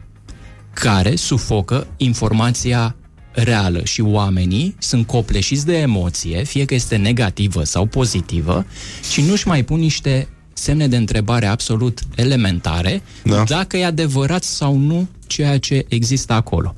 care 0.74 1.16
sufocă 1.16 1.88
informația 1.98 2.96
reală 3.32 3.84
și 3.84 4.02
oamenii 4.02 4.76
sunt 4.80 5.08
copleșiți 5.08 5.66
de 5.66 5.78
emoție, 5.78 6.44
fie 6.44 6.66
că 6.66 6.74
este 6.74 6.96
negativă 6.96 7.64
sau 7.64 7.86
pozitivă, 7.86 8.66
și 9.12 9.22
nu-și 9.22 9.48
mai 9.48 9.64
pun 9.64 9.80
niște 9.80 10.28
semne 10.54 10.88
de 10.88 10.98
întrebare 10.98 11.46
absolut 11.46 12.00
elementare 12.16 13.02
da. 13.24 13.44
dacă 13.44 13.78
e 13.78 13.86
adevărat 13.86 14.44
sau 14.44 14.78
nu 14.78 15.08
ceea 15.28 15.60
ce 15.60 15.86
există 15.88 16.34
acolo. 16.34 16.76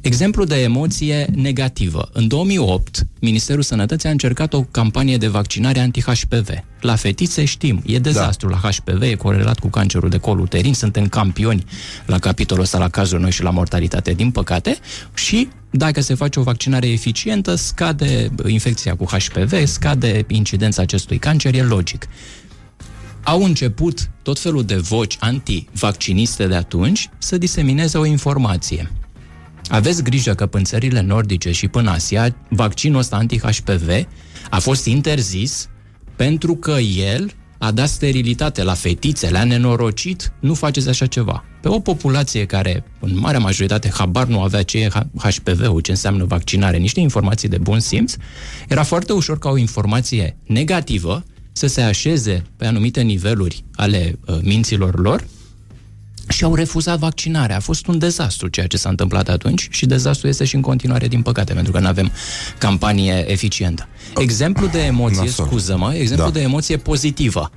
Exemplu 0.00 0.44
de 0.44 0.62
emoție 0.62 1.26
negativă. 1.34 2.08
În 2.12 2.28
2008, 2.28 3.06
Ministerul 3.20 3.62
Sănătății 3.62 4.08
a 4.08 4.12
încercat 4.12 4.52
o 4.52 4.62
campanie 4.62 5.16
de 5.16 5.26
vaccinare 5.26 5.80
anti-HPV. 5.80 6.48
La 6.80 6.96
fetițe 6.96 7.44
știm, 7.44 7.82
e 7.86 7.98
dezastru 7.98 8.48
da. 8.48 8.58
la 8.62 8.70
HPV, 8.70 9.02
e 9.02 9.14
corelat 9.14 9.58
cu 9.58 9.68
cancerul 9.68 10.08
de 10.08 10.18
col 10.18 10.40
uterin, 10.40 10.74
suntem 10.74 11.06
campioni 11.08 11.64
la 12.06 12.18
capitolul 12.18 12.62
ăsta, 12.62 12.78
la 12.78 12.88
cazul 12.88 13.20
noi 13.20 13.30
și 13.30 13.42
la 13.42 13.50
mortalitate, 13.50 14.12
din 14.12 14.30
păcate, 14.30 14.78
și 15.14 15.48
dacă 15.70 16.00
se 16.00 16.14
face 16.14 16.40
o 16.40 16.42
vaccinare 16.42 16.88
eficientă, 16.88 17.54
scade 17.54 18.30
infecția 18.46 18.96
cu 18.96 19.04
HPV, 19.04 19.66
scade 19.66 20.24
incidența 20.28 20.82
acestui 20.82 21.18
cancer, 21.18 21.54
e 21.54 21.62
logic. 21.62 22.08
Au 23.22 23.42
început 23.42 24.10
tot 24.22 24.38
felul 24.38 24.64
de 24.64 24.76
voci 24.76 25.16
anti-vacciniste 25.20 26.46
de 26.46 26.54
atunci 26.54 27.08
să 27.18 27.38
disemineze 27.38 27.98
o 27.98 28.04
informație. 28.04 28.90
Aveți 29.68 30.02
grijă 30.02 30.34
că 30.34 30.48
în 30.50 30.64
țările 30.64 31.00
nordice 31.00 31.52
și 31.52 31.68
până 31.68 31.90
Asia, 31.90 32.36
vaccinul 32.48 32.98
ăsta 32.98 33.16
anti-HPV 33.16 33.90
a 34.50 34.58
fost 34.58 34.86
interzis 34.86 35.68
pentru 36.16 36.56
că 36.56 36.70
el 36.96 37.32
a 37.58 37.70
dat 37.70 37.88
sterilitate 37.88 38.62
la 38.62 38.74
fetițe, 38.74 39.28
le-a 39.28 39.44
nenorocit, 39.44 40.32
nu 40.40 40.54
faceți 40.54 40.88
așa 40.88 41.06
ceva. 41.06 41.44
Pe 41.60 41.68
o 41.68 41.80
populație 41.80 42.44
care, 42.44 42.84
în 43.00 43.18
marea 43.18 43.40
majoritate, 43.40 43.90
habar 43.94 44.26
nu 44.26 44.40
avea 44.40 44.62
ce 44.62 44.78
e 44.78 44.88
HPV-ul, 45.18 45.80
ce 45.80 45.90
înseamnă 45.90 46.24
vaccinare, 46.24 46.76
niște 46.76 47.00
informații 47.00 47.48
de 47.48 47.58
bun 47.58 47.80
simț, 47.80 48.14
era 48.68 48.82
foarte 48.82 49.12
ușor 49.12 49.38
ca 49.38 49.48
o 49.50 49.56
informație 49.56 50.36
negativă 50.46 51.24
să 51.52 51.66
se 51.66 51.80
așeze 51.80 52.42
pe 52.56 52.66
anumite 52.66 53.00
niveluri 53.00 53.64
ale 53.74 54.18
uh, 54.26 54.38
minților 54.42 55.00
lor 55.00 55.24
și 56.28 56.44
au 56.44 56.54
refuzat 56.54 56.98
vaccinarea. 56.98 57.56
A 57.56 57.60
fost 57.60 57.86
un 57.86 57.98
dezastru 57.98 58.48
ceea 58.48 58.66
ce 58.66 58.76
s-a 58.76 58.88
întâmplat 58.88 59.28
atunci 59.28 59.68
și 59.70 59.86
dezastru 59.86 60.28
este 60.28 60.44
și 60.44 60.54
în 60.54 60.60
continuare, 60.60 61.08
din 61.08 61.22
păcate, 61.22 61.52
pentru 61.54 61.72
că 61.72 61.78
nu 61.80 61.86
avem 61.86 62.10
campanie 62.58 63.24
eficientă. 63.30 63.88
Exemplu 64.16 64.66
de 64.66 64.78
emoție, 64.84 65.22
Nasol. 65.24 65.46
scuză-mă, 65.46 65.94
exemplu 65.94 66.24
Da. 66.24 66.30
de 66.30 66.40
emoție 66.40 66.76
pozitivă. 66.76 67.50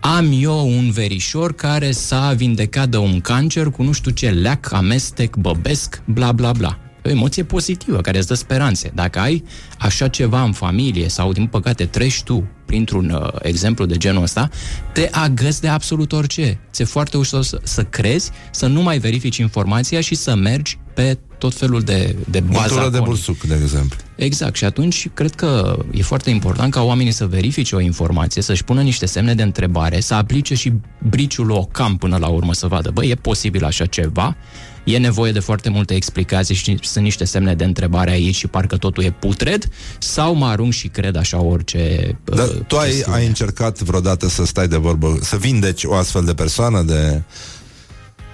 Am 0.00 0.30
eu 0.40 0.68
un 0.68 0.90
verișor 0.90 1.54
care 1.54 1.90
s-a 1.90 2.32
vindecat 2.36 2.88
de 2.88 2.96
un 2.96 3.20
cancer 3.20 3.70
cu 3.70 3.82
nu 3.82 3.92
știu 3.92 4.10
ce 4.10 4.30
leac, 4.30 4.72
amestec, 4.72 5.36
băbesc, 5.36 6.02
bla 6.04 6.32
bla 6.32 6.52
bla. 6.52 6.78
E 7.02 7.08
o 7.08 7.10
emoție 7.10 7.44
pozitivă 7.44 8.00
care 8.00 8.18
îți 8.18 8.26
dă 8.26 8.34
speranțe. 8.34 8.90
Dacă 8.94 9.18
ai 9.18 9.44
așa 9.78 10.08
ceva 10.08 10.42
în 10.42 10.52
familie 10.52 11.08
sau, 11.08 11.32
din 11.32 11.46
păcate, 11.46 11.84
treci 11.84 12.22
tu 12.22 12.48
printr-un 12.66 13.10
uh, 13.10 13.28
exemplu 13.42 13.84
de 13.84 13.96
genul 13.96 14.22
ăsta, 14.22 14.48
te 14.92 15.08
agăți 15.12 15.60
de 15.60 15.68
absolut 15.68 16.12
orice. 16.12 16.60
Ți-e 16.72 16.84
foarte 16.84 17.16
ușor 17.16 17.42
să, 17.42 17.60
să 17.62 17.82
crezi, 17.82 18.30
să 18.50 18.66
nu 18.66 18.82
mai 18.82 18.98
verifici 18.98 19.36
informația 19.36 20.00
și 20.00 20.14
să 20.14 20.34
mergi 20.34 20.78
pe 20.94 21.18
tot 21.38 21.54
felul 21.54 21.80
de, 21.80 22.16
de 22.30 22.40
Mătură 22.40 22.62
de 22.62 22.74
bazaconii. 22.74 23.04
bursuc, 23.04 23.40
de 23.40 23.58
exemplu. 23.62 23.98
Exact. 24.16 24.56
Și 24.56 24.64
atunci 24.64 25.08
cred 25.14 25.34
că 25.34 25.78
e 25.90 26.02
foarte 26.02 26.30
important 26.30 26.72
ca 26.72 26.82
oamenii 26.82 27.12
să 27.12 27.26
verifice 27.26 27.74
o 27.74 27.80
informație, 27.80 28.42
să-și 28.42 28.64
pună 28.64 28.82
niște 28.82 29.06
semne 29.06 29.34
de 29.34 29.42
întrebare, 29.42 30.00
să 30.00 30.14
aplice 30.14 30.54
și 30.54 30.72
briciul 31.08 31.50
ocam 31.50 31.96
până 31.96 32.16
la 32.16 32.26
urmă 32.26 32.54
să 32.54 32.66
vadă, 32.66 32.90
bă, 32.90 33.04
e 33.04 33.14
posibil 33.14 33.64
așa 33.64 33.86
ceva? 33.86 34.36
E 34.88 34.98
nevoie 34.98 35.32
de 35.32 35.40
foarte 35.40 35.68
multe 35.68 35.94
explicații 35.94 36.54
și 36.54 36.78
sunt 36.80 37.04
niște 37.04 37.24
semne 37.24 37.54
de 37.54 37.64
întrebare 37.64 38.10
aici 38.10 38.34
și 38.34 38.46
parcă 38.46 38.76
totul 38.76 39.04
e 39.04 39.10
putred? 39.10 39.68
Sau 39.98 40.34
mă 40.34 40.46
arunc 40.46 40.72
și 40.72 40.88
cred 40.88 41.16
așa 41.16 41.40
orice 41.40 42.16
Dar 42.24 42.48
uh, 42.48 42.54
tu 42.66 42.76
ai, 42.76 42.90
chestiune? 42.90 43.16
ai 43.16 43.26
încercat 43.26 43.80
vreodată 43.80 44.28
să 44.28 44.44
stai 44.44 44.68
de 44.68 44.76
vorbă, 44.76 45.18
să 45.20 45.36
vindeci 45.36 45.84
o 45.84 45.94
astfel 45.94 46.24
de 46.24 46.34
persoană 46.34 46.82
de... 46.82 47.22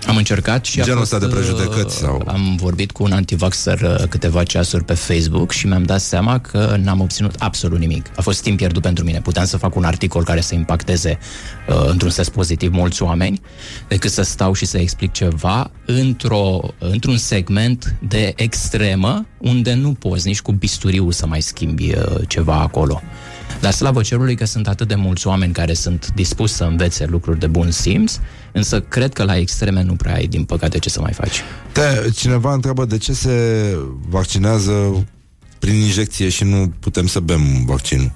Am 0.06 0.16
încercat 0.16 0.64
și 0.64 0.80
a 0.80 0.84
Genul 0.84 0.98
fost, 0.98 1.12
ăsta 1.12 1.26
de 1.26 1.32
prejudecăți 1.34 2.02
uh, 2.02 2.08
sau- 2.08 2.22
Am 2.26 2.56
vorbit 2.56 2.92
cu 2.92 3.02
un 3.02 3.12
antivaxer 3.12 3.80
uh, 3.80 4.06
câteva 4.08 4.42
ceasuri 4.42 4.84
pe 4.84 4.94
Facebook 4.94 5.52
și 5.52 5.66
mi-am 5.66 5.82
dat 5.82 6.00
seama 6.00 6.38
că 6.38 6.76
n-am 6.82 7.00
obținut 7.00 7.34
absolut 7.38 7.78
nimic. 7.78 8.06
A 8.16 8.20
fost 8.22 8.42
timp 8.42 8.56
pierdut 8.56 8.82
pentru 8.82 9.04
mine. 9.04 9.20
Puteam 9.20 9.46
să 9.46 9.56
fac 9.56 9.74
un 9.74 9.84
articol 9.84 10.24
care 10.24 10.40
să 10.40 10.54
impacteze 10.54 11.18
uh, 11.68 11.84
într-un 11.86 12.10
sens 12.10 12.28
pozitiv 12.28 12.72
mulți 12.72 13.02
oameni, 13.02 13.40
decât 13.88 14.10
să 14.10 14.22
stau 14.22 14.52
și 14.52 14.64
să 14.64 14.78
explic 14.78 15.12
ceva 15.12 15.70
într-o, 15.86 16.60
într-un 16.78 17.16
segment 17.16 17.96
de 18.08 18.32
extremă 18.36 19.26
unde 19.38 19.74
nu 19.74 19.92
poți 19.92 20.26
nici 20.26 20.40
cu 20.40 20.52
bisturiu 20.52 21.10
să 21.10 21.26
mai 21.26 21.40
schimbi 21.42 21.90
uh, 21.94 22.16
ceva 22.28 22.54
acolo. 22.60 23.02
Dar 23.60 23.72
slavă 23.72 24.02
cerului 24.02 24.34
că 24.34 24.44
sunt 24.44 24.68
atât 24.68 24.88
de 24.88 24.94
mulți 24.94 25.26
oameni 25.26 25.52
care 25.52 25.72
sunt 25.72 26.10
dispuși 26.14 26.52
să 26.52 26.64
învețe 26.64 27.06
lucruri 27.06 27.38
de 27.38 27.46
bun 27.46 27.70
simț, 27.70 28.18
însă 28.52 28.80
cred 28.80 29.12
că 29.12 29.24
la 29.24 29.36
extreme 29.36 29.82
nu 29.82 29.94
prea 29.94 30.14
ai, 30.14 30.26
din 30.26 30.44
păcate, 30.44 30.78
ce 30.78 30.88
să 30.88 31.00
mai 31.00 31.12
faci. 31.12 31.42
Te, 31.72 32.10
cineva 32.14 32.52
întreabă 32.52 32.84
de 32.84 32.98
ce 32.98 33.12
se 33.12 33.76
vaccinează 34.08 35.06
prin 35.58 35.74
injecție 35.74 36.28
și 36.28 36.44
nu 36.44 36.72
putem 36.80 37.06
să 37.06 37.20
bem 37.20 37.64
vaccinul. 37.66 38.12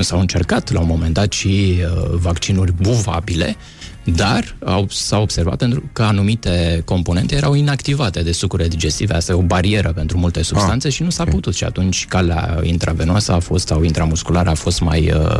S-au 0.00 0.20
încercat 0.20 0.72
la 0.72 0.80
un 0.80 0.86
moment 0.86 1.14
dat 1.14 1.32
și 1.32 1.78
uh, 1.78 2.10
vaccinuri 2.10 2.72
buvabile, 2.72 3.56
dar 4.04 4.56
au, 4.64 4.86
s-a 4.90 5.18
observat 5.18 5.56
pentru 5.56 5.90
că 5.92 6.02
anumite 6.02 6.82
componente 6.84 7.34
erau 7.34 7.54
inactivate 7.54 8.22
de 8.22 8.32
sucurile 8.32 8.68
digestive. 8.68 9.14
Asta 9.14 9.32
e 9.32 9.34
o 9.34 9.42
barieră 9.42 9.92
pentru 9.92 10.18
multe 10.18 10.42
substanțe 10.42 10.86
ah, 10.86 10.92
și 10.92 11.02
nu 11.02 11.10
s-a 11.10 11.22
okay. 11.22 11.34
putut. 11.34 11.54
Și 11.54 11.64
atunci 11.64 12.06
calea 12.06 12.60
intravenoasă 12.62 13.32
a 13.32 13.38
fost, 13.38 13.66
sau 13.66 13.82
intramusculară 13.82 14.50
a 14.50 14.54
fost 14.54 14.80
mai, 14.80 15.12
uh, 15.12 15.36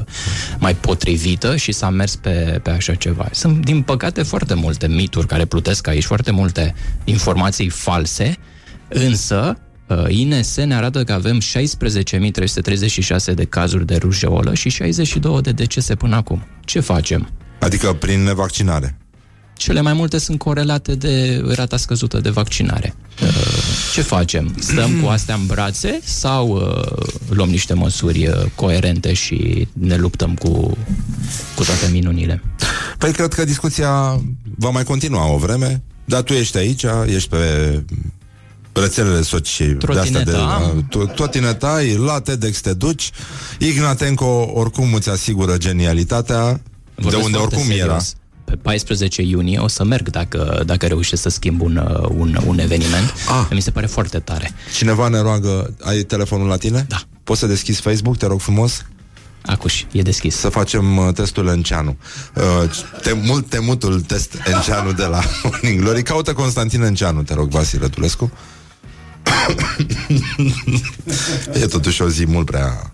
mai 0.58 0.74
potrivită 0.74 1.56
și 1.56 1.72
s-a 1.72 1.90
mers 1.90 2.16
pe, 2.16 2.60
pe 2.62 2.70
așa 2.70 2.94
ceva. 2.94 3.28
Sunt, 3.32 3.64
din 3.64 3.82
păcate, 3.82 4.22
foarte 4.22 4.54
multe 4.54 4.88
mituri 4.88 5.26
care 5.26 5.44
plutesc 5.44 5.86
aici, 5.86 6.04
foarte 6.04 6.30
multe 6.30 6.74
informații 7.04 7.68
false, 7.68 8.36
însă 8.88 9.56
Uh, 9.88 10.04
INS 10.08 10.56
ne 10.56 10.74
arată 10.74 11.04
că 11.04 11.12
avem 11.12 11.40
16.336 11.40 11.44
de 13.34 13.44
cazuri 13.44 13.86
de 13.86 13.96
rujeolă 13.96 14.54
și 14.54 14.68
62 14.68 15.40
de 15.40 15.50
decese 15.52 15.94
până 15.94 16.16
acum. 16.16 16.46
Ce 16.64 16.80
facem? 16.80 17.28
Adică 17.62 17.92
prin 17.92 18.22
nevaccinare. 18.22 18.96
Cele 19.56 19.80
mai 19.80 19.92
multe 19.92 20.18
sunt 20.18 20.38
corelate 20.38 20.94
de 20.94 21.42
rata 21.54 21.76
scăzută 21.76 22.20
de 22.20 22.30
vaccinare. 22.30 22.94
Uh, 23.22 23.28
Ce 23.94 24.02
facem? 24.02 24.54
Stăm 24.58 24.90
cu 25.02 25.08
astea 25.08 25.34
în 25.34 25.46
brațe 25.46 26.00
sau 26.04 26.48
uh, 26.48 27.06
luăm 27.28 27.48
niște 27.48 27.74
măsuri 27.74 28.26
uh, 28.26 28.34
coerente 28.54 29.12
și 29.12 29.68
ne 29.72 29.96
luptăm 29.96 30.34
cu, 30.34 30.76
cu 31.54 31.64
toate 31.64 31.88
minunile? 31.90 32.42
Păi 32.98 33.12
cred 33.12 33.32
că 33.34 33.44
discuția 33.44 34.20
va 34.56 34.70
mai 34.70 34.84
continua 34.84 35.32
o 35.32 35.36
vreme, 35.36 35.82
dar 36.04 36.22
tu 36.22 36.32
ești 36.32 36.56
aici, 36.56 36.84
ești 37.06 37.28
pe 37.28 37.38
rețelele 38.72 39.22
sociale 39.22 39.72
de 39.72 39.98
astea 39.98 40.22
de 40.22 40.30
Trotineta 40.30 40.54
am. 40.54 40.86
tu- 40.88 41.06
trotineta 41.06 41.72
ai, 41.72 41.96
la 41.96 42.20
TEDx 42.20 42.60
te 42.60 42.72
duci 42.72 43.10
Ignatenco 43.58 44.50
oricum 44.54 44.94
îți 44.94 45.08
asigură 45.10 45.56
genialitatea 45.56 46.60
Vorbesc 46.94 47.16
de 47.16 47.24
unde 47.24 47.36
foarte 47.36 47.54
oricum 47.54 47.74
serios. 47.74 47.88
era 47.88 47.98
Pe 48.44 48.56
14 48.56 49.22
iunie 49.22 49.58
o 49.58 49.68
să 49.68 49.84
merg 49.84 50.08
dacă, 50.08 50.62
dacă 50.66 50.86
reușesc 50.86 51.22
să 51.22 51.28
schimb 51.28 51.60
un, 51.60 51.76
uh, 51.76 52.08
un, 52.08 52.38
un 52.46 52.58
eveniment. 52.58 53.14
Ah. 53.28 53.46
Mi 53.50 53.60
se 53.60 53.70
pare 53.70 53.86
foarte 53.86 54.18
tare. 54.18 54.50
Cineva 54.74 55.08
ne 55.08 55.20
roagă, 55.20 55.74
ai 55.80 56.02
telefonul 56.02 56.48
la 56.48 56.56
tine? 56.56 56.84
Da. 56.88 57.02
Poți 57.24 57.40
să 57.40 57.46
deschizi 57.46 57.80
Facebook, 57.80 58.16
te 58.16 58.26
rog 58.26 58.40
frumos? 58.40 58.84
Acuși, 59.46 59.86
e 59.92 60.02
deschis. 60.02 60.36
Să 60.36 60.48
facem 60.48 60.96
uh, 60.96 61.14
testul 61.14 61.46
Enceanu. 61.46 61.96
Uh, 62.34 62.70
temul, 63.02 63.40
temutul 63.40 64.00
test 64.00 64.38
Enceanu 64.44 64.92
de 64.92 65.04
la 65.04 65.20
Morning 65.42 65.80
Glory. 65.80 66.02
Caută 66.02 66.32
Constantin 66.32 66.82
Enceanu, 66.82 67.22
te 67.22 67.34
rog, 67.34 67.50
Vasile 67.50 67.88
Tulescu. 67.88 68.32
e 71.62 71.66
totuși 71.66 72.02
o 72.02 72.08
zi 72.08 72.26
mult 72.26 72.46
prea... 72.46 72.92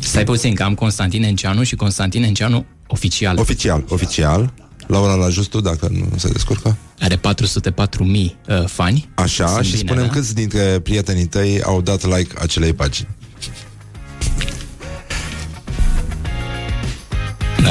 Stai 0.00 0.24
puțin, 0.24 0.54
că 0.54 0.62
am 0.62 0.74
Constantin 0.74 1.22
Enceanu 1.22 1.62
și 1.62 1.76
Constantin 1.76 2.22
Enceanu 2.22 2.66
oficial. 2.88 3.38
Oficial, 3.38 3.84
oficial. 3.88 4.52
Laura 4.86 5.14
la 5.14 5.28
justul, 5.28 5.62
dacă 5.62 5.88
nu 5.88 6.08
se 6.16 6.28
descurcă. 6.28 6.76
Are 7.00 7.16
404.000 7.16 7.20
uh, 7.22 8.64
fani. 8.66 9.08
Așa, 9.14 9.48
Sunt 9.48 9.64
și 9.64 9.70
bine, 9.70 9.82
spunem 9.84 10.06
da? 10.06 10.10
câți 10.10 10.34
dintre 10.34 10.80
prietenii 10.80 11.26
tăi 11.26 11.62
au 11.62 11.80
dat 11.80 12.04
like 12.04 12.34
acelei 12.38 12.72
pagini. 12.72 13.08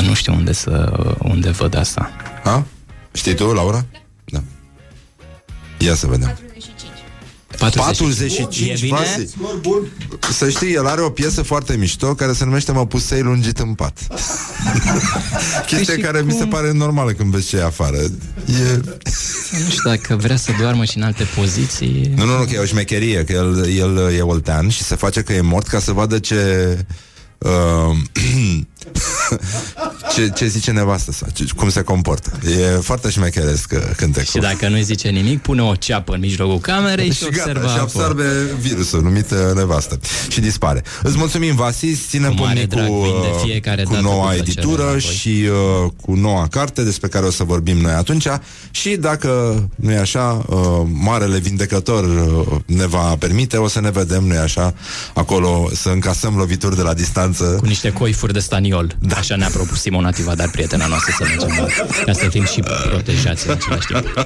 nu 0.08 0.14
știu 0.14 0.34
unde 0.34 0.52
să 0.52 0.94
unde 1.18 1.50
văd 1.50 1.76
asta. 1.76 2.12
A? 2.44 2.66
Știi 3.14 3.36
tu, 3.36 3.46
Laura? 3.46 3.86
Da. 4.26 4.44
Ia 5.78 5.96
să 5.96 6.08
vedem. 6.08 6.38
45 7.58 8.60
E 8.60 8.78
bine? 8.80 8.98
Vasi. 8.98 9.34
Să 10.38 10.50
știi, 10.50 10.74
el 10.74 10.88
are 10.88 11.02
o 11.02 11.10
piesă 11.10 11.42
foarte 11.42 11.76
mișto 11.76 12.16
Care 12.16 12.34
se 12.34 12.46
numește 12.46 12.72
Mă 12.72 12.86
pusei 12.86 13.22
lungit 13.22 13.60
în 13.60 13.74
pat 13.74 13.98
Chestia 15.68 15.78
Păi 15.86 15.96
și 15.96 16.02
care 16.02 16.22
mi 16.22 16.32
se 16.32 16.38
cum? 16.38 16.50
pare 16.50 16.72
normală 16.72 17.12
Când 17.12 17.32
vezi 17.32 17.48
ce 17.48 17.58
e 17.58 17.64
afară 17.64 17.98
e... 17.98 18.80
Nu 19.52 19.70
știu 19.70 19.90
dacă 19.90 20.16
vrea 20.16 20.36
să 20.36 20.52
doarmă 20.60 20.86
și 20.86 20.98
în 20.98 21.04
alte 21.04 21.24
poziții. 21.36 22.14
Nu, 22.16 22.26
nu, 22.26 22.38
nu, 22.38 22.44
că 22.44 22.54
e 22.54 22.60
o 22.60 22.66
șmecherie 22.66 23.24
Că 23.24 23.32
el, 23.34 23.70
el 23.78 24.14
e 24.18 24.22
oltean 24.22 24.70
și 24.70 24.84
se 24.84 24.96
face 24.96 25.22
că 25.22 25.34
e 25.34 25.42
mort 25.42 25.68
Ca 25.68 25.80
să 25.80 25.92
vadă 25.92 26.20
ce 26.20 26.78
uh, 27.38 27.98
ce, 30.18 30.32
ce 30.36 30.46
zice 30.46 30.72
nevastă 30.72 31.12
sa 31.12 31.28
ce, 31.34 31.46
Cum 31.56 31.70
se 31.70 31.82
comportă 31.82 32.32
E 32.50 32.80
foarte 32.82 33.10
șmecheresc 33.10 33.72
uh, 33.76 33.80
cântecul 33.96 34.28
Și 34.34 34.38
dacă 34.38 34.68
nu-i 34.68 34.84
zice 34.84 35.10
nimic, 35.10 35.42
pune 35.42 35.62
o 35.62 35.76
ceapă 35.76 36.14
în 36.14 36.20
mijlocul 36.20 36.60
camerei 36.60 37.12
și, 37.12 37.24
și 37.24 37.30
gata, 37.30 37.50
observă 37.50 37.68
și 37.68 37.78
acolo. 37.78 38.04
absorbe 38.04 38.24
virusul 38.60 39.02
numit 39.02 39.32
uh, 39.32 39.38
nevastă 39.56 40.00
și 40.30 40.40
dispare. 40.40 40.84
Îți 41.04 41.18
mulțumim, 41.18 41.56
Vasi, 41.56 41.96
ținem 41.96 42.34
Cu 42.34 42.42
mare 42.42 42.66
pumnii 42.66 42.88
cu, 42.90 43.02
drag, 43.02 43.12
vin 43.12 43.22
de 43.22 43.28
uh, 43.34 43.42
fiecare 43.44 43.84
cu 43.84 43.92
dată 43.92 44.04
noua 44.04 44.16
cu 44.16 44.26
plăcere 44.26 44.44
la 44.44 44.52
editură 44.52 44.90
voi. 44.90 45.00
și 45.00 45.46
uh, 45.84 45.92
cu 46.02 46.14
noua 46.14 46.48
carte 46.48 46.84
despre 46.84 47.08
care 47.08 47.26
o 47.26 47.32
să 47.32 47.44
vorbim 47.44 47.78
noi 47.78 47.92
atunci 47.94 48.28
și 48.72 48.96
dacă 48.96 49.64
nu 49.76 49.92
e 49.92 49.98
așa, 49.98 50.46
uh, 50.48 50.58
Marele 50.92 51.40
Vindecător 51.40 52.04
uh, 52.04 52.60
ne 52.66 52.88
va 52.88 53.16
permite, 53.20 53.58
o 53.58 53.68
să 53.68 53.82
ne 53.82 53.92
vedem, 53.92 54.24
nu 54.24 54.34
e 54.34 54.38
așa, 54.38 54.74
acolo 55.14 55.70
să 55.74 55.90
încasăm 55.90 56.36
lovituri 56.36 56.76
de 56.76 56.82
la 56.82 56.94
distanță. 56.94 57.44
Cu 57.44 57.66
niște 57.66 57.92
coifuri 57.92 58.34
de 58.34 58.40
staniol. 58.40 58.96
Da. 59.00 59.16
Așa 59.16 59.36
ne-a 59.36 59.50
propus 59.54 59.80
Simona 59.80 60.07
Tivadar, 60.12 60.50
prietena 60.50 60.88
noastră, 60.88 61.14
să 61.18 61.24
mergem 61.28 61.68
ca 62.06 62.14
să 62.14 62.28
fim 62.30 62.46
și 62.46 62.60
protejați 62.90 63.48
în 63.48 63.54
același 63.54 63.88
timp. 63.88 64.26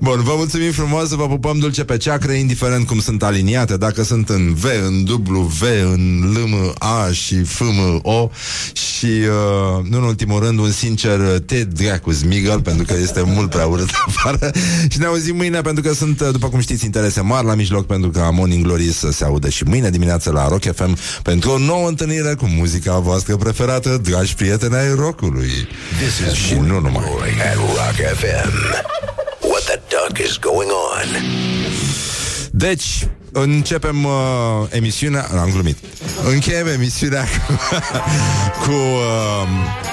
Bun, 0.00 0.22
vă 0.22 0.32
mulțumim 0.36 0.72
frumos, 0.72 1.08
vă 1.08 1.26
pupăm 1.26 1.58
dulce 1.58 1.84
pe 1.84 1.96
ceacră, 1.96 2.32
indiferent 2.32 2.86
cum 2.86 3.00
sunt 3.00 3.22
aliniate, 3.22 3.76
dacă 3.76 4.02
sunt 4.02 4.28
în 4.28 4.54
V, 4.54 4.64
în 4.86 5.06
W, 5.26 5.40
V, 5.40 5.62
în 5.82 6.32
L, 6.34 6.48
M, 6.48 6.74
A 6.78 7.08
și 7.12 7.42
F, 7.42 7.60
M, 7.60 8.00
O 8.02 8.30
și, 8.72 9.06
uh, 9.06 9.84
nu 9.88 9.96
în 9.96 10.02
ultimul 10.02 10.42
rând, 10.42 10.58
un 10.58 10.70
sincer 10.70 11.20
te 11.46 11.64
dracu 11.64 12.12
Smigel, 12.12 12.60
pentru 12.60 12.84
că 12.84 12.94
este 13.00 13.22
mult 13.26 13.50
prea 13.50 13.66
urât 13.66 13.90
afară 14.06 14.50
și 14.88 14.98
ne 14.98 15.06
auzim 15.06 15.36
mâine, 15.36 15.60
pentru 15.60 15.82
că 15.82 15.94
sunt, 15.94 16.20
uh, 16.20 16.28
după 16.32 16.48
cum 16.48 16.60
știți, 16.60 16.84
interese 16.84 17.20
mari 17.20 17.46
la 17.46 17.54
mijloc, 17.54 17.86
pentru 17.86 18.10
că 18.10 18.28
Morning 18.32 18.64
Glory 18.64 18.92
să 18.92 19.12
se 19.12 19.24
audă 19.24 19.48
și 19.48 19.64
mâine 19.64 19.90
dimineață 19.90 20.30
la 20.30 20.48
Rock 20.48 20.74
FM 20.74 20.96
pentru 21.22 21.50
o 21.50 21.58
nouă 21.58 21.88
întâlnire 21.88 22.34
cu 22.34 22.46
muzica 22.46 22.98
voastră 22.98 23.36
preferată, 23.36 24.00
dragi 24.02 24.34
prieteni 24.34 24.74
ai 24.88 24.94
rockului. 24.94 25.68
This 25.98 26.18
is 26.18 26.32
și 26.32 26.54
nu 26.54 26.80
numai. 26.80 27.04
at 27.50 27.56
Rock 27.56 28.16
FM. 28.16 28.52
What 29.40 29.62
the 29.64 29.80
duck 29.88 30.18
is 30.18 30.38
going 30.38 30.70
on? 30.70 31.22
Deci, 32.50 33.06
începem 33.32 34.04
uh, 34.04 34.12
emisiunea 34.68 35.26
Am 35.40 35.50
glumit 35.52 35.76
Încheiem 36.32 36.66
emisiunea 36.66 37.24
cu, 37.46 37.52
cu 38.64 38.70
uh, 38.70 39.48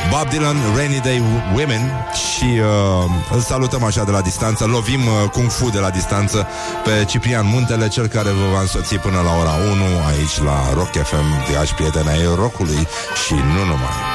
Bob 0.09 0.29
Dylan, 0.29 0.57
Rainy 0.75 0.99
Day 1.03 1.21
Women 1.55 1.91
Și 2.13 2.43
uh, 2.43 3.35
îl 3.35 3.39
salutăm 3.39 3.83
așa 3.83 4.03
de 4.03 4.11
la 4.11 4.21
distanță 4.21 4.65
Lovim 4.65 5.05
uh, 5.07 5.29
Kung 5.31 5.49
Fu 5.49 5.69
de 5.69 5.79
la 5.79 5.89
distanță 5.89 6.47
Pe 6.83 7.05
Ciprian 7.05 7.47
Muntele, 7.47 7.87
cel 7.87 8.07
care 8.07 8.29
vă 8.29 8.51
va 8.53 8.59
însoți 8.59 8.95
Până 8.95 9.21
la 9.21 9.37
ora 9.39 9.53
1 9.71 9.83
aici 10.07 10.37
la 10.43 10.73
Rock 10.73 10.91
FM 10.91 11.51
Dragi 11.51 11.73
prieteni 11.73 12.09
ai 12.09 12.35
rockului 12.35 12.87
Și 13.25 13.33
nu 13.33 13.59
numai 13.59 14.14